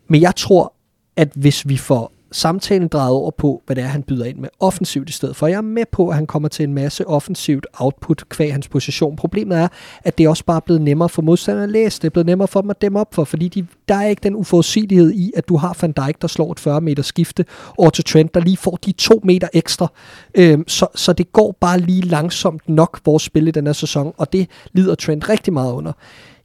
Men 0.10 0.22
jeg 0.22 0.36
tror, 0.36 0.74
at 1.16 1.32
hvis 1.36 1.68
vi 1.68 1.78
får 1.78 2.12
samtalen 2.32 2.88
drejet 2.88 3.12
over 3.12 3.32
på, 3.32 3.62
hvad 3.66 3.76
det 3.76 3.84
er, 3.84 3.88
han 3.88 4.04
byder 4.04 4.26
ind 4.26 4.38
med 4.38 4.50
offensivt 4.60 5.10
i 5.10 5.14
stedet 5.14 5.36
for. 5.36 5.48
Jeg 5.48 5.58
er 5.58 5.62
med 5.62 5.84
på, 5.92 6.10
at 6.10 6.16
han 6.16 6.28
kommer 6.28 6.50
til 6.50 6.64
en 6.64 6.74
masse 6.74 7.08
offensivt 7.08 7.68
output 7.74 8.30
kvæg 8.30 8.52
hans 8.52 8.68
position. 8.68 9.16
Problemet 9.16 9.58
er, 9.58 9.68
at 10.04 10.18
det 10.18 10.24
er 10.24 10.30
også 10.30 10.46
bare 10.46 10.62
blevet 10.62 10.82
nemmere 10.82 11.10
for 11.10 11.22
modstanderne 11.22 11.64
at 11.64 11.72
læse. 11.72 12.02
Det 12.02 12.08
er 12.08 12.10
blevet 12.10 12.26
nemmere 12.26 12.48
for 12.48 12.62
dem 12.62 12.70
at 12.70 12.82
dæmme 12.82 13.00
op 13.00 13.16
for, 13.16 13.24
fordi 13.24 13.48
de, 13.48 13.68
der 13.88 13.96
er 13.96 14.08
ikke 14.08 14.24
den 14.24 14.36
uforudsigelighed 14.36 15.12
i, 15.14 15.32
at 15.36 15.50
du 15.50 15.58
har 15.58 15.78
Van 15.82 15.92
Dijk, 15.92 16.22
der 16.22 16.28
slår 16.28 16.52
et 16.52 16.60
40 16.60 16.82
meter 16.82 17.04
skifte 17.04 17.46
over 17.78 17.90
til 17.90 18.04
Trent, 18.04 18.34
der 18.34 18.40
lige 18.40 18.58
får 18.58 18.80
de 18.86 18.92
to 18.92 19.22
meter 19.24 19.48
ekstra. 19.54 19.88
Øhm, 20.36 20.68
så, 20.68 20.88
så 20.96 21.14
det 21.14 21.34
går 21.34 21.56
bare 21.60 21.80
lige 21.80 22.02
langsomt 22.02 22.70
nok, 22.70 23.00
vores 23.06 23.24
spil 23.24 23.48
i 23.48 23.52
den 23.52 23.66
her 23.66 23.74
sæson, 23.74 24.14
og 24.18 24.34
det 24.34 24.50
lider 24.74 24.96
Trent 24.96 25.30
rigtig 25.30 25.54
meget 25.54 25.74
under. 25.74 25.92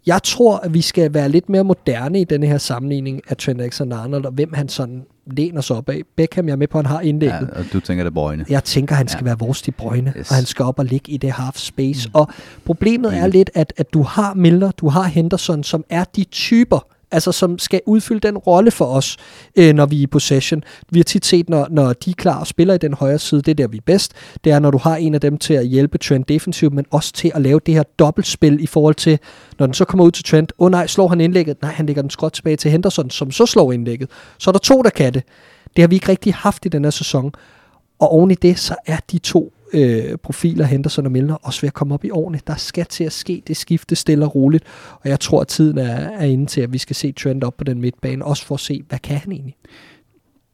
Jeg 0.07 0.23
tror, 0.23 0.57
at 0.57 0.75
vi 0.75 0.81
skal 0.81 1.15
være 1.15 1.29
lidt 1.29 1.49
mere 1.49 1.65
moderne 1.65 2.21
i 2.21 2.25
denne 2.25 2.47
her 2.47 2.59
sammenligning 2.59 3.21
af 3.29 3.37
Trent 3.37 3.61
Alexander-Arnold, 3.61 4.25
og 4.25 4.33
hvem 4.33 4.53
han 4.53 4.69
sådan 4.69 5.05
læner 5.37 5.61
sig 5.61 5.77
op 5.77 5.89
af. 5.89 6.01
Beckham, 6.17 6.47
jeg 6.47 6.53
er 6.53 6.57
med 6.57 6.69
på, 6.69 6.79
at 6.79 6.87
han 6.87 6.97
har 6.97 7.01
indlægget. 7.01 7.49
Ja, 7.55 7.59
og 7.59 7.65
du 7.73 7.81
tænker 7.81 8.05
det 8.05 8.15
Brøgne. 8.15 8.45
Jeg 8.49 8.65
tænker, 8.65 8.95
han 8.95 9.09
skal 9.09 9.21
ja. 9.23 9.25
være 9.25 9.39
vores 9.39 9.63
de 9.63 9.73
Brøgne, 9.73 10.13
Yes. 10.17 10.31
og 10.31 10.37
han 10.37 10.45
skal 10.45 10.65
op 10.65 10.79
og 10.79 10.85
ligge 10.85 11.13
i 11.13 11.17
det 11.17 11.33
half 11.33 11.57
space. 11.57 12.09
Mm. 12.09 12.15
Og 12.15 12.29
problemet 12.65 13.17
er 13.17 13.27
lidt, 13.27 13.51
at, 13.55 13.73
at 13.77 13.93
du 13.95 14.03
har 14.03 14.35
Milner, 14.35 14.71
du 14.71 14.89
har 14.89 15.03
Henderson, 15.03 15.63
som 15.65 15.85
er 15.91 16.05
de 16.05 16.25
typer, 16.25 16.87
altså 17.11 17.33
som 17.33 17.59
skal 17.59 17.81
udfylde 17.87 18.21
den 18.21 18.39
rolle 18.39 18.71
for 18.71 18.85
os, 18.85 19.17
øh, 19.57 19.75
når 19.75 19.87
vi 19.87 19.99
er 19.99 20.03
i 20.03 20.07
possession. 20.07 20.63
Vi 20.91 20.99
har 20.99 21.05
tit 21.05 21.27
set, 21.27 21.49
når, 21.49 21.67
når 21.71 21.93
de 21.93 22.11
er 22.11 22.15
klar 22.15 22.41
og 22.41 22.47
spiller 22.47 22.75
i 22.75 22.79
den 22.79 22.95
højre 22.95 23.19
side, 23.19 23.43
det 23.43 23.51
er 23.51 23.55
der, 23.55 23.69
vi 23.69 23.77
er 23.77 23.83
bedst. 23.87 24.13
Det 24.45 24.53
er, 24.53 24.59
når 24.59 24.71
du 24.71 24.79
har 24.79 24.97
en 24.97 25.15
af 25.15 25.21
dem 25.21 25.39
til 25.39 25.55
at 25.55 25.67
hjælpe 25.67 25.99
Trent 25.99 26.29
defensivt, 26.29 26.75
men 26.75 26.85
også 26.91 27.13
til 27.13 27.33
at 27.35 27.43
lave 27.43 27.61
det 27.67 27.75
her 27.75 27.83
dobbeltspil 27.99 28.63
i 28.63 28.67
forhold 28.67 28.95
til, 28.95 29.19
når 29.59 29.67
den 29.67 29.75
så 29.75 29.85
kommer 29.85 30.05
ud 30.05 30.11
til 30.11 30.25
Trent, 30.25 30.53
åh 30.59 30.65
oh, 30.65 30.71
nej, 30.71 30.87
slår 30.87 31.09
han 31.09 31.21
indlægget? 31.21 31.63
Nej, 31.63 31.73
han 31.73 31.87
lægger 31.87 32.03
den 32.03 32.11
skråt 32.11 32.33
tilbage 32.33 32.57
til 32.57 32.71
Henderson, 32.71 33.11
som 33.11 33.31
så 33.31 33.47
slår 33.47 33.73
indlægget. 33.73 34.11
Så 34.39 34.51
er 34.51 34.53
der 34.53 34.59
to, 34.59 34.83
der 34.83 34.91
kan 34.91 35.15
det. 35.15 35.23
Det 35.77 35.83
har 35.83 35.89
vi 35.89 35.95
ikke 35.95 36.09
rigtig 36.09 36.35
haft 36.35 36.67
i 36.67 36.69
den 36.69 36.85
her 36.85 36.91
sæson. 36.91 37.33
Og 37.99 38.13
oven 38.13 38.31
i 38.31 38.35
det, 38.35 38.59
så 38.59 38.75
er 38.87 38.99
de 39.13 39.19
to 39.19 39.53
øh, 39.77 40.19
profiler, 40.23 40.65
Henderson 40.65 41.07
og 41.07 41.13
Milner, 41.13 41.35
også 41.35 41.61
ved 41.61 41.69
at 41.69 41.75
komme 41.75 41.95
op 41.95 42.05
i 42.05 42.11
årene. 42.11 42.41
Der 42.47 42.57
skal 42.57 42.87
til 42.87 43.05
at 43.05 43.13
ske 43.13 43.43
det 43.47 43.57
skifte 43.57 43.97
stille 43.97 44.25
og 44.25 44.35
roligt. 44.35 44.65
Og 45.01 45.09
jeg 45.09 45.21
tror, 45.21 45.41
at 45.41 45.49
tiden 45.49 45.79
er, 45.79 45.97
er 45.97 46.25
inde 46.25 46.47
til, 46.47 46.61
at 46.61 46.73
vi 46.73 46.79
skal 46.79 46.97
se 46.97 47.13
Trent 47.13 47.45
op 47.45 47.57
på 47.57 47.65
den 47.65 47.81
midtbane, 47.81 48.25
også 48.25 48.47
for 48.47 48.55
at 48.55 48.61
se, 48.61 48.83
hvad 48.89 48.99
kan 48.99 49.17
han 49.17 49.33
egentlig? 49.33 49.57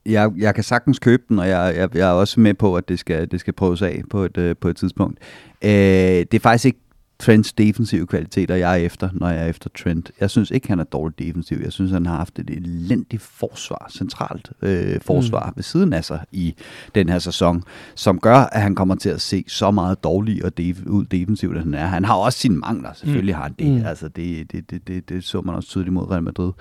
jeg, 0.07 0.31
jeg 0.37 0.55
kan 0.55 0.65
sagtens 0.65 0.99
købe 0.99 1.23
den, 1.29 1.39
og 1.39 1.49
jeg, 1.49 1.75
jeg, 1.77 1.97
jeg 1.97 2.09
er 2.09 2.13
også 2.13 2.41
med 2.41 2.55
på, 2.55 2.77
at 2.77 2.89
det 2.89 2.99
skal, 2.99 3.31
det 3.31 3.41
skal 3.41 3.53
prøves 3.53 3.83
af 3.83 4.03
på 4.11 4.25
et, 4.25 4.37
øh, 4.37 4.57
på 4.61 4.69
et 4.69 4.77
tidspunkt. 4.77 5.19
Øh, 5.65 5.71
det 5.71 6.35
er 6.35 6.41
faktisk 6.41 6.65
ikke 6.65 6.79
Trents 7.23 7.53
defensive 7.53 8.07
kvaliteter, 8.07 8.55
jeg 8.55 8.73
er 8.73 8.85
efter, 8.85 9.09
når 9.13 9.29
jeg 9.29 9.43
er 9.43 9.47
efter 9.47 9.71
Trent. 9.83 10.11
Jeg 10.21 10.31
synes 10.31 10.51
ikke, 10.51 10.69
han 10.69 10.81
er 10.81 10.85
dårligt 10.85 11.19
defensiv. 11.19 11.59
Jeg 11.63 11.73
synes, 11.73 11.93
han 11.93 12.07
har 12.07 12.17
haft 12.17 12.39
et 12.39 12.51
elendigt 12.51 13.23
forsvar, 13.23 13.87
centralt 13.91 14.51
øh, 14.63 15.01
forsvar 15.01 15.47
mm. 15.47 15.53
ved 15.57 15.63
siden 15.63 15.93
af 15.93 16.05
sig 16.05 16.21
i 16.33 16.55
den 16.95 17.09
her 17.09 17.19
sæson, 17.19 17.65
som 17.95 18.19
gør, 18.21 18.37
at 18.37 18.63
han 18.63 18.75
kommer 18.75 18.95
til 18.95 19.09
at 19.09 19.21
se 19.21 19.45
så 19.49 19.71
meget 19.71 20.05
dårlig 20.05 20.45
og 20.45 20.53
def- 20.61 20.89
ud 20.89 21.05
defensivt, 21.05 21.57
at 21.57 21.63
han 21.63 21.75
er. 21.75 21.87
Han 21.87 22.05
har 22.05 22.15
også 22.15 22.39
sine 22.39 22.57
mangler, 22.57 22.93
selvfølgelig 22.95 23.35
mm. 23.35 23.37
har 23.37 23.43
han 23.43 23.55
det. 23.59 23.81
Mm. 23.81 23.87
Altså, 23.87 24.09
det, 24.09 24.53
det, 24.53 24.71
det, 24.71 24.89
det, 24.89 25.09
det 25.09 25.25
så 25.25 25.41
man 25.41 25.55
også 25.55 25.69
tydeligt 25.69 25.93
mod 25.93 26.11
Real 26.11 26.23
Madrid. 26.23 26.53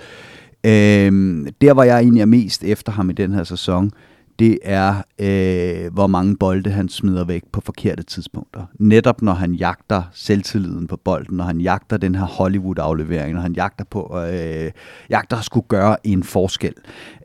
Øhm, 0.63 1.47
der, 1.61 1.73
hvor 1.73 1.83
jeg 1.83 1.99
egentlig 1.99 2.21
er 2.21 2.25
mest 2.25 2.63
efter 2.63 2.91
ham 2.91 3.09
i 3.09 3.13
den 3.13 3.33
her 3.33 3.43
sæson, 3.43 3.91
det 4.39 4.59
er, 4.63 5.01
øh, 5.19 5.93
hvor 5.93 6.07
mange 6.07 6.37
bolde 6.37 6.69
han 6.69 6.89
smider 6.89 7.25
væk 7.25 7.43
på 7.51 7.61
forkerte 7.61 8.03
tidspunkter. 8.03 8.65
Netop 8.79 9.21
når 9.21 9.33
han 9.33 9.53
jagter 9.53 10.03
selvtilliden 10.13 10.87
på 10.87 10.97
bolden, 10.97 11.37
når 11.37 11.43
han 11.43 11.61
jagter 11.61 11.97
den 11.97 12.15
her 12.15 12.25
Hollywood-aflevering, 12.25 13.33
når 13.33 13.41
han 13.41 13.53
jagter 13.53 13.85
på, 13.85 14.19
øh, 14.31 14.71
jagter 15.09 15.37
at 15.37 15.45
skulle 15.45 15.67
gøre 15.67 16.07
en 16.07 16.23
forskel. 16.23 16.73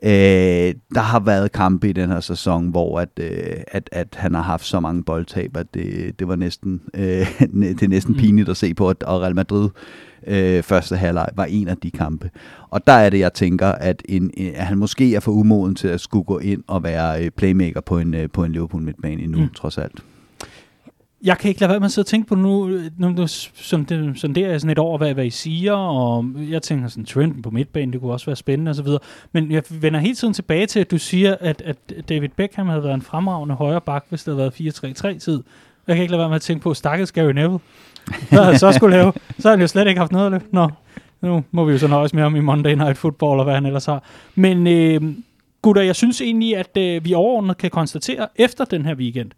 Øh, 0.03 0.09
der 0.93 0.99
har 0.99 1.19
været 1.19 1.51
kampe 1.51 1.89
i 1.89 1.93
den 1.93 2.09
her 2.09 2.19
sæson, 2.19 2.67
hvor 2.69 2.99
at, 2.99 3.09
øh, 3.19 3.63
at, 3.67 3.89
at 3.91 4.07
han 4.15 4.33
har 4.33 4.41
haft 4.41 4.65
så 4.65 4.79
mange 4.79 5.03
boldtab, 5.03 5.57
at 5.57 5.73
det, 5.73 6.19
det 6.19 6.27
var 6.27 6.35
næsten, 6.35 6.81
øh, 6.93 7.01
det 7.79 7.83
er 7.83 7.87
næsten 7.87 8.15
pinligt 8.15 8.49
at 8.49 8.57
se 8.57 8.73
på, 8.73 8.89
at 8.89 9.03
og 9.03 9.21
Real 9.21 9.35
Madrid 9.35 9.69
øh, 10.27 10.63
første 10.63 10.95
halvleg 10.97 11.27
var 11.35 11.45
en 11.45 11.67
af 11.67 11.77
de 11.77 11.91
kampe. 11.91 12.29
Og 12.69 12.87
der 12.87 12.93
er 12.93 13.09
det, 13.09 13.19
jeg 13.19 13.33
tænker, 13.33 13.67
at, 13.67 14.03
en, 14.09 14.31
en, 14.37 14.55
at 14.55 14.65
han 14.65 14.77
måske 14.77 15.15
er 15.15 15.19
for 15.19 15.31
umoden 15.31 15.75
til 15.75 15.87
at 15.87 16.01
skulle 16.01 16.23
gå 16.23 16.39
ind 16.39 16.63
og 16.67 16.83
være 16.83 17.23
øh, 17.25 17.31
playmaker 17.31 17.81
på 17.81 17.99
en, 17.99 18.13
øh, 18.13 18.29
på 18.33 18.43
en 18.43 18.51
Liverpool 18.51 18.81
midtbane 18.83 19.21
endnu, 19.23 19.37
Mm. 19.41 19.49
trods 19.49 19.77
alt. 19.77 20.03
Jeg 21.23 21.37
kan 21.37 21.49
ikke 21.49 21.61
lade 21.61 21.69
være 21.69 21.79
med 21.79 21.85
at 21.85 21.91
sidde 21.91 22.03
og 22.03 22.07
tænke 22.07 22.27
på 22.27 22.35
nu, 22.35 22.67
nu, 22.97 23.09
nu 23.09 23.27
sådan, 23.27 23.85
det, 23.85 24.19
sådan 24.19 24.35
der 24.35 24.47
er 24.47 24.57
sådan 24.57 24.69
et 24.71 24.79
år, 24.79 24.97
hvad, 24.97 25.13
hvad 25.13 25.25
I 25.25 25.29
siger, 25.29 25.73
og 25.73 26.25
jeg 26.49 26.61
tænker 26.61 26.87
sådan, 26.87 27.05
trenden 27.05 27.41
på 27.41 27.49
midtbanen, 27.49 27.93
det 27.93 28.01
kunne 28.01 28.11
også 28.11 28.25
være 28.25 28.35
spændende 28.35 28.69
osv. 28.69 28.87
Men 29.31 29.51
jeg 29.51 29.63
vender 29.69 29.99
hele 29.99 30.15
tiden 30.15 30.33
tilbage 30.33 30.65
til, 30.65 30.79
at 30.79 30.91
du 30.91 30.97
siger, 30.97 31.35
at, 31.39 31.61
at 31.65 31.77
David 32.09 32.29
Beckham 32.29 32.67
havde 32.67 32.83
været 32.83 32.93
en 32.93 33.01
fremragende 33.01 33.55
højre 33.55 33.81
bak, 33.81 34.05
hvis 34.09 34.23
det 34.23 34.35
havde 34.35 34.51
været 34.57 35.05
4-3-3-tid. 35.13 35.43
Jeg 35.87 35.95
kan 35.95 36.01
ikke 36.03 36.11
lade 36.11 36.19
være 36.19 36.29
med 36.29 36.35
at 36.35 36.41
tænke 36.41 36.63
på, 36.63 36.73
stakkels 36.73 37.11
Gary 37.11 37.31
Neville. 37.31 37.59
Hvad 38.29 38.43
han 38.43 38.59
så 38.59 38.71
skulle 38.71 38.97
lave? 38.97 39.13
Så 39.39 39.47
har 39.47 39.55
han 39.55 39.61
jo 39.61 39.67
slet 39.67 39.87
ikke 39.87 39.99
haft 39.99 40.11
noget 40.11 40.25
at 40.25 40.31
løbe. 40.31 40.45
Nå, 40.51 40.69
nu 41.21 41.43
må 41.51 41.65
vi 41.65 41.71
jo 41.71 41.77
så 41.77 41.87
nøjes 41.87 42.13
med 42.13 42.23
ham 42.23 42.35
i 42.35 42.39
Monday 42.39 42.73
Night 42.73 42.97
Football, 42.97 43.39
og 43.39 43.43
hvad 43.43 43.53
han 43.53 43.65
ellers 43.65 43.85
har. 43.85 44.03
Men 44.35 44.67
øh, 44.67 45.01
gutter, 45.61 45.81
jeg 45.81 45.95
synes 45.95 46.21
egentlig, 46.21 46.57
at 46.57 46.77
øh, 46.77 47.05
vi 47.05 47.13
overordnet 47.13 47.57
kan 47.57 47.69
konstatere 47.69 48.27
efter 48.35 48.65
den 48.65 48.85
her 48.85 48.95
weekend, 48.95 49.31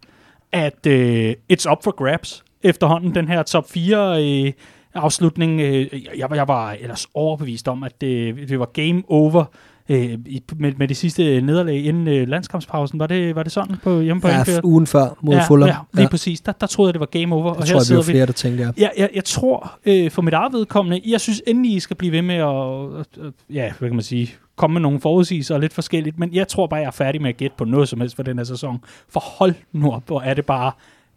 at 0.51 0.88
øh, 0.88 1.34
it's 1.53 1.72
up 1.72 1.84
for 1.84 1.91
grabs 1.91 2.43
efterhånden, 2.63 3.15
den 3.15 3.28
her 3.28 3.43
top 3.43 3.70
4 3.70 4.24
øh, 4.24 4.53
afslutning. 4.93 5.61
Øh, 5.61 5.88
jeg, 6.17 6.36
jeg 6.36 6.47
var 6.47 6.72
ellers 6.80 7.07
overbevist 7.13 7.67
om, 7.67 7.84
at 7.84 8.03
øh, 8.03 8.38
det, 8.38 8.49
det 8.49 8.59
var 8.59 8.65
game 8.65 9.03
over 9.07 9.45
øh, 9.89 10.17
i, 10.25 10.43
med, 10.57 10.73
med 10.77 10.87
det 10.87 10.97
sidste 10.97 11.41
nederlag 11.41 11.85
inden 11.85 12.07
øh, 12.07 12.27
landskampspausen. 12.27 12.99
Var 12.99 13.07
det, 13.07 13.35
var 13.35 13.43
det 13.43 13.51
sådan 13.51 13.75
på 13.83 13.99
hjemme 14.01 14.21
på 14.21 14.27
Ja, 14.27 14.39
Anfield? 14.39 14.59
ugen 14.63 14.87
før 14.87 15.17
mod 15.21 15.35
ja, 15.35 15.43
Fulham. 15.47 15.69
Ja, 15.69 15.75
lige 15.93 16.01
ja. 16.03 16.09
præcis. 16.09 16.41
Der, 16.41 16.51
der 16.51 16.67
troede 16.67 16.89
jeg, 16.89 16.93
det 16.93 16.99
var 16.99 17.05
game 17.05 17.35
over. 17.35 17.43
Jeg 17.43 17.61
og 17.61 17.67
tror, 17.67 17.79
her 17.79 17.85
jeg, 17.89 17.91
vi 17.91 17.95
var 17.97 18.03
flere, 18.03 18.25
der 18.25 18.31
tænkte, 18.31 18.63
ja. 18.63 18.71
jeg, 18.77 18.91
jeg, 18.97 19.09
jeg 19.15 19.23
tror, 19.23 19.77
øh, 19.85 20.11
for 20.11 20.21
mit 20.21 20.33
eget 20.33 20.53
vedkommende, 20.53 21.01
jeg 21.07 21.21
synes 21.21 21.41
endelig, 21.47 21.75
I 21.75 21.79
skal 21.79 21.95
blive 21.95 22.11
ved 22.11 22.21
med 22.21 22.35
at, 22.35 23.25
øh, 23.25 23.31
ja, 23.55 23.71
hvad 23.79 23.89
kan 23.89 23.95
man 23.95 24.03
sige, 24.03 24.33
komme 24.55 24.73
med 24.73 24.81
nogle 24.81 24.99
forudsigelser 25.01 25.55
og 25.55 25.61
lidt 25.61 25.73
forskelligt, 25.73 26.19
men 26.19 26.33
jeg 26.33 26.47
tror 26.47 26.67
bare, 26.67 26.79
jeg 26.79 26.87
er 26.87 26.91
færdig 26.91 27.21
med 27.21 27.29
at 27.29 27.37
gætte 27.37 27.55
på 27.57 27.65
noget 27.65 27.89
som 27.89 27.99
helst 27.99 28.15
for 28.15 28.23
den 28.23 28.37
her 28.37 28.43
sæson. 28.43 28.79
For 29.09 29.19
hold 29.19 29.53
nu 29.73 29.91
op, 29.91 30.03
hvor 30.07 30.21
er 30.21 30.33
det 30.33 30.45
bare, 30.45 30.71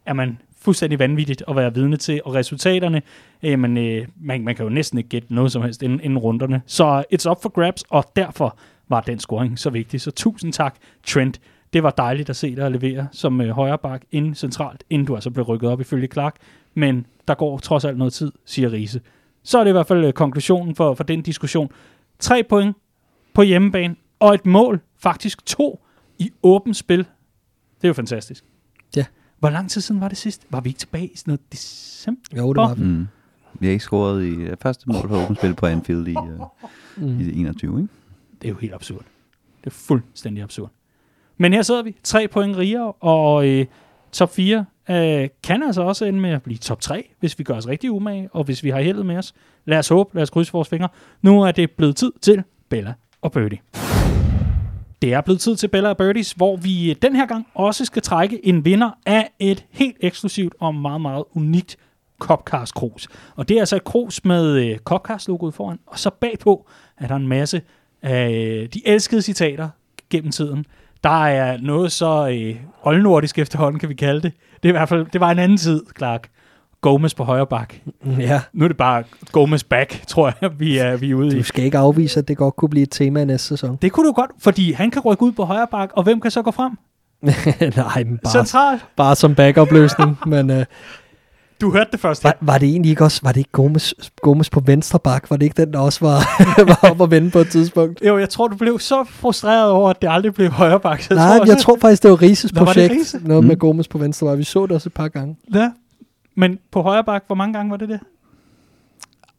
er 0.06 0.12
man 0.12 0.38
fuldstændig 0.56 0.98
vanvittigt 0.98 1.42
at 1.48 1.56
være 1.56 1.74
vidne 1.74 1.96
til, 1.96 2.20
og 2.24 2.34
resultaterne, 2.34 3.02
øh, 3.42 3.50
jamen, 3.50 3.76
øh, 3.76 4.06
man, 4.20 4.44
man 4.44 4.54
kan 4.54 4.64
jo 4.64 4.70
næsten 4.70 4.98
ikke 4.98 5.08
gætte 5.08 5.34
noget 5.34 5.52
som 5.52 5.62
helst 5.62 5.82
inden, 5.82 6.00
inden 6.00 6.18
runderne. 6.18 6.62
Så 6.66 6.84
uh, 6.84 7.00
it's 7.00 7.30
up 7.30 7.42
for 7.42 7.48
grabs, 7.48 7.84
og 7.90 8.04
derfor 8.16 8.58
var 8.88 9.00
den 9.00 9.18
scoring 9.18 9.58
så 9.58 9.70
vigtig. 9.70 10.00
Så 10.00 10.10
tusind 10.10 10.52
tak, 10.52 10.76
Trent. 11.06 11.40
Det 11.72 11.82
var 11.82 11.90
dejligt 11.90 12.30
at 12.30 12.36
se 12.36 12.56
dig 12.56 12.70
levere 12.70 13.08
som 13.12 13.40
øh, 13.40 13.48
højre 13.48 13.98
inden 14.10 14.34
centralt, 14.34 14.84
inden 14.90 15.06
du 15.06 15.14
altså 15.14 15.30
blev 15.30 15.44
rykket 15.44 15.70
op 15.70 15.80
ifølge 15.80 16.08
Clark. 16.12 16.36
Men 16.74 17.06
der 17.28 17.34
går 17.34 17.58
trods 17.58 17.84
alt 17.84 17.98
noget 17.98 18.12
tid, 18.12 18.32
siger 18.44 18.72
Riese. 18.72 19.00
Så 19.42 19.58
er 19.58 19.64
det 19.64 19.70
i 19.70 19.72
hvert 19.72 19.86
fald 19.86 20.04
øh, 20.04 20.12
konklusionen 20.12 20.74
for, 20.74 20.94
for 20.94 21.04
den 21.04 21.22
diskussion. 21.22 21.70
Tre 22.18 22.42
point 22.42 22.76
på 23.34 23.42
hjemmebane, 23.42 23.96
og 24.20 24.34
et 24.34 24.46
mål, 24.46 24.80
faktisk 24.98 25.46
to, 25.46 25.84
i 26.18 26.30
åbent 26.42 26.76
spil. 26.76 26.98
Det 26.98 27.84
er 27.84 27.88
jo 27.88 27.94
fantastisk. 27.94 28.44
Ja. 28.96 29.04
Hvor 29.42 29.50
lang 29.50 29.70
tid 29.70 29.80
siden 29.80 30.00
var 30.00 30.08
det 30.08 30.18
sidst? 30.18 30.46
Var 30.50 30.60
vi 30.60 30.68
ikke 30.68 30.78
tilbage 30.78 31.06
i 31.06 31.16
sådan 31.16 31.30
noget 31.30 31.52
december? 31.52 32.22
Jo, 32.36 32.48
det 32.52 32.56
var 32.56 32.74
vi. 32.74 32.84
Mm. 32.84 33.06
Vi 33.60 33.66
har 33.66 33.72
ikke 33.72 33.84
scoret 33.84 34.24
i 34.24 34.32
uh, 34.32 34.48
første 34.60 34.84
mål 34.86 35.08
for 35.08 35.22
åbent 35.24 35.38
spil 35.38 35.54
på 35.54 35.66
Anfield 35.66 36.08
i, 36.08 36.14
uh, 36.16 36.46
Mm. 36.96 37.20
i 37.20 37.40
21, 37.40 37.80
ikke? 37.82 37.92
Det 38.42 38.48
er 38.48 38.52
jo 38.52 38.58
helt 38.58 38.74
absurd. 38.74 39.02
Det 39.60 39.66
er 39.66 39.70
fuldstændig 39.74 40.42
absurd. 40.42 40.70
Men 41.38 41.52
her 41.52 41.62
sidder 41.62 41.82
vi, 41.82 41.96
tre 42.02 42.28
point 42.28 42.56
rigere, 42.56 42.92
og 42.92 43.48
øh, 43.48 43.66
top 44.12 44.34
4 44.34 44.64
øh, 44.90 45.28
kan 45.42 45.62
altså 45.62 45.82
også 45.82 46.04
ende 46.04 46.20
med 46.20 46.30
at 46.30 46.42
blive 46.42 46.58
top 46.58 46.80
3, 46.80 47.08
hvis 47.20 47.38
vi 47.38 47.44
gør 47.44 47.54
os 47.54 47.68
rigtig 47.68 47.90
umage, 47.92 48.28
og 48.32 48.44
hvis 48.44 48.64
vi 48.64 48.70
har 48.70 48.80
heldet 48.80 49.06
med 49.06 49.16
os. 49.16 49.34
Lad 49.64 49.78
os 49.78 49.88
håbe, 49.88 50.10
lad 50.14 50.22
os 50.22 50.30
krydse 50.30 50.52
vores 50.52 50.68
fingre. 50.68 50.88
Nu 51.22 51.42
er 51.42 51.52
det 51.52 51.70
blevet 51.70 51.96
tid 51.96 52.12
til 52.22 52.42
Bella 52.68 52.94
og 53.22 53.32
Birdie. 53.32 53.58
Det 55.02 55.12
er 55.12 55.20
blevet 55.20 55.40
tid 55.40 55.56
til 55.56 55.68
Bella 55.68 55.88
og 55.88 55.96
Birdies, 55.96 56.32
hvor 56.32 56.56
vi 56.56 56.94
den 57.02 57.16
her 57.16 57.26
gang 57.26 57.46
også 57.54 57.84
skal 57.84 58.02
trække 58.02 58.46
en 58.46 58.64
vinder 58.64 58.90
af 59.06 59.30
et 59.38 59.66
helt 59.70 59.96
eksklusivt 60.00 60.54
og 60.60 60.74
meget, 60.74 61.00
meget 61.00 61.24
unikt 61.34 61.76
Copcast 62.18 62.74
krus. 62.74 63.08
Og 63.36 63.48
det 63.48 63.56
er 63.56 63.60
altså 63.60 63.76
et 63.76 63.84
krus 63.84 64.24
med 64.24 64.52
øh, 64.52 64.78
Copcast-logoet 64.78 65.54
foran, 65.54 65.78
og 65.86 65.98
så 65.98 66.10
bagpå 66.10 66.68
er 66.98 67.06
der 67.06 67.16
en 67.16 67.28
masse 67.28 67.62
af 68.02 68.30
øh, 68.30 68.68
de 68.74 68.88
elskede 68.88 69.22
citater 69.22 69.68
gennem 70.10 70.30
tiden 70.30 70.66
der 71.04 71.26
er 71.26 71.56
noget 71.56 71.92
så 71.92 72.28
øh, 72.28 72.56
oldnordisk 72.82 73.38
efterhånden, 73.38 73.78
kan 73.78 73.88
vi 73.88 73.94
kalde 73.94 74.20
det. 74.20 74.32
Det, 74.62 74.64
er 74.64 74.68
i 74.68 74.76
hvert 74.78 74.88
fald, 74.88 75.06
det 75.12 75.20
var 75.20 75.30
en 75.30 75.38
anden 75.38 75.58
tid, 75.58 75.82
Clark. 75.96 76.28
Gomez 76.82 77.14
på 77.14 77.24
højre 77.24 77.46
bak. 77.46 77.74
Ja, 78.18 78.40
Nu 78.52 78.64
er 78.64 78.68
det 78.68 78.76
bare 78.76 79.02
Gomez 79.32 79.64
back, 79.64 80.06
tror 80.06 80.32
jeg, 80.40 80.50
vi 80.58 80.78
er, 80.78 80.96
vi 80.96 81.10
er 81.10 81.14
ude 81.14 81.36
i. 81.36 81.38
du 81.38 81.42
skal 81.42 81.64
ikke 81.64 81.78
afvise, 81.78 82.20
at 82.20 82.28
det 82.28 82.36
godt 82.36 82.56
kunne 82.56 82.68
blive 82.68 82.82
et 82.82 82.90
tema 82.90 83.20
i 83.20 83.24
næste 83.24 83.48
sæson. 83.48 83.78
Det 83.82 83.92
kunne 83.92 84.06
du 84.08 84.12
godt, 84.12 84.30
fordi 84.40 84.72
han 84.72 84.90
kan 84.90 85.02
rykke 85.02 85.22
ud 85.22 85.32
på 85.32 85.44
højre 85.44 85.66
bak, 85.70 85.90
og 85.96 86.02
hvem 86.02 86.20
kan 86.20 86.30
så 86.30 86.42
gå 86.42 86.50
frem? 86.50 86.72
Nej, 87.76 88.04
men 88.04 88.18
bare, 88.24 88.32
Centralt. 88.32 88.84
bare 88.96 89.16
som 89.16 89.34
backup-løsning. 89.34 90.18
men 90.26 90.50
øh, 90.50 90.64
Du 91.60 91.70
hørte 91.72 91.88
det 91.92 92.00
først. 92.00 92.24
var, 92.24 92.36
var 92.40 92.58
det 92.58 92.68
egentlig 92.68 92.90
ikke 92.90 93.04
også, 93.04 93.20
var 93.22 93.32
det 93.32 93.38
ikke 93.38 93.50
Gomes, 93.52 93.94
Gomes 94.22 94.50
på 94.50 94.60
venstre 94.60 94.98
bak? 94.98 95.30
Var 95.30 95.36
det 95.36 95.44
ikke 95.46 95.62
den, 95.62 95.72
der 95.72 95.78
også 95.78 96.00
var, 96.00 96.18
var 96.82 96.90
op 96.90 97.02
at 97.02 97.10
vende 97.10 97.30
på 97.30 97.38
et 97.38 97.48
tidspunkt? 97.50 98.02
Jo, 98.06 98.18
jeg 98.18 98.28
tror, 98.28 98.48
du 98.48 98.56
blev 98.56 98.78
så 98.78 99.04
frustreret 99.08 99.70
over, 99.70 99.90
at 99.90 100.02
det 100.02 100.08
aldrig 100.10 100.34
blev 100.34 100.50
højre 100.50 100.80
bak. 100.80 101.10
Nej, 101.10 101.38
tror, 101.38 101.46
jeg 101.46 101.58
tror 101.58 101.78
faktisk, 101.80 102.02
det 102.02 102.10
var 102.10 102.22
Rises 102.22 102.52
Nå, 102.54 102.58
var 102.60 102.64
det 102.64 102.74
projekt. 102.74 102.92
Riise? 102.94 103.20
Noget 103.22 103.44
med 103.44 103.54
Mm. 103.56 103.58
Gomes 103.58 103.88
på 103.88 103.98
venstre 103.98 104.26
bak. 104.26 104.38
Vi 104.38 104.44
så 104.44 104.62
det 104.66 104.72
også 104.72 104.88
et 104.88 104.94
par 104.94 105.08
gange. 105.08 105.36
Ja. 105.54 105.70
Men 106.34 106.58
på 106.70 106.82
højre 106.82 107.04
bak, 107.04 107.24
hvor 107.26 107.36
mange 107.36 107.52
gange 107.54 107.70
var 107.70 107.76
det 107.76 107.88
det? 107.88 108.00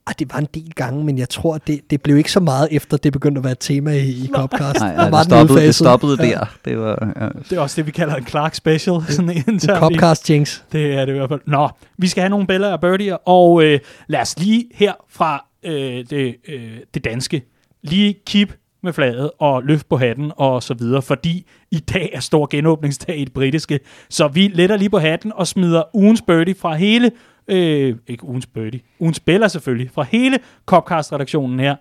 Ah, 0.08 0.14
det 0.20 0.34
var 0.34 0.40
en 0.40 0.48
del 0.54 0.72
gange, 0.76 1.04
men 1.04 1.18
jeg 1.18 1.30
tror, 1.30 1.58
det, 1.58 1.82
det 1.90 2.02
blev 2.02 2.18
ikke 2.18 2.32
så 2.32 2.40
meget 2.40 2.68
efter, 2.72 2.98
det 2.98 3.14
begyndte 3.14 3.40
at 3.40 3.44
være 3.44 3.52
et 3.52 3.60
tema 3.60 3.92
i, 3.92 4.10
i 4.10 4.30
Copcast. 4.34 4.80
Nej, 4.80 4.90
ja, 4.90 5.10
var 5.10 5.18
det, 5.18 5.26
stoppede, 5.26 5.60
det 5.66 5.76
stoppede 5.76 6.18
Ja. 6.20 6.30
der. 6.30 6.46
Det 6.66 6.80
var, 6.80 7.14
ja. 7.22 7.28
Det 7.50 7.52
er 7.58 7.60
også 7.60 7.76
det, 7.76 7.86
vi 7.86 7.92
kalder 7.92 8.16
en 8.16 8.28
Clark 8.28 8.56
Special. 8.56 9.02
Sådan 9.10 9.44
en 9.48 9.60
Copcast 9.60 10.30
jinx. 10.30 10.62
Det 10.72 10.94
er 10.94 11.06
det 11.06 11.14
i 11.14 11.18
hvert 11.18 11.30
fald. 11.30 11.42
Nå, 11.46 11.70
vi 11.98 12.08
skal 12.08 12.22
have 12.22 12.30
nogle 12.30 12.48
billeder 12.48 12.74
af 12.74 12.82
birdier, 12.82 13.16
og 13.16 13.64
øh, 13.64 13.80
lad 14.08 14.20
os 14.22 14.40
lige 14.40 14.66
her 14.74 14.94
fra 15.10 15.46
øh, 15.64 15.74
det, 16.10 16.36
øh, 16.48 16.78
det 16.94 17.04
danske, 17.04 17.44
lige 17.82 18.16
keep 18.26 18.54
med 18.84 18.94
flaget 18.94 19.32
og 19.40 19.64
løft 19.64 19.90
på 19.90 19.98
hatten 19.98 20.32
og 20.38 20.64
så 20.64 20.74
videre, 20.74 21.02
fordi 21.02 21.46
i 21.72 21.80
dag 21.80 22.10
er 22.14 22.20
stor 22.20 22.48
genåbningsdag 22.52 23.18
i 23.18 23.24
det 23.24 23.34
britiske, 23.34 23.80
så 24.10 24.28
vi 24.28 24.48
letter 24.48 24.78
lige 24.78 24.90
på 24.90 25.00
hatten 25.00 25.32
og 25.36 25.48
smider 25.48 25.84
ugens 25.94 26.22
birdie 26.22 26.56
fra 26.56 26.76
hele, 26.76 27.12
øh, 27.48 27.96
ikke 28.08 28.26
ugens 28.26 28.46
birdie, 28.46 28.82
ugens 29.00 29.18
spiller 29.18 29.48
selvfølgelig, 29.48 29.92
fra 29.92 30.04
hele 30.04 30.40
Copcast-redaktionen 30.66 31.60
her, 31.60 31.76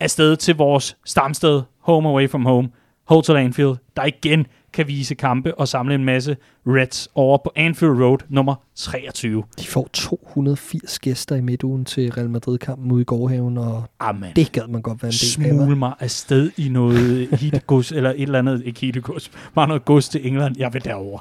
afsted 0.00 0.36
til 0.36 0.56
vores 0.56 0.96
stamsted, 1.04 1.62
Home 1.80 2.08
Away 2.08 2.30
From 2.30 2.44
Home, 2.44 2.68
Hotel 3.08 3.36
Anfield, 3.36 3.76
der 3.96 4.04
igen 4.04 4.46
kan 4.72 4.88
vise 4.88 5.14
kampe 5.14 5.54
og 5.54 5.68
samle 5.68 5.94
en 5.94 6.04
masse 6.04 6.36
Reds 6.66 7.08
over 7.14 7.38
på 7.38 7.52
Anfield 7.56 8.02
Road 8.02 8.18
nummer 8.28 8.54
23. 8.74 9.44
De 9.58 9.66
får 9.66 9.88
280 9.92 10.98
gæster 10.98 11.36
i 11.36 11.40
midtugen 11.40 11.84
til 11.84 12.12
Real 12.12 12.30
Madrid-kampen 12.30 12.92
ude 12.92 13.02
i 13.02 13.04
Gårdhaven, 13.04 13.58
og 13.58 13.84
Amen. 14.00 14.30
det 14.36 14.52
gad 14.52 14.68
man 14.68 14.82
godt 14.82 15.02
være 15.02 15.08
en 15.08 15.40
del 15.40 15.50
af. 15.50 15.56
Smule 15.56 15.76
mig 15.76 15.92
afsted 16.00 16.50
i 16.56 16.68
noget 16.68 17.28
hittegods, 17.28 17.92
eller 17.92 18.10
et 18.10 18.22
eller 18.22 18.38
andet, 18.38 18.62
ikke 18.64 18.80
hittegods, 18.80 19.30
bare 19.54 19.68
noget 19.68 19.84
gods 19.84 20.08
til 20.08 20.26
England. 20.26 20.56
Jeg 20.58 20.74
vil 20.74 20.84
derover. 20.84 21.18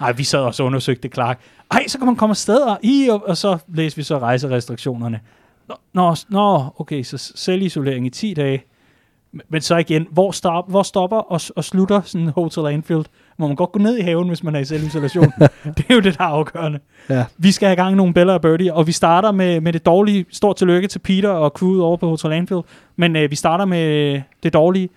Ej, 0.00 0.12
vi 0.12 0.24
sad 0.24 0.40
også 0.40 0.62
og 0.62 0.66
undersøgte 0.66 1.08
Clark. 1.08 1.40
Ej, 1.70 1.86
så 1.88 1.98
kan 1.98 2.06
man 2.06 2.16
komme 2.16 2.32
afsted, 2.32 2.58
og, 2.58 2.78
i, 2.82 3.08
og, 3.10 3.28
og 3.28 3.36
så 3.36 3.58
læste 3.68 3.96
vi 3.96 4.02
så 4.02 4.18
rejserestriktionerne. 4.18 5.20
Nå, 5.68 5.74
nå, 5.92 6.14
nå, 6.28 6.64
okay, 6.78 7.02
så 7.02 7.32
selvisolering 7.34 8.06
i 8.06 8.10
10 8.10 8.34
dage. 8.34 8.64
Men- 9.48 9.60
så 9.60 9.76
igen, 9.76 10.06
hvor, 10.10 10.30
stop, 10.30 10.70
hvor 10.70 10.82
stopper 10.82 11.16
og, 11.16 11.40
og 11.56 11.64
slutter 11.64 12.00
sådan 12.04 12.28
Hotel 12.28 12.66
Anfield? 12.66 13.04
Må 13.38 13.46
man 13.46 13.56
godt 13.56 13.72
gå 13.72 13.78
ned 13.78 13.98
i 13.98 14.00
haven, 14.00 14.28
hvis 14.28 14.42
man 14.42 14.54
er 14.54 14.58
i 14.60 14.64
selvisolation? 14.64 15.32
det 15.76 15.84
er 15.88 15.94
jo 15.94 16.00
det, 16.00 16.18
der 16.18 16.24
er 16.24 16.28
afgørende. 16.28 16.78
Ja. 17.10 17.24
Vi 17.38 17.52
skal 17.52 17.66
have 17.66 17.76
gang 17.76 17.92
i 17.92 17.96
nogle 17.96 18.14
Bella 18.14 18.32
og 18.32 18.40
Birdie, 18.40 18.74
og 18.74 18.86
vi 18.86 18.92
starter 18.92 19.32
med, 19.32 19.60
med 19.60 19.72
det 19.72 19.86
dårlige. 19.86 20.24
Stort 20.30 20.56
tillykke 20.56 20.88
til 20.88 20.98
Peter 20.98 21.28
og 21.28 21.50
crewet 21.50 21.82
over 21.82 21.96
på 21.96 22.08
Hotel 22.08 22.32
Anfield. 22.32 22.62
Men 22.96 23.16
øh, 23.16 23.30
vi 23.30 23.36
starter 23.36 23.64
med 23.64 24.20
det 24.42 24.52
dårlige. 24.52 24.88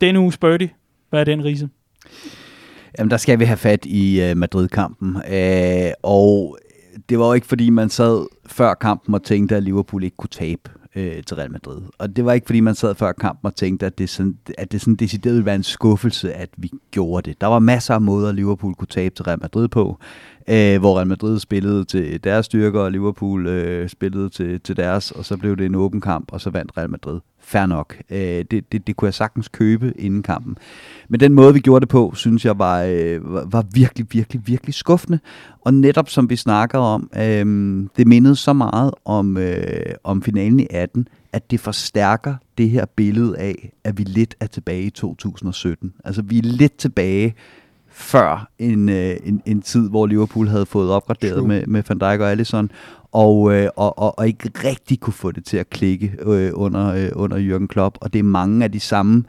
Denne 0.00 0.20
uges 0.20 0.38
Birdie. 0.38 0.70
Hvad 1.10 1.20
er 1.20 1.24
den, 1.24 1.44
Riese? 1.44 1.68
Jamen, 2.98 3.10
der 3.10 3.16
skal 3.16 3.38
vi 3.38 3.44
have 3.44 3.56
fat 3.56 3.84
i 3.86 4.22
øh, 4.22 4.36
Madrid-kampen. 4.36 5.16
Øh, 5.32 5.90
og 6.02 6.58
det 7.08 7.18
var 7.18 7.26
jo 7.26 7.32
ikke, 7.32 7.46
fordi 7.46 7.70
man 7.70 7.88
sad 7.90 8.26
før 8.46 8.74
kampen 8.74 9.14
og 9.14 9.22
tænkte, 9.22 9.56
at 9.56 9.62
Liverpool 9.62 10.04
ikke 10.04 10.16
kunne 10.16 10.28
tabe 10.28 10.70
øh, 10.96 11.22
til 11.26 11.36
Real 11.36 11.52
Madrid. 11.52 11.80
Og 11.98 12.16
det 12.16 12.24
var 12.24 12.32
ikke, 12.32 12.46
fordi 12.46 12.60
man 12.60 12.74
sad 12.74 12.94
før 12.94 13.12
kampen 13.12 13.46
og 13.46 13.54
tænkte, 13.54 13.86
at 13.86 13.98
det, 13.98 14.08
sådan, 14.08 14.38
at 14.58 14.72
det 14.72 14.80
sådan 14.80 14.94
decideret 14.94 15.34
ville 15.34 15.46
være 15.46 15.54
en 15.54 15.62
skuffelse, 15.62 16.32
at 16.32 16.48
vi 16.56 16.70
gjorde 16.90 17.30
det. 17.30 17.40
Der 17.40 17.46
var 17.46 17.58
masser 17.58 17.94
af 17.94 18.00
måder, 18.00 18.32
Liverpool 18.32 18.74
kunne 18.74 18.88
tabe 18.88 19.14
til 19.14 19.24
Real 19.24 19.40
Madrid 19.40 19.68
på, 19.68 19.98
øh, 20.48 20.78
hvor 20.78 20.96
Real 20.96 21.06
Madrid 21.06 21.38
spillede 21.38 21.84
til 21.84 22.24
deres 22.24 22.46
styrker, 22.46 22.80
og 22.80 22.92
Liverpool 22.92 23.46
øh, 23.46 23.88
spillede 23.88 24.28
til, 24.28 24.60
til 24.60 24.76
deres, 24.76 25.10
og 25.10 25.24
så 25.24 25.36
blev 25.36 25.56
det 25.56 25.66
en 25.66 25.74
åben 25.74 26.00
kamp, 26.00 26.32
og 26.32 26.40
så 26.40 26.50
vandt 26.50 26.76
Real 26.76 26.90
Madrid. 26.90 27.20
Fair 27.50 27.66
nok. 27.66 27.96
Øh, 28.10 28.44
det, 28.50 28.72
det, 28.72 28.86
det 28.86 28.96
kunne 28.96 29.06
jeg 29.06 29.14
sagtens 29.14 29.48
købe 29.48 29.92
inden 29.98 30.22
kampen. 30.22 30.56
Men 31.08 31.20
den 31.20 31.34
måde, 31.34 31.54
vi 31.54 31.60
gjorde 31.60 31.80
det 31.80 31.88
på, 31.88 32.12
synes 32.14 32.44
jeg 32.44 32.58
var, 32.58 32.82
øh, 32.82 33.52
var- 33.52 33.66
virkelig, 33.74 34.06
virkelig, 34.12 34.42
virkelig 34.46 34.74
skuffende. 34.74 35.18
Og 35.60 35.74
netop 35.74 36.08
som 36.08 36.30
vi 36.30 36.36
snakker 36.36 36.78
om, 36.78 37.10
øh, 37.16 37.86
det 37.96 38.06
mindede 38.06 38.36
så 38.36 38.52
meget 38.52 38.90
om, 39.04 39.36
øh, 39.36 39.94
om 40.04 40.22
finalen 40.22 40.60
i 40.60 40.66
18, 40.70 41.08
at 41.32 41.50
det 41.50 41.60
forstærker 41.60 42.34
det 42.58 42.70
her 42.70 42.84
billede 42.96 43.38
af, 43.38 43.72
at 43.84 43.98
vi 43.98 44.02
lidt 44.02 44.34
er 44.40 44.46
tilbage 44.46 44.82
i 44.82 44.90
2017. 44.90 45.92
Altså 46.04 46.22
vi 46.22 46.38
er 46.38 46.42
lidt 46.42 46.76
tilbage 46.76 47.34
før 47.90 48.48
en, 48.58 48.88
øh, 48.88 49.16
en, 49.24 49.42
en 49.46 49.62
tid, 49.62 49.88
hvor 49.90 50.06
Liverpool 50.06 50.48
havde 50.48 50.66
fået 50.66 50.90
opgraderet 50.90 51.38
True. 51.38 51.48
med, 51.48 51.66
med 51.66 51.82
Van 51.88 51.98
Dijk 51.98 52.20
og 52.20 52.30
Alisson, 52.30 52.70
og, 53.12 53.54
øh, 53.54 53.68
og, 53.76 53.98
og, 53.98 54.18
og 54.18 54.26
ikke 54.26 54.50
rigtig 54.64 55.00
kunne 55.00 55.14
få 55.14 55.32
det 55.32 55.44
til 55.44 55.56
at 55.56 55.70
klikke 55.70 56.12
øh, 56.20 56.50
under, 56.54 56.94
øh, 56.94 57.10
under 57.12 57.36
Jürgen 57.36 57.66
Klopp. 57.66 57.98
Og 58.00 58.12
det 58.12 58.18
er 58.18 58.22
mange 58.22 58.64
af 58.64 58.72
de 58.72 58.80
samme 58.80 59.24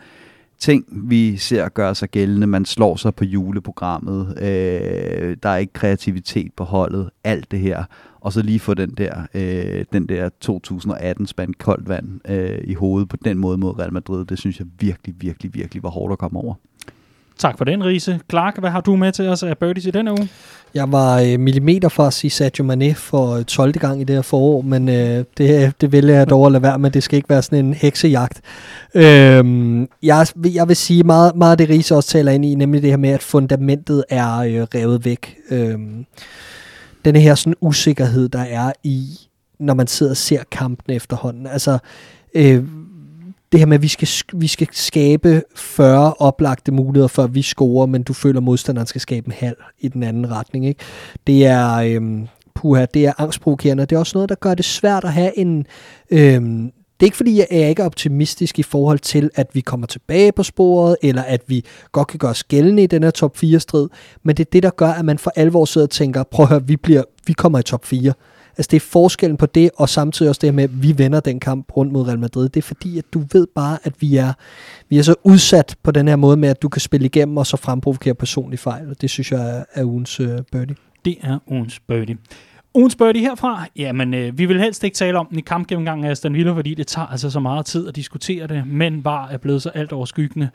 ting, 0.59 0.85
vi 0.91 1.37
ser 1.37 1.69
gøre 1.69 1.95
sig 1.95 2.09
gældende. 2.09 2.47
Man 2.47 2.65
slår 2.65 2.95
sig 2.95 3.15
på 3.15 3.25
juleprogrammet. 3.25 4.37
Øh, 4.41 5.37
der 5.43 5.49
er 5.49 5.57
ikke 5.57 5.73
kreativitet 5.73 6.53
på 6.53 6.63
holdet. 6.63 7.09
Alt 7.23 7.51
det 7.51 7.59
her. 7.59 7.83
Og 8.19 8.33
så 8.33 8.41
lige 8.41 8.59
få 8.59 8.73
den 8.73 8.89
der, 8.89 9.21
øh, 9.33 9.85
den 9.93 10.09
der 10.09 10.29
2018 10.41 11.27
spand 11.27 11.53
koldt 11.53 11.89
vand 11.89 12.31
øh, 12.31 12.59
i 12.63 12.73
hovedet 12.73 13.09
på 13.09 13.17
den 13.25 13.37
måde 13.37 13.57
mod 13.57 13.79
Real 13.79 13.93
Madrid. 13.93 14.25
Det 14.25 14.39
synes 14.39 14.59
jeg 14.59 14.67
virkelig, 14.79 15.15
virkelig, 15.19 15.53
virkelig 15.53 15.83
var 15.83 15.89
hårdt 15.89 16.11
at 16.11 16.19
komme 16.19 16.39
over. 16.39 16.55
Tak 17.41 17.57
for 17.57 17.65
den, 17.65 17.85
Riese. 17.85 18.19
Clark, 18.29 18.59
hvad 18.59 18.69
har 18.69 18.81
du 18.81 18.95
med 18.95 19.11
til 19.11 19.27
os 19.27 19.43
af 19.43 19.57
birdies 19.57 19.85
i 19.85 19.91
denne 19.91 20.11
uge? 20.11 20.29
Jeg 20.73 20.91
var 20.91 21.19
øh, 21.19 21.39
millimeter 21.39 21.89
fra 21.89 22.07
at 22.07 22.13
sige 22.13 22.31
Sadio 22.31 22.63
Mane 22.63 22.95
for 22.95 23.35
øh, 23.35 23.45
12. 23.45 23.71
gang 23.71 24.01
i 24.01 24.03
det 24.03 24.15
her 24.15 24.21
forår, 24.21 24.61
men 24.61 24.89
øh, 24.89 25.25
det, 25.37 25.81
det 25.81 25.91
vælger 25.91 26.15
jeg 26.15 26.29
dog 26.29 26.45
at 26.45 26.51
lade 26.51 26.63
være 26.63 26.79
med. 26.79 26.91
Det 26.91 27.03
skal 27.03 27.17
ikke 27.17 27.29
være 27.29 27.41
sådan 27.41 27.65
en 27.65 27.73
heksejagt. 27.73 28.41
Øhm, 28.93 29.87
jeg, 30.03 30.27
jeg 30.53 30.67
vil 30.67 30.75
sige 30.75 31.03
meget, 31.03 31.35
meget 31.35 31.59
det, 31.59 31.69
Riese 31.69 31.95
også 31.95 32.09
taler 32.09 32.31
ind 32.31 32.45
i, 32.45 32.55
nemlig 32.55 32.81
det 32.81 32.89
her 32.89 32.97
med, 32.97 33.09
at 33.09 33.23
fundamentet 33.23 34.03
er 34.09 34.37
øh, 34.37 34.67
revet 34.75 35.05
væk. 35.05 35.35
Øhm, 35.51 36.05
den 37.05 37.15
her 37.15 37.35
sådan 37.35 37.55
usikkerhed, 37.61 38.29
der 38.29 38.41
er 38.49 38.71
i, 38.83 39.07
når 39.59 39.73
man 39.73 39.87
sidder 39.87 40.11
og 40.11 40.17
ser 40.17 40.43
kampen 40.51 40.95
efterhånden. 40.95 41.47
Altså, 41.47 41.77
øh, 42.35 42.63
det 43.51 43.59
her 43.59 43.67
med, 43.67 43.75
at 43.75 43.81
vi 43.81 43.87
skal, 43.87 44.07
vi 44.33 44.47
skal 44.47 44.67
skabe 44.71 45.43
40 45.55 46.13
oplagte 46.13 46.71
muligheder, 46.71 47.07
før 47.07 47.27
vi 47.27 47.41
scorer, 47.41 47.85
men 47.85 48.03
du 48.03 48.13
føler, 48.13 48.39
at 48.39 48.43
modstanderen 48.43 48.87
skal 48.87 49.01
skabe 49.01 49.27
en 49.27 49.33
halv 49.37 49.57
i 49.79 49.87
den 49.87 50.03
anden 50.03 50.31
retning. 50.31 50.65
Ikke? 50.65 50.83
Det 51.27 51.45
er... 51.45 51.75
Øhm, 51.75 52.27
puha, 52.55 52.85
det 52.93 53.05
er 53.05 53.13
angstprovokerende, 53.17 53.85
det 53.85 53.95
er 53.95 53.99
også 53.99 54.17
noget, 54.17 54.29
der 54.29 54.35
gør 54.35 54.55
det 54.55 54.65
svært 54.65 55.03
at 55.03 55.13
have 55.13 55.37
en... 55.37 55.65
Øhm, 56.11 56.71
det 56.99 57.05
er 57.05 57.07
ikke 57.07 57.17
fordi, 57.17 57.37
jeg 57.37 57.47
er 57.51 57.67
ikke 57.67 57.83
optimistisk 57.83 58.59
i 58.59 58.63
forhold 58.63 58.99
til, 58.99 59.29
at 59.35 59.47
vi 59.53 59.61
kommer 59.61 59.87
tilbage 59.87 60.31
på 60.31 60.43
sporet, 60.43 60.95
eller 61.01 61.21
at 61.21 61.41
vi 61.47 61.65
godt 61.91 62.07
kan 62.07 62.19
gøre 62.19 62.31
os 62.31 62.43
gældende 62.43 62.83
i 62.83 62.87
den 62.87 63.03
her 63.03 63.11
top 63.11 63.37
4-strid, 63.37 63.87
men 64.23 64.37
det 64.37 64.45
er 64.45 64.49
det, 64.53 64.63
der 64.63 64.69
gør, 64.69 64.87
at 64.87 65.05
man 65.05 65.17
for 65.17 65.31
alvor 65.35 65.65
sidder 65.65 65.87
og 65.87 65.91
tænker, 65.91 66.23
prøv 66.23 66.43
at 66.43 66.49
høre, 66.49 66.67
vi, 66.67 66.77
bliver, 66.77 67.03
vi 67.27 67.33
kommer 67.33 67.59
i 67.59 67.63
top 67.63 67.85
4. 67.85 68.13
Altså 68.57 68.67
det 68.71 68.75
er 68.75 68.79
forskellen 68.79 69.37
på 69.37 69.45
det, 69.45 69.69
og 69.77 69.89
samtidig 69.89 70.29
også 70.29 70.39
det 70.39 70.47
her 70.47 70.55
med, 70.55 70.63
at 70.63 70.83
vi 70.83 70.97
vender 70.97 71.19
den 71.19 71.39
kamp 71.39 71.77
rundt 71.77 71.93
mod 71.93 72.07
Real 72.07 72.19
Madrid. 72.19 72.49
Det 72.49 72.57
er 72.57 72.67
fordi, 72.67 72.97
at 72.97 73.05
du 73.13 73.23
ved 73.33 73.47
bare, 73.55 73.77
at 73.83 73.93
vi 73.99 74.17
er, 74.17 74.33
vi 74.89 74.97
er 74.97 75.01
så 75.01 75.15
udsat 75.23 75.75
på 75.83 75.91
den 75.91 76.07
her 76.07 76.15
måde 76.15 76.37
med, 76.37 76.49
at 76.49 76.61
du 76.61 76.69
kan 76.69 76.81
spille 76.81 77.05
igennem 77.05 77.37
og 77.37 77.47
så 77.47 77.57
fremprovokere 77.57 78.13
personlige 78.13 78.57
fejl. 78.57 78.89
Og 78.89 79.01
det 79.01 79.09
synes 79.09 79.31
jeg 79.31 79.57
er, 79.57 79.63
er 79.73 79.83
ugens 79.83 80.19
uh, 80.19 80.27
birdie. 80.51 80.75
Det 81.05 81.17
er 81.21 81.39
ugens 81.47 81.79
birdie. 81.79 82.17
Ugens 82.73 82.95
birdie 82.95 83.21
herfra, 83.21 83.65
jamen 83.75 84.13
øh, 84.13 84.37
vi 84.37 84.45
vil 84.45 84.61
helst 84.61 84.83
ikke 84.83 84.95
tale 84.95 85.19
om 85.19 85.25
den 85.25 85.37
i 85.37 85.41
kampgennemgangen 85.41 86.05
af 86.05 86.09
Aston 86.09 86.33
Villa, 86.33 86.51
fordi 86.51 86.73
det 86.73 86.87
tager 86.87 87.07
altså 87.07 87.29
så 87.29 87.39
meget 87.39 87.65
tid 87.65 87.87
at 87.87 87.95
diskutere 87.95 88.47
det, 88.47 88.67
men 88.67 89.05
var 89.05 89.27
er 89.27 89.37
blevet 89.37 89.61
så 89.61 89.69
alt 89.69 89.91
overskyggende. 89.91 90.49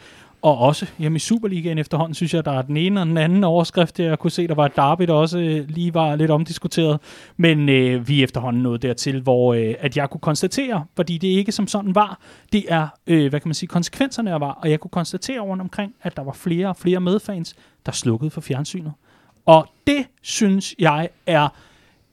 Og 0.46 0.58
også 0.58 0.86
hjemme 0.98 1.16
i 1.16 1.18
Superligaen 1.18 1.78
efterhånden, 1.78 2.14
synes 2.14 2.34
jeg, 2.34 2.44
der 2.44 2.52
er 2.52 2.62
den 2.62 2.76
ene 2.76 3.00
og 3.00 3.06
den 3.06 3.16
anden 3.16 3.44
overskrift. 3.44 4.00
Jeg 4.00 4.18
kunne 4.18 4.30
se, 4.30 4.46
der 4.46 4.54
var 4.54 4.66
et 4.66 4.76
derby, 4.76 5.02
der 5.02 5.12
også 5.12 5.38
øh, 5.38 5.68
lige 5.68 5.94
var 5.94 6.16
lidt 6.16 6.30
omdiskuteret. 6.30 7.00
Men 7.36 7.68
øh, 7.68 8.08
vi 8.08 8.20
er 8.20 8.24
efterhånden 8.24 8.62
nået 8.62 8.82
dertil, 8.82 9.20
hvor 9.20 9.54
øh, 9.54 9.74
at 9.78 9.96
jeg 9.96 10.10
kunne 10.10 10.20
konstatere, 10.20 10.84
fordi 10.96 11.18
det 11.18 11.28
ikke 11.28 11.52
som 11.52 11.66
sådan 11.66 11.94
var, 11.94 12.20
det 12.52 12.64
er, 12.68 12.88
øh, 13.06 13.30
hvad 13.30 13.40
kan 13.40 13.48
man 13.48 13.54
sige, 13.54 13.68
konsekvenserne 13.68 14.32
af 14.32 14.40
var. 14.40 14.52
Og 14.52 14.70
jeg 14.70 14.80
kunne 14.80 14.90
konstatere 14.90 15.40
rundt 15.40 15.60
omkring, 15.60 15.94
at 16.02 16.16
der 16.16 16.22
var 16.22 16.32
flere 16.32 16.68
og 16.68 16.76
flere 16.76 17.00
medfans, 17.00 17.54
der 17.86 17.92
slukkede 17.92 18.30
for 18.30 18.40
fjernsynet. 18.40 18.92
Og 19.46 19.68
det 19.86 20.06
synes 20.22 20.74
jeg 20.78 21.08
er 21.26 21.48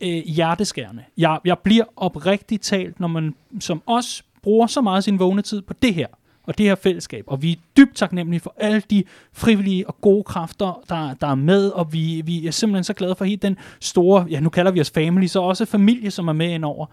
øh, 0.02 0.24
hjerteskærende. 0.26 1.04
Jeg, 1.18 1.40
jeg 1.46 1.60
bliver 1.60 1.86
oprigtigt 1.96 2.64
talt, 2.64 3.00
når 3.00 3.08
man 3.08 3.36
som 3.60 3.82
os 3.86 4.24
bruger 4.44 4.68
så 4.68 4.82
meget 4.82 4.98
af 4.98 5.04
sin 5.04 5.20
vågne 5.20 5.42
tid 5.42 5.62
på 5.62 5.74
det 5.82 5.94
her, 5.94 6.08
og 6.48 6.58
det 6.58 6.66
her 6.66 6.76
fællesskab. 6.76 7.24
Og 7.28 7.42
vi 7.42 7.52
er 7.52 7.56
dybt 7.78 7.96
taknemmelige 7.96 8.40
for 8.40 8.54
alle 8.58 8.82
de 8.90 9.04
frivillige 9.34 9.88
og 9.88 10.02
gode 10.02 10.24
kræfter, 10.24 10.84
der, 10.90 11.14
der 11.14 11.28
er 11.28 11.36
med, 11.36 11.70
og 11.70 11.94
vi, 11.94 12.22
vi 12.26 12.48
er 12.48 12.52
simpelthen 12.52 12.84
så 12.84 12.94
glade 12.94 13.16
for 13.16 13.26
hele 13.26 13.38
den 13.38 13.58
store, 13.82 14.26
ja 14.30 14.40
nu 14.40 14.50
kalder 14.50 14.72
vi 14.72 14.82
os 14.82 14.92
family, 14.92 15.28
så 15.28 15.42
også 15.42 15.66
familie, 15.66 16.12
som 16.12 16.28
er 16.28 16.34
med 16.34 16.50
indover. 16.50 16.86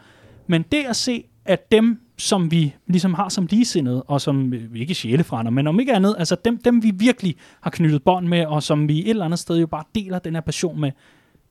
Men 0.47 0.65
det 0.73 0.85
at 0.89 0.97
se, 0.97 1.25
at 1.45 1.73
dem, 1.73 2.01
som 2.19 2.51
vi 2.51 2.75
ligesom 2.87 3.15
har 3.15 3.29
som 3.29 3.47
ligesindede, 3.51 4.03
og 4.03 4.21
som 4.21 4.53
øh, 4.55 4.75
vi 4.75 4.81
ikke 4.81 4.95
sjælefrænder, 4.95 5.51
men 5.51 5.67
om 5.67 5.81
ikke 5.81 5.93
andet, 5.93 6.15
altså 6.19 6.37
dem, 6.45 6.59
dem 6.59 6.83
vi 6.83 6.93
virkelig 6.95 7.37
har 7.61 7.71
knyttet 7.71 8.03
bånd 8.03 8.29
med, 8.29 8.47
og 8.47 8.63
som 8.63 8.89
vi 8.89 9.01
et 9.01 9.11
eller 9.11 9.25
andet 9.25 9.39
sted 9.39 9.59
jo 9.59 9.67
bare 9.67 9.85
deler 9.95 10.19
den 10.19 10.35
her 10.35 10.41
passion 10.41 10.81
med, 10.81 10.91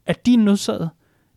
at 0.06 0.26
de 0.26 0.34
er 0.34 0.38
nødsaget, 0.38 0.90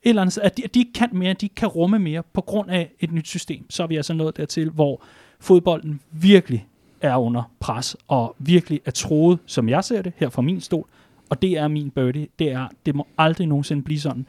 et 0.02 0.08
eller 0.08 0.22
andet, 0.22 0.38
at 0.38 0.56
de, 0.56 0.64
at 0.64 0.74
de 0.74 0.78
ikke 0.78 0.92
kan 0.92 1.08
mere, 1.12 1.32
de 1.32 1.48
kan 1.48 1.68
rumme 1.68 1.98
mere 1.98 2.22
på 2.32 2.40
grund 2.40 2.70
af 2.70 2.92
et 3.00 3.12
nyt 3.12 3.28
system. 3.28 3.70
Så 3.70 3.82
er 3.82 3.86
vi 3.86 3.96
altså 3.96 4.14
nået 4.14 4.36
dertil, 4.36 4.70
hvor 4.70 5.04
fodbolden 5.42 6.00
virkelig 6.12 6.66
er 7.00 7.16
under 7.16 7.50
pres, 7.60 7.96
og 8.08 8.36
virkelig 8.38 8.80
er 8.84 8.90
troet, 8.90 9.38
som 9.46 9.68
jeg 9.68 9.84
ser 9.84 10.02
det, 10.02 10.12
her 10.16 10.28
fra 10.28 10.42
min 10.42 10.60
stol, 10.60 10.86
og 11.30 11.42
det 11.42 11.58
er 11.58 11.68
min 11.68 11.90
birdie, 11.90 12.26
det 12.38 12.52
er, 12.52 12.68
det 12.86 12.94
må 12.94 13.06
aldrig 13.18 13.46
nogensinde 13.46 13.82
blive 13.82 14.00
sådan, 14.00 14.26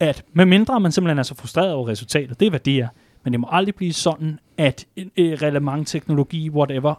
at 0.00 0.24
medmindre 0.32 0.80
man 0.80 0.92
simpelthen 0.92 1.18
er 1.18 1.22
så 1.22 1.34
frustreret 1.34 1.72
over 1.72 1.88
resultatet, 1.88 2.40
det 2.40 2.46
er 2.46 2.50
hvad 2.50 2.60
det 2.60 2.78
er, 2.78 2.88
men 3.24 3.32
det 3.32 3.40
må 3.40 3.48
aldrig 3.50 3.74
blive 3.74 3.92
sådan, 3.92 4.38
at 4.56 4.86
en 4.96 5.10
relevant 5.18 5.88
teknologi, 5.88 6.50
whatever, 6.50 6.94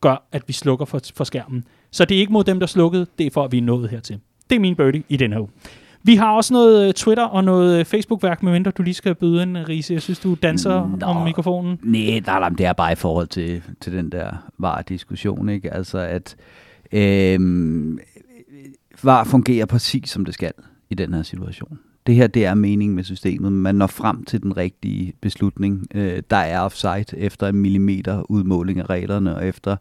gør, 0.00 0.26
at 0.32 0.42
vi 0.46 0.52
slukker 0.52 0.84
for, 0.84 1.00
for 1.14 1.24
skærmen. 1.24 1.64
Så 1.90 2.04
det 2.04 2.14
er 2.14 2.20
ikke 2.20 2.32
mod 2.32 2.44
dem, 2.44 2.60
der 2.60 2.66
slukkede, 2.66 3.06
det 3.18 3.26
er 3.26 3.30
for, 3.30 3.44
at 3.44 3.52
vi 3.52 3.58
er 3.58 3.62
nået 3.62 3.90
hertil. 3.90 4.20
Det 4.50 4.56
er 4.56 4.60
min 4.60 4.76
birdie 4.76 5.02
i 5.08 5.16
den 5.16 5.32
her 5.32 5.40
uge. 5.40 5.48
Vi 6.06 6.16
har 6.16 6.32
også 6.32 6.52
noget 6.52 6.88
øh, 6.88 6.94
Twitter 6.94 7.24
og 7.24 7.44
noget 7.44 7.78
øh, 7.78 7.84
Facebook-værk, 7.84 8.42
medmindre 8.42 8.70
du 8.70 8.82
lige 8.82 8.94
skal 8.94 9.14
byde 9.14 9.42
ind, 9.42 9.56
Riese. 9.56 9.94
Jeg 9.94 10.02
synes, 10.02 10.18
du 10.18 10.36
danser 10.42 10.96
Nå. 11.00 11.06
om 11.06 11.24
mikrofonen. 11.24 11.78
Nej, 11.82 12.20
nej, 12.26 12.38
nej, 12.40 12.48
det 12.48 12.66
er 12.66 12.72
bare 12.72 12.92
i 12.92 12.94
forhold 12.94 13.26
til, 13.26 13.62
til 13.80 13.92
den 13.92 14.12
der 14.12 14.30
var-diskussion, 14.58 15.48
ikke? 15.48 15.74
Altså, 15.74 15.98
at 15.98 16.36
øhm, 16.92 17.98
var 19.02 19.24
fungerer 19.24 19.66
præcis 19.66 20.10
som 20.10 20.24
det 20.24 20.34
skal 20.34 20.52
i 20.90 20.94
den 20.94 21.14
her 21.14 21.22
situation. 21.22 21.78
Det 22.06 22.14
her, 22.14 22.26
det 22.26 22.44
er 22.44 22.54
meningen 22.54 22.96
med 22.96 23.04
systemet. 23.04 23.52
Man 23.52 23.74
når 23.74 23.86
frem 23.86 24.24
til 24.24 24.42
den 24.42 24.56
rigtige 24.56 25.12
beslutning. 25.20 25.86
Øh, 25.94 26.22
der 26.30 26.36
er 26.36 26.60
offside 26.60 27.16
efter 27.16 27.48
en 27.48 27.56
millimeter 27.56 28.30
udmåling 28.30 28.80
af 28.80 28.90
reglerne, 28.90 29.36
og 29.36 29.46
efter, 29.46 29.76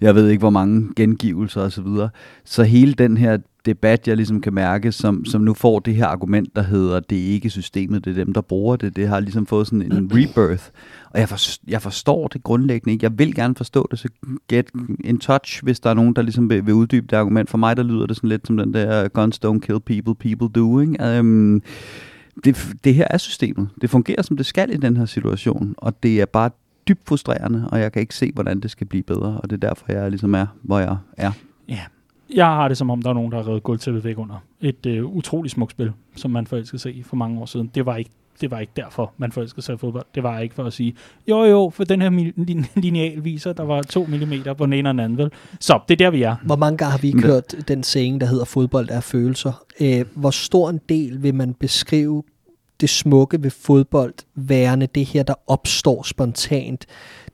jeg 0.00 0.14
ved 0.14 0.28
ikke, 0.28 0.40
hvor 0.40 0.50
mange 0.50 0.88
gengivelser 0.96 1.60
osv. 1.60 1.70
Så, 1.70 1.82
videre. 1.82 2.08
så 2.44 2.62
hele 2.62 2.94
den 2.94 3.16
her 3.16 3.38
debat, 3.66 4.08
jeg 4.08 4.16
ligesom 4.16 4.40
kan 4.40 4.54
mærke, 4.54 4.92
som, 4.92 5.24
som 5.24 5.40
nu 5.40 5.54
får 5.54 5.78
det 5.78 5.94
her 5.94 6.06
argument, 6.06 6.56
der 6.56 6.62
hedder, 6.62 7.00
det 7.00 7.18
er 7.18 7.32
ikke 7.32 7.50
systemet, 7.50 8.04
det 8.04 8.10
er 8.10 8.24
dem, 8.24 8.32
der 8.32 8.40
bruger 8.40 8.76
det. 8.76 8.96
Det 8.96 9.08
har 9.08 9.20
ligesom 9.20 9.46
fået 9.46 9.66
sådan 9.66 9.92
en 9.92 10.10
rebirth. 10.14 10.64
Og 11.10 11.20
jeg, 11.20 11.28
for, 11.28 11.38
jeg 11.68 11.82
forstår 11.82 12.28
det 12.28 12.42
grundlæggende 12.42 12.92
ikke. 12.92 13.04
Jeg 13.04 13.18
vil 13.18 13.34
gerne 13.34 13.54
forstå 13.54 13.88
det, 13.90 13.98
så 13.98 14.08
get 14.48 14.70
in 15.04 15.18
touch, 15.18 15.64
hvis 15.64 15.80
der 15.80 15.90
er 15.90 15.94
nogen, 15.94 16.16
der 16.16 16.22
ligesom 16.22 16.50
vil, 16.50 16.66
vil 16.66 16.74
uddybe 16.74 17.06
det 17.06 17.16
argument. 17.16 17.50
For 17.50 17.58
mig, 17.58 17.76
der 17.76 17.82
lyder 17.82 18.06
det 18.06 18.16
sådan 18.16 18.28
lidt 18.28 18.46
som 18.46 18.56
den 18.56 18.74
der 18.74 19.08
guns 19.08 19.40
don't 19.46 19.58
kill 19.58 19.80
people, 19.80 20.14
people 20.14 20.48
do, 20.60 20.80
ikke? 20.80 21.18
Um, 21.20 21.62
det, 22.44 22.74
det 22.84 22.94
her 22.94 23.06
er 23.10 23.18
systemet. 23.18 23.68
Det 23.80 23.90
fungerer, 23.90 24.22
som 24.22 24.36
det 24.36 24.46
skal 24.46 24.74
i 24.74 24.76
den 24.76 24.96
her 24.96 25.06
situation, 25.06 25.74
og 25.76 26.02
det 26.02 26.20
er 26.20 26.26
bare 26.26 26.50
dybt 26.88 27.00
frustrerende, 27.08 27.68
og 27.72 27.80
jeg 27.80 27.92
kan 27.92 28.00
ikke 28.00 28.14
se, 28.14 28.30
hvordan 28.34 28.60
det 28.60 28.70
skal 28.70 28.86
blive 28.86 29.02
bedre, 29.02 29.40
og 29.42 29.50
det 29.50 29.64
er 29.64 29.68
derfor, 29.68 29.84
jeg 29.88 30.10
ligesom 30.10 30.34
er, 30.34 30.46
hvor 30.62 30.78
jeg 30.78 30.96
er. 31.16 31.32
Ja. 31.68 31.80
Jeg 32.34 32.46
har 32.46 32.68
det 32.68 32.76
som 32.76 32.90
om, 32.90 33.02
der 33.02 33.10
er 33.10 33.14
nogen, 33.14 33.32
der 33.32 33.42
har 33.42 33.48
reddet 33.48 33.62
gulvtæppet 33.62 34.04
væk 34.04 34.18
under. 34.18 34.36
Et 34.60 34.86
øh, 34.86 35.04
utroligt 35.04 35.52
smukt 35.52 35.72
spil, 35.72 35.92
som 36.16 36.30
man 36.30 36.46
forelskede 36.46 36.82
sig 36.82 36.96
i 36.96 37.02
for 37.02 37.16
mange 37.16 37.40
år 37.40 37.46
siden. 37.46 37.70
Det 37.74 37.86
var 37.86 37.96
ikke 37.96 38.10
det 38.40 38.50
var 38.50 38.58
ikke 38.58 38.72
derfor, 38.76 39.12
man 39.16 39.32
forelskede 39.32 39.62
sig 39.62 39.74
i 39.74 39.78
fodbold. 39.78 40.04
Det 40.14 40.22
var 40.22 40.38
ikke 40.40 40.54
for 40.54 40.64
at 40.64 40.72
sige, 40.72 40.94
jo 41.28 41.44
jo, 41.44 41.70
for 41.74 41.84
den 41.84 42.02
her 42.02 42.10
lineal 42.80 43.24
viser, 43.24 43.52
der 43.52 43.62
var 43.62 43.82
to 43.82 44.06
millimeter 44.08 44.54
på 44.54 44.66
den 44.66 44.72
ene 44.72 44.88
og 44.88 44.92
den 44.92 45.00
anden. 45.00 45.18
Vel? 45.18 45.30
Så 45.60 45.80
det 45.88 45.94
er 45.94 46.04
der, 46.04 46.10
vi 46.10 46.22
er. 46.22 46.36
Hvor 46.44 46.56
mange 46.56 46.76
gange 46.76 46.90
har 46.90 46.98
vi 46.98 47.06
ikke 47.06 47.22
hørt 47.22 47.54
den 47.68 47.82
saying, 47.82 48.20
der 48.20 48.26
hedder 48.26 48.44
fodbold 48.44 48.88
er 48.90 49.00
følelser? 49.00 49.64
Øh, 49.80 50.04
hvor 50.14 50.30
stor 50.30 50.70
en 50.70 50.80
del 50.88 51.22
vil 51.22 51.34
man 51.34 51.54
beskrive 51.54 52.22
det 52.80 52.90
smukke 52.90 53.42
ved 53.42 53.50
fodbold 53.50 54.14
værende 54.34 54.86
det 54.86 55.04
her, 55.04 55.22
der 55.22 55.34
opstår 55.46 56.02
spontant? 56.02 56.86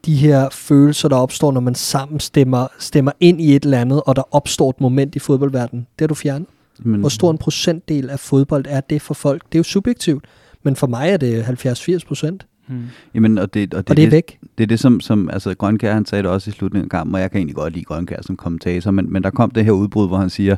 De 0.07 0.15
her 0.15 0.49
følelser, 0.53 1.09
der 1.09 1.17
opstår, 1.17 1.53
når 1.53 1.61
man 1.61 1.75
sammen 1.75 2.21
stemmer, 2.21 2.67
stemmer 2.79 3.13
ind 3.21 3.41
i 3.41 3.57
et 3.57 3.65
eller 3.65 3.81
andet, 3.81 4.03
og 4.07 4.17
der 4.17 4.35
opstår 4.35 4.71
et 4.71 4.81
moment 4.81 5.17
i 5.17 5.19
fodboldverdenen. 5.19 5.87
Det 5.99 6.01
har 6.01 6.07
du 6.07 6.15
fjernet. 6.15 6.49
Men, 6.79 7.01
Hvor 7.01 7.09
stor 7.09 7.31
en 7.31 7.39
procentdel 7.39 8.11
af 8.11 8.21
fodbold 8.21 8.65
er 8.69 8.81
det 8.81 9.03
for 9.03 9.15
folk? 9.15 9.43
Det 9.47 9.55
er 9.55 9.59
jo 9.59 9.63
subjektivt, 9.65 10.25
men 10.63 10.77
for 10.77 10.87
mig 10.87 11.09
er 11.11 11.17
det 11.17 11.43
70-80 11.43 12.07
procent, 12.07 12.47
Hmm. 12.69 12.83
Jamen, 13.15 13.39
og 13.39 13.55
det, 13.55 13.75
og 13.75 13.79
det, 13.79 13.91
og 13.91 13.97
det 13.97 14.05
er 14.05 14.11
væk. 14.11 14.39
Det 14.59 14.65
er 14.65 14.69
det, 14.69 14.81
som, 14.81 15.01
som 15.01 15.31
altså, 15.31 15.55
Grønkær, 15.55 15.93
han 15.93 16.07
sagde 16.07 16.23
det 16.23 16.31
også 16.31 16.51
i 16.51 16.53
slutningen 16.53 16.87
af 16.87 16.91
kampen, 16.91 17.15
og 17.15 17.21
jeg 17.21 17.31
kan 17.31 17.39
egentlig 17.39 17.57
godt 17.57 17.73
lide 17.73 17.85
Grønkær 17.85 18.17
som 18.23 18.37
kommentator, 18.37 18.91
men, 18.91 19.13
men 19.13 19.23
der 19.23 19.31
kom 19.31 19.51
det 19.51 19.65
her 19.65 19.73
udbrud, 19.73 20.09
hvor 20.09 20.17
han 20.17 20.31
siger, 20.31 20.57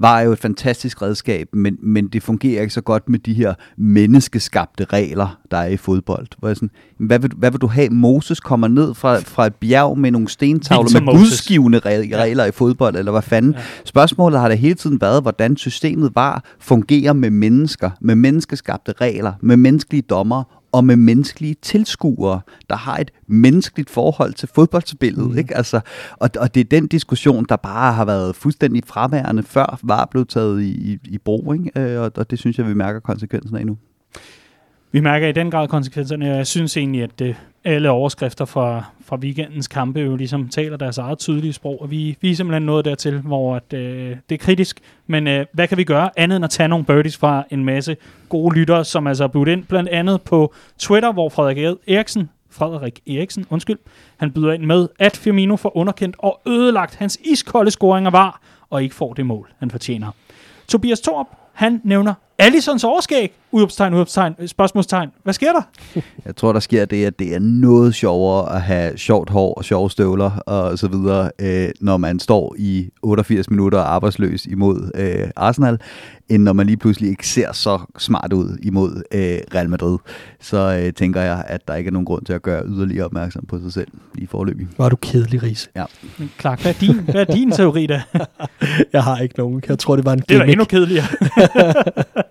var 0.00 0.20
jo 0.20 0.32
et 0.32 0.38
fantastisk 0.38 1.02
redskab, 1.02 1.48
men, 1.52 1.76
men 1.82 2.08
det 2.08 2.22
fungerer 2.22 2.62
ikke 2.62 2.74
så 2.74 2.80
godt 2.80 3.08
med 3.08 3.18
de 3.18 3.34
her 3.34 3.54
menneskeskabte 3.76 4.84
regler, 4.84 5.38
der 5.50 5.56
er 5.56 5.66
i 5.66 5.76
fodbold. 5.76 6.26
Hvor 6.38 6.48
jeg 6.48 6.56
sådan, 6.56 6.70
hvad, 6.98 7.18
vil, 7.18 7.30
hvad 7.36 7.50
vil 7.50 7.60
du 7.60 7.66
have? 7.66 7.90
Moses 7.90 8.40
kommer 8.40 8.68
ned 8.68 8.94
fra, 8.94 9.18
fra 9.18 9.46
et 9.46 9.54
bjerg 9.54 9.98
med 9.98 10.10
nogle 10.10 10.28
stentavler 10.28 11.00
med 11.00 11.12
re- 11.86 12.16
regler 12.16 12.44
i 12.44 12.50
fodbold, 12.50 12.96
eller 12.96 13.12
hvad 13.12 13.22
fanden? 13.22 13.52
Ja. 13.52 13.58
Spørgsmålet 13.84 14.40
har 14.40 14.48
da 14.48 14.54
hele 14.54 14.74
tiden 14.74 15.00
været, 15.00 15.22
hvordan 15.22 15.56
systemet 15.56 16.10
var 16.14 16.44
fungerer 16.60 17.12
med 17.12 17.30
mennesker, 17.30 17.90
med 18.00 18.14
menneskeskabte 18.14 18.92
regler, 19.00 19.32
med 19.40 19.56
menneskelige 19.56 20.02
dommer 20.02 20.57
og 20.72 20.84
med 20.84 20.96
menneskelige 20.96 21.56
tilskuere, 21.62 22.40
der 22.70 22.76
har 22.76 22.96
et 22.96 23.10
menneskeligt 23.26 23.90
forhold 23.90 24.32
til 24.32 24.48
fodboldspillet. 24.54 25.30
Mm. 25.30 25.38
Ikke? 25.38 25.56
Altså, 25.56 25.80
og, 26.16 26.30
og 26.38 26.54
det 26.54 26.60
er 26.60 26.64
den 26.64 26.86
diskussion, 26.86 27.46
der 27.48 27.56
bare 27.56 27.92
har 27.92 28.04
været 28.04 28.36
fuldstændig 28.36 28.82
fraværende, 28.86 29.42
før 29.42 29.78
var 29.82 30.08
blevet 30.10 30.28
taget 30.28 30.62
i, 30.62 30.92
i, 30.92 30.98
i 31.04 31.18
brug. 31.18 31.54
Ikke? 31.54 31.80
Øh, 31.80 32.00
og, 32.00 32.12
og 32.16 32.30
det 32.30 32.38
synes 32.38 32.58
jeg, 32.58 32.68
vi 32.68 32.74
mærker 32.74 33.00
konsekvensen 33.00 33.56
af 33.56 33.66
nu. 33.66 33.78
Vi 34.92 35.00
mærker 35.00 35.28
i 35.28 35.32
den 35.32 35.50
grad 35.50 35.68
konsekvenserne. 35.68 36.26
Jeg 36.26 36.46
synes 36.46 36.76
egentlig, 36.76 37.02
at 37.02 37.18
det, 37.18 37.36
alle 37.68 37.90
overskrifter 37.90 38.44
fra, 38.44 38.84
fra 39.04 39.16
weekendens 39.16 39.68
kampe 39.68 40.00
jo 40.00 40.16
ligesom 40.16 40.48
taler 40.48 40.76
deres 40.76 40.98
eget 40.98 41.18
tydelige 41.18 41.52
sprog, 41.52 41.82
og 41.82 41.90
vi, 41.90 42.16
vi 42.20 42.30
er 42.30 42.34
simpelthen 42.34 42.62
nået 42.62 42.84
dertil, 42.84 43.20
hvor 43.20 43.56
at, 43.56 43.72
øh, 43.72 44.16
det 44.28 44.34
er 44.34 44.38
kritisk. 44.38 44.80
Men 45.06 45.26
øh, 45.26 45.46
hvad 45.52 45.68
kan 45.68 45.78
vi 45.78 45.84
gøre 45.84 46.10
andet 46.16 46.36
end 46.36 46.44
at 46.44 46.50
tage 46.50 46.68
nogle 46.68 46.84
birdies 46.84 47.16
fra 47.16 47.44
en 47.50 47.64
masse 47.64 47.96
gode 48.28 48.58
lyttere, 48.58 48.84
som 48.84 49.06
altså 49.06 49.24
er 49.24 49.28
budt 49.28 49.48
ind, 49.48 49.64
blandt 49.64 49.88
andet 49.88 50.22
på 50.22 50.54
Twitter, 50.78 51.12
hvor 51.12 51.28
Frederik 51.28 51.78
Eriksen, 51.88 52.30
Frederik 52.50 53.00
Eriksen, 53.06 53.46
undskyld, 53.50 53.78
han 54.16 54.32
byder 54.32 54.52
ind 54.52 54.64
med, 54.64 54.88
at 54.98 55.16
Firmino 55.16 55.56
får 55.56 55.76
underkendt 55.76 56.16
og 56.18 56.40
ødelagt 56.46 56.96
hans 56.96 57.18
iskolde 57.24 57.70
scoringer 57.70 58.10
var, 58.10 58.40
og 58.70 58.82
ikke 58.82 58.94
får 58.94 59.12
det 59.12 59.26
mål, 59.26 59.52
han 59.58 59.70
fortjener. 59.70 60.10
Tobias 60.68 61.00
Torp, 61.00 61.26
han 61.52 61.80
nævner 61.84 62.14
Allisons 62.40 62.84
overskæg, 62.84 63.32
udopstegn, 63.52 63.94
udopstegn, 63.94 64.34
spørgsmålstegn. 64.46 65.08
Hvad 65.24 65.34
sker 65.34 65.52
der? 65.52 65.62
Jeg 66.26 66.36
tror, 66.36 66.52
der 66.52 66.60
sker 66.60 66.84
det, 66.84 67.04
at 67.06 67.18
det 67.18 67.34
er 67.34 67.38
noget 67.40 67.94
sjovere 67.94 68.54
at 68.54 68.62
have 68.62 68.98
sjovt 68.98 69.30
hår 69.30 69.54
og 69.54 69.64
sjove 69.64 69.90
støvler 69.90 70.30
og 70.30 70.78
så 70.78 70.88
videre, 70.88 71.30
øh, 71.38 71.68
når 71.80 71.96
man 71.96 72.18
står 72.20 72.54
i 72.58 72.88
88 73.02 73.50
minutter 73.50 73.78
arbejdsløs 73.78 74.46
imod 74.46 74.90
øh, 74.94 75.28
Arsenal, 75.36 75.78
end 76.28 76.42
når 76.42 76.52
man 76.52 76.66
lige 76.66 76.76
pludselig 76.76 77.10
ikke 77.10 77.28
ser 77.28 77.52
så 77.52 77.78
smart 77.98 78.32
ud 78.32 78.58
imod 78.62 79.02
øh, 79.12 79.38
Real 79.54 79.68
Madrid. 79.70 79.98
Så 80.40 80.80
øh, 80.82 80.92
tænker 80.92 81.20
jeg, 81.20 81.44
at 81.46 81.68
der 81.68 81.74
ikke 81.74 81.88
er 81.88 81.92
nogen 81.92 82.06
grund 82.06 82.24
til 82.24 82.32
at 82.32 82.42
gøre 82.42 82.62
yderligere 82.66 83.04
opmærksom 83.04 83.44
på 83.48 83.58
sig 83.62 83.72
selv 83.72 83.88
i 84.14 84.26
forløbig. 84.26 84.66
Er 84.78 84.88
du 84.88 84.96
kedelig, 84.96 85.42
Riese. 85.42 85.68
Men 86.18 86.30
Clark, 86.40 86.62
hvad 86.62 86.74
er 86.74 86.78
din, 86.78 86.94
hvad 87.00 87.14
er 87.28 87.34
din 87.34 87.50
teori 87.50 87.86
der? 87.86 88.00
Jeg 88.92 89.02
har 89.04 89.18
ikke 89.18 89.34
nogen. 89.38 89.62
Jeg 89.68 89.78
tror, 89.78 89.96
det 89.96 90.04
var 90.04 90.12
en 90.12 90.18
Det 90.18 90.30
er 90.34 90.38
da 90.38 90.44
gimmick. 90.44 90.52
endnu 90.52 90.64
kedeligere. 90.64 91.06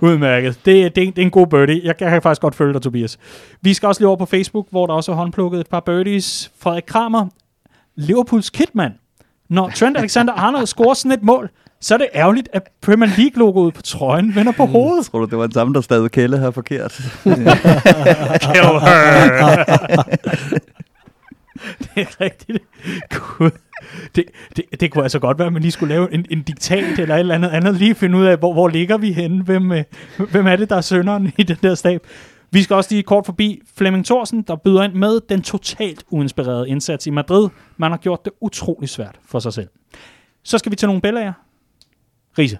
Udmærket. 0.00 0.54
Det, 0.64 0.64
det, 0.64 0.84
er, 0.84 0.90
det 0.90 1.18
er 1.18 1.22
en 1.22 1.30
god 1.30 1.46
birdie. 1.46 1.80
Jeg, 1.84 1.94
jeg 2.00 2.10
kan 2.10 2.22
faktisk 2.22 2.40
godt 2.40 2.54
følge 2.54 2.72
dig, 2.72 2.82
Tobias. 2.82 3.18
Vi 3.62 3.74
skal 3.74 3.86
også 3.86 4.00
lige 4.00 4.08
over 4.08 4.16
på 4.16 4.26
Facebook, 4.26 4.66
hvor 4.70 4.86
der 4.86 4.94
også 4.94 5.12
er 5.12 5.16
håndplukket 5.16 5.60
et 5.60 5.68
par 5.68 5.80
birdies. 5.80 6.52
Frederik 6.58 6.84
Kramer, 6.86 7.26
Liverpools 7.96 8.50
kitman. 8.50 8.92
Når 9.48 9.70
Trent 9.76 9.96
Alexander-Arnold 9.98 10.66
scorer 10.66 10.94
sådan 10.94 11.12
et 11.12 11.22
mål, 11.22 11.50
så 11.80 11.94
er 11.94 11.98
det 11.98 12.08
ærgerligt, 12.14 12.48
at 12.52 12.62
Premier 12.82 13.10
League-logoet 13.16 13.74
på 13.74 13.82
trøjen 13.82 14.34
vender 14.34 14.52
på 14.52 14.66
hovedet. 14.66 15.06
Tror 15.06 15.18
du, 15.18 15.24
det 15.24 15.38
var 15.38 15.44
den 15.46 15.52
samme, 15.52 15.74
der 15.74 15.80
stadig 15.80 16.10
kælde 16.10 16.38
her 16.38 16.50
forkert? 16.50 16.92
Kill 18.44 18.80
her. 18.80 19.64
det 21.80 22.02
er 22.02 22.20
rigtigt. 22.20 22.58
Gud. 23.10 23.50
Det, 24.14 24.24
det, 24.56 24.80
det 24.80 24.90
kunne 24.90 25.02
altså 25.02 25.18
godt 25.18 25.38
være, 25.38 25.46
at 25.46 25.52
man 25.52 25.62
lige 25.62 25.72
skulle 25.72 25.94
lave 25.94 26.14
en, 26.14 26.26
en 26.30 26.42
diktat 26.42 26.98
eller 26.98 27.14
et 27.14 27.20
eller 27.20 27.34
andet 27.34 27.48
andet, 27.48 27.74
lige 27.74 27.94
finde 27.94 28.18
ud 28.18 28.24
af, 28.24 28.38
hvor, 28.38 28.52
hvor 28.52 28.68
ligger 28.68 28.98
vi 28.98 29.12
henne? 29.12 29.42
Hvem, 29.42 29.72
øh, 29.72 29.84
hvem 30.30 30.46
er 30.46 30.56
det, 30.56 30.70
der 30.70 30.76
er 30.76 30.80
sønderen 30.80 31.32
i 31.38 31.42
den 31.42 31.56
der 31.62 31.74
stab? 31.74 32.06
Vi 32.50 32.62
skal 32.62 32.76
også 32.76 32.90
lige 32.94 33.02
kort 33.02 33.26
forbi 33.26 33.62
Flemming 33.76 34.06
Thorsen, 34.06 34.42
der 34.42 34.56
byder 34.56 34.82
ind 34.82 34.92
med 34.92 35.20
den 35.28 35.42
totalt 35.42 36.04
uinspirerede 36.10 36.68
indsats 36.68 37.06
i 37.06 37.10
Madrid. 37.10 37.48
Man 37.76 37.90
har 37.90 37.98
gjort 37.98 38.24
det 38.24 38.32
utrolig 38.40 38.88
svært 38.88 39.18
for 39.24 39.38
sig 39.38 39.52
selv. 39.52 39.68
Så 40.42 40.58
skal 40.58 40.70
vi 40.72 40.76
til 40.76 40.88
nogle 40.88 41.02
billeder. 41.02 41.32
Riese 42.38 42.58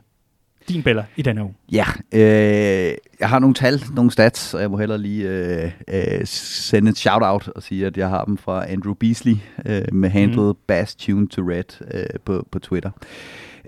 din 0.68 0.82
Bella 0.82 1.04
i 1.16 1.22
denne 1.22 1.42
uge. 1.42 1.54
Ja, 1.72 1.84
øh, 2.12 2.94
jeg 3.20 3.28
har 3.28 3.38
nogle 3.38 3.54
tal, 3.54 3.82
nogle 3.94 4.10
stats, 4.10 4.54
og 4.54 4.60
jeg 4.60 4.70
må 4.70 4.78
hellere 4.78 4.98
lige 4.98 5.28
øh, 5.28 5.70
øh, 5.88 6.26
sende 6.26 6.90
et 6.90 6.98
shout-out 6.98 7.48
og 7.48 7.62
sige, 7.62 7.86
at 7.86 7.96
jeg 7.96 8.08
har 8.08 8.24
dem 8.24 8.36
fra 8.36 8.70
Andrew 8.70 8.94
Beasley 8.94 9.36
øh, 9.66 9.82
med 9.92 10.08
handlet 10.10 10.46
mm. 10.46 10.62
Bass 10.66 10.94
Tune 10.94 11.28
to 11.28 11.42
Red 11.42 11.94
øh, 11.94 12.20
på, 12.24 12.46
på 12.50 12.58
Twitter. 12.58 12.90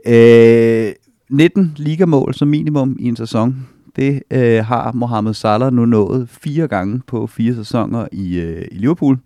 Øh, 0.07 0.92
19 1.30 1.72
ligamål 1.76 2.34
som 2.34 2.49
minimum 2.49 2.96
i 3.01 3.09
en 3.09 3.16
sæson. 3.16 3.68
Det 3.96 4.22
øh, 4.30 4.64
har 4.64 4.92
Mohamed 4.92 5.34
Salah 5.34 5.72
nu 5.72 5.84
nået 5.84 6.28
fire 6.28 6.68
gange 6.68 7.01
på 7.07 7.26
fire 7.26 7.55
sæsoner 7.55 8.07
i, 8.12 8.38
øh, 8.38 8.66
i 8.72 8.78
Liverpool. 8.78 9.18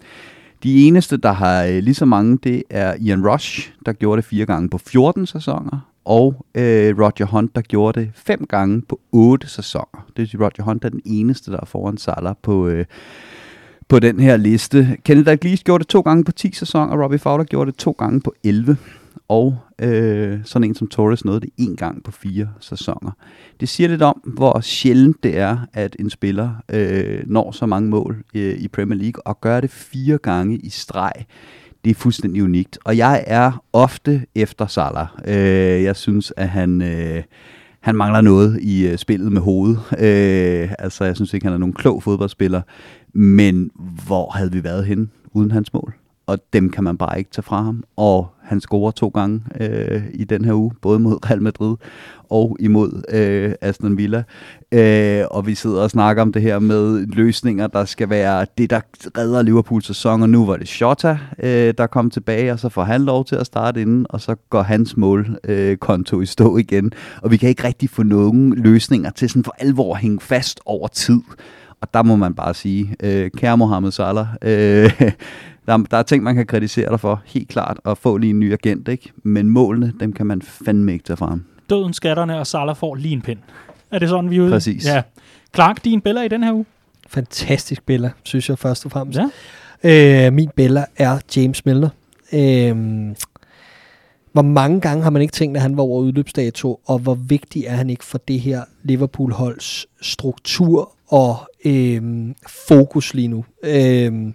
De 0.62 0.86
eneste, 0.86 1.16
der 1.16 1.32
har 1.32 1.64
øh, 1.64 1.78
lige 1.82 1.94
så 1.94 2.04
mange, 2.04 2.38
det 2.44 2.62
er 2.70 2.94
Ian 3.00 3.28
Rush, 3.28 3.72
der 3.86 3.92
gjorde 3.92 4.16
det 4.22 4.24
fire 4.24 4.46
gange 4.46 4.68
på 4.68 4.78
14 4.78 5.26
sæsoner, 5.26 5.91
og 6.04 6.46
øh, 6.54 6.98
Roger 6.98 7.24
Hunt, 7.26 7.54
der 7.54 7.60
gjorde 7.62 8.00
det 8.00 8.10
fem 8.14 8.46
gange 8.46 8.82
på 8.82 9.00
otte 9.12 9.48
sæsoner. 9.48 10.06
Det 10.06 10.18
vil 10.18 10.28
sige, 10.28 10.40
Roger 10.40 10.62
Hunt 10.62 10.84
er 10.84 10.88
den 10.88 11.00
eneste, 11.04 11.50
der 11.50 11.60
er 11.60 11.66
foran 11.66 11.96
Salah 11.96 12.34
på, 12.42 12.68
øh, 12.68 12.84
på 13.88 13.98
den 13.98 14.20
her 14.20 14.36
liste. 14.36 14.96
Kenneth 15.04 15.26
Dalglish 15.26 15.64
gjorde 15.64 15.82
det 15.82 15.88
to 15.88 16.00
gange 16.00 16.24
på 16.24 16.32
10 16.32 16.52
sæsoner, 16.52 16.92
og 16.92 17.02
Robbie 17.02 17.18
Fowler 17.18 17.44
gjorde 17.44 17.70
det 17.70 17.78
to 17.78 17.94
gange 17.98 18.20
på 18.20 18.34
11 18.44 18.76
og 19.28 19.58
øh, 19.78 20.38
sådan 20.44 20.68
en 20.68 20.74
som 20.74 20.88
Torres 20.88 21.24
nåede 21.24 21.40
det 21.40 21.50
en 21.56 21.76
gang 21.76 22.04
på 22.04 22.10
fire 22.10 22.48
sæsoner. 22.60 23.10
Det 23.60 23.68
siger 23.68 23.88
lidt 23.88 24.02
om, 24.02 24.20
hvor 24.24 24.60
sjældent 24.60 25.22
det 25.22 25.38
er, 25.38 25.58
at 25.72 25.96
en 25.98 26.10
spiller 26.10 26.50
øh, 26.68 27.22
når 27.26 27.52
så 27.52 27.66
mange 27.66 27.90
mål 27.90 28.24
øh, 28.34 28.54
i 28.58 28.68
Premier 28.68 28.98
League, 28.98 29.26
og 29.26 29.40
gør 29.40 29.60
det 29.60 29.70
fire 29.70 30.18
gange 30.18 30.58
i 30.58 30.70
streg. 30.70 31.12
Det 31.84 31.90
er 31.90 31.94
fuldstændig 31.94 32.42
unikt. 32.42 32.78
Og 32.84 32.96
jeg 32.96 33.24
er 33.26 33.64
ofte 33.72 34.26
efter 34.34 34.66
Salah. 34.66 35.06
Øh, 35.26 35.82
jeg 35.82 35.96
synes, 35.96 36.32
at 36.36 36.48
han... 36.48 36.82
Øh, 36.82 37.22
han 37.80 37.96
mangler 37.96 38.20
noget 38.20 38.60
i 38.60 38.86
øh, 38.86 38.98
spillet 38.98 39.32
med 39.32 39.40
hovedet. 39.40 39.78
Øh, 39.92 40.72
altså, 40.78 41.04
jeg 41.04 41.16
synes 41.16 41.34
ikke, 41.34 41.46
han 41.46 41.54
er 41.54 41.58
nogen 41.58 41.72
klog 41.72 42.02
fodboldspiller. 42.02 42.62
Men 43.14 43.70
hvor 44.06 44.30
havde 44.30 44.52
vi 44.52 44.64
været 44.64 44.86
henne 44.86 45.08
uden 45.32 45.50
hans 45.50 45.72
mål? 45.72 45.94
Og 46.26 46.38
dem 46.52 46.70
kan 46.70 46.84
man 46.84 46.96
bare 46.96 47.18
ikke 47.18 47.30
tage 47.30 47.42
fra 47.42 47.62
ham. 47.62 47.84
Og 47.96 48.28
han 48.42 48.60
scorer 48.60 48.90
to 48.90 49.08
gange 49.08 49.40
øh, 49.60 50.02
i 50.14 50.24
den 50.24 50.44
her 50.44 50.52
uge, 50.52 50.72
både 50.82 50.98
mod 50.98 51.30
Real 51.30 51.42
Madrid 51.42 51.76
og 52.30 52.56
imod 52.60 53.02
øh, 53.08 53.54
Aston 53.60 53.96
Villa. 53.96 54.22
Øh, 54.72 55.24
og 55.30 55.46
vi 55.46 55.54
sidder 55.54 55.82
og 55.82 55.90
snakker 55.90 56.22
om 56.22 56.32
det 56.32 56.42
her 56.42 56.58
med 56.58 57.06
løsninger, 57.06 57.66
der 57.66 57.84
skal 57.84 58.10
være 58.10 58.46
det, 58.58 58.70
der 58.70 58.80
redder 59.18 59.42
Liverpools 59.42 59.86
sæson, 59.86 60.22
og 60.22 60.30
nu 60.30 60.46
var 60.46 60.56
det 60.56 60.68
Shota, 60.68 61.18
øh, 61.42 61.74
der 61.78 61.86
kom 61.86 62.10
tilbage, 62.10 62.52
og 62.52 62.58
så 62.58 62.68
får 62.68 62.84
han 62.84 63.02
lov 63.02 63.24
til 63.24 63.36
at 63.36 63.46
starte 63.46 63.82
inden, 63.82 64.06
og 64.08 64.20
så 64.20 64.34
går 64.50 64.62
hans 64.62 64.96
målkonto 64.96 66.16
øh, 66.16 66.22
i 66.22 66.26
stå 66.26 66.56
igen. 66.56 66.92
Og 67.22 67.30
vi 67.30 67.36
kan 67.36 67.48
ikke 67.48 67.64
rigtig 67.64 67.90
få 67.90 68.02
nogen 68.02 68.54
løsninger 68.54 69.10
til 69.10 69.28
sådan 69.28 69.44
for 69.44 69.54
alvor 69.58 69.94
at 69.94 70.00
hænge 70.00 70.20
fast 70.20 70.60
over 70.66 70.88
tid. 70.88 71.20
Og 71.80 71.94
der 71.94 72.02
må 72.02 72.16
man 72.16 72.34
bare 72.34 72.54
sige, 72.54 72.96
øh, 73.02 73.30
kære 73.30 73.56
Mohamed 73.56 73.90
Salah, 73.90 74.26
øh, 74.42 75.12
der, 75.66 75.76
der 75.76 75.96
er 75.96 76.02
ting, 76.02 76.22
man 76.22 76.34
kan 76.34 76.46
kritisere 76.46 76.90
dig 76.90 77.00
for, 77.00 77.22
helt 77.24 77.48
klart, 77.48 77.80
og 77.84 77.98
få 77.98 78.16
lige 78.16 78.30
en 78.30 78.40
ny 78.40 78.52
agent, 78.52 78.88
ikke? 78.88 79.12
Men 79.22 79.48
målene, 79.48 79.92
dem 80.00 80.12
kan 80.12 80.26
man 80.26 80.42
fandme 80.42 80.92
ikke 80.92 81.04
tage 81.04 81.16
fra 81.16 81.26
ham. 81.26 81.44
Døden, 81.70 81.92
skatterne 81.92 82.38
og 82.38 82.46
Salah 82.46 82.76
får 82.76 82.94
lige 82.94 83.12
en 83.12 83.22
pind. 83.22 83.38
Er 83.90 83.98
det 83.98 84.08
sådan, 84.08 84.30
vi 84.30 84.36
er 84.36 84.40
ude? 84.40 84.50
Præcis. 84.50 84.86
Ja. 84.86 85.02
Clark, 85.54 85.84
din 85.84 86.00
Bella 86.00 86.22
i 86.22 86.28
den 86.28 86.42
her 86.42 86.52
uge? 86.52 86.64
Fantastisk 87.06 87.86
Bella, 87.86 88.10
synes 88.22 88.48
jeg 88.48 88.58
først 88.58 88.84
og 88.84 88.90
fremmest. 88.92 89.18
Ja. 89.84 90.26
Øh, 90.26 90.32
min 90.32 90.50
Bella 90.56 90.84
er 90.96 91.18
James 91.36 91.64
Milner. 91.64 91.88
Øh, 92.32 92.76
hvor 94.32 94.42
mange 94.42 94.80
gange 94.80 95.02
har 95.02 95.10
man 95.10 95.22
ikke 95.22 95.32
tænkt, 95.32 95.56
at 95.56 95.62
han 95.62 95.76
var 95.76 95.82
over 95.82 96.00
udløbsdato, 96.00 96.80
og 96.86 96.98
hvor 96.98 97.14
vigtig 97.14 97.64
er 97.64 97.74
han 97.76 97.90
ikke 97.90 98.04
for 98.04 98.18
det 98.18 98.40
her 98.40 98.62
Liverpool-holds 98.82 99.86
struktur 100.00 100.92
og 101.08 101.36
øh, 101.64 102.02
fokus 102.68 103.14
lige 103.14 103.28
nu. 103.28 103.44
Øh, 103.62 104.32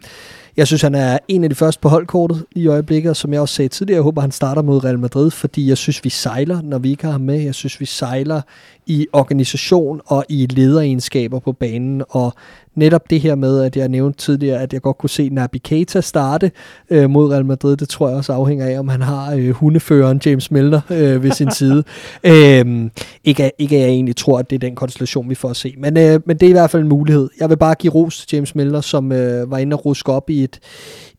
jeg 0.57 0.67
synes, 0.67 0.81
han 0.81 0.95
er 0.95 1.17
en 1.27 1.43
af 1.43 1.49
de 1.49 1.55
første 1.55 1.81
på 1.81 1.89
holdkortet 1.89 2.45
i 2.55 2.67
øjeblikket, 2.67 3.09
og 3.09 3.15
som 3.15 3.33
jeg 3.33 3.41
også 3.41 3.55
sagde 3.55 3.69
tidligere, 3.69 3.97
jeg 3.97 4.03
håber, 4.03 4.21
han 4.21 4.31
starter 4.31 4.61
mod 4.61 4.83
Real 4.83 4.99
Madrid, 4.99 5.31
fordi 5.31 5.69
jeg 5.69 5.77
synes, 5.77 6.03
vi 6.03 6.09
sejler, 6.09 6.61
når 6.61 6.77
vi 6.77 6.89
ikke 6.89 7.03
har 7.03 7.11
ham 7.11 7.21
med. 7.21 7.41
Jeg 7.41 7.55
synes, 7.55 7.79
vi 7.79 7.85
sejler 7.85 8.41
i 8.85 9.07
organisation 9.13 10.01
og 10.05 10.25
i 10.29 10.45
lederegenskaber 10.45 11.39
på 11.39 11.51
banen, 11.51 12.03
og 12.09 12.33
netop 12.77 13.09
det 13.09 13.21
her 13.21 13.35
med, 13.35 13.61
at 13.61 13.77
jeg 13.77 13.89
nævnte 13.89 14.19
tidligere, 14.19 14.61
at 14.61 14.73
jeg 14.73 14.81
godt 14.81 14.97
kunne 14.97 15.09
se 15.09 15.29
Naby 15.29 15.57
Keita 15.63 16.01
starte 16.01 16.51
øh, 16.89 17.09
mod 17.09 17.31
Real 17.31 17.45
Madrid, 17.45 17.77
det 17.77 17.89
tror 17.89 18.07
jeg 18.07 18.17
også 18.17 18.33
afhænger 18.33 18.65
af, 18.65 18.79
om 18.79 18.87
han 18.87 19.01
har 19.01 19.33
øh, 19.33 19.49
hundeføreren 19.49 20.21
James 20.25 20.51
Milner 20.51 20.81
øh, 20.89 21.23
ved 21.23 21.31
sin 21.31 21.51
side. 21.51 21.83
Øhm, 22.23 22.91
ikke, 23.23 23.51
ikke 23.57 23.75
at 23.75 23.81
jeg 23.81 23.89
egentlig 23.89 24.15
tror, 24.15 24.39
at 24.39 24.49
det 24.49 24.55
er 24.55 24.59
den 24.59 24.75
konstellation, 24.75 25.29
vi 25.29 25.35
får 25.35 25.49
at 25.49 25.55
se, 25.55 25.75
men, 25.77 25.97
øh, 25.97 26.19
men 26.25 26.37
det 26.37 26.45
er 26.45 26.49
i 26.49 26.53
hvert 26.53 26.69
fald 26.69 26.83
en 26.83 26.89
mulighed. 26.89 27.29
Jeg 27.39 27.49
vil 27.49 27.57
bare 27.57 27.75
give 27.75 27.93
ros 27.93 28.25
til 28.25 28.35
James 28.35 28.55
Milner, 28.55 28.81
som 28.81 29.11
øh, 29.11 29.51
var 29.51 29.57
inde 29.57 29.75
og 29.75 29.85
ruske 29.85 30.11
op 30.11 30.29
i 30.29 30.43
et, 30.43 30.59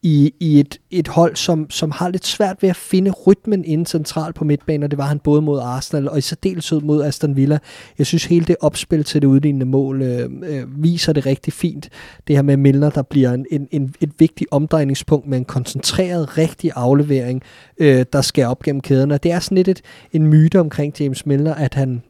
i, 0.03 0.34
i 0.40 0.61
et, 0.61 0.78
et 0.90 1.09
hold, 1.09 1.36
som, 1.36 1.70
som 1.70 1.90
har 1.90 2.09
lidt 2.09 2.26
svært 2.26 2.57
ved 2.61 2.68
at 2.68 2.76
finde 2.76 3.11
rytmen 3.11 3.64
inden 3.64 3.86
centralt 3.86 4.34
på 4.34 4.44
midtbanen, 4.44 4.82
og 4.82 4.90
det 4.90 4.99
var 4.99 5.07
han 5.07 5.18
både 5.18 5.42
mod 5.42 5.61
Arsenal 5.61 6.09
og 6.09 6.18
i 6.18 6.20
særdeleshed 6.20 6.80
mod 6.80 7.05
Aston 7.05 7.36
Villa. 7.36 7.59
Jeg 7.99 8.07
synes 8.07 8.24
hele 8.24 8.46
det 8.46 8.57
opspil 8.61 9.05
til 9.05 9.22
det 9.22 9.28
udlignende 9.28 9.66
mål 9.66 10.03
øh, 10.03 10.30
øh, 10.42 10.82
viser 10.82 11.12
det 11.12 11.26
rigtig 11.26 11.53
fint. 11.53 11.88
Det 12.28 12.36
her 12.36 12.42
med 12.42 12.57
Milner, 12.57 12.90
der 12.90 13.03
bliver 13.03 13.32
en, 13.32 13.46
en, 13.51 13.68
en, 13.70 13.94
et 14.01 14.11
vigtigt 14.18 14.49
omdrejningspunkt 14.51 15.26
med 15.26 15.38
en 15.38 15.44
koncentreret, 15.44 16.38
rigtig 16.38 16.70
aflevering, 16.74 17.42
øh, 17.78 18.05
der 18.12 18.20
skal 18.20 18.46
op 18.46 18.62
gennem 18.62 18.80
kæderne. 18.80 19.18
Det 19.18 19.32
er 19.32 19.38
sådan 19.38 19.57
lidt 19.57 19.68
et, 19.68 19.80
en 20.12 20.26
myte 20.26 20.61
omkring 20.61 21.01
James 21.01 21.26
Milner, 21.26 21.55
at 21.55 21.74
han 21.74 22.03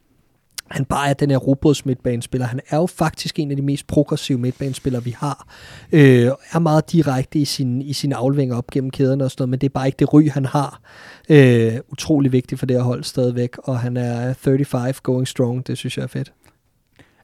han 0.71 0.85
bare 0.85 1.09
er 1.09 1.15
den 1.15 1.31
her 1.31 1.37
robots 1.37 1.87
midtbanespiller. 1.87 2.47
Han 2.47 2.61
er 2.69 2.77
jo 2.77 2.87
faktisk 2.87 3.39
en 3.39 3.51
af 3.51 3.57
de 3.57 3.63
mest 3.63 3.87
progressive 3.87 4.39
midtbanespillere, 4.39 5.05
vi 5.05 5.11
har. 5.19 5.47
Øh, 5.93 6.31
er 6.53 6.59
meget 6.59 6.93
direkte 6.93 7.39
i 7.39 7.45
sin, 7.45 7.83
i 7.83 7.93
sin 7.93 8.13
afleveringer 8.13 8.57
op 8.57 8.67
gennem 8.67 8.91
kæderne 8.91 9.25
og 9.25 9.31
sådan 9.31 9.43
noget, 9.43 9.51
men 9.51 9.59
det 9.61 9.67
er 9.67 9.73
bare 9.73 9.87
ikke 9.87 9.97
det 9.97 10.13
ry, 10.13 10.29
han 10.31 10.45
har. 10.45 10.81
Øh, 11.29 11.73
utrolig 11.89 12.33
vigtigt 12.33 12.59
for 12.59 12.67
det 12.67 12.77
her 12.77 12.83
hold 12.83 13.05
stadigvæk, 13.05 13.59
og 13.59 13.79
han 13.79 13.97
er 13.97 14.33
35 14.33 14.95
going 15.03 15.29
strong. 15.29 15.67
Det 15.67 15.79
synes 15.79 15.97
jeg 15.97 16.03
er 16.03 16.07
fedt. 16.07 16.33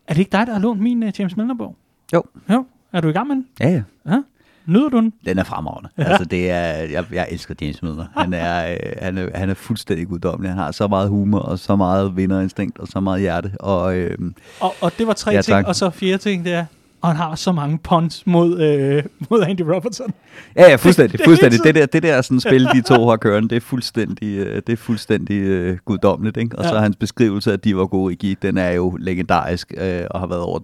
Er 0.09 0.15
det 0.15 0.19
ikke 0.19 0.33
dig, 0.33 0.47
der 0.47 0.53
har 0.53 0.61
lånt 0.61 0.81
min 0.81 1.03
uh, 1.03 1.09
James 1.19 1.37
Milner-bog? 1.37 1.77
Jo. 2.13 2.23
Jo. 2.51 2.65
Er 2.93 3.01
du 3.01 3.09
i 3.09 3.13
gang 3.13 3.29
med 3.29 3.37
den? 3.37 3.47
Ja, 3.61 3.69
ja. 3.69 3.83
ja. 4.07 4.23
Nyder 4.67 4.89
du 4.89 4.97
den? 4.97 5.13
Den 5.25 5.39
er 5.39 5.45
fremragende. 5.45 5.89
Ja. 5.99 6.03
Altså, 6.03 6.25
det 6.25 6.51
er, 6.51 6.73
jeg, 6.73 7.05
jeg 7.13 7.29
elsker 7.31 7.55
James 7.61 7.83
Milner. 7.83 8.07
Han 8.17 8.35
er, 8.35 8.73
øh, 8.73 8.77
han, 9.03 9.19
er, 9.19 9.39
han 9.39 9.51
er 9.51 9.55
fuldstændig 9.55 10.09
guddommelig. 10.09 10.51
Han 10.51 10.59
har 10.59 10.71
så 10.73 10.89
meget 10.89 11.09
humor, 11.09 11.39
og 11.39 11.59
så 11.59 11.77
meget 11.77 12.17
vinderinstinkt, 12.17 12.79
og 12.79 12.89
så 12.89 13.01
meget 13.01 13.21
hjerte. 13.21 13.51
Og, 13.61 13.97
øh, 13.97 14.19
og, 14.61 14.75
og 14.81 14.93
det 14.99 15.07
var 15.07 15.13
tre 15.13 15.31
ja, 15.31 15.43
ting, 15.43 15.67
og 15.67 15.77
så 15.77 15.91
fire 15.91 16.19
ting, 16.19 16.45
det 16.45 16.53
er, 16.53 16.65
og 17.05 17.11
han 17.11 17.17
har 17.17 17.35
så 17.35 17.53
mange 17.53 17.79
punts 17.79 18.27
mod, 18.27 18.61
øh, 18.61 19.03
mod 19.31 19.43
Andy 19.43 19.61
Robertson. 19.61 20.15
Ja, 20.57 20.71
ja, 20.71 20.77
fuldstændig. 20.77 21.21
fuldstændig. 21.27 21.65
Det, 21.65 21.75
der, 21.75 21.87
det 21.87 22.03
der 22.03 22.23
sådan 22.23 22.41
spil, 22.41 22.65
de 22.65 22.83
to 22.83 23.09
har 23.09 23.17
kørende, 23.17 23.49
det 23.49 23.57
er 23.57 23.61
fuldstændig, 23.61 24.39
øh, 24.39 24.63
det 24.67 24.73
er 24.73 24.77
fuldstændig 24.77 25.37
øh, 25.37 25.79
guddommeligt. 25.85 26.37
Ikke? 26.37 26.59
Og 26.59 26.65
ja. 26.65 26.71
så 26.71 26.79
hans 26.79 26.97
beskrivelse 26.97 27.51
af, 27.51 27.55
at 27.55 27.65
de 27.65 27.77
var 27.77 27.87
gode 27.87 28.15
i 28.15 28.37
den 28.43 28.59
er 28.59 28.71
jo 28.71 28.97
legendarisk, 29.01 29.75
øh, 29.77 30.03
og 30.11 30.21
har 30.21 30.27
været 30.27 30.43
over 30.43 30.59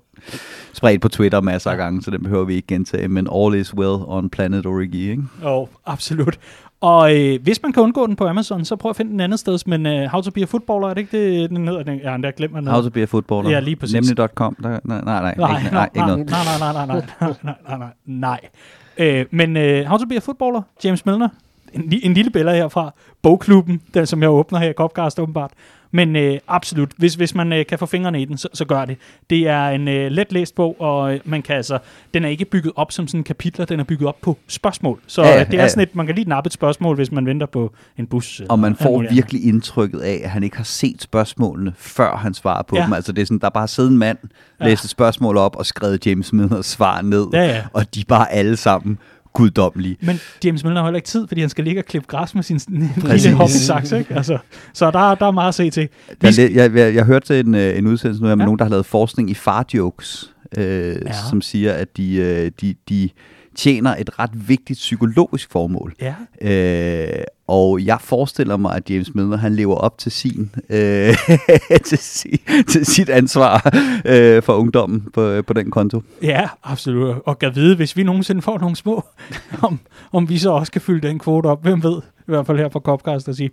spredt 0.72 1.02
på 1.02 1.08
Twitter 1.08 1.40
masser 1.40 1.70
af 1.70 1.76
gange, 1.76 2.02
så 2.02 2.10
den 2.10 2.22
behøver 2.22 2.44
vi 2.44 2.54
ikke 2.54 2.68
gentage. 2.68 3.08
Men 3.08 3.28
all 3.34 3.54
is 3.54 3.74
well 3.74 4.02
on 4.06 4.30
planet 4.30 4.66
Origi, 4.66 5.10
ikke? 5.10 5.22
Jo, 5.42 5.48
oh, 5.48 5.68
absolut. 5.86 6.38
Og 6.80 7.16
øh, 7.16 7.42
hvis 7.42 7.62
man 7.62 7.72
kan 7.72 7.82
undgå 7.82 8.06
den 8.06 8.16
på 8.16 8.26
Amazon, 8.26 8.64
så 8.64 8.76
prøv 8.76 8.90
at 8.90 8.96
finde 8.96 9.10
den 9.12 9.20
andet 9.20 9.38
sted. 9.38 9.58
Men 9.66 9.86
uh, 9.86 9.92
How 9.92 10.20
to 10.20 10.30
be 10.30 10.42
a 10.42 10.44
footballer, 10.44 10.88
er 10.88 10.94
det 10.94 11.00
ikke 11.00 11.40
det, 11.42 11.50
den 11.50 11.68
hedder? 11.68 11.82
Den, 11.82 11.98
ja, 11.98 12.16
der 12.22 12.30
glemmer 12.30 12.60
noget. 12.60 12.74
How 12.74 12.82
to 12.82 12.90
be 12.90 13.02
a 13.02 13.04
footballer. 13.04 13.50
Ja, 13.50 13.60
lige 13.60 13.76
præcis. 13.76 13.94
Nemlig.com. 13.94 14.56
Nej, 14.58 14.80
nej, 14.84 15.00
nej, 15.04 15.22
nej, 15.22 15.34
nej, 15.36 15.70
nej, 15.72 15.90
nej, 15.94 16.16
nej, 16.16 16.16
nej, 16.24 16.72
nej, 16.72 16.86
nej, 16.86 16.86
nej, 16.86 17.34
nej, 17.42 17.54
nej, 17.68 17.78
nej, 17.78 17.88
nej. 18.06 18.40
Øh, 18.98 19.26
men 19.30 19.56
uh, 19.56 19.88
How 19.88 19.98
to 19.98 20.06
be 20.06 20.16
a 20.16 20.18
footballer, 20.18 20.62
James 20.84 21.06
Milner, 21.06 21.28
en, 21.72 21.92
en 22.02 22.14
lille 22.14 22.30
billede 22.30 22.56
herfra, 22.56 22.90
bogklubben, 23.22 23.82
den 23.94 24.06
som 24.06 24.22
jeg 24.22 24.30
åbner 24.30 24.58
her 24.58 24.70
i 24.70 24.72
Copcast 24.72 25.20
åbenbart. 25.20 25.50
Men 25.92 26.16
øh, 26.16 26.38
absolut, 26.48 26.90
hvis, 26.96 27.14
hvis 27.14 27.34
man 27.34 27.52
øh, 27.52 27.66
kan 27.66 27.78
få 27.78 27.86
fingrene 27.86 28.22
i 28.22 28.24
den, 28.24 28.38
så, 28.38 28.48
så 28.54 28.64
gør 28.64 28.84
det. 28.84 28.96
Det 29.30 29.48
er 29.48 29.68
en 29.68 29.88
øh, 29.88 30.10
let 30.10 30.32
læst 30.32 30.54
bog, 30.54 30.80
og 30.80 31.14
øh, 31.14 31.20
man 31.24 31.42
kan 31.42 31.56
altså, 31.56 31.78
den 32.14 32.24
er 32.24 32.28
ikke 32.28 32.44
bygget 32.44 32.72
op 32.76 32.92
som 32.92 33.08
sådan 33.08 33.24
kapitler, 33.24 33.64
den 33.64 33.80
er 33.80 33.84
bygget 33.84 34.08
op 34.08 34.20
på 34.22 34.38
spørgsmål. 34.48 35.00
Så 35.06 35.22
ja, 35.22 35.40
øh, 35.40 35.46
det 35.46 35.54
er 35.54 35.62
ja. 35.62 35.68
sådan 35.68 35.82
et, 35.82 35.96
man 35.96 36.06
kan 36.06 36.14
lige 36.14 36.28
nappe 36.28 36.48
et 36.48 36.52
spørgsmål, 36.52 36.96
hvis 36.96 37.12
man 37.12 37.26
venter 37.26 37.46
på 37.46 37.72
en 37.98 38.06
bus. 38.06 38.42
Og 38.48 38.58
man 38.58 38.76
får 38.76 39.04
virkelig 39.10 39.44
indtrykket 39.44 40.00
af, 40.00 40.20
at 40.24 40.30
han 40.30 40.42
ikke 40.42 40.56
har 40.56 40.64
set 40.64 41.02
spørgsmålene, 41.02 41.72
før 41.76 42.16
han 42.16 42.34
svarer 42.34 42.62
på 42.62 42.76
ja. 42.76 42.84
dem. 42.84 42.92
Altså 42.92 43.12
det 43.12 43.22
er 43.22 43.26
sådan, 43.26 43.38
der 43.38 43.48
bare 43.48 43.68
siddet 43.68 43.90
en 43.90 43.98
mand, 43.98 44.18
ja. 44.60 44.64
læst 44.64 44.84
et 44.84 44.90
spørgsmål 44.90 45.36
op 45.36 45.56
og 45.56 45.66
skrevet 45.66 46.06
James 46.06 46.26
Smithers 46.26 46.66
svar 46.66 47.02
ned, 47.02 47.26
ja, 47.32 47.46
ja. 47.46 47.62
og 47.72 47.94
de 47.94 48.04
bare 48.08 48.32
alle 48.32 48.56
sammen 48.56 48.98
guddommelige. 49.32 49.96
Men 50.00 50.20
James 50.44 50.64
Milner 50.64 50.80
har 50.80 50.86
heller 50.86 50.96
ikke 50.96 51.08
tid, 51.08 51.28
fordi 51.28 51.40
han 51.40 51.50
skal 51.50 51.64
ligge 51.64 51.80
og 51.80 51.84
klippe 51.84 52.08
græs 52.08 52.34
med 52.34 52.42
sin 52.42 52.60
lille 52.96 53.32
hobbysaks, 53.32 53.92
ikke? 53.92 54.14
Altså, 54.14 54.38
så 54.72 54.90
der, 54.90 55.14
der 55.14 55.26
er 55.26 55.30
meget 55.30 55.48
at 55.48 55.54
se 55.54 55.70
til. 55.70 55.88
Jeg, 56.22 56.32
jeg, 56.38 56.74
jeg, 56.74 56.94
jeg 56.94 57.04
hørte 57.04 57.40
en, 57.40 57.54
øh, 57.54 57.78
en 57.78 57.86
udsendelse 57.86 58.22
nu 58.22 58.28
med 58.28 58.36
ja. 58.36 58.44
nogen, 58.44 58.58
der 58.58 58.64
har 58.64 58.70
lavet 58.70 58.86
forskning 58.86 59.30
i 59.30 59.34
farjokes, 59.34 60.34
øh, 60.56 60.64
ja. 60.66 61.12
som 61.30 61.40
siger, 61.40 61.72
at 61.72 61.96
de, 61.96 62.14
øh, 62.14 62.50
de, 62.60 62.74
de 62.88 63.08
tjener 63.60 63.94
et 63.98 64.18
ret 64.18 64.48
vigtigt 64.48 64.76
psykologisk 64.76 65.50
formål. 65.50 65.94
Ja. 66.00 66.14
Øh, 66.40 67.24
og 67.46 67.84
jeg 67.84 67.98
forestiller 68.00 68.56
mig, 68.56 68.76
at 68.76 68.90
James 68.90 69.14
Milner 69.14 69.36
han 69.36 69.54
lever 69.54 69.74
op 69.74 69.98
til 69.98 70.12
sin 70.12 70.50
øh, 70.70 71.14
til, 71.88 71.98
si, 71.98 72.42
til 72.68 72.86
sit 72.86 73.08
ansvar 73.08 73.70
øh, 74.04 74.42
for 74.42 74.52
ungdommen 74.52 75.08
på, 75.14 75.42
på 75.42 75.52
den 75.52 75.70
konto. 75.70 76.02
Ja, 76.22 76.48
absolut. 76.62 77.16
Og 77.26 77.38
kan 77.38 77.54
vide, 77.54 77.76
hvis 77.76 77.96
vi 77.96 78.02
nogensinde 78.02 78.42
får 78.42 78.58
nogle 78.58 78.76
små, 78.76 79.04
om, 79.62 79.80
om 80.12 80.28
vi 80.28 80.38
så 80.38 80.50
også 80.50 80.72
kan 80.72 80.80
fylde 80.80 81.08
den 81.08 81.18
kvote 81.18 81.46
op. 81.46 81.62
Hvem 81.62 81.82
ved? 81.82 82.02
I 82.18 82.30
hvert 82.32 82.46
fald 82.46 82.58
her 82.58 82.68
på 82.68 82.80
Copcast 82.80 83.28
at 83.28 83.36
sige. 83.36 83.50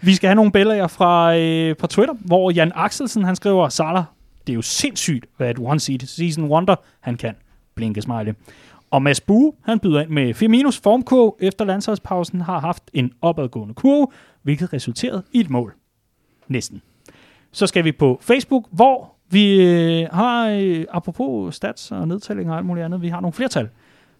Vi 0.00 0.14
skal 0.14 0.28
have 0.28 0.34
nogle 0.34 0.52
billeder 0.52 0.86
fra 0.86 1.36
øh, 1.36 1.76
på 1.76 1.86
Twitter, 1.86 2.14
hvor 2.20 2.50
Jan 2.50 2.72
Axelsen 2.74 3.24
han 3.24 3.36
skriver, 3.36 3.68
Salah, 3.68 4.04
det 4.46 4.52
er 4.52 4.54
jo 4.54 4.62
sindssygt, 4.62 5.26
hvad 5.36 5.50
et 5.50 5.58
one 5.58 5.80
seed 5.80 6.00
season 6.06 6.44
wonder 6.44 6.76
han 7.00 7.16
kan. 7.16 7.34
Blinke 7.74 8.02
smiley. 8.02 8.32
Og 8.90 9.02
Mads 9.02 9.20
Bue, 9.20 9.52
han 9.62 9.78
byder 9.78 10.00
ind 10.00 10.10
med 10.10 10.34
Firminos 10.34 10.80
formkurve 10.80 11.32
efter 11.40 11.64
landsholdspausen 11.64 12.40
har 12.40 12.60
haft 12.60 12.90
en 12.94 13.12
opadgående 13.22 13.74
kurve, 13.74 14.06
hvilket 14.42 14.72
resulterede 14.72 15.22
i 15.32 15.40
et 15.40 15.50
mål. 15.50 15.74
Næsten. 16.48 16.82
Så 17.52 17.66
skal 17.66 17.84
vi 17.84 17.92
på 17.92 18.18
Facebook, 18.22 18.66
hvor 18.70 19.14
vi 19.30 19.62
øh, 19.62 20.08
har, 20.12 20.48
øh, 20.48 20.84
apropos 20.90 21.54
stats 21.54 21.92
og 21.92 22.08
nedtællinger 22.08 22.52
og 22.52 22.58
alt 22.58 22.66
muligt 22.66 22.84
andet, 22.84 23.02
vi 23.02 23.08
har 23.08 23.20
nogle 23.20 23.32
flertal. 23.32 23.68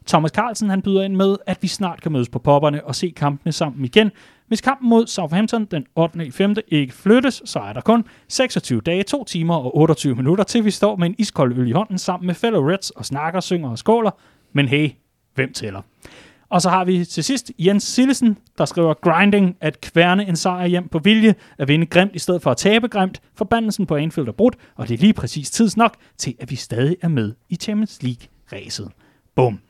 Thomas 0.06 0.30
Carlsen 0.30 0.70
han 0.70 0.82
byder 0.82 1.02
ind 1.02 1.16
med, 1.16 1.36
at 1.46 1.58
vi 1.62 1.68
snart 1.68 2.02
kan 2.02 2.12
mødes 2.12 2.28
på 2.28 2.38
popperne 2.38 2.84
og 2.84 2.94
se 2.94 3.12
kampene 3.16 3.52
sammen 3.52 3.84
igen. 3.84 4.10
Hvis 4.48 4.60
kampen 4.60 4.88
mod 4.88 5.06
Southampton 5.06 5.64
den 5.64 5.86
8. 5.94 6.26
i 6.26 6.30
5. 6.30 6.54
ikke 6.68 6.94
flyttes, 6.94 7.42
så 7.44 7.58
er 7.58 7.72
der 7.72 7.80
kun 7.80 8.04
26 8.28 8.80
dage, 8.80 9.02
2 9.02 9.24
timer 9.24 9.54
og 9.54 9.76
28 9.76 10.14
minutter, 10.14 10.44
til 10.44 10.64
vi 10.64 10.70
står 10.70 10.96
med 10.96 11.06
en 11.06 11.14
iskold 11.18 11.58
øl 11.58 11.68
i 11.68 11.72
hånden 11.72 11.98
sammen 11.98 12.26
med 12.26 12.34
fellow 12.34 12.68
Reds 12.68 12.90
og 12.90 13.04
snakker, 13.04 13.40
synger 13.40 13.70
og 13.70 13.78
skåler. 13.78 14.10
Men 14.52 14.68
hey, 14.68 14.90
hvem 15.34 15.52
tæller? 15.52 15.82
Og 16.48 16.62
så 16.62 16.70
har 16.70 16.84
vi 16.84 17.04
til 17.04 17.24
sidst 17.24 17.52
Jens 17.58 17.82
Sillesen, 17.82 18.36
der 18.58 18.64
skriver 18.64 18.94
grinding, 18.94 19.56
at 19.60 19.80
kværne 19.80 20.28
en 20.28 20.36
sejr 20.36 20.66
hjem 20.66 20.88
på 20.88 20.98
vilje, 20.98 21.34
at 21.58 21.68
vinde 21.68 21.86
grimt 21.86 22.14
i 22.14 22.18
stedet 22.18 22.42
for 22.42 22.50
at 22.50 22.56
tabe 22.56 22.88
grimt, 22.88 23.20
forbandelsen 23.34 23.86
på 23.86 23.96
Anfield 23.96 24.28
er 24.28 24.32
brudt, 24.32 24.56
og 24.76 24.88
det 24.88 24.94
er 24.94 24.98
lige 24.98 25.12
præcis 25.12 25.50
tids 25.50 25.76
nok 25.76 25.96
til, 26.18 26.34
at 26.40 26.50
vi 26.50 26.56
stadig 26.56 26.96
er 27.02 27.08
med 27.08 27.32
i 27.48 27.56
Champions 27.56 28.02
League-ræset. 28.02 28.88
Bum. 29.34 29.60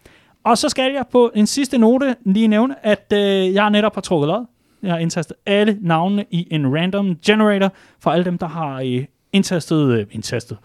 Og 0.45 0.59
så 0.59 0.69
skal 0.69 0.93
jeg 0.93 1.05
på 1.13 1.31
en 1.35 1.47
sidste 1.47 1.79
note 1.79 2.17
lige 2.25 2.49
nævne, 2.49 2.87
at 2.87 3.13
øh, 3.13 3.55
jeg 3.55 3.71
netop 3.71 3.95
har 3.95 4.01
trukket 4.01 4.29
lod. 4.29 4.47
Jeg 4.83 4.93
har 4.93 4.99
indtastet 4.99 5.37
alle 5.47 5.79
navnene 5.81 6.25
i 6.31 6.49
en 6.51 6.77
random 6.77 7.17
generator 7.27 7.73
for 8.01 8.11
alle 8.11 8.25
dem, 8.25 8.39
der 8.39 8.47
har 8.47 8.81
øh, 8.81 9.05
indtastet, 9.33 9.93
øh, 9.93 10.07
indtastet, 10.11 10.59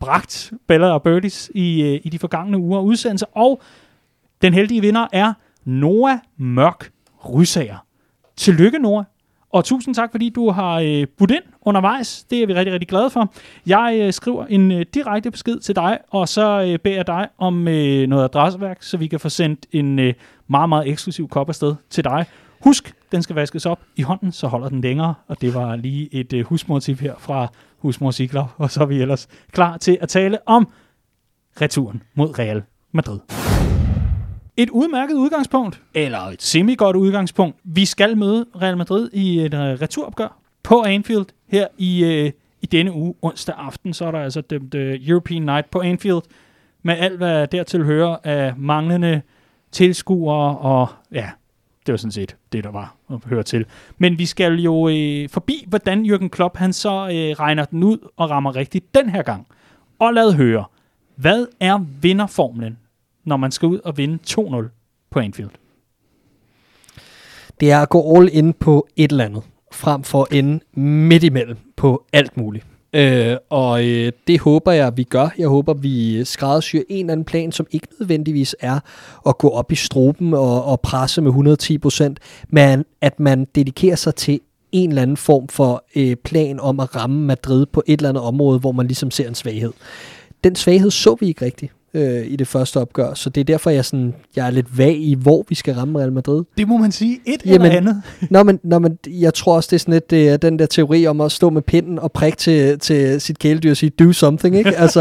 bragt 0.00 0.52
Bella 0.66 0.92
og 0.92 1.02
Birdies 1.02 1.50
i, 1.54 1.82
øh, 1.82 2.00
i 2.04 2.08
de 2.08 2.18
forgangne 2.18 2.58
uger 2.58 2.80
udsendelse. 2.80 3.26
Og 3.26 3.62
den 4.42 4.54
heldige 4.54 4.80
vinder 4.80 5.06
er 5.12 5.32
Noah 5.64 6.18
Mørk 6.36 6.90
Rysager. 7.34 7.86
Tillykke, 8.36 8.78
Noah. 8.78 9.04
Og 9.52 9.64
tusind 9.64 9.94
tak, 9.94 10.10
fordi 10.10 10.28
du 10.28 10.50
har 10.50 10.80
øh, 10.80 11.06
budt 11.18 11.30
ind 11.30 11.42
undervejs. 11.62 12.24
Det 12.30 12.42
er 12.42 12.46
vi 12.46 12.54
rigtig, 12.54 12.72
rigtig 12.72 12.88
glade 12.88 13.10
for. 13.10 13.32
Jeg 13.66 13.98
øh, 14.00 14.12
skriver 14.12 14.46
en 14.46 14.72
øh, 14.72 14.86
direkte 14.94 15.30
besked 15.30 15.60
til 15.60 15.76
dig, 15.76 15.98
og 16.10 16.28
så 16.28 16.62
øh, 16.62 16.78
beder 16.78 16.96
jeg 16.96 17.06
dig 17.06 17.28
om 17.38 17.68
øh, 17.68 18.08
noget 18.08 18.24
adresseværk, 18.24 18.82
så 18.82 18.96
vi 18.96 19.06
kan 19.06 19.20
få 19.20 19.28
sendt 19.28 19.66
en 19.72 19.98
øh, 19.98 20.14
meget, 20.48 20.68
meget 20.68 20.88
eksklusiv 20.88 21.28
kop 21.28 21.48
afsted 21.48 21.74
til 21.90 22.04
dig. 22.04 22.26
Husk, 22.60 22.94
den 23.12 23.22
skal 23.22 23.34
vaskes 23.34 23.66
op 23.66 23.80
i 23.96 24.02
hånden, 24.02 24.32
så 24.32 24.46
holder 24.46 24.68
den 24.68 24.80
længere. 24.80 25.14
Og 25.26 25.40
det 25.40 25.54
var 25.54 25.76
lige 25.76 26.14
et 26.14 26.32
øh, 26.32 26.44
husmortip 26.44 27.00
her 27.00 27.14
fra 27.18 27.48
Husmor 27.78 28.10
Sigler. 28.10 28.54
Og 28.58 28.70
så 28.70 28.82
er 28.82 28.86
vi 28.86 29.00
ellers 29.00 29.28
klar 29.52 29.76
til 29.76 29.98
at 30.00 30.08
tale 30.08 30.38
om 30.48 30.68
returen 31.60 32.02
mod 32.14 32.38
Real 32.38 32.62
Madrid. 32.92 33.18
Et 34.56 34.70
udmærket 34.70 35.14
udgangspunkt, 35.14 35.82
eller 35.94 36.18
et 36.18 36.42
semi-godt 36.42 36.96
udgangspunkt. 36.96 37.58
Vi 37.64 37.84
skal 37.84 38.16
møde 38.16 38.46
Real 38.62 38.76
Madrid 38.76 39.10
i 39.12 39.40
et 39.40 39.54
uh, 39.54 39.60
returopgør 39.60 40.38
på 40.62 40.82
Anfield 40.82 41.26
her 41.48 41.66
i, 41.78 42.04
uh, 42.04 42.32
i 42.62 42.66
denne 42.66 42.92
uge, 42.92 43.14
onsdag 43.22 43.54
aften. 43.58 43.94
Så 43.94 44.04
er 44.04 44.10
der 44.10 44.18
altså 44.18 44.40
dømt 44.40 44.74
uh, 44.74 44.80
European 44.80 45.42
Night 45.42 45.70
på 45.70 45.80
Anfield, 45.80 46.22
med 46.82 46.96
alt 46.98 47.16
hvad 47.16 47.46
dertil 47.46 47.84
hører 47.84 48.16
af 48.24 48.54
manglende 48.56 49.22
tilskuere, 49.72 50.58
og 50.58 50.88
ja, 51.12 51.30
det 51.90 51.92
var 51.92 51.98
sådan 51.98 52.12
set 52.12 52.36
det, 52.52 52.64
der 52.64 52.70
var 52.70 52.96
at 53.10 53.18
høre 53.26 53.42
til. 53.42 53.66
Men 53.98 54.18
vi 54.18 54.26
skal 54.26 54.60
jo 54.60 54.88
øh, 54.88 55.28
forbi, 55.28 55.64
hvordan 55.68 56.04
Jürgen 56.04 56.28
Klopp 56.28 56.56
han 56.56 56.72
så 56.72 56.90
øh, 56.90 57.40
regner 57.40 57.64
den 57.64 57.82
ud 57.82 57.98
og 58.16 58.30
rammer 58.30 58.56
rigtigt 58.56 58.94
den 58.94 59.08
her 59.10 59.22
gang. 59.22 59.46
Og 59.98 60.14
lad 60.14 60.32
høre, 60.32 60.64
hvad 61.16 61.46
er 61.60 61.78
vinderformlen 62.00 62.78
når 63.24 63.36
man 63.36 63.50
skal 63.50 63.66
ud 63.66 63.78
og 63.78 63.96
vinde 63.96 64.18
2-0 64.30 64.68
på 65.10 65.18
Anfield? 65.18 65.50
Det 67.60 67.70
er 67.70 67.78
at 67.78 67.88
gå 67.88 68.16
all 68.16 68.28
in 68.32 68.52
på 68.52 68.88
et 68.96 69.10
eller 69.10 69.24
andet, 69.24 69.42
frem 69.72 70.02
for 70.02 70.22
at 70.22 70.38
ende 70.38 70.80
midt 70.80 71.24
imellem 71.24 71.56
på 71.76 72.06
alt 72.12 72.36
muligt. 72.36 72.66
Øh, 72.92 73.36
og 73.50 73.86
øh, 73.86 74.12
det 74.26 74.40
håber 74.40 74.72
jeg, 74.72 74.96
vi 74.96 75.04
gør. 75.04 75.28
Jeg 75.38 75.48
håber, 75.48 75.74
vi 75.74 76.16
øh, 76.16 76.26
skræddersyr 76.26 76.82
en 76.88 77.04
eller 77.04 77.12
anden 77.12 77.24
plan, 77.24 77.52
som 77.52 77.66
ikke 77.70 77.86
nødvendigvis 78.00 78.56
er 78.60 78.80
at 79.26 79.38
gå 79.38 79.48
op 79.48 79.72
i 79.72 79.74
struben 79.74 80.34
og, 80.34 80.64
og 80.64 80.80
presse 80.80 81.22
med 81.22 81.28
110 81.28 81.78
procent, 81.78 82.18
men 82.48 82.84
at 83.00 83.20
man 83.20 83.46
dedikerer 83.54 83.96
sig 83.96 84.14
til 84.14 84.40
en 84.72 84.88
eller 84.88 85.02
anden 85.02 85.16
form 85.16 85.48
for 85.48 85.84
øh, 85.96 86.16
plan 86.16 86.60
om 86.60 86.80
at 86.80 86.96
ramme 86.96 87.26
Madrid 87.26 87.66
på 87.66 87.82
et 87.86 87.98
eller 87.98 88.08
andet 88.08 88.24
område, 88.24 88.58
hvor 88.58 88.72
man 88.72 88.86
ligesom 88.86 89.10
ser 89.10 89.28
en 89.28 89.34
svaghed. 89.34 89.72
Den 90.44 90.56
svaghed 90.56 90.90
så 90.90 91.16
vi 91.20 91.26
ikke 91.26 91.44
rigtigt 91.44 91.72
øh, 91.94 92.26
i 92.26 92.36
det 92.36 92.48
første 92.48 92.80
opgør, 92.80 93.14
så 93.14 93.30
det 93.30 93.40
er 93.40 93.44
derfor, 93.44 93.70
jeg, 93.70 93.84
sådan, 93.84 94.14
jeg 94.36 94.46
er 94.46 94.50
lidt 94.50 94.78
vag 94.78 94.96
i, 94.96 95.14
hvor 95.14 95.44
vi 95.48 95.54
skal 95.54 95.74
ramme 95.74 95.98
Real 95.98 96.12
Madrid. 96.12 96.44
Det 96.58 96.68
må 96.68 96.76
man 96.76 96.92
sige, 96.92 97.20
et 97.26 97.42
Jamen, 97.46 97.66
eller 97.66 97.76
andet. 97.76 98.02
nå, 98.30 98.42
men, 98.42 98.60
nå, 98.62 98.78
men 98.78 98.98
jeg 99.06 99.34
tror 99.34 99.56
også, 99.56 99.68
det 99.70 99.76
er 99.76 99.78
sådan 99.78 99.94
lidt 99.94 100.10
det 100.10 100.28
er 100.28 100.36
den 100.36 100.58
der 100.58 100.66
teori 100.66 101.06
om 101.06 101.20
at 101.20 101.32
stå 101.32 101.50
med 101.50 101.62
pinden 101.62 101.98
og 101.98 102.12
prikke 102.12 102.38
til, 102.38 102.78
til 102.78 103.20
sit 103.20 103.38
kæledyr 103.38 103.70
og 103.70 103.76
sige, 103.76 103.90
do 103.90 104.12
something, 104.12 104.56
ikke? 104.56 104.76
altså, 104.84 105.00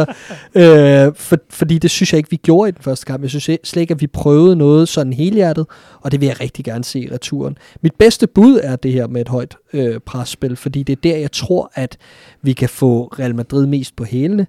øh, 0.55 1.13
for, 1.15 1.37
fordi 1.49 1.77
det 1.77 1.91
synes 1.91 2.13
jeg 2.13 2.17
ikke, 2.17 2.29
vi 2.29 2.37
gjorde 2.37 2.69
i 2.69 2.71
den 2.71 2.83
første 2.83 3.05
kamp. 3.05 3.21
Jeg 3.21 3.29
synes 3.29 3.43
slet 3.63 3.81
ikke, 3.81 3.93
at 3.93 4.01
vi 4.01 4.07
prøvede 4.07 4.55
noget 4.55 4.87
sådan 4.87 5.13
helhjertet, 5.13 5.65
og 6.01 6.11
det 6.11 6.21
vil 6.21 6.27
jeg 6.27 6.41
rigtig 6.41 6.65
gerne 6.65 6.83
se 6.83 6.99
i 6.99 7.11
returen. 7.11 7.57
Mit 7.81 7.93
bedste 7.99 8.27
bud 8.27 8.59
er 8.63 8.75
det 8.75 8.93
her 8.93 9.07
med 9.07 9.21
et 9.21 9.27
højt 9.27 9.57
øh, 9.73 9.99
presspil, 9.99 10.55
fordi 10.55 10.83
det 10.83 10.93
er 10.93 11.01
der, 11.03 11.17
jeg 11.17 11.31
tror, 11.31 11.71
at 11.73 11.97
vi 12.41 12.53
kan 12.53 12.69
få 12.69 13.03
Real 13.03 13.35
Madrid 13.35 13.65
mest 13.65 13.95
på 13.95 14.03
hælene. 14.03 14.47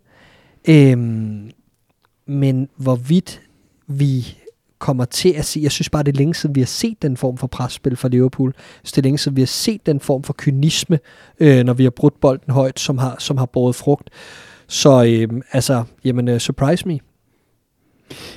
Øhm, 0.69 1.51
men 2.31 2.69
hvorvidt 2.77 3.41
vi 3.87 4.37
kommer 4.79 5.05
til 5.05 5.29
at 5.29 5.45
se, 5.45 5.61
jeg 5.61 5.73
synes 5.73 5.91
bare, 5.91 6.03
det 6.03 6.13
er 6.15 6.19
længe 6.19 6.35
siden, 6.35 6.55
vi 6.55 6.61
har 6.61 6.67
set 6.67 7.03
den 7.03 7.17
form 7.17 7.37
for 7.37 7.47
presspil 7.47 7.97
fra 7.97 8.09
Liverpool. 8.09 8.55
Så 8.85 8.93
det 8.97 8.99
er 8.99 9.03
længe 9.03 9.19
siden, 9.19 9.37
vi 9.37 9.41
har 9.41 9.47
set 9.47 9.87
den 9.87 10.01
form 10.01 10.23
for 10.23 10.35
kynisme, 10.39 10.99
øh, 11.41 11.65
når 11.65 11.73
vi 11.73 11.83
har 11.83 11.91
brudt 11.91 12.21
bolden 12.21 12.53
højt, 12.53 12.81
som 12.81 12.99
har, 12.99 13.17
som 13.19 13.37
har 13.37 13.47
båret 13.47 13.75
frugt. 13.75 14.11
Så 14.67 15.05
øh, 15.05 15.41
altså, 15.53 15.85
jamen, 16.05 16.29
uh, 16.29 16.39
surprise 16.39 16.89
me. 16.89 16.99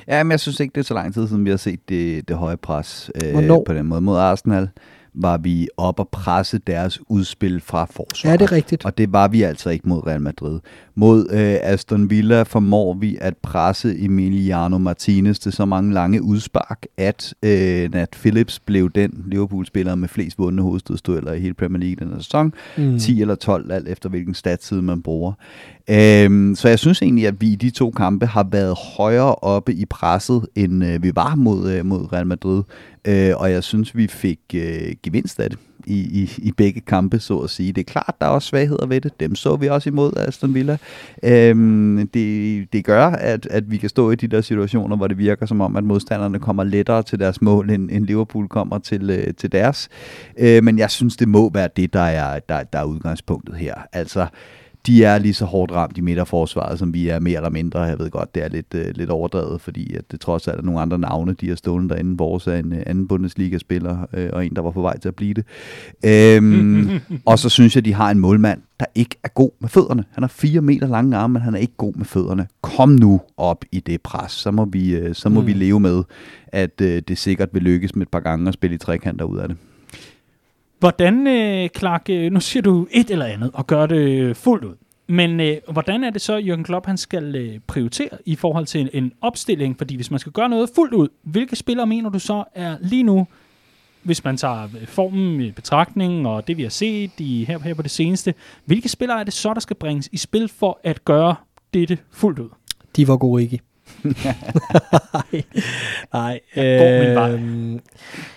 Ja, 0.08 0.24
men 0.24 0.32
jeg 0.32 0.40
synes 0.40 0.60
ikke, 0.60 0.72
det 0.76 0.82
er 0.82 0.86
så 0.86 0.94
lang 0.94 1.14
tid 1.14 1.28
siden, 1.28 1.46
vi 1.46 1.50
har 1.50 1.58
set 1.58 1.90
det, 1.90 2.28
det 2.28 2.38
høje 2.38 2.58
pres 2.58 3.12
øh, 3.24 3.48
på 3.48 3.74
den 3.74 3.86
måde 3.86 4.02
mod 4.02 4.18
Arsenal 4.18 4.70
var 5.14 5.38
vi 5.38 5.68
op 5.78 6.00
og 6.00 6.10
presse 6.10 6.58
deres 6.58 7.00
udspil 7.10 7.62
fra 7.62 7.86
forsvaret. 7.86 8.32
Ja, 8.32 8.38
det 8.38 8.52
er 8.52 8.52
rigtigt. 8.52 8.86
Og 8.86 8.98
det 8.98 9.14
var 9.14 9.28
vi 9.28 9.42
altså 9.42 9.70
ikke 9.70 9.90
mod 9.90 10.08
Real 10.08 10.22
Madrid. 10.22 10.60
Mod 10.96 11.28
øh, 11.32 11.58
Aston 11.62 12.10
Villa 12.10 12.44
formår 12.44 12.94
vi 12.94 13.18
at 13.22 13.38
presse 13.38 14.00
Emiliano 14.00 14.78
Martinez 14.78 15.40
til 15.40 15.52
så 15.52 15.66
mange 15.66 15.94
lange 15.94 16.22
udspark, 16.22 16.86
at 16.98 17.34
øh, 17.44 17.92
Nat 17.92 18.10
Phillips 18.10 18.60
blev 18.60 18.92
den 18.92 19.26
Liverpool-spiller 19.28 19.96
med 19.96 20.08
flest 20.08 20.40
vundne 20.40 20.62
hovedstødstueller 20.62 21.34
i 21.34 21.40
hele 21.40 21.54
Premier 21.54 21.80
League 21.80 22.08
den 22.08 22.22
sæson. 22.22 22.54
Mm. 22.78 23.00
10 23.00 23.22
eller 23.22 23.36
12, 23.36 23.72
alt 23.72 23.88
efter 23.88 24.10
hvilken 24.10 24.34
statsside 24.34 24.82
man 24.82 25.02
bruger. 25.02 25.34
Øhm, 25.90 26.56
så 26.56 26.70
jeg 26.70 26.80
synes 26.80 27.02
egentlig, 27.02 27.28
at 27.28 27.42
vi 27.42 27.52
i 27.52 27.56
de 27.56 27.70
to 27.70 27.92
kampe 27.92 28.26
har 28.26 28.48
været 28.52 28.78
højere 28.98 29.36
oppe 29.36 29.74
i 29.74 29.86
presset, 29.86 30.46
end 30.56 30.86
øh, 30.86 31.04
vi 31.04 31.12
var 31.16 31.36
mod, 31.36 31.72
øh, 31.72 31.86
mod 31.86 32.14
Real 32.14 32.28
Madrid. 32.28 32.64
Øh, 33.08 33.32
og 33.36 33.52
jeg 33.52 33.64
synes, 33.64 33.96
vi 33.96 34.08
fik 34.08 34.40
øh, 34.56 34.96
gevinst 35.04 35.40
af 35.40 35.50
det 35.50 35.60
i, 35.86 36.00
i, 36.24 36.30
i 36.38 36.52
begge 36.52 36.82
kampe, 36.82 37.20
så 37.20 37.38
at 37.38 37.50
sige. 37.50 37.74
Det 37.74 37.82
er 37.82 37.92
klart, 37.92 38.16
der 38.22 38.28
er 38.28 38.32
også 38.32 38.48
svagheder 38.48 38.86
ved 38.86 39.02
det. 39.02 39.20
Dem 39.20 39.36
så 39.36 39.56
vi 39.56 39.68
også 39.68 39.90
imod 39.90 40.14
Aston 40.18 40.54
Villa. 40.54 40.78
Øhm, 41.24 42.10
det, 42.14 42.74
det 42.74 42.86
gør, 42.86 43.06
at, 43.08 43.46
at 43.46 43.72
vi 43.72 43.78
kan 43.78 43.90
stå 43.90 44.12
i 44.12 44.16
de 44.16 44.28
der 44.28 44.42
situationer, 44.42 44.96
hvor 44.96 45.08
det 45.08 45.18
virker 45.18 45.46
som 45.46 45.62
om, 45.62 45.76
at 45.76 45.84
modstanderne 45.84 46.40
kommer 46.40 46.64
lettere 46.64 47.04
til 47.04 47.20
deres 47.20 47.42
mål, 47.42 47.70
end, 47.70 47.92
end 47.92 48.06
Liverpool 48.06 48.48
kommer 48.48 48.78
til, 48.78 49.10
øh, 49.10 49.34
til 49.34 49.52
deres. 49.52 49.90
Øh, 50.40 50.64
men 50.64 50.80
jeg 50.80 50.92
synes, 50.92 51.18
det 51.18 51.28
må 51.28 51.52
være 51.54 51.70
det, 51.76 51.94
der 51.94 52.00
er, 52.00 52.40
der, 52.40 52.64
der 52.64 52.80
er 52.80 52.84
udgangspunktet 52.84 53.56
her. 53.56 53.76
Altså, 53.94 54.28
de 54.88 55.04
er 55.04 55.18
lige 55.18 55.34
så 55.34 55.46
hårdt 55.46 55.72
ramt 55.72 55.98
i 55.98 56.02
midterforsvaret, 56.02 56.80
som 56.80 56.94
vi 56.94 57.08
er 57.08 57.20
mere 57.20 57.36
eller 57.36 57.50
mindre. 57.50 57.82
Jeg 57.82 58.00
ved 58.00 58.10
godt, 58.10 58.36
det 58.36 58.44
er 58.44 58.50
lidt, 58.50 58.74
uh, 58.76 58.82
lidt 58.96 59.10
overdrevet, 59.10 59.62
fordi 59.62 59.96
at 59.96 60.12
det 60.12 60.20
trods 60.20 60.48
alt 60.48 60.60
er 60.60 60.64
nogle 60.64 60.82
andre 60.82 61.00
navne, 61.00 61.34
de 61.34 61.50
har 61.50 61.56
stående 61.56 61.90
derinde. 61.90 62.18
Vores 62.18 62.48
er 62.48 62.56
en 62.56 62.72
uh, 62.72 62.78
anden 62.86 63.08
Bundesliga-spiller, 63.08 63.98
uh, 64.18 64.30
og 64.34 64.46
en, 64.46 64.56
der 64.56 64.62
var 64.62 64.72
på 64.72 64.82
vej 64.82 64.98
til 64.98 65.08
at 65.08 65.16
blive 65.16 65.34
det. 65.34 66.38
Um, 66.40 66.90
og 67.26 67.40
så 67.40 67.50
synes 67.50 67.76
jeg, 67.76 67.86
de 67.86 67.94
har 67.94 68.12
en 68.12 68.20
målmand, 68.20 68.62
der 68.80 68.86
ikke 68.96 69.16
er 69.24 69.30
god 69.30 69.52
med 69.60 69.70
fødderne. 69.70 70.04
Han 70.12 70.24
har 70.24 70.28
fire 70.28 70.62
meter 70.62 70.88
lange 70.88 71.18
arme, 71.18 71.34
men 71.34 71.42
han 71.42 71.56
er 71.56 71.60
ikke 71.60 71.78
god 71.78 71.94
med 71.94 72.06
fødderne. 72.06 72.48
Kom 72.62 72.90
nu 72.90 73.22
op 73.38 73.66
i 73.72 73.80
det 73.80 74.02
pres, 74.02 74.32
så 74.32 74.52
må 74.52 74.66
vi, 74.66 75.08
uh, 75.08 75.14
så 75.14 75.30
må 75.30 75.42
mm. 75.42 75.48
vi 75.48 75.54
leve 75.54 75.80
med, 75.80 76.04
at 76.48 76.82
uh, 76.82 76.88
det 76.88 77.18
sikkert 77.18 77.50
vil 77.54 77.62
lykkes 77.62 77.96
med 77.96 78.06
et 78.06 78.12
par 78.12 78.20
gange 78.20 78.48
at 78.48 78.54
spille 78.54 78.76
i 78.76 78.78
trekanter 78.78 79.26
ud 79.26 79.38
af 79.38 79.48
det. 79.48 79.58
Hvordan, 80.84 81.28
øh, 81.28 81.70
Clark, 81.78 82.10
øh, 82.10 82.32
nu 82.32 82.40
siger 82.40 82.64
du 82.64 82.88
et 82.92 83.10
eller 83.10 83.26
andet 83.26 83.52
og 83.54 83.68
gør 83.68 83.86
det 83.86 84.38
fuldt 84.38 84.66
ud. 84.66 84.76
Men 85.08 85.40
øh, 85.40 85.58
hvordan 85.72 86.04
er 86.04 86.10
det 86.10 86.22
så, 86.22 86.40
Jürgen 86.40 86.64
Klopp 86.64 86.86
han 86.86 86.98
skal 86.98 87.36
øh, 87.36 87.60
prioritere 87.68 88.10
i 88.26 88.36
forhold 88.36 88.66
til 88.66 88.82
en, 88.82 88.90
en 88.94 89.12
opstilling? 89.22 89.78
Fordi 89.78 89.96
hvis 89.96 90.12
man 90.12 90.20
skal 90.20 90.32
gøre 90.32 90.50
noget 90.50 90.70
fuldt 90.76 90.94
ud, 90.94 91.08
hvilke 91.22 91.56
spillere 91.56 91.88
mener 91.88 92.10
du 92.10 92.20
så 92.20 92.44
er 92.56 92.78
lige 92.82 93.04
nu, 93.04 93.28
hvis 94.04 94.24
man 94.24 94.38
tager 94.38 94.64
øh, 94.64 94.88
formen 94.88 95.42
i 95.42 95.52
betragtning 95.52 96.28
og 96.28 96.48
det 96.48 96.58
vi 96.58 96.64
har 96.64 96.70
set 96.70 97.12
i, 97.18 97.46
her, 97.46 97.60
her 97.60 97.74
på 97.74 97.82
det 97.82 97.92
seneste, 97.92 98.34
hvilke 98.66 98.90
spillere 98.90 99.20
er 99.20 99.24
det 99.24 99.34
så, 99.34 99.54
der 99.54 99.60
skal 99.60 99.76
bringes 99.76 100.10
i 100.12 100.18
spil 100.18 100.48
for 100.48 100.80
at 100.84 101.06
gøre 101.06 101.36
dette 101.74 101.98
fuldt 102.12 102.40
ud? 102.40 102.50
De 102.96 103.08
var 103.08 103.18
gode 103.18 103.44
ikke 103.44 103.60
nej, 104.04 105.44
nej. 106.14 106.40
vej. 107.14 107.32
Øh, 107.34 107.80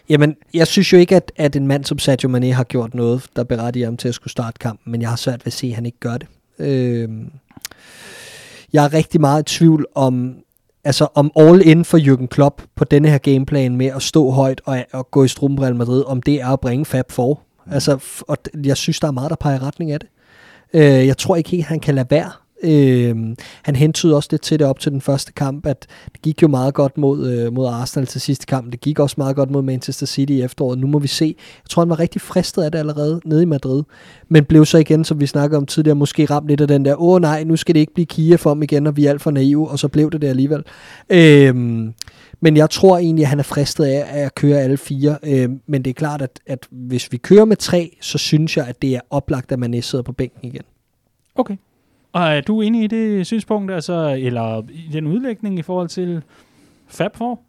jamen, 0.09 0.37
jeg 0.55 0.67
synes 0.67 0.93
jo 0.93 0.99
ikke, 0.99 1.17
at, 1.17 1.33
at 1.37 1.57
en 1.57 1.67
mand 1.67 1.85
som 1.85 1.99
Sadio 1.99 2.29
Mane 2.29 2.53
har 2.53 2.65
gjort 2.65 2.95
noget, 2.95 3.23
der 3.37 3.45
berettiger 3.45 3.87
ham 3.87 3.97
til 3.97 4.09
at 4.09 4.15
skulle 4.15 4.31
starte 4.31 4.59
kampen, 4.59 4.93
men 4.93 5.01
jeg 5.01 5.09
har 5.09 5.17
svært 5.17 5.41
ved 5.41 5.47
at 5.47 5.53
se, 5.53 5.67
at 5.67 5.75
han 5.75 5.87
ikke 5.87 5.99
gør 6.01 6.17
det. 6.19 6.29
Øh, 6.59 7.09
jeg 8.73 8.85
er 8.85 8.93
rigtig 8.95 9.21
meget 9.21 9.53
i 9.53 9.57
tvivl 9.59 9.87
om, 9.95 10.35
altså 10.85 11.09
om 11.15 11.33
all 11.37 11.63
in 11.67 11.85
for 11.85 11.99
Jürgen 11.99 12.27
Klopp 12.27 12.63
på 12.75 12.85
denne 12.85 13.09
her 13.09 13.19
gameplan 13.19 13.77
med 13.77 13.87
at 13.87 14.03
stå 14.03 14.31
højt 14.31 14.61
og, 14.65 14.85
og 14.93 15.11
gå 15.11 15.25
i 15.25 15.29
struben 15.29 15.63
Real 15.63 15.77
Madrid, 15.77 16.05
om 16.07 16.23
det 16.23 16.41
er 16.41 16.49
at 16.49 16.61
bringe 16.61 16.85
Fab 16.85 17.13
for. 17.13 17.41
Altså, 17.71 17.95
f- 17.97 18.23
og 18.29 18.37
jeg 18.65 18.77
synes, 18.77 19.01
der 19.01 19.09
er 19.09 19.13
meget, 19.13 19.31
der 19.31 19.37
peger 19.37 19.57
i 19.57 19.59
retning 19.59 19.91
af 19.93 20.01
det. 20.01 20.09
Øh, 20.75 21.07
jeg 21.07 21.19
tror 21.19 21.37
ikke 21.37 21.51
helt, 21.51 21.65
han 21.65 21.81
kan 21.81 21.95
lade 21.95 22.07
være. 22.11 22.31
Øh, 22.63 23.17
han 23.63 23.77
hentyder 23.77 24.17
også 24.17 24.29
lidt 24.31 24.43
til 24.43 24.59
det 24.59 24.67
op 24.67 24.81
til 24.81 24.93
den 24.93 25.01
første 25.01 25.33
kamp, 25.33 25.67
at 25.67 25.87
det 26.13 26.23
gik 26.23 26.43
jo 26.43 26.49
meget 26.49 26.75
godt 26.75 26.99
mod, 26.99 27.31
øh, 27.31 27.53
mod 27.53 27.67
Arsenal 27.67 28.07
til 28.07 28.21
sidste 28.21 28.47
kamp. 28.47 28.73
Det 28.73 28.81
gik 28.81 28.99
også 28.99 29.15
meget 29.19 29.37
godt 29.37 29.51
mod 29.51 29.63
Manchester 29.63 30.07
City 30.07 30.33
i 30.33 30.43
efteråret. 30.43 30.79
Nu 30.79 30.87
må 30.87 30.99
vi 30.99 31.09
se. 31.09 31.35
Jeg 31.37 31.71
tror, 31.71 31.83
han 31.83 31.91
var 31.91 31.99
rigtig 31.99 32.21
fristet 32.21 32.63
af 32.63 32.73
det 32.73 32.79
allerede 32.79 33.21
nede 33.25 33.43
i 33.43 33.47
Madrid. 33.47 33.83
Men 34.29 34.45
blev 34.45 34.65
så 34.65 34.79
igen, 34.79 35.05
som 35.05 35.21
vi 35.21 35.27
snakkede 35.27 35.57
om 35.57 35.67
tidligere, 35.67 35.97
måske 35.97 36.25
ramt 36.25 36.49
lidt 36.49 36.61
af 36.61 36.69
den 36.69 36.85
der, 36.85 37.03
åh 37.03 37.21
nej, 37.21 37.45
nu 37.45 37.57
skal 37.57 37.75
det 37.75 37.81
ikke 37.81 37.95
blive 37.95 38.07
Kia 38.07 38.37
for 38.37 38.51
ham 38.51 38.63
igen, 38.63 38.87
og 38.87 38.97
vi 38.97 39.07
er 39.07 39.11
alt 39.11 39.23
for 39.23 39.31
naive, 39.31 39.71
og 39.71 39.79
så 39.79 39.89
blev 39.89 40.11
det 40.11 40.23
det 40.23 40.29
alligevel. 40.29 40.65
Øh, 41.11 41.55
men 42.41 42.57
jeg 42.57 42.71
tror 42.71 42.99
egentlig, 42.99 43.23
at 43.23 43.29
han 43.29 43.39
er 43.39 43.43
fristet 43.43 43.85
af 43.85 44.25
at 44.25 44.35
køre 44.35 44.61
alle 44.61 44.77
fire. 44.77 45.19
Øh, 45.23 45.51
men 45.67 45.85
det 45.85 45.91
er 45.91 45.95
klart, 45.95 46.23
at, 46.23 46.41
at 46.47 46.67
hvis 46.71 47.13
vi 47.13 47.17
kører 47.17 47.45
med 47.45 47.57
tre, 47.57 47.97
så 48.01 48.19
synes 48.19 48.57
jeg, 48.57 48.67
at 48.67 48.83
det 48.83 48.95
er 48.97 49.01
oplagt, 49.11 49.53
at 49.53 49.59
man 49.59 49.83
sidder 49.83 50.03
på 50.03 50.13
bænken 50.13 50.49
igen. 50.49 50.63
Okay. 51.35 51.57
Og 52.17 52.23
er 52.23 52.41
du 52.41 52.61
enig 52.61 52.85
i 52.85 52.87
det 52.87 53.27
synspunkt, 53.27 53.73
altså, 53.73 54.17
eller 54.19 54.63
i 54.71 54.89
den 54.93 55.07
udlægning 55.07 55.59
i 55.59 55.63
forhold 55.63 55.89
til 55.89 56.23
Fab 56.89 57.17
for? 57.17 57.41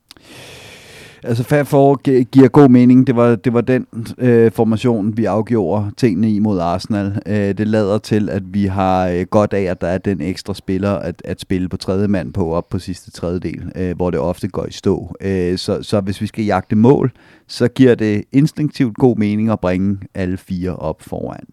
Altså 1.24 1.44
Fab 1.44 1.68
Four 1.68 1.96
gi- 1.96 2.24
giver 2.24 2.48
god 2.48 2.70
mening. 2.70 3.08
Det 3.08 3.16
var, 3.16 3.36
det 3.36 3.54
var 3.54 3.62
den 3.62 3.88
øh, 4.18 4.52
formation, 4.52 5.18
vi 5.18 5.26
afgjorde 5.26 5.92
tingene 5.98 6.32
i 6.32 6.40
mod 6.40 6.60
Arsenal. 6.60 7.22
Øh, 7.26 7.36
det 7.58 7.68
lader 7.68 7.98
til, 7.98 8.30
at 8.30 8.44
vi 8.54 8.66
har 8.66 9.08
øh, 9.08 9.22
godt 9.30 9.54
af, 9.54 9.62
at 9.62 9.82
der 9.82 9.88
er 9.88 9.98
den 9.98 10.22
ekstra 10.22 10.54
spiller 10.54 10.92
at, 10.92 11.22
at 11.26 11.42
spille 11.42 11.70
på 11.70 11.78
tredje 11.78 12.08
mand 12.08 12.34
på 12.34 12.54
op 12.54 12.70
på 12.70 12.80
sidste 12.80 13.12
tredjedel, 13.12 13.72
øh, 13.76 13.96
hvor 13.96 14.10
det 14.12 14.20
ofte 14.20 14.48
går 14.48 14.66
i 14.66 14.72
stå. 14.72 15.16
Øh, 15.22 15.58
så, 15.58 15.84
så 15.84 16.02
hvis 16.02 16.22
vi 16.22 16.28
skal 16.28 16.46
jagte 16.46 16.76
mål, 16.76 17.12
så 17.48 17.68
giver 17.68 17.96
det 17.96 18.24
instinktivt 18.32 18.98
god 18.98 19.18
mening 19.18 19.50
at 19.50 19.60
bringe 19.60 19.98
alle 20.16 20.38
fire 20.38 20.76
op 20.76 21.02
foran. 21.02 21.44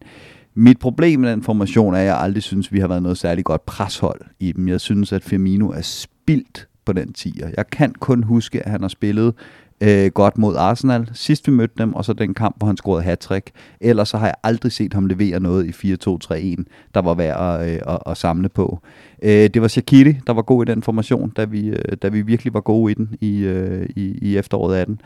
Mit 0.57 0.79
problem 0.79 1.21
med 1.21 1.31
den 1.31 1.43
formation 1.43 1.95
er, 1.95 1.99
at 1.99 2.07
jeg 2.07 2.21
aldrig 2.21 2.43
synes, 2.43 2.73
vi 2.73 2.81
har 2.81 2.89
været 2.89 3.03
noget 3.03 3.19
særligt 3.19 3.45
godt 3.45 3.67
preshold 3.67 4.21
i 4.41 4.53
dem. 4.53 4.69
Jeg 4.69 4.81
synes, 4.81 5.13
at 5.13 5.23
Firmino 5.23 5.69
er 5.69 5.81
spildt 5.81 6.69
på 6.85 6.93
den 6.93 7.13
tier. 7.13 7.51
Jeg 7.57 7.71
kan 7.71 7.95
kun 7.99 8.23
huske, 8.23 8.63
at 8.63 8.71
han 8.71 8.81
har 8.81 8.89
spillet 8.89 9.35
øh, 9.81 10.11
godt 10.11 10.39
mod 10.39 10.57
Arsenal, 10.57 11.11
sidst 11.13 11.47
vi 11.47 11.53
mødte 11.53 11.75
dem, 11.79 11.95
og 11.95 12.05
så 12.05 12.13
den 12.13 12.35
kamp, 12.35 12.55
hvor 12.59 12.67
han 12.67 12.77
scorede 12.77 13.03
hat-trick. 13.03 13.51
Ellers 13.81 14.09
så 14.09 14.19
har 14.19 14.27
jeg 14.27 14.35
aldrig 14.43 14.73
set 14.73 14.95
ham 14.95 15.07
levere 15.07 15.41
noget 15.41 15.85
i 15.85 15.95
4-2-3-1, 15.95 16.65
der 16.95 17.01
var 17.03 17.15
værd 17.15 17.61
at, 17.61 17.73
øh, 17.73 17.81
at, 17.87 17.99
at 18.07 18.17
samle 18.17 18.49
på. 18.49 18.81
Øh, 19.23 19.31
det 19.31 19.63
var 19.63 19.69
Shaqiri, 19.69 20.17
der 20.27 20.33
var 20.33 20.43
god 20.43 20.69
i 20.69 20.71
den 20.71 20.83
formation, 20.83 21.31
da 21.31 21.45
vi, 21.45 21.67
øh, 21.67 21.97
da 22.03 22.09
vi 22.09 22.23
virkelig 22.23 22.55
var 22.55 22.61
gode 22.61 22.93
i 22.93 22.95
den 22.95 23.09
i, 23.21 23.39
øh, 23.39 23.89
i, 23.97 24.19
i 24.23 24.37
efteråret 24.37 24.77
18. 24.77 25.01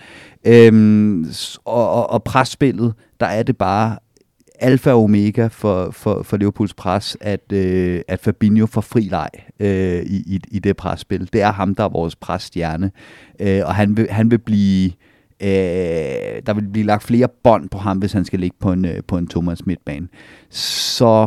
Øhm, 0.46 1.26
og, 1.64 1.90
og, 1.90 2.10
og 2.10 2.24
presspillet, 2.24 2.94
der 3.20 3.26
er 3.26 3.42
det 3.42 3.56
bare 3.56 3.96
alfa 4.58 4.92
og 4.92 5.02
omega 5.02 5.46
for, 5.46 5.90
for, 5.90 6.22
for 6.22 6.36
Liverpools 6.36 6.74
pres, 6.74 7.16
at, 7.20 7.52
øh, 7.52 8.00
at 8.08 8.20
Fabinho 8.20 8.66
får 8.66 8.80
fri 8.80 9.00
leg 9.00 9.30
øh, 9.60 10.02
i, 10.02 10.16
i, 10.16 10.40
i 10.50 10.58
det 10.58 10.76
presspil. 10.76 11.28
Det 11.32 11.42
er 11.42 11.52
ham, 11.52 11.74
der 11.74 11.84
er 11.84 11.88
vores 11.88 12.16
presstjerne, 12.16 12.90
øh, 13.40 13.60
og 13.64 13.74
han 13.74 13.96
vil, 13.96 14.10
han 14.10 14.30
vil 14.30 14.38
blive... 14.38 14.90
Øh, 15.42 16.42
der 16.46 16.54
vil 16.54 16.68
blive 16.72 16.86
lagt 16.86 17.02
flere 17.02 17.28
bånd 17.42 17.68
på 17.68 17.78
ham, 17.78 17.98
hvis 17.98 18.12
han 18.12 18.24
skal 18.24 18.40
ligge 18.40 18.56
på 18.60 18.72
en, 18.72 18.84
øh, 18.84 19.02
på 19.08 19.18
en 19.18 19.26
Thomas 19.28 19.66
midtbane. 19.66 20.08
Så 20.50 21.26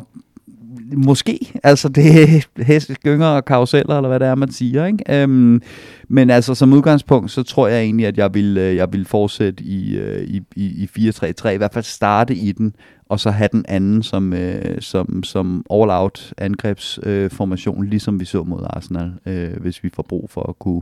måske, 0.96 1.40
altså 1.64 1.90
det 1.90 2.06
er 2.06 2.64
heste, 2.64 2.96
gynger 3.04 3.28
og 3.28 3.46
karuseller, 3.46 3.98
eller 3.98 4.10
hvad 4.10 4.20
det 4.20 4.28
er, 4.28 4.36
man 4.36 4.52
siger. 4.52 4.86
Ikke? 4.86 5.22
Øhm, 5.22 5.62
men 6.08 6.30
altså 6.30 6.56
som 6.56 6.74
udgangspunkt, 6.74 7.32
så 7.32 7.44
tror 7.44 7.68
jeg 7.68 7.82
egentlig, 7.82 8.08
at 8.08 8.18
jeg 8.18 8.34
vil, 8.34 8.58
øh, 8.58 8.76
jeg 8.76 8.94
vil 8.94 9.06
fortsætte 9.06 9.64
i, 9.64 9.98
øh, 9.98 10.24
i, 10.24 10.42
i, 10.56 10.90
i 10.96 11.10
4-3-3, 11.10 11.50
i 11.50 11.58
hvert 11.58 11.74
fald 11.74 11.84
starte 11.84 12.36
i 12.36 12.52
den, 12.52 12.76
og 13.10 13.20
så 13.20 13.32
have 13.32 13.50
den 13.52 13.66
anden 13.68 14.04
som, 14.04 14.34
øh, 14.34 14.82
som, 14.82 15.24
som 15.24 15.66
all-out 15.74 16.34
angrebsformation, 16.38 17.84
øh, 17.84 17.90
ligesom 17.90 18.20
vi 18.20 18.26
så 18.26 18.44
mod 18.44 18.64
Arsenal, 18.70 19.12
øh, 19.26 19.62
hvis 19.62 19.84
vi 19.84 19.90
får 19.94 20.06
brug 20.10 20.30
for 20.30 20.50
at 20.50 20.60
kunne, 20.60 20.82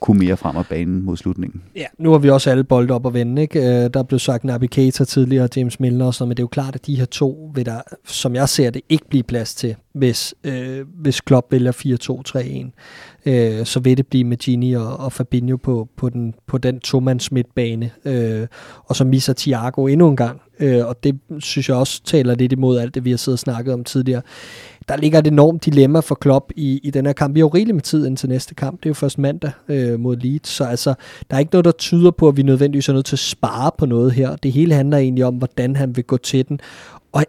kunne 0.00 0.18
mere 0.18 0.36
frem 0.36 0.56
af 0.56 0.66
banen 0.66 1.04
mod 1.04 1.16
slutningen. 1.16 1.62
Ja, 1.76 1.86
nu 1.98 2.10
har 2.10 2.18
vi 2.18 2.30
også 2.30 2.50
alle 2.50 2.64
bolde 2.64 2.94
op 2.94 3.06
og 3.06 3.14
vende, 3.14 3.42
ikke? 3.42 3.58
Øh, 3.58 3.90
der 3.94 4.02
blev 4.02 4.18
sagt 4.18 4.44
Naby 4.44 4.64
Keita 4.64 5.04
tidligere, 5.04 5.48
James 5.56 5.80
Milner 5.80 6.06
og 6.06 6.14
sådan 6.14 6.28
men 6.28 6.36
det 6.36 6.40
er 6.40 6.44
jo 6.44 6.48
klart, 6.48 6.74
at 6.74 6.86
de 6.86 6.96
her 6.96 7.04
to 7.04 7.50
vil 7.54 7.66
der, 7.66 7.80
som 8.06 8.34
jeg 8.34 8.48
ser 8.48 8.70
det, 8.70 8.82
ikke 8.88 9.08
blive 9.08 9.22
plads 9.22 9.54
til, 9.54 9.76
hvis, 9.92 10.34
øh, 10.44 10.86
hvis 11.00 11.20
Klopp 11.20 11.52
vælger 11.52 11.72
4-2-3-1. 13.26 13.30
Øh, 13.30 13.66
så 13.66 13.80
vil 13.80 13.96
det 13.96 14.06
blive 14.06 14.24
med 14.24 14.36
Gini 14.36 14.72
og, 14.72 14.96
og 14.96 15.12
Fabinho 15.12 15.56
på, 15.56 15.88
på, 15.96 16.08
den, 16.08 16.34
på 16.46 16.58
den 16.58 16.80
to-mands 16.80 17.32
midtbane, 17.32 17.90
øh, 18.04 18.46
og 18.84 18.96
så 18.96 19.04
misser 19.04 19.32
Thiago 19.32 19.86
endnu 19.86 20.08
en 20.08 20.16
gang, 20.16 20.40
øh, 20.60 20.86
og 20.86 21.04
det 21.04 21.18
synes 21.38 21.68
jeg 21.68 21.76
også 21.76 22.02
taler 22.04 22.34
lidt 22.34 22.52
imod 22.52 22.78
alt 22.78 22.94
det, 22.94 23.04
vi 23.04 23.10
har 23.10 23.16
siddet 23.16 23.36
og 23.36 23.38
snakket 23.38 23.74
om 23.74 23.84
tidligere. 23.84 24.22
Der 24.88 24.96
ligger 24.96 25.18
et 25.18 25.26
enormt 25.26 25.64
dilemma 25.64 26.00
for 26.00 26.14
Klopp 26.14 26.50
i, 26.56 26.80
i 26.82 26.90
den 26.90 27.06
her 27.06 27.12
kamp. 27.12 27.34
Vi 27.34 27.40
har 27.40 27.44
jo 27.44 27.48
rigeligt 27.48 27.74
med 27.74 27.82
tid 27.82 28.06
indtil 28.06 28.28
næste 28.28 28.54
kamp. 28.54 28.80
Det 28.80 28.86
er 28.86 28.90
jo 28.90 28.94
først 28.94 29.18
mandag 29.18 29.50
øh, 29.68 30.00
mod 30.00 30.16
Leeds, 30.16 30.48
så 30.48 30.64
altså, 30.64 30.94
der 31.30 31.36
er 31.36 31.40
ikke 31.40 31.52
noget, 31.52 31.64
der 31.64 31.72
tyder 31.72 32.10
på, 32.10 32.28
at 32.28 32.36
vi 32.36 32.42
nødvendigvis 32.42 32.88
er 32.88 32.92
nødt 32.92 33.06
til 33.06 33.14
at 33.14 33.20
spare 33.20 33.70
på 33.78 33.86
noget 33.86 34.12
her. 34.12 34.36
Det 34.36 34.52
hele 34.52 34.74
handler 34.74 34.98
egentlig 34.98 35.24
om, 35.24 35.34
hvordan 35.34 35.76
han 35.76 35.96
vil 35.96 36.04
gå 36.04 36.16
til 36.16 36.48
den. 36.48 36.60
Og 37.12 37.22
et 37.22 37.26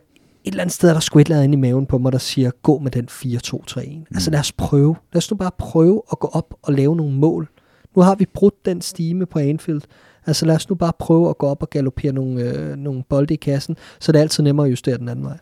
eller 0.52 0.62
andet 0.62 0.74
sted 0.74 0.90
er 0.90 0.94
der 0.94 1.00
sgu 1.00 1.20
et 1.20 1.26
eller 1.26 1.36
andet 1.36 1.44
inde 1.44 1.58
i 1.58 1.62
maven 1.62 1.86
på 1.86 1.98
mig, 1.98 2.12
der 2.12 2.18
siger, 2.18 2.52
gå 2.64 2.80
med 2.80 2.92
den 2.92 3.08
4-2-3-1. 3.12 3.90
Mm. 3.90 4.06
Altså 4.14 4.32
lad 4.32 4.40
os 4.40 4.52
prøve. 4.52 4.96
Lad 5.14 5.18
os 5.18 5.32
nu 5.32 5.38
bare 5.38 5.52
prøve 5.58 6.02
at 6.12 6.20
gå 6.20 6.28
op 6.34 6.54
og 6.62 6.74
lave 6.74 6.96
nogle 6.96 7.14
mål. 7.14 7.50
Nu 7.96 8.02
har 8.02 8.16
vi 8.16 8.26
brudt 8.34 8.66
den 8.66 8.82
stime 8.82 9.26
på 9.26 9.40
Anfield. 9.40 9.82
Altså 10.28 10.46
lad 10.46 10.56
os 10.56 10.70
nu 10.70 10.76
bare 10.76 10.94
prøve 11.00 11.30
at 11.30 11.38
gå 11.38 11.48
op 11.48 11.62
og 11.62 11.70
galopere 11.70 12.14
nogle, 12.14 12.42
øh, 12.42 12.76
nogle 12.76 13.04
bolde 13.10 13.34
i 13.34 13.38
kassen, 13.38 13.78
så 14.00 14.12
det 14.12 14.18
er 14.18 14.22
altid 14.22 14.44
nemmere 14.44 14.66
at 14.66 14.72
justere 14.72 14.98
den 14.98 15.10
anden 15.10 15.26
vej. 15.26 15.38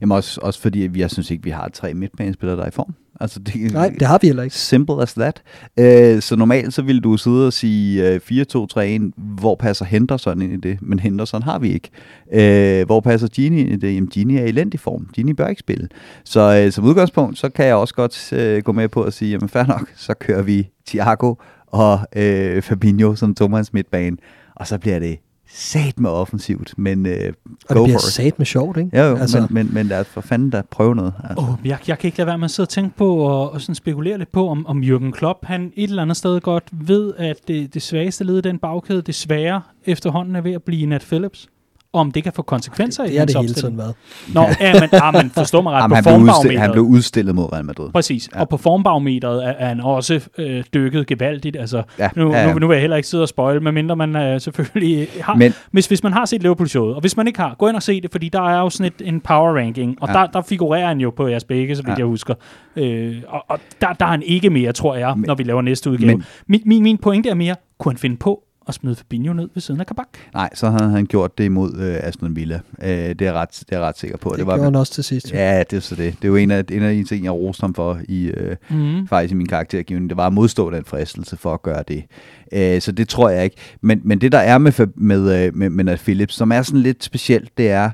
Jamen 0.00 0.16
også, 0.16 0.40
også 0.42 0.60
fordi, 0.60 0.78
vi, 0.78 1.00
jeg 1.00 1.10
synes 1.10 1.30
ikke, 1.30 1.44
vi 1.44 1.50
har 1.50 1.68
tre 1.68 1.94
midtbanespillere, 1.94 2.56
der 2.56 2.62
er 2.62 2.68
i 2.68 2.70
form. 2.70 2.94
Altså, 3.20 3.38
det, 3.40 3.72
Nej, 3.72 3.88
det 3.98 4.06
har 4.06 4.18
vi 4.22 4.26
heller 4.26 4.42
ikke. 4.42 4.56
Simple 4.56 5.02
as 5.02 5.14
that. 5.14 5.42
Uh, 5.80 6.20
så 6.20 6.36
normalt 6.38 6.74
så 6.74 6.82
ville 6.82 7.00
du 7.00 7.16
sidde 7.16 7.46
og 7.46 7.52
sige 7.52 8.14
uh, 8.14 9.06
4-2-3-1, 9.10 9.10
hvor 9.16 9.54
passer 9.54 9.84
Henderson 9.84 10.42
ind 10.42 10.52
i 10.52 10.56
det? 10.56 10.78
Men 10.82 10.98
Henderson 10.98 11.42
har 11.42 11.58
vi 11.58 11.72
ikke. 11.72 11.90
Uh, 12.26 12.86
hvor 12.86 13.00
passer 13.00 13.28
Gini 13.28 13.60
ind 13.60 13.70
i 13.72 13.76
det? 13.76 13.94
Jamen 13.94 14.08
Gini 14.08 14.36
er 14.36 14.44
i 14.44 14.48
elendig 14.48 14.80
form. 14.80 15.08
Gini 15.14 15.32
bør 15.32 15.48
ikke 15.48 15.60
spille. 15.60 15.88
Så 16.24 16.64
uh, 16.66 16.72
som 16.72 16.84
udgangspunkt, 16.84 17.38
så 17.38 17.48
kan 17.48 17.66
jeg 17.66 17.74
også 17.74 17.94
godt 17.94 18.32
uh, 18.32 18.64
gå 18.64 18.72
med 18.72 18.88
på 18.88 19.02
at 19.02 19.12
sige, 19.12 19.30
jamen 19.30 19.48
fair 19.48 19.66
nok, 19.66 19.88
så 19.96 20.14
kører 20.14 20.42
vi 20.42 20.68
Thiago 20.86 21.34
og 21.74 22.00
uh, 22.16 22.62
Fabinho 22.62 23.14
som 23.14 23.34
Thomas 23.34 23.72
midtbane. 23.72 24.16
Og 24.54 24.66
så 24.66 24.78
bliver 24.78 24.98
det 24.98 25.18
sat 25.48 26.00
med 26.00 26.10
offensivt, 26.10 26.74
men 26.76 27.06
uh, 27.06 27.12
Og 27.12 27.76
go 27.76 27.80
det 27.80 27.84
bliver 27.84 27.98
sat 27.98 28.38
med 28.38 28.46
sjovt, 28.46 28.76
ikke? 28.76 28.90
Ja, 28.92 29.08
jo, 29.08 29.16
altså, 29.16 29.38
altså. 29.38 29.54
men, 29.54 29.66
men, 29.66 29.74
men 29.74 29.86
lad 29.86 30.00
os 30.00 30.06
for 30.06 30.20
fanden 30.20 30.50
da 30.50 30.62
prøve 30.70 30.94
noget. 30.94 31.12
Altså. 31.24 31.44
Oh, 31.44 31.66
jeg, 31.66 31.78
jeg 31.88 31.98
kan 31.98 32.08
ikke 32.08 32.18
lade 32.18 32.26
være 32.26 32.38
med 32.38 32.44
at 32.44 32.50
sidde 32.50 32.64
og 32.64 32.68
tænke 32.68 32.96
på 32.96 33.16
og, 33.16 33.52
og 33.52 33.60
sådan 33.60 33.74
spekulere 33.74 34.18
lidt 34.18 34.32
på, 34.32 34.48
om, 34.48 34.66
om 34.66 34.82
Jürgen 34.82 35.10
Klopp, 35.10 35.44
han 35.44 35.72
et 35.76 35.88
eller 35.88 36.02
andet 36.02 36.16
sted 36.16 36.40
godt 36.40 36.64
ved, 36.72 37.12
at 37.18 37.36
det, 37.48 37.74
det 37.74 37.82
svageste 37.82 38.24
led 38.24 38.38
i 38.38 38.40
den 38.40 38.58
bagkæde, 38.58 39.02
desværre 39.02 39.62
efterhånden 39.84 40.36
er 40.36 40.40
ved 40.40 40.52
at 40.52 40.62
blive 40.62 40.86
Nat 40.86 41.02
Phillips. 41.02 41.48
Og 41.94 42.00
om 42.00 42.10
det 42.12 42.22
kan 42.24 42.32
få 42.32 42.42
konsekvenser 42.42 43.04
i 43.04 43.08
det 43.08 43.14
er 43.16 43.18
hans 43.20 43.32
det 43.32 43.40
hele 43.40 43.50
opstilling. 43.50 43.78
tiden 43.78 43.78
været. 43.78 43.94
Nå, 44.34 44.64
ja, 44.66 44.80
men, 44.80 44.88
ja, 44.92 45.10
men 45.22 45.30
forstå 45.30 45.62
mig 45.62 45.72
ret, 45.72 45.82
Jamen, 45.82 46.04
på 46.04 46.10
han, 46.10 46.20
blev 46.20 46.26
udstillet, 46.34 46.60
han 46.60 46.72
blev 46.72 46.84
udstillet 46.84 47.34
mod 47.34 47.52
Real 47.52 47.64
Madrid. 47.64 47.90
Præcis, 47.92 48.28
ja. 48.34 48.40
Og 48.40 48.48
på 48.48 48.56
formbarometeret 48.56 49.44
er, 49.44 49.48
er 49.48 49.66
han 49.68 49.80
også 49.80 50.20
øh, 50.38 50.64
dykket 50.74 51.06
gevaldigt. 51.06 51.56
Altså, 51.56 51.82
Ja, 51.98 52.08
nu, 52.16 52.32
ja, 52.32 52.40
ja. 52.46 52.52
nu, 52.52 52.58
nu 52.58 52.66
vil 52.68 52.74
jeg 52.74 52.80
heller 52.80 52.96
ikke 52.96 53.08
sidde 53.08 53.22
og 53.24 53.28
spoil, 53.28 53.62
medmindre 53.62 53.96
man 53.96 54.16
øh, 54.16 54.40
selvfølgelig 54.40 55.08
har... 55.20 55.34
Men 55.34 55.52
Hvis, 55.70 55.86
hvis 55.86 56.02
man 56.02 56.12
har 56.12 56.24
set 56.24 56.42
Liverpool-showet, 56.42 56.94
og 56.94 57.00
hvis 57.00 57.16
man 57.16 57.26
ikke 57.26 57.40
har, 57.40 57.54
gå 57.58 57.68
ind 57.68 57.76
og 57.76 57.82
se 57.82 58.00
det, 58.00 58.10
fordi 58.12 58.28
der 58.28 58.42
er 58.48 58.58
jo 58.60 58.70
sådan 58.70 58.92
et, 58.98 59.08
en 59.08 59.20
power 59.20 59.56
ranking, 59.58 59.96
og 60.02 60.08
ja. 60.08 60.12
Der, 60.14 60.26
der 60.26 60.42
figurerer 60.42 60.86
han 60.86 61.00
jo 61.00 61.10
på 61.16 61.28
jeres 61.28 61.44
begge, 61.44 61.76
så 61.76 61.82
vidt 61.82 61.88
ja. 61.88 61.94
Jeg 61.98 62.06
husker. 62.06 62.34
Øh, 62.76 63.16
og 63.28 63.44
og 63.48 63.58
der, 63.80 63.92
der 63.92 64.06
er 64.06 64.10
han 64.10 64.22
ikke 64.22 64.50
mere, 64.50 64.72
tror 64.72 64.94
jeg, 64.96 65.12
men, 65.16 65.24
når 65.26 65.34
vi 65.34 65.42
laver 65.42 65.62
næste 65.62 65.90
udgave. 65.90 66.06
Men- 66.16 66.24
min, 66.46 66.60
min, 66.66 66.82
min 66.82 66.98
pointe 66.98 67.28
er 67.28 67.34
mere, 67.34 67.54
kunne 67.78 67.92
han 67.92 67.98
finde 67.98 68.16
på 68.16 68.40
at 68.68 68.74
smide 68.74 68.96
Fabinho 68.96 69.32
ned 69.32 69.48
ved 69.54 69.60
siden 69.60 69.80
af 69.80 69.86
Kabak. 69.86 70.08
Nej, 70.34 70.50
så 70.54 70.70
havde 70.70 70.90
han 70.90 71.06
gjort 71.06 71.38
det 71.38 71.44
imod 71.44 71.76
øh, 71.78 71.96
Aston 72.02 72.36
Villa. 72.36 72.60
Øh, 72.82 72.88
det, 72.88 73.22
er 73.22 73.32
ret, 73.32 73.48
det 73.50 73.64
er 73.72 73.76
jeg 73.76 73.80
ret 73.80 73.98
sikker 73.98 74.16
på. 74.16 74.30
Det, 74.30 74.38
det 74.38 74.46
var, 74.46 74.52
gjorde 74.54 74.64
han 74.64 74.74
også 74.76 74.92
til 74.92 75.04
sidst. 75.04 75.32
Ja, 75.32 75.62
det 75.70 75.76
er 75.76 75.80
så 75.80 75.94
det. 75.94 76.14
Det 76.16 76.24
er 76.24 76.28
jo 76.28 76.36
en 76.36 76.50
af, 76.50 76.64
en 76.70 76.82
af 76.82 76.94
de 76.94 77.04
ting, 77.04 77.24
jeg 77.24 77.32
roste 77.32 77.60
ham 77.60 77.74
for 77.74 77.98
i, 78.08 78.24
øh, 78.26 78.56
Mm. 78.70 79.08
faktisk 79.08 79.32
i 79.32 79.36
min 79.36 79.46
karaktergivning. 79.48 80.10
Det 80.10 80.16
var 80.16 80.26
at 80.26 80.32
modstå 80.32 80.70
den 80.70 80.84
fristelse 80.84 81.36
for 81.36 81.54
at 81.54 81.62
gøre 81.62 81.82
det. 81.88 82.04
Øh, 82.52 82.80
så 82.80 82.92
det 82.92 83.08
tror 83.08 83.28
jeg 83.30 83.44
ikke. 83.44 83.56
Men, 83.80 84.00
men 84.04 84.20
det, 84.20 84.32
der 84.32 84.38
er 84.38 84.58
med, 84.58 84.86
med, 84.96 85.46
øh, 85.46 85.56
med, 85.56 85.70
med 85.70 85.84
Nat 85.84 85.98
Phillips, 86.00 86.34
som 86.34 86.52
er 86.52 86.62
sådan 86.62 86.80
lidt 86.80 87.04
specielt, 87.04 87.58
det 87.58 87.70
er, 87.70 87.90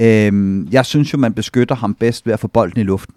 øh, 0.00 0.64
jeg 0.74 0.86
synes 0.86 1.12
jo, 1.12 1.18
man 1.18 1.32
beskytter 1.32 1.74
ham 1.74 1.94
bedst 1.94 2.26
ved 2.26 2.32
at 2.32 2.40
få 2.40 2.48
bolden 2.48 2.80
i 2.80 2.84
luften. 2.84 3.14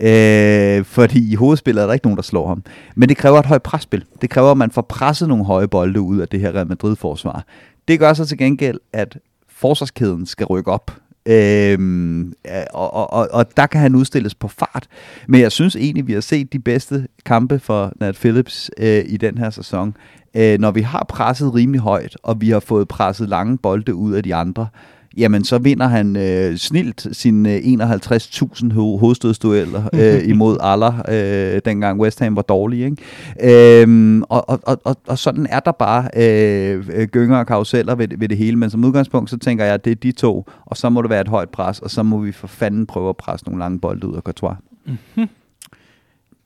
Øh, 0.00 0.84
fordi 0.84 1.32
i 1.32 1.34
hovedspillet 1.34 1.82
er 1.82 1.86
der 1.86 1.94
ikke 1.94 2.06
nogen, 2.06 2.16
der 2.16 2.22
slår 2.22 2.48
ham. 2.48 2.62
Men 2.96 3.08
det 3.08 3.16
kræver 3.16 3.38
et 3.38 3.46
højt 3.46 3.62
presspil. 3.62 4.04
Det 4.22 4.30
kræver, 4.30 4.50
at 4.50 4.56
man 4.56 4.70
får 4.70 4.82
presset 4.82 5.28
nogle 5.28 5.44
høje 5.44 5.68
bolde 5.68 6.00
ud 6.00 6.18
af 6.18 6.28
det 6.28 6.40
her 6.40 6.52
Real 6.52 6.68
Madrid-forsvar. 6.68 7.44
Det 7.88 7.98
gør 7.98 8.12
så 8.12 8.26
til 8.26 8.38
gengæld, 8.38 8.78
at 8.92 9.18
forsvarskæden 9.48 10.26
skal 10.26 10.46
rykke 10.46 10.70
op. 10.70 10.90
Øhm, 11.26 12.32
og, 12.70 12.94
og, 12.94 13.12
og, 13.12 13.28
og 13.32 13.56
der 13.56 13.66
kan 13.66 13.80
han 13.80 13.94
udstilles 13.94 14.34
på 14.34 14.48
fart. 14.48 14.86
Men 15.28 15.40
jeg 15.40 15.52
synes 15.52 15.76
egentlig, 15.76 16.06
vi 16.06 16.12
har 16.12 16.20
set 16.20 16.52
de 16.52 16.58
bedste 16.58 17.06
kampe 17.24 17.58
for 17.58 17.92
Nat 18.00 18.14
Phillips 18.14 18.70
øh, 18.78 19.04
i 19.06 19.16
den 19.16 19.38
her 19.38 19.50
sæson. 19.50 19.96
Øh, 20.34 20.58
når 20.58 20.70
vi 20.70 20.80
har 20.80 21.06
presset 21.08 21.54
rimelig 21.54 21.80
højt, 21.80 22.16
og 22.22 22.40
vi 22.40 22.50
har 22.50 22.60
fået 22.60 22.88
presset 22.88 23.28
lange 23.28 23.58
bolde 23.58 23.94
ud 23.94 24.12
af 24.12 24.22
de 24.22 24.34
andre, 24.34 24.66
jamen 25.16 25.44
så 25.44 25.58
vinder 25.58 25.86
han 25.86 26.16
øh, 26.16 26.56
snilt 26.56 27.06
sine 27.12 27.52
øh, 27.54 27.58
51.000 27.58 28.72
ho- 28.72 28.98
hovedstødsdueller 28.98 29.82
øh, 29.92 30.28
imod 30.32 30.56
Aller, 30.60 31.02
øh, 31.08 31.60
dengang 31.64 32.00
West 32.00 32.20
Ham 32.20 32.36
var 32.36 32.42
dårlig. 32.42 32.84
Ikke? 32.84 33.82
Øhm, 33.82 34.22
og, 34.22 34.48
og, 34.50 34.60
og, 34.84 34.96
og, 35.06 35.18
sådan 35.18 35.46
er 35.50 35.60
der 35.60 35.72
bare 35.72 36.08
øh, 36.16 37.06
gynger 37.06 37.38
og 37.38 37.46
karuseller 37.46 37.94
ved, 37.94 38.08
det- 38.08 38.20
ved 38.20 38.28
det 38.28 38.36
hele, 38.38 38.56
men 38.56 38.70
som 38.70 38.84
udgangspunkt, 38.84 39.30
så 39.30 39.38
tænker 39.38 39.64
jeg, 39.64 39.74
at 39.74 39.84
det 39.84 39.90
er 39.90 39.94
de 39.94 40.12
to, 40.12 40.46
og 40.66 40.76
så 40.76 40.88
må 40.90 41.02
det 41.02 41.10
være 41.10 41.20
et 41.20 41.28
højt 41.28 41.48
pres, 41.50 41.78
og 41.80 41.90
så 41.90 42.02
må 42.02 42.18
vi 42.18 42.32
for 42.32 42.46
fanden 42.46 42.86
prøve 42.86 43.08
at 43.08 43.16
presse 43.16 43.46
nogle 43.46 43.58
lange 43.58 43.78
bolde 43.80 44.08
ud 44.08 44.16
af 44.16 44.22
Courtois. 44.22 44.56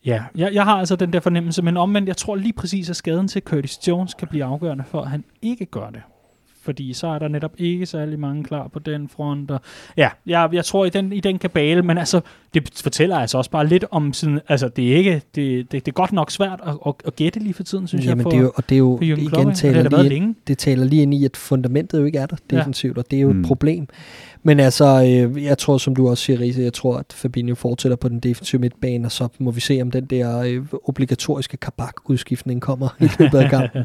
Ja, 0.07 0.23
jeg, 0.37 0.51
jeg 0.55 0.65
har 0.65 0.75
altså 0.79 0.97
den 0.97 1.13
der 1.13 1.21
fornemmelse, 1.21 1.63
men 1.63 1.77
omvendt, 1.77 2.09
jeg 2.09 2.17
tror 2.17 2.37
lige 2.37 2.53
præcis, 2.53 2.91
at 2.91 2.97
skaden 2.97 3.29
til 3.29 3.43
Curtis 3.43 3.89
Jones 3.89 4.15
kan 4.15 4.29
blive 4.29 4.45
afgørende 4.45 4.85
for, 4.91 5.01
at 5.03 5.09
han 5.11 5.25
ikke 5.43 5.65
gør 5.67 5.91
det. 5.91 6.01
Fordi 6.65 6.93
så 6.93 7.07
er 7.07 7.19
der 7.19 7.29
netop 7.29 7.53
ikke 7.59 7.87
særlig 7.87 8.19
mange 8.19 8.45
klar 8.45 8.69
på 8.69 8.79
den 8.79 9.09
front. 9.09 9.51
Og 9.51 9.61
ja, 9.97 10.09
jeg, 10.27 10.49
jeg 10.53 10.65
tror 10.65 10.85
i 10.85 10.91
den, 10.91 11.13
i 11.13 11.21
den 11.21 11.39
kabale, 11.39 11.83
men 11.83 11.99
altså, 11.99 12.21
det 12.55 12.71
fortæller 12.83 13.17
altså 13.19 13.39
også 13.39 13.51
bare 13.51 13.67
lidt 13.67 13.85
om 13.91 14.13
sådan, 14.13 14.41
altså 14.49 14.69
det 14.69 14.93
er 14.93 14.97
ikke, 14.97 15.13
det, 15.35 15.73
det, 15.73 15.87
det 15.87 15.89
er 15.89 15.93
godt 15.93 16.13
nok 16.13 16.31
svært 16.31 16.61
at, 16.67 16.75
at, 16.87 16.95
at 17.07 17.17
gætte 17.17 17.39
lige 17.41 17.55
for 17.55 17.63
tiden, 17.63 17.87
synes 17.87 18.07
Jamen, 18.07 18.19
jeg. 18.19 18.23
For, 18.23 18.31
det 18.31 18.37
er 18.39 18.43
jo, 18.43 18.53
og 18.57 18.69
det 18.69 18.75
er 18.75 18.79
jo 18.79 18.99
for 19.01 19.15
Jürgen 19.15 19.29
Klopp, 19.29 19.43
igen 19.47 19.55
taler 19.55 19.83
det 19.83 19.93
lige, 19.93 20.01
ind, 20.05 20.09
længe. 20.09 20.35
det 20.47 20.59
taler 20.59 20.85
lige 20.85 21.03
ind 21.03 21.15
i, 21.15 21.25
at 21.25 21.37
fundamentet 21.37 22.01
jo 22.01 22.05
ikke 22.05 22.19
er 22.19 22.27
der 22.27 22.37
Ja. 22.53 22.57
defensivt, 22.57 22.99
og 22.99 23.05
det 23.11 23.17
er 23.17 23.21
jo 23.21 23.33
Mm. 23.33 23.41
et 23.41 23.47
problem. 23.47 23.87
Men 24.43 24.61
altså, 24.61 24.85
øh, 25.35 25.45
jeg 25.45 25.59
tror, 25.59 25.79
som 25.79 25.97
du 25.97 26.09
også 26.09 26.25
siger, 26.25 26.41
Riese, 26.41 26.63
jeg 26.63 26.73
tror, 26.73 26.97
at 26.97 27.13
Fabinho 27.13 27.55
fortsætter 27.55 27.97
på 27.97 28.09
den 28.09 28.21
defensive 28.21 28.61
midtbane, 28.61 29.07
og 29.09 29.13
så 29.13 29.29
må 29.39 29.51
vi 29.51 29.61
se, 29.61 29.79
om 29.83 29.91
den 29.91 30.05
der 30.05 30.39
øh, 30.41 30.63
obligatoriske 30.85 31.57
kabak-udskiftning 31.57 32.61
kommer 32.63 32.89
i 33.01 33.09
løbet 33.19 33.39
af 33.39 33.51
kampen. 33.61 33.83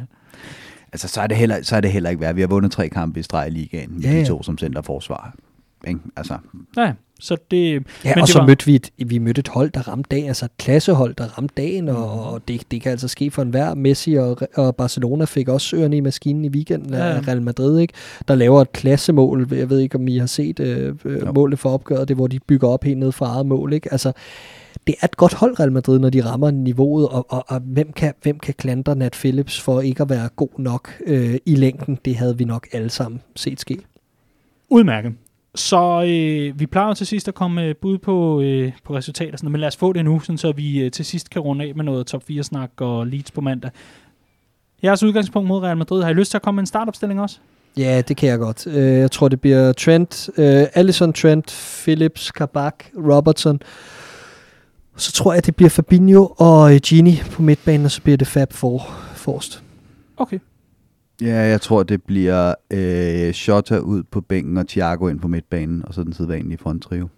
Altså, 0.93 1.07
så 1.07 1.21
er 1.21 1.27
det 1.27 1.37
heller, 1.37 1.57
så 1.61 1.75
er 1.75 1.81
det 1.81 1.91
heller 1.91 2.09
ikke 2.09 2.21
værd. 2.21 2.35
Vi 2.35 2.41
har 2.41 2.47
vundet 2.47 2.71
tre 2.71 2.89
kampe 2.89 3.19
i 3.19 3.23
streg 3.23 3.47
i 3.47 3.51
ligaen, 3.51 3.93
med 3.93 4.01
Ja, 4.01 4.11
de 4.11 4.17
ja. 4.17 4.25
to 4.25 4.43
som 4.43 4.57
centerforsvar. 4.57 5.33
Ikke? 5.87 5.99
Altså, 6.17 6.37
Ja, 6.77 6.93
så 7.19 7.37
det... 7.51 7.73
Ja, 7.73 7.79
men 8.15 8.21
og 8.21 8.27
det 8.27 8.29
så 8.29 8.39
var- 8.39 8.47
mødte 8.47 8.65
vi 8.65 8.75
et, 8.75 8.89
vi 9.07 9.17
mødte 9.17 9.39
et 9.39 9.47
hold, 9.47 9.71
der 9.71 9.87
ramte 9.87 10.07
dagen, 10.11 10.27
altså 10.27 10.45
et 10.45 10.51
klassehold, 10.59 11.15
der 11.15 11.37
ramte 11.37 11.53
dagen, 11.57 11.89
og, 11.89 12.23
og 12.33 12.41
det, 12.47 12.61
det 12.71 12.81
kan 12.81 12.91
altså 12.91 13.07
ske 13.07 13.31
for 13.31 13.41
enhver. 13.41 13.73
Messi 13.73 14.13
og, 14.13 14.37
og 14.55 14.75
Barcelona 14.75 15.25
fik 15.25 15.49
også 15.49 15.75
ørerne 15.75 15.97
i 15.97 15.99
maskinen 15.99 16.45
i 16.45 16.49
weekenden 16.49 16.93
Ja, 16.93 17.05
ja. 17.05 17.15
af 17.15 17.27
Real 17.27 17.41
Madrid, 17.41 17.79
ikke? 17.79 17.93
der 18.27 18.35
laver 18.35 18.61
et 18.61 18.71
klassemål. 18.71 19.47
Jeg 19.51 19.69
ved 19.69 19.79
ikke, 19.79 19.95
om 19.95 20.07
I 20.07 20.17
har 20.17 20.25
set 20.25 20.59
øh, 20.59 20.95
Jo. 21.05 21.31
målet 21.31 21.59
for 21.59 21.69
opgøret, 21.69 22.07
det 22.07 22.15
hvor 22.15 22.27
de 22.27 22.39
bygger 22.47 22.67
op 22.67 22.83
helt 22.83 22.99
ned 22.99 23.11
fra 23.11 23.25
eget 23.25 23.45
mål. 23.45 23.73
Ikke? 23.73 23.91
Altså, 23.91 24.11
det 24.87 24.95
er 25.01 25.05
et 25.05 25.17
godt 25.17 25.33
hold, 25.33 25.59
Real 25.59 25.71
Madrid, 25.71 25.99
når 25.99 26.09
de 26.09 26.25
rammer 26.25 26.51
niveauet, 26.51 27.07
og, 27.07 27.25
og, 27.29 27.45
og 27.47 27.59
hvem, 27.59 27.91
kan, 27.91 28.13
hvem 28.21 28.39
kan 28.39 28.53
klandre 28.53 28.95
Nat 28.95 29.11
Phillips 29.11 29.61
for 29.61 29.81
ikke 29.81 30.03
at 30.03 30.09
være 30.09 30.29
god 30.35 30.59
nok 30.59 30.93
øh, 31.05 31.35
i 31.45 31.55
længden? 31.55 31.99
Det 32.05 32.15
havde 32.15 32.37
vi 32.37 32.43
nok 32.43 32.67
alle 32.71 32.89
sammen 32.89 33.21
set 33.35 33.59
ske. 33.59 33.77
Udmærket. 34.69 35.13
Så 35.55 36.03
øh, 36.07 36.59
vi 36.59 36.65
plejer 36.65 36.93
til 36.93 37.07
sidst 37.07 37.27
at 37.27 37.33
komme 37.33 37.55
med 37.55 37.75
bud 37.75 37.97
på, 37.97 38.41
øh, 38.41 38.71
på 38.83 38.95
resultater, 38.95 39.37
sådan, 39.37 39.51
men 39.51 39.61
lad 39.61 39.67
os 39.67 39.77
få 39.77 39.93
det 39.93 40.05
nu, 40.05 40.19
sådan, 40.19 40.37
så 40.37 40.51
vi 40.51 40.79
øh, 40.79 40.91
til 40.91 41.05
sidst 41.05 41.29
kan 41.29 41.41
runde 41.41 41.65
af 41.65 41.75
med 41.75 41.83
noget 41.83 42.07
top 42.07 42.23
4-snak 42.31 42.71
og 42.77 43.07
Leeds 43.07 43.31
på 43.31 43.41
mandag. 43.41 43.71
Jeres 44.83 45.03
udgangspunkt 45.03 45.47
mod 45.47 45.63
Real 45.63 45.77
Madrid, 45.77 46.03
har 46.03 46.09
I 46.09 46.13
lyst 46.13 46.31
til 46.31 46.37
at 46.37 46.41
komme 46.41 46.55
med 46.55 46.61
en 46.61 46.67
startopstilling 46.67 47.21
også? 47.21 47.39
Ja, 47.77 48.01
det 48.07 48.17
kan 48.17 48.29
jeg 48.29 48.39
godt. 48.39 48.67
Øh, 48.67 48.99
jeg 48.99 49.11
tror, 49.11 49.27
det 49.27 49.41
bliver 49.41 49.73
Trent, 49.73 50.29
øh, 50.37 50.65
Allison, 50.73 51.13
Trent, 51.13 51.79
Phillips, 51.83 52.31
Kabak, 52.31 52.85
Robertson. 52.97 53.61
Så 54.99 55.11
tror 55.11 55.33
jeg, 55.33 55.45
det 55.45 55.55
bliver 55.55 55.69
Fabinho 55.69 56.27
og 56.37 56.73
øh, 56.75 56.79
Gini 56.83 57.21
på 57.31 57.41
midtbanen, 57.41 57.85
og 57.85 57.91
så 57.91 58.01
bliver 58.01 58.17
det 58.17 58.27
Fab 58.27 58.53
for, 58.53 58.79
Forst. 59.15 59.63
Okay. 60.17 60.39
ja, 61.21 61.35
jeg 61.35 61.61
tror, 61.61 61.83
det 61.83 62.03
bliver 62.03 62.53
øh, 62.71 63.33
Shota 63.33 63.77
ud 63.77 64.03
på 64.03 64.21
bænken 64.21 64.57
og 64.57 64.67
Thiago 64.67 65.07
ind 65.07 65.19
på 65.19 65.27
midtbanen, 65.27 65.85
og 65.85 65.93
så 65.93 66.03
den 66.03 66.13
sædvanlige 66.13 66.57
fronttrio. 66.57 67.09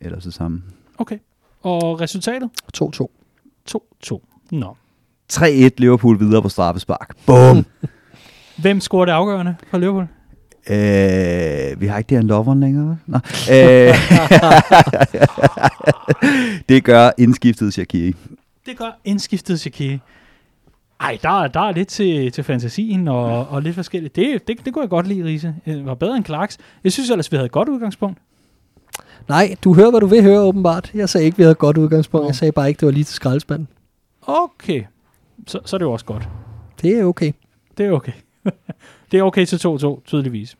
Ellers 0.00 0.24
det 0.24 0.34
samme. 0.34 0.62
Okay. 0.98 1.18
Og 1.62 2.00
resultatet? 2.00 2.50
2-2. 2.76 3.06
2-2. 4.06 4.20
Nå. 4.50 4.76
3-1 5.32 5.70
Liverpool 5.78 6.20
videre 6.20 6.42
på 6.42 6.48
straffespark. 6.48 7.16
Bum! 7.26 7.66
Hvem 8.62 8.80
scorer 8.80 9.04
det 9.04 9.12
afgørende 9.12 9.56
for 9.70 9.78
Liverpool? 9.78 10.06
Øh, 10.70 11.80
vi 11.80 11.86
har 11.86 11.98
ikke 11.98 12.08
Dejan 12.10 12.26
Lovren 12.26 12.60
længere, 12.60 12.86
vel? 12.88 12.96
Nå. 13.06 13.18
Øh, 13.52 13.94
det 16.68 16.84
gør 16.84 17.10
indskiftet 17.18 17.72
Shaqiri. 17.72 18.14
Det 18.66 18.76
gør 18.78 18.98
indskiftet 19.04 19.60
Shaqiri. 19.60 19.98
Ej, 21.00 21.18
der, 21.22 21.42
er- 21.42 21.48
der 21.48 21.60
er 21.60 21.72
lidt 21.72 21.88
til, 21.88 22.32
til 22.32 22.44
fantasien 22.44 23.08
og, 23.08 23.48
og 23.48 23.62
lidt 23.62 23.74
forskelligt. 23.74 24.16
Det, 24.16 24.48
det, 24.48 24.64
det 24.64 24.72
kunne 24.72 24.82
jeg 24.82 24.90
godt 24.90 25.06
lide, 25.06 25.24
Riese. 25.24 25.54
Det 25.64 25.86
var 25.86 25.94
bedre 25.94 26.16
end 26.16 26.24
Clarks. 26.24 26.58
Jeg 26.84 26.92
synes 26.92 27.10
ellers, 27.10 27.32
vi 27.32 27.36
havde 27.36 27.46
et 27.46 27.52
godt 27.52 27.68
udgangspunkt. 27.68 28.18
Nej, 29.28 29.54
du 29.64 29.74
hører, 29.74 29.90
hvad 29.90 30.00
du 30.00 30.06
vil 30.06 30.22
høre, 30.22 30.40
åbenbart. 30.40 30.90
Jeg 30.94 31.08
sagde 31.08 31.24
ikke, 31.26 31.36
vi 31.36 31.42
havde 31.42 31.52
et 31.52 31.58
godt 31.58 31.76
udgangspunkt. 31.78 32.26
Jeg 32.26 32.34
sagde 32.36 32.52
bare 32.52 32.68
ikke, 32.68 32.80
det 32.80 32.86
var 32.86 32.92
lige 32.92 33.04
til 33.04 33.14
skraldespanden. 33.14 33.68
Okay. 34.22 34.82
Så, 35.46 35.58
så 35.64 35.76
er 35.76 35.78
det 35.78 35.84
jo 35.84 35.92
også 35.92 36.04
godt. 36.04 36.28
Det 36.82 36.98
er 36.98 37.04
okay. 37.04 37.32
Det 37.78 37.86
er 37.86 37.90
okay. 37.92 38.12
det 39.12 39.18
er 39.18 39.22
okay 39.22 39.44
til 39.44 39.56
2-2, 39.56 40.00
tydeligvis. 40.04 40.56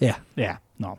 Ja. 0.00 0.14
Ja, 0.36 0.56
nå. 0.78 0.98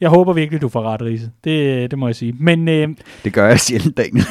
Jeg 0.00 0.08
håber 0.10 0.32
virkelig, 0.32 0.60
du 0.62 0.68
får 0.68 0.82
ret, 0.92 1.02
Riese. 1.02 1.30
Det, 1.44 1.90
det 1.90 1.98
må 1.98 2.08
jeg 2.08 2.14
sige. 2.16 2.34
Men 2.40 2.68
øh, 2.68 2.88
Det 3.24 3.32
gør 3.32 3.48
jeg 3.48 3.60
sjældent, 3.60 3.96
Daniel. 3.96 4.26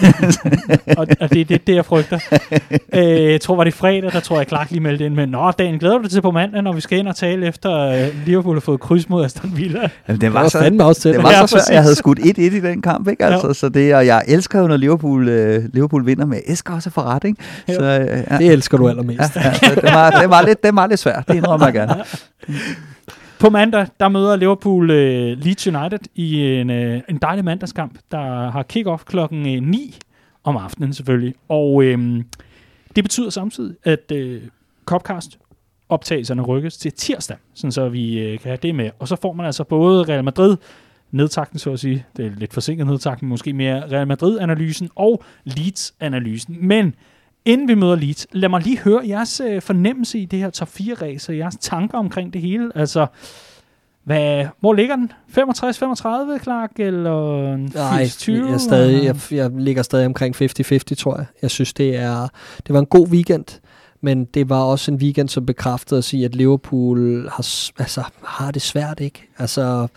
og, 0.98 1.08
og 1.20 1.30
det 1.34 1.42
er 1.42 1.46
det, 1.46 1.68
det, 1.68 1.76
jeg 1.76 1.86
frygter. 1.86 2.20
øh, 2.96 3.32
jeg 3.32 3.42
tror, 3.42 3.56
var 3.56 3.64
det 3.64 3.74
fredag, 3.74 4.12
der 4.12 4.20
tror 4.20 4.38
jeg, 4.38 4.48
Clark 4.48 4.72
lige 4.72 4.80
meldte 4.82 5.06
ind 5.06 5.14
med, 5.16 5.28
Nå, 5.28 5.52
Dan, 5.52 5.78
glæder 5.78 5.98
du 5.98 6.04
dig 6.04 6.12
til 6.12 6.22
på 6.22 6.32
mandag, 6.32 6.62
når 6.64 6.74
vi 6.74 6.82
skal 6.82 6.98
ind 7.00 7.08
og 7.08 7.16
tale 7.16 7.48
efter 7.48 7.78
øh, 7.80 8.08
Liverpool 8.26 8.56
har 8.56 8.60
fået 8.62 8.80
kryds 8.80 9.10
mod 9.10 9.26
Aston 9.26 9.52
Villa? 9.58 9.80
Jamen, 9.80 9.90
det 10.08 10.22
Det 10.22 10.34
var, 10.34 10.42
var 10.42 10.50
så, 10.50 10.60
fandme 10.60 10.84
også 10.86 11.02
til. 11.02 11.14
det 11.14 11.24
var 11.24 11.32
Ja, 11.32 11.42
så 11.42 11.48
svært. 11.48 11.60
præcis. 11.60 11.74
Jeg 11.74 11.82
havde 11.82 11.96
skudt 11.96 12.20
1-1 12.20 12.42
i 12.42 12.60
den 12.60 12.82
kamp, 12.82 13.08
ikke? 13.08 13.26
Altså, 13.26 13.48
Ja. 13.48 13.54
så 13.54 13.70
det, 13.70 13.96
og 13.96 14.06
jeg 14.06 14.24
elsker 14.28 14.60
jo, 14.62 14.68
når 14.68 14.78
Liverpool, 14.78 15.30
øh, 15.30 15.64
Liverpool 15.74 16.06
vinder 16.06 16.26
med. 16.26 16.38
Jeg 16.38 16.52
elsker 16.52 16.74
også 16.74 16.90
få 16.90 17.02
ret, 17.02 17.24
ikke? 17.24 17.44
Jo. 17.70 17.74
Så, 17.74 17.84
øh, 17.84 18.24
ja. 18.32 18.38
Det 18.38 18.52
elsker 18.54 18.78
du 18.78 18.90
allermest. 18.90 19.36
Ja, 19.36 19.42
ja, 19.64 19.70
det, 19.76 19.84
var, 19.84 20.10
det, 20.22 20.30
var 20.30 20.42
lidt, 20.42 20.64
det 20.64 20.76
var 20.76 20.88
lidt 20.88 21.00
svært, 21.00 21.24
det 21.28 21.36
indrømmer 21.36 21.66
jeg 21.68 21.74
gerne. 21.74 21.94
På 23.40 23.50
mandag, 23.50 23.88
der 24.00 24.10
møder 24.10 24.36
Liverpool 24.36 24.92
øh, 24.92 25.38
Leeds 25.38 25.68
United 25.68 26.00
i 26.16 26.44
en, 26.44 26.70
øh, 26.70 27.02
en 27.10 27.18
dejlig 27.18 27.46
mandagskamp, 27.46 28.00
der 28.12 28.50
har 28.50 28.66
kick-off 28.74 29.04
klokken 29.06 29.56
øh, 29.56 29.62
9 29.62 30.00
om 30.44 30.58
aftenen 30.58 30.94
selvfølgelig. 30.94 31.34
Og 31.50 31.84
øh, 31.84 32.24
det 32.96 33.04
betyder 33.04 33.30
samtidig, 33.30 33.76
at 33.84 34.12
øh, 34.12 34.42
Copcast 34.86 35.40
optagelserne 35.90 36.42
rykkes 36.42 36.78
til 36.78 36.94
tirsdag, 36.94 37.38
sådan 37.54 37.72
så 37.72 37.90
vi 37.90 38.20
øh, 38.20 38.40
kan 38.40 38.50
have 38.50 38.60
det 38.62 38.76
med. 38.76 38.90
Og 39.00 39.08
så 39.08 39.16
får 39.22 39.34
man 39.34 39.46
altså 39.46 39.64
både 39.64 40.04
Real 40.04 40.24
Madrid, 40.24 40.58
nedtakten 41.12 41.60
så 41.60 41.74
at 41.74 41.80
sige, 41.80 42.06
det 42.18 42.26
er 42.26 42.32
lidt 42.38 42.54
forsinket 42.54 42.88
nedtakten, 42.88 43.28
måske 43.28 43.54
mere 43.54 43.92
Real 43.92 44.08
Madrid-analysen 44.08 44.90
og 44.96 45.24
Leeds-analysen. 45.44 46.68
Men 46.68 46.96
inden 47.48 47.68
vi 47.68 47.76
møder 47.76 47.96
Leeds, 47.96 48.28
lad 48.32 48.50
mig 48.50 48.62
lige 48.62 48.80
høre 48.80 49.02
jeres 49.08 49.40
øh, 49.40 49.62
fornemmelse 49.62 50.20
i 50.20 50.26
det 50.26 50.40
her 50.40 50.50
top 50.50 50.68
4-race, 50.68 51.32
og 51.32 51.38
jeres 51.38 51.56
tanker 51.62 51.98
omkring 51.98 52.34
det 52.34 52.42
hele. 52.42 52.72
Altså, 52.76 53.08
hvad, 54.04 54.46
hvor 54.60 54.74
ligger 54.74 54.96
den? 54.96 55.12
65-35, 55.30 56.44
Clark, 56.44 56.72
eller 56.80 57.54
en 57.54 57.72
Nej, 57.76 58.04
80-20? 58.04 58.32
jeg, 58.32 58.40
er 58.40 58.58
stadig, 58.58 59.04
jeg, 59.04 59.16
jeg 59.32 59.52
ligger 59.58 59.82
stadig 59.82 60.06
omkring 60.06 60.36
50-50, 60.36 60.96
tror 60.96 61.18
jeg. 61.18 61.26
Jeg 61.42 61.52
synes, 61.52 61.74
det 61.74 61.96
er 61.96 62.28
det 62.68 62.74
var 62.74 62.80
en 62.80 62.86
god 62.86 63.08
weekend, 63.08 63.46
men 64.02 64.26
det 64.26 64.50
var 64.50 64.62
også 64.64 64.92
en 64.92 64.98
weekend, 64.98 65.30
som 65.30 65.46
bekræftede 65.46 65.98
os 65.98 66.14
i, 66.14 66.24
at 66.24 66.36
Liverpool 66.36 67.30
har, 67.30 67.48
altså, 67.80 68.04
har 68.24 68.52
det 68.52 68.62
svært, 68.62 69.00
ikke? 69.00 69.30
Altså, 69.38 69.88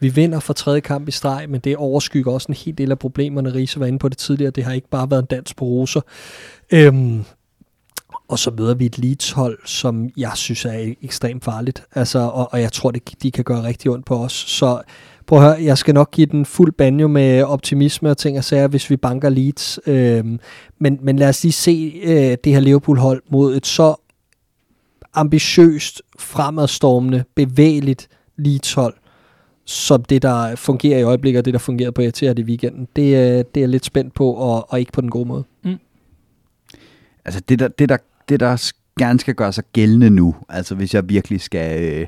vi 0.00 0.08
vinder 0.08 0.40
for 0.40 0.52
tredje 0.52 0.80
kamp 0.80 1.08
i 1.08 1.10
streg, 1.10 1.46
men 1.48 1.60
det 1.60 1.76
overskygger 1.76 2.32
også 2.32 2.46
en 2.48 2.54
hel 2.54 2.78
del 2.78 2.90
af 2.90 2.98
problemerne. 2.98 3.54
Riese 3.54 3.80
var 3.80 3.86
inde 3.86 3.98
på 3.98 4.08
det 4.08 4.18
tidligere. 4.18 4.50
Det 4.50 4.64
har 4.64 4.72
ikke 4.72 4.88
bare 4.88 5.10
været 5.10 5.22
en 5.22 5.26
dans 5.30 5.54
på 5.54 5.64
roser. 5.64 6.00
Øhm, 6.72 7.24
Og 8.28 8.38
så 8.38 8.50
møder 8.58 8.74
vi 8.74 8.86
et 8.86 8.98
Leeds-hold, 8.98 9.58
som 9.64 10.08
jeg 10.16 10.32
synes 10.34 10.64
er 10.64 10.94
ekstremt 11.02 11.44
farligt. 11.44 11.82
Altså, 11.94 12.18
og, 12.18 12.48
og 12.52 12.60
jeg 12.60 12.72
tror, 12.72 12.90
det, 12.90 13.22
de 13.22 13.30
kan 13.30 13.44
gøre 13.44 13.62
rigtig 13.62 13.90
ondt 13.90 14.06
på 14.06 14.16
os. 14.16 14.32
Så 14.32 14.82
prøv 15.26 15.38
at 15.38 15.44
høre, 15.44 15.64
jeg 15.64 15.78
skal 15.78 15.94
nok 15.94 16.10
give 16.10 16.26
den 16.26 16.44
fuld 16.46 16.72
banjo 16.72 17.08
med 17.08 17.42
optimisme 17.42 18.10
og 18.10 18.18
ting 18.18 18.38
og 18.38 18.44
sager, 18.44 18.68
hvis 18.68 18.90
vi 18.90 18.96
banker 18.96 19.28
Leeds. 19.28 19.78
Øhm, 19.86 20.40
men, 20.78 20.98
men 21.02 21.16
lad 21.16 21.28
os 21.28 21.42
lige 21.42 21.52
se 21.52 22.00
øh, 22.04 22.36
det 22.44 22.52
her 22.52 22.60
Liverpool-hold 22.60 23.22
mod 23.30 23.56
et 23.56 23.66
så 23.66 23.94
ambitiøst, 25.14 26.02
fremadstormende, 26.18 27.24
bevægeligt 27.36 28.08
Leeds-hold, 28.38 28.94
som 29.70 30.04
det, 30.04 30.22
der 30.22 30.56
fungerer 30.56 30.98
i 30.98 31.02
øjeblikket, 31.02 31.38
og 31.38 31.44
det, 31.44 31.54
der 31.54 31.58
fungerede 31.58 31.92
på 31.92 32.02
Etihad 32.02 32.38
i 32.38 32.42
weekenden. 32.42 32.88
Det, 32.96 33.02
øh, 33.02 33.12
det 33.12 33.56
er 33.56 33.60
jeg 33.60 33.68
lidt 33.68 33.84
spændt 33.84 34.14
på, 34.14 34.32
og, 34.32 34.72
og 34.72 34.80
ikke 34.80 34.92
på 34.92 35.00
den 35.00 35.10
gode 35.10 35.28
måde. 35.28 35.44
Mm. 35.64 35.76
Altså 37.24 37.40
det 37.48 37.58
der, 37.58 37.68
det, 37.68 37.88
der, 37.88 37.96
det, 38.28 38.40
der 38.40 38.72
gerne 38.98 39.20
skal 39.20 39.34
gøre 39.34 39.52
sig 39.52 39.64
gældende 39.72 40.10
nu, 40.10 40.34
altså 40.48 40.74
hvis 40.74 40.94
jeg 40.94 41.08
virkelig 41.08 41.40
skal, 41.40 41.82
øh, 41.82 42.06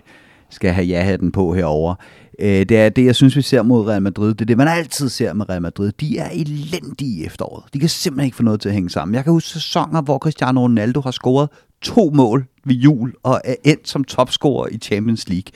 skal 0.51 0.73
have 0.73 0.87
ja-hatten 0.87 1.33
på 1.33 1.55
herover, 1.55 1.95
øh, 2.39 2.49
det 2.49 2.71
er 2.71 2.89
det, 2.89 3.05
jeg 3.05 3.17
synes, 3.17 3.37
vi 3.37 3.43
ser 3.43 3.63
mod 3.63 3.87
Real 3.87 4.03
Madrid. 4.03 4.29
Det 4.29 4.41
er 4.41 4.47
det, 4.47 4.57
man 4.57 4.69
altid 4.69 5.09
ser 5.09 5.33
med 5.33 5.49
Real 5.49 5.63
Madrid. 5.63 5.93
De 5.93 6.19
er 6.19 6.31
elendige 6.31 7.21
i 7.21 7.25
efteråret. 7.25 7.65
De 7.75 7.79
kan 7.79 7.89
simpelthen 7.89 8.25
ikke 8.25 8.37
få 8.37 8.43
noget 8.43 8.61
til 8.61 8.69
at 8.69 8.75
hænge 8.75 8.91
sammen. 8.91 9.15
Jeg 9.15 9.25
kan 9.25 9.33
huske 9.33 9.49
sæsoner, 9.49 10.03
hvor 10.03 10.19
Cristiano 10.19 10.63
Ronaldo 10.63 11.01
har 11.01 11.11
scoret 11.11 11.49
to 11.83 12.11
mål 12.15 12.47
ved 12.65 12.75
jul 12.75 13.15
og 13.23 13.41
er 13.45 13.55
endt 13.65 13.89
som 13.89 14.05
topscorer 14.05 14.69
i 14.69 14.79
Champions 14.79 15.29
League. 15.29 15.53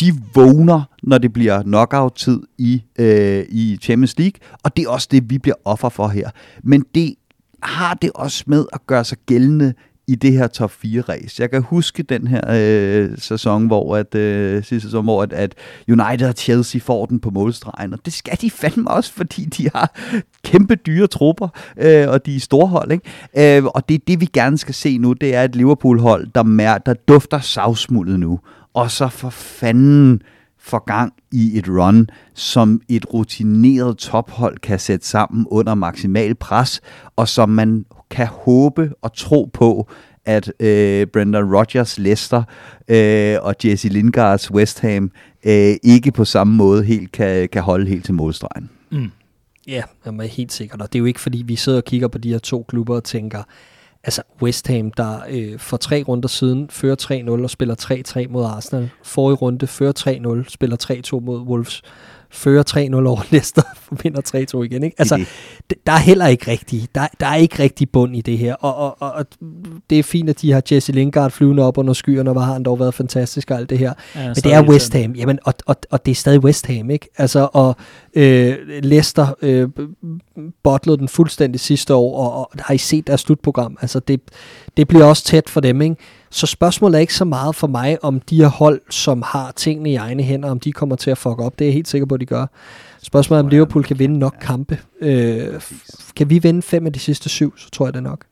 De 0.00 0.12
vågner, 0.34 0.82
når 1.02 1.18
det 1.18 1.32
bliver 1.32 1.62
knockout-tid 1.62 2.40
i, 2.58 2.82
øh, 2.98 3.44
i 3.48 3.78
Champions 3.82 4.18
League, 4.18 4.40
og 4.62 4.76
det 4.76 4.84
er 4.84 4.88
også 4.88 5.08
det, 5.10 5.30
vi 5.30 5.38
bliver 5.38 5.56
offer 5.64 5.88
for 5.88 6.08
her. 6.08 6.30
Men 6.62 6.84
det 6.94 7.14
har 7.62 7.94
det 7.94 8.10
også 8.14 8.44
med 8.46 8.66
at 8.72 8.86
gøre 8.86 9.04
sig 9.04 9.18
gældende 9.26 9.74
i 10.10 10.14
det 10.14 10.32
her 10.32 10.46
top 10.46 10.70
4 10.70 11.00
race. 11.00 11.42
Jeg 11.42 11.50
kan 11.50 11.62
huske 11.62 12.02
den 12.02 12.26
her 12.26 12.40
øh, 12.50 13.18
sæson, 13.18 13.66
hvor 13.66 13.96
at 13.96 14.14
øh, 14.14 14.64
sidste 14.64 14.80
sæson, 14.80 15.04
hvor 15.04 15.22
at, 15.22 15.32
at 15.32 15.54
United 15.88 16.28
og 16.28 16.34
Chelsea 16.34 16.80
får 16.84 17.06
den 17.06 17.20
på 17.20 17.30
målstregen, 17.30 17.92
og 17.92 17.98
det 18.04 18.12
skal 18.12 18.38
de 18.40 18.50
fandme 18.50 18.90
også, 18.90 19.12
fordi 19.12 19.44
de 19.44 19.70
har 19.74 19.98
kæmpe 20.44 20.74
dyre 20.74 21.06
trupper, 21.06 21.48
øh, 21.76 22.08
og 22.08 22.26
de 22.26 22.36
er 22.36 22.40
storhold, 22.40 22.92
ikke? 22.92 23.56
Øh, 23.58 23.64
og 23.64 23.88
det 23.88 23.94
er 23.94 23.98
det, 24.06 24.20
vi 24.20 24.26
gerne 24.32 24.58
skal 24.58 24.74
se 24.74 24.98
nu, 24.98 25.12
det 25.12 25.34
er 25.34 25.42
et 25.44 25.56
Liverpool-hold, 25.56 26.26
der, 26.34 26.42
mær- 26.42 26.82
der 26.86 26.94
dufter 27.08 27.40
savsmuldet 27.40 28.20
nu, 28.20 28.40
og 28.74 28.90
så 28.90 29.08
for 29.08 29.30
fanden 29.30 30.22
for 30.58 30.84
gang 30.84 31.12
i 31.32 31.58
et 31.58 31.68
run, 31.68 32.06
som 32.34 32.80
et 32.88 33.14
rutineret 33.14 33.96
tophold 33.98 34.58
kan 34.58 34.78
sætte 34.78 35.06
sammen 35.06 35.46
under 35.50 35.74
maksimal 35.74 36.34
pres, 36.34 36.80
og 37.16 37.28
som 37.28 37.48
man 37.48 37.84
kan 38.10 38.26
håbe 38.26 38.92
og 39.02 39.12
tro 39.12 39.50
på, 39.52 39.88
at 40.24 40.52
øh, 40.60 41.06
Brendan 41.06 41.54
Rodgers 41.54 41.98
Leicester 41.98 42.42
øh, 42.88 43.36
og 43.42 43.54
Jesse 43.64 43.88
Lingards 43.88 44.50
West 44.50 44.80
Ham 44.80 45.10
øh, 45.44 45.74
ikke 45.82 46.12
på 46.12 46.24
samme 46.24 46.56
måde 46.56 46.84
helt 46.84 47.12
kan, 47.12 47.48
kan 47.48 47.62
holde 47.62 47.86
helt 47.86 48.04
til 48.04 48.14
målstregen. 48.14 48.70
Mm. 48.90 49.10
Ja, 49.66 49.82
jeg 50.04 50.14
er 50.14 50.22
helt 50.22 50.52
sikkert. 50.52 50.82
Og 50.82 50.92
det 50.92 50.98
er 50.98 51.00
jo 51.00 51.04
ikke, 51.04 51.20
fordi 51.20 51.42
vi 51.46 51.56
sidder 51.56 51.78
og 51.78 51.84
kigger 51.84 52.08
på 52.08 52.18
de 52.18 52.30
her 52.30 52.38
to 52.38 52.64
klubber 52.68 52.96
og 52.96 53.04
tænker, 53.04 53.42
altså 54.04 54.22
West 54.42 54.68
Ham, 54.68 54.90
der 54.90 55.20
øh, 55.30 55.58
for 55.58 55.76
tre 55.76 56.04
runder 56.08 56.28
siden 56.28 56.70
fører 56.70 56.96
3-0 57.40 57.42
og 57.42 57.50
spiller 57.50 57.74
3-3 58.26 58.28
mod 58.28 58.44
Arsenal. 58.44 58.90
Forrige 59.02 59.36
runde 59.36 59.66
fører 59.66 60.42
3-0, 60.44 60.50
spiller 60.50 60.76
3-2 61.16 61.20
mod 61.20 61.40
Wolves 61.40 61.82
fører 62.32 62.62
3-0 62.70 63.06
over 63.06 63.20
Leicester, 63.30 63.62
vinder 64.02 64.56
3-2 64.58 64.62
igen. 64.62 64.82
Ikke? 64.82 64.96
Altså, 64.98 65.16
det, 65.70 65.78
der 65.86 65.92
er 65.92 65.98
heller 65.98 66.26
ikke 66.26 66.50
rigtig, 66.50 66.88
der, 66.94 67.06
der 67.20 67.26
er 67.26 67.34
ikke 67.34 67.62
rigtig 67.62 67.90
bund 67.90 68.16
i 68.16 68.20
det 68.20 68.38
her, 68.38 68.54
og, 68.54 68.74
og, 68.74 68.96
og, 69.00 69.12
og 69.12 69.26
det 69.90 69.98
er 69.98 70.02
fint, 70.02 70.30
at 70.30 70.40
de 70.40 70.52
har 70.52 70.62
Jesse 70.72 70.92
Lingard 70.92 71.30
flyvende 71.30 71.62
op 71.62 71.78
under 71.78 71.92
skyerne, 71.92 72.32
hvor 72.32 72.40
har 72.40 72.52
han 72.52 72.62
dog 72.62 72.80
været 72.80 72.94
fantastisk 72.94 73.50
og 73.50 73.56
alt 73.56 73.70
det 73.70 73.78
her. 73.78 73.92
Ja, 74.16 74.26
Men 74.26 74.34
det 74.34 74.52
er 74.52 74.62
West 74.62 74.94
Ham, 74.94 75.12
jamen, 75.12 75.38
og, 75.44 75.54
og, 75.66 75.76
og 75.90 76.06
det 76.06 76.10
er 76.12 76.16
stadig 76.16 76.44
West 76.44 76.66
Ham, 76.66 76.90
ikke? 76.90 77.08
Altså, 77.16 77.48
og 77.52 77.76
øh, 78.14 78.56
Leicester 78.82 79.26
øh, 79.42 79.68
bottlede 80.62 80.98
den 80.98 81.08
fuldstændig 81.08 81.60
sidste 81.60 81.94
år, 81.94 82.16
og, 82.16 82.34
og 82.34 82.50
har 82.58 82.74
I 82.74 82.78
set 82.78 83.06
deres 83.06 83.20
slutprogram? 83.20 83.78
Altså, 83.80 84.00
det, 84.00 84.20
det 84.76 84.88
bliver 84.88 85.04
også 85.04 85.24
tæt 85.24 85.48
for 85.48 85.60
dem, 85.60 85.82
ikke? 85.82 85.96
Så 86.30 86.46
spørgsmålet 86.46 86.96
er 86.96 87.00
ikke 87.00 87.14
så 87.14 87.24
meget 87.24 87.54
for 87.54 87.66
mig, 87.66 88.04
om 88.04 88.20
de 88.20 88.36
her 88.36 88.48
hold, 88.48 88.80
som 88.90 89.22
har 89.26 89.52
tingene 89.52 89.90
i 89.90 89.94
egne 89.94 90.22
hænder, 90.22 90.50
om 90.50 90.60
de 90.60 90.72
kommer 90.72 90.96
til 90.96 91.10
at 91.10 91.18
fuck 91.18 91.38
op. 91.38 91.58
Det 91.58 91.64
er 91.64 91.68
jeg 91.68 91.74
helt 91.74 91.88
sikker 91.88 92.06
på, 92.06 92.14
at 92.14 92.20
de 92.20 92.26
gør. 92.26 92.46
Spørgsmålet 93.02 93.40
er, 93.40 93.44
om 93.44 93.48
Liverpool 93.48 93.84
kan 93.84 93.98
vinde 93.98 94.18
nok 94.18 94.36
kampe. 94.40 94.78
Øh, 95.00 95.60
kan 96.16 96.30
vi 96.30 96.38
vinde 96.38 96.62
fem 96.62 96.86
af 96.86 96.92
de 96.92 96.98
sidste 96.98 97.28
syv, 97.28 97.58
så 97.58 97.70
tror 97.70 97.86
jeg 97.86 97.94
det 97.94 98.02
nok. 98.02 98.24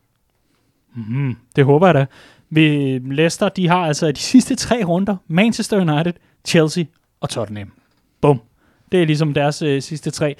Mm, 0.94 1.36
det 1.56 1.64
håber 1.64 1.86
jeg 1.86 1.94
da. 1.94 2.06
Ved 2.50 3.00
Leicester, 3.00 3.48
de 3.48 3.68
har 3.68 3.86
altså 3.86 4.12
de 4.12 4.20
sidste 4.20 4.54
tre 4.54 4.84
runder, 4.84 5.16
Manchester 5.28 5.76
United, 5.76 6.12
Chelsea 6.44 6.84
og 7.20 7.28
Tottenham. 7.28 7.72
Bum. 8.20 8.40
Det 8.92 9.02
er 9.02 9.06
ligesom 9.06 9.34
deres 9.34 9.62
øh, 9.62 9.82
sidste 9.82 10.10
tre. 10.10 10.36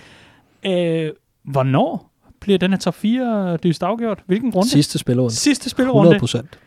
Øh, 0.67 1.11
hvornår 1.45 2.13
bliver 2.41 2.59
den 2.59 2.71
her 2.71 2.79
top 2.79 2.95
4 2.95 3.57
dyst 3.57 3.83
afgjort? 3.83 4.19
Hvilken 4.27 4.51
runde? 4.51 4.69
Sidste 4.69 4.99
spillerunde. 4.99 5.35
Sidste 5.35 5.71
spillerunde. 5.71 6.09
100 6.09 6.21
procent 6.21 6.59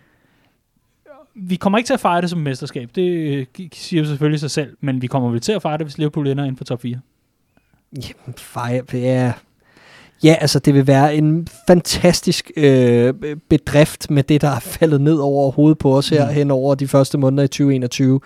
vi 1.35 1.55
kommer 1.55 1.77
ikke 1.77 1.87
til 1.87 1.93
at 1.93 1.99
fejre 1.99 2.21
det 2.21 2.29
som 2.29 2.39
mesterskab. 2.39 2.89
Det 2.95 3.01
øh, 3.01 3.45
siger 3.73 4.05
selvfølgelig 4.05 4.39
sig 4.39 4.51
selv, 4.51 4.77
men 4.81 5.01
vi 5.01 5.07
kommer 5.07 5.29
vel 5.29 5.41
til 5.41 5.51
at 5.51 5.61
fejre 5.61 5.77
det, 5.77 5.85
hvis 5.85 5.97
Liverpool 5.97 6.27
ender 6.27 6.43
inden 6.43 6.57
for 6.57 6.63
top 6.63 6.81
4. 6.81 6.99
Jamen, 7.93 8.35
fejre, 8.37 8.83
ja. 8.93 9.33
Ja, 10.23 10.35
altså 10.41 10.59
det 10.59 10.73
vil 10.73 10.87
være 10.87 11.15
en 11.15 11.47
fantastisk 11.67 12.51
øh, 12.57 13.13
bedrift 13.49 14.09
med 14.09 14.23
det, 14.23 14.41
der 14.41 14.49
er 14.49 14.59
faldet 14.59 15.01
ned 15.01 15.15
over 15.15 15.51
hovedet 15.51 15.77
på 15.77 15.97
os 15.97 16.09
her 16.09 16.27
mm. 16.27 16.33
hen 16.33 16.51
over 16.51 16.75
de 16.75 16.87
første 16.87 17.17
måneder 17.17 17.43
i 17.43 17.47
2021. 17.47 18.19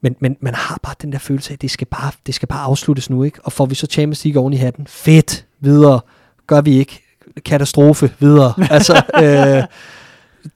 Men, 0.00 0.16
men 0.20 0.36
man 0.40 0.54
har 0.54 0.78
bare 0.82 0.94
den 1.02 1.12
der 1.12 1.18
følelse 1.18 1.50
af, 1.50 1.54
at 1.54 1.62
det 1.62 1.70
skal 1.70 1.86
bare, 1.86 2.12
det 2.26 2.34
skal 2.34 2.48
bare 2.48 2.60
afsluttes 2.60 3.10
nu, 3.10 3.22
ikke? 3.22 3.38
Og 3.44 3.52
får 3.52 3.66
vi 3.66 3.74
så 3.74 3.86
Champions 3.86 4.24
League 4.24 4.40
oven 4.40 4.52
i 4.52 4.56
hatten, 4.56 4.86
fedt, 4.86 5.46
videre. 5.60 6.00
Gør 6.46 6.60
vi 6.60 6.78
ikke, 6.78 7.02
katastrofe, 7.44 8.12
videre. 8.18 8.54
altså, 8.70 9.02
øh, 9.24 9.64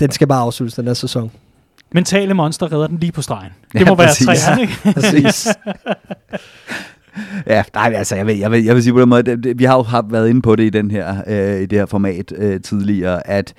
den 0.01 0.11
skal 0.11 0.27
bare 0.27 0.41
afsluttes 0.41 0.75
den 0.75 0.87
her 0.87 0.95
sæson. 0.95 1.31
Mentale 1.93 2.35
monster 2.35 2.73
redder 2.73 2.87
den 2.87 2.99
lige 2.99 3.13
på 3.13 3.23
stregen. 3.23 3.53
Det 3.73 3.81
ja, 3.81 3.85
må 3.87 3.95
præcis. 3.95 4.27
være 4.27 4.37
tre, 4.37 4.61
ikke? 4.61 4.75
præcis. 5.01 5.49
Ja, 7.47 7.63
nej, 7.75 7.93
altså, 7.97 8.17
jeg 8.17 8.27
vil, 8.27 8.39
jeg 8.39 8.51
vil, 8.51 8.65
jeg 8.65 8.75
vil 8.75 8.83
sige 8.83 8.93
på 8.93 9.01
den 9.01 9.09
måde, 9.09 9.23
det, 9.23 9.45
det, 9.45 9.59
vi 9.59 9.65
har 9.65 9.77
jo 9.77 9.83
har 9.83 10.05
været 10.11 10.29
inde 10.29 10.43
på 10.43 10.57
det 10.57 10.65
i, 10.65 10.71
den 10.71 10.91
her, 10.91 11.23
øh, 11.27 11.61
i 11.61 11.67
det 11.67 11.79
her 11.79 11.87
format 11.87 12.33
øh, 12.37 12.61
tidligere, 12.61 13.27
at 13.27 13.55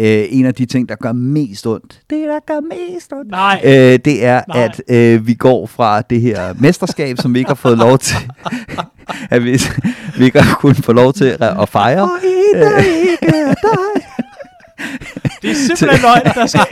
øh, 0.00 0.24
en 0.30 0.46
af 0.46 0.54
de 0.54 0.66
ting, 0.66 0.88
der 0.88 0.94
gør 0.94 1.12
mest 1.12 1.66
ondt, 1.66 2.00
det 2.10 2.28
der 2.28 2.38
gør 2.46 2.60
mest 2.60 3.12
ondt, 3.12 3.30
nej. 3.30 3.60
Øh, 3.64 3.98
det 4.04 4.24
er, 4.24 4.42
nej. 4.48 4.64
at 4.64 4.82
øh, 4.88 5.26
vi 5.26 5.34
går 5.34 5.66
fra 5.66 6.00
det 6.00 6.20
her 6.20 6.54
mesterskab, 6.58 7.16
som 7.18 7.34
vi 7.34 7.38
ikke 7.38 7.48
har 7.50 7.54
fået 7.54 7.78
lov 7.78 7.98
til, 7.98 8.16
at 9.30 9.44
vi, 9.44 9.60
vi 10.18 10.24
ikke 10.24 10.42
har 10.42 10.56
kunnet 10.56 10.76
få 10.76 10.92
lov 10.92 11.12
til 11.12 11.36
at, 11.40 11.68
fejre. 11.68 12.02
Og 12.02 12.10
øh, 12.54 12.84
ikke 12.84 13.54
dig. 13.62 14.02
Det 15.42 15.50
er 15.50 15.54
simpelthen 15.54 16.00
løgn, 16.02 16.34
der 16.34 16.46
skal... 16.46 16.66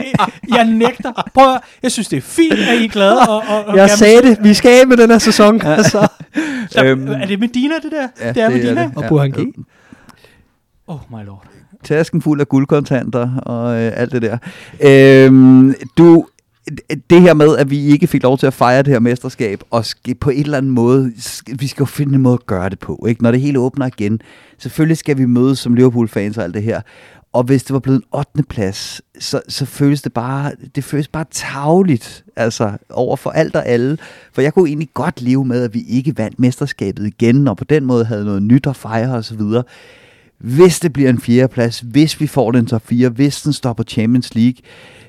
Jeg 0.55 0.65
nægter. 0.65 1.29
Prøv 1.33 1.53
at, 1.53 1.61
Jeg 1.83 1.91
synes, 1.91 2.07
det 2.07 2.17
er 2.17 2.21
fint, 2.21 2.53
at 2.53 2.77
I 2.81 2.85
er 2.85 2.89
glade. 2.89 3.19
Og, 3.19 3.43
og, 3.47 3.65
og 3.65 3.77
jeg 3.77 3.89
sagde 3.89 4.21
det. 4.21 4.37
Vi 4.43 4.53
skal 4.53 4.79
af 4.81 4.87
med 4.87 4.97
den 4.97 5.11
her 5.11 5.17
sæson. 5.17 5.61
Ja. 5.63 5.73
Altså. 5.73 6.07
Så, 6.69 6.85
øhm, 6.85 7.07
er 7.07 7.25
det 7.25 7.39
Medina, 7.39 7.75
det 7.83 7.91
der? 7.91 8.07
Ja, 8.25 8.33
det 8.33 8.41
er 8.41 8.49
det 8.49 8.57
Medina? 8.57 8.81
Er 8.81 8.87
det. 8.87 8.97
Og 8.97 9.03
Burhan 9.09 9.31
G. 9.31 9.37
Oh 10.87 10.99
my 11.09 11.25
lord. 11.25 11.43
Tasken 11.83 12.21
fuld 12.21 12.41
af 12.41 12.47
guldkontanter 12.49 13.35
og 13.37 13.81
øh, 13.81 13.91
alt 13.95 14.11
det 14.11 14.21
der. 14.21 14.37
Øhm, 14.81 15.75
du, 15.97 16.25
det 17.09 17.21
her 17.21 17.33
med, 17.33 17.57
at 17.57 17.69
vi 17.69 17.85
ikke 17.85 18.07
fik 18.07 18.23
lov 18.23 18.37
til 18.37 18.47
at 18.47 18.53
fejre 18.53 18.83
det 18.83 18.93
her 18.93 18.99
mesterskab, 18.99 19.61
og 19.71 19.85
skal 19.85 20.15
på 20.15 20.29
en 20.29 20.43
eller 20.43 20.57
anden 20.57 20.71
måde, 20.71 21.13
vi 21.59 21.67
skal 21.67 21.81
jo 21.81 21.85
finde 21.85 22.15
en 22.15 22.21
måde 22.21 22.33
at 22.33 22.45
gøre 22.45 22.69
det 22.69 22.79
på, 22.79 23.05
ikke? 23.09 23.23
Når 23.23 23.31
det 23.31 23.41
hele 23.41 23.59
åbner 23.59 23.85
igen. 23.85 24.21
Selvfølgelig 24.57 24.97
skal 24.97 25.17
vi 25.17 25.25
mødes 25.25 25.59
som 25.59 25.73
Liverpool-fans 25.73 26.37
og 26.37 26.43
alt 26.43 26.53
det 26.53 26.63
her. 26.63 26.81
Og 27.37 27.43
hvis 27.43 27.63
det 27.63 27.73
var 27.73 27.79
blevet 27.79 27.97
en 27.97 28.17
8. 28.17 28.43
plads, 28.49 29.01
så, 29.19 29.41
så 29.47 29.65
føles 29.65 30.01
det 30.01 30.13
bare, 30.13 30.51
det 30.75 30.83
føles 30.83 31.07
bare 31.07 31.25
tavligt, 31.31 32.25
altså 32.35 32.77
over 32.89 33.15
for 33.15 33.29
alt 33.29 33.55
og 33.55 33.67
alle. 33.67 33.97
For 34.33 34.41
jeg 34.41 34.53
kunne 34.53 34.69
egentlig 34.69 34.89
godt 34.93 35.21
leve 35.21 35.45
med, 35.45 35.63
at 35.63 35.73
vi 35.73 35.81
ikke 35.87 36.17
vandt 36.17 36.39
mesterskabet 36.39 37.07
igen, 37.07 37.47
og 37.47 37.57
på 37.57 37.63
den 37.63 37.85
måde 37.85 38.05
havde 38.05 38.25
noget 38.25 38.43
nyt 38.43 38.67
at 38.67 38.75
fejre 38.75 39.15
osv. 39.15 39.41
Hvis 40.37 40.79
det 40.79 40.93
bliver 40.93 41.09
en 41.09 41.21
fjerde 41.21 41.47
plads, 41.53 41.79
hvis 41.79 42.21
vi 42.21 42.27
får 42.27 42.51
den 42.51 42.65
top 42.65 42.87
4, 42.87 43.09
hvis 43.09 43.41
den 43.41 43.53
står 43.53 43.73
på 43.73 43.83
Champions 43.83 44.35
League, 44.35 44.57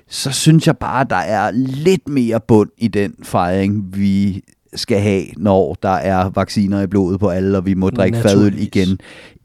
så 0.09 0.31
synes 0.31 0.67
jeg 0.67 0.77
bare, 0.77 1.01
at 1.01 1.11
der 1.11 1.17
er 1.17 1.51
lidt 1.55 2.09
mere 2.09 2.41
bund 2.49 2.71
i 2.79 2.89
den 2.89 3.15
fejring, 3.23 3.97
vi 3.97 4.43
skal 4.75 5.01
have, 5.01 5.25
når 5.37 5.77
der 5.83 5.89
er 5.89 6.31
vacciner 6.31 6.83
i 6.83 6.87
blodet 6.87 7.21
på 7.21 7.29
alle, 7.29 7.59
og 7.59 7.67
vi 7.67 7.75
må 7.75 7.91
drikke 7.91 8.19
fadøl 8.19 8.59
igen, 8.59 8.99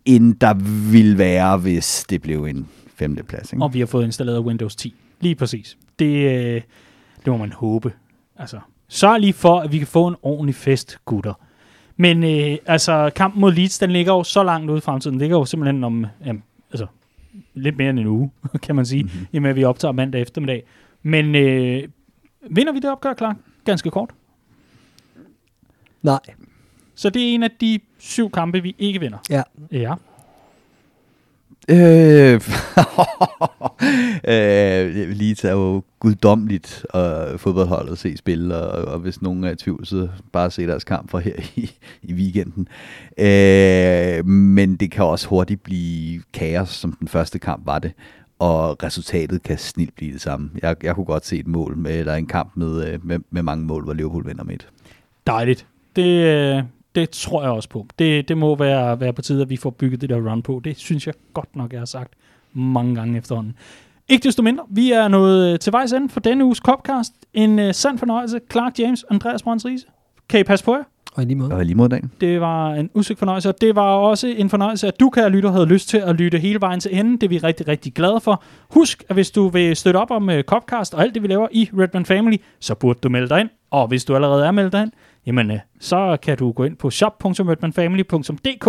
end 0.06 0.36
der 0.36 0.54
vil 0.92 1.18
være, 1.18 1.58
hvis 1.58 2.06
det 2.10 2.22
blev 2.22 2.46
en 2.46 2.68
femteplads. 2.96 3.54
Ikke? 3.54 3.64
Og 3.64 3.74
vi 3.74 3.80
har 3.80 3.86
fået 3.86 4.06
installeret 4.06 4.40
Windows 4.40 4.76
10. 4.76 4.96
Lige 5.22 5.36
præcis. 5.36 5.78
Det, 6.00 6.32
øh, 6.32 6.62
det 7.26 7.28
må 7.28 7.38
man 7.38 7.52
håbe. 7.52 7.94
Altså, 8.36 8.60
sørg 8.88 9.20
lige 9.20 9.34
for, 9.34 9.60
at 9.60 9.72
vi 9.72 9.78
kan 9.78 9.88
få 9.88 10.08
en 10.08 10.16
ordentlig 10.22 10.56
fest, 10.56 10.98
gutter. 11.06 11.34
Men 11.98 12.24
øh, 12.24 12.58
altså, 12.66 13.12
kampen 13.16 13.42
mod 13.42 13.52
Leeds, 13.52 13.80
den 13.80 13.92
ligger 13.92 14.14
jo 14.14 14.24
så 14.24 14.44
langt 14.44 14.70
ude 14.70 14.78
i 14.78 14.82
fremtiden. 14.82 15.14
Den 15.14 15.20
ligger 15.20 15.38
jo 15.38 15.46
simpelthen 15.46 15.84
om, 15.84 16.06
jamen, 16.26 16.44
altså, 16.72 16.88
lidt 17.54 17.78
mere 17.78 17.90
end 17.90 18.00
en 18.00 18.08
uge, 18.08 18.32
kan 18.64 18.76
man 18.76 18.86
sige, 18.86 19.04
mm-hmm. 19.04 19.28
i 19.32 19.38
og 19.38 19.42
med 19.42 19.50
at 19.50 19.56
vi 19.56 19.64
optager 19.64 19.92
mandag 19.92 20.22
eftermiddag. 20.22 20.64
Men 21.04 21.36
øh, 21.36 21.84
vinder 22.50 22.74
vi 22.74 22.80
det 22.80 22.92
opgør, 22.92 23.14
klar? 23.14 23.36
Ganske 23.66 23.90
kort. 23.90 24.10
Nej. 26.02 26.20
Så 26.96 27.10
det 27.10 27.22
er 27.22 27.34
en 27.34 27.44
af 27.44 27.52
de 27.62 27.80
syv 28.00 28.32
kampe, 28.32 28.64
vi 28.64 28.76
ikke 28.80 29.00
vinder. 29.00 29.18
Ja. 29.30 29.44
Ja. 29.72 29.94
Øh, 31.70 32.34
øh, 34.34 35.10
Leeds 35.10 35.44
er 35.44 35.52
jo 35.52 35.84
guddommeligt 36.00 36.86
og 36.90 37.40
fodboldholdet 37.40 37.92
at 37.92 37.98
se 37.98 38.18
spille, 38.18 38.58
og, 38.58 38.94
og 38.94 39.00
hvis 39.00 39.22
nogen 39.22 39.44
er 39.44 39.52
i 39.52 39.56
tvivl, 39.56 39.86
så 39.86 40.08
bare 40.32 40.52
se 40.52 40.68
deres 40.68 40.84
kamp 40.84 41.12
for 41.12 41.20
her 41.20 41.36
i, 41.56 41.72
i 42.02 42.14
weekenden. 42.14 42.68
Øh, 43.18 44.26
men 44.26 44.76
det 44.76 44.92
kan 44.92 45.06
også 45.06 45.28
hurtigt 45.28 45.64
blive 45.64 46.22
kaos, 46.34 46.70
som 46.70 46.92
den 46.92 47.08
første 47.08 47.40
kamp 47.40 47.66
var 47.66 47.80
det, 47.80 47.92
og 48.40 48.84
resultatet 48.84 49.44
kan 49.44 49.58
snilt 49.58 49.96
blive 49.96 50.14
det 50.14 50.22
samme. 50.22 50.50
Jeg, 50.62 50.76
jeg 50.84 50.96
kunne 50.96 51.06
godt 51.06 51.26
se 51.26 51.40
et 51.40 51.48
mål, 51.48 51.78
med, 51.78 52.00
eller 52.00 52.16
en 52.16 52.28
kamp 52.28 52.52
med, 52.56 52.88
øh, 52.88 53.06
med, 53.06 53.20
med 53.30 53.44
mange 53.44 53.66
mål, 53.66 53.84
hvor 53.84 53.94
Liverpool 53.94 54.28
vinder 54.28 54.44
med 54.44 54.56
et. 54.56 54.68
Dejligt. 55.28 55.68
Det, 55.96 56.26
øh, 56.26 56.64
det 56.96 57.10
tror 57.10 57.42
jeg 57.42 57.52
også 57.52 57.70
på. 57.70 57.88
Det, 58.00 58.28
det 58.28 58.38
må 58.38 58.56
være, 58.56 59.00
være 59.00 59.14
på 59.14 59.22
tide, 59.22 59.42
at 59.42 59.50
vi 59.50 59.58
får 59.58 59.70
bygget 59.70 60.02
det 60.02 60.10
der 60.10 60.32
run 60.32 60.42
på. 60.42 60.62
Det 60.64 60.78
synes 60.78 61.08
jeg 61.08 61.14
godt 61.34 61.56
nok, 61.56 61.72
jeg 61.72 61.80
har 61.80 61.86
sagt 61.86 62.14
mange 62.54 62.96
gange 62.96 63.18
efterhånden. 63.18 63.56
Ikke 64.10 64.24
desto 64.24 64.44
mindre, 64.44 64.64
vi 64.70 64.92
er 64.92 65.08
nået 65.08 65.60
til 65.60 65.74
vejs 65.74 65.94
ende 65.94 66.10
for 66.10 66.20
denne 66.20 66.46
uges 66.46 66.58
Copcast. 66.58 67.14
En 67.34 67.60
uh, 67.60 67.72
sand 67.72 67.98
fornøjelse. 67.98 68.40
Clark 68.52 68.80
James, 68.80 69.06
Andreas 69.10 69.44
Brøns 69.44 69.66
Riese. 69.66 69.86
Kan 70.30 70.40
I 70.40 70.44
passe 70.44 70.66
på 70.66 70.76
jer? 70.76 70.84
Og 71.16 71.24
i 71.24 71.26
lige 71.26 71.36
måde. 71.36 71.52
Og 71.52 71.66
lige 71.66 71.76
mod 71.76 71.90
dagen. 71.90 72.12
Det 72.22 72.42
var 72.42 72.74
en 72.74 72.90
udsigt 72.94 73.20
fornøjelse, 73.20 73.50
og 73.50 73.62
det 73.62 73.76
var 73.76 73.96
også 73.96 74.28
en 74.28 74.50
fornøjelse, 74.50 74.88
at 74.88 75.00
du, 75.00 75.10
kære 75.10 75.30
lytter, 75.30 75.52
havde 75.52 75.66
lyst 75.66 75.90
til 75.90 75.98
at 75.98 76.16
lytte 76.16 76.38
hele 76.38 76.62
vejen 76.62 76.80
til 76.80 77.00
enden. 77.00 77.14
Det 77.14 77.24
er 77.24 77.30
vi 77.30 77.38
rigtig, 77.38 77.68
rigtig 77.68 77.94
glade 77.94 78.20
for. 78.20 78.44
Husk, 78.70 79.04
at 79.10 79.16
hvis 79.16 79.32
du 79.32 79.48
vil 79.48 79.76
støtte 79.76 79.98
op 79.98 80.12
om 80.12 80.30
uh, 80.30 80.42
Copcast 80.42 80.94
og 80.94 81.02
alt 81.02 81.14
det, 81.14 81.24
vi 81.24 81.28
laver 81.28 81.48
i 81.52 81.70
Redman 81.80 82.06
Family, 82.06 82.38
så 82.60 82.76
burde 82.76 83.00
du 83.04 83.10
melde 83.10 83.30
dig 83.30 83.40
ind. 83.40 83.50
Og 83.72 83.88
hvis 83.88 84.06
du 84.06 84.16
allerede 84.16 84.46
er 84.46 84.52
meldt 84.52 84.74
dig 84.74 84.82
ind, 84.82 84.92
jamen, 85.26 85.52
uh, 85.52 85.58
så 85.80 86.18
kan 86.22 86.38
du 86.38 86.52
gå 86.52 86.64
ind 86.64 86.76
på 86.76 86.90
shop.redmanfamily.dk 86.90 88.68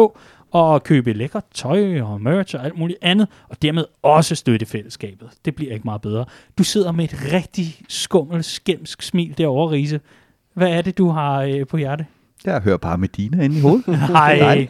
og 0.50 0.82
købe 0.82 1.12
lækker 1.12 1.40
tøj 1.54 2.00
og 2.00 2.20
merch 2.20 2.56
og 2.56 2.64
alt 2.64 2.78
muligt 2.78 2.98
andet, 3.02 3.28
og 3.48 3.62
dermed 3.62 3.84
også 4.02 4.34
støtte 4.34 4.66
fællesskabet. 4.66 5.28
Det 5.44 5.54
bliver 5.54 5.72
ikke 5.72 5.84
meget 5.84 6.00
bedre. 6.00 6.24
Du 6.58 6.64
sidder 6.64 6.92
med 6.92 7.04
et 7.04 7.32
rigtig 7.32 7.66
skummelt, 7.88 8.44
skæmsk 8.44 9.02
smil 9.02 9.38
derovre, 9.38 9.72
Riese. 9.72 10.00
Hvad 10.54 10.68
er 10.68 10.82
det, 10.82 10.98
du 10.98 11.08
har 11.08 11.42
øh, 11.42 11.66
på 11.66 11.76
hjerte? 11.76 12.06
Jeg 12.44 12.60
hører 12.60 12.76
bare 12.76 12.98
Medina 12.98 13.44
inde 13.44 13.58
i 13.58 13.60
hovedet. 13.60 13.98
Hej. 14.08 14.68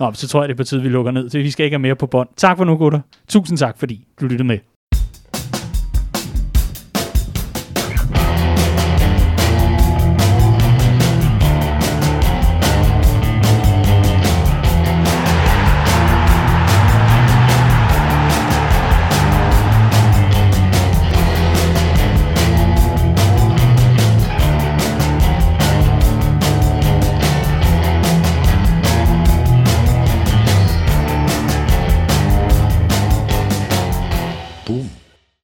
Nå, 0.00 0.12
så 0.12 0.28
tror 0.28 0.42
jeg, 0.42 0.48
det 0.48 0.54
er 0.54 0.56
på 0.56 0.64
tide, 0.64 0.82
vi 0.82 0.88
lukker 0.88 1.12
ned. 1.12 1.30
Så 1.30 1.38
vi 1.38 1.50
skal 1.50 1.64
ikke 1.64 1.74
have 1.74 1.82
mere 1.82 1.96
på 1.96 2.06
bånd. 2.06 2.28
Tak 2.36 2.56
for 2.56 2.64
nu, 2.64 2.76
gutter. 2.76 3.00
Tusind 3.28 3.58
tak, 3.58 3.78
fordi 3.78 4.06
du 4.20 4.26
lyttede 4.26 4.44
med. 4.44 4.58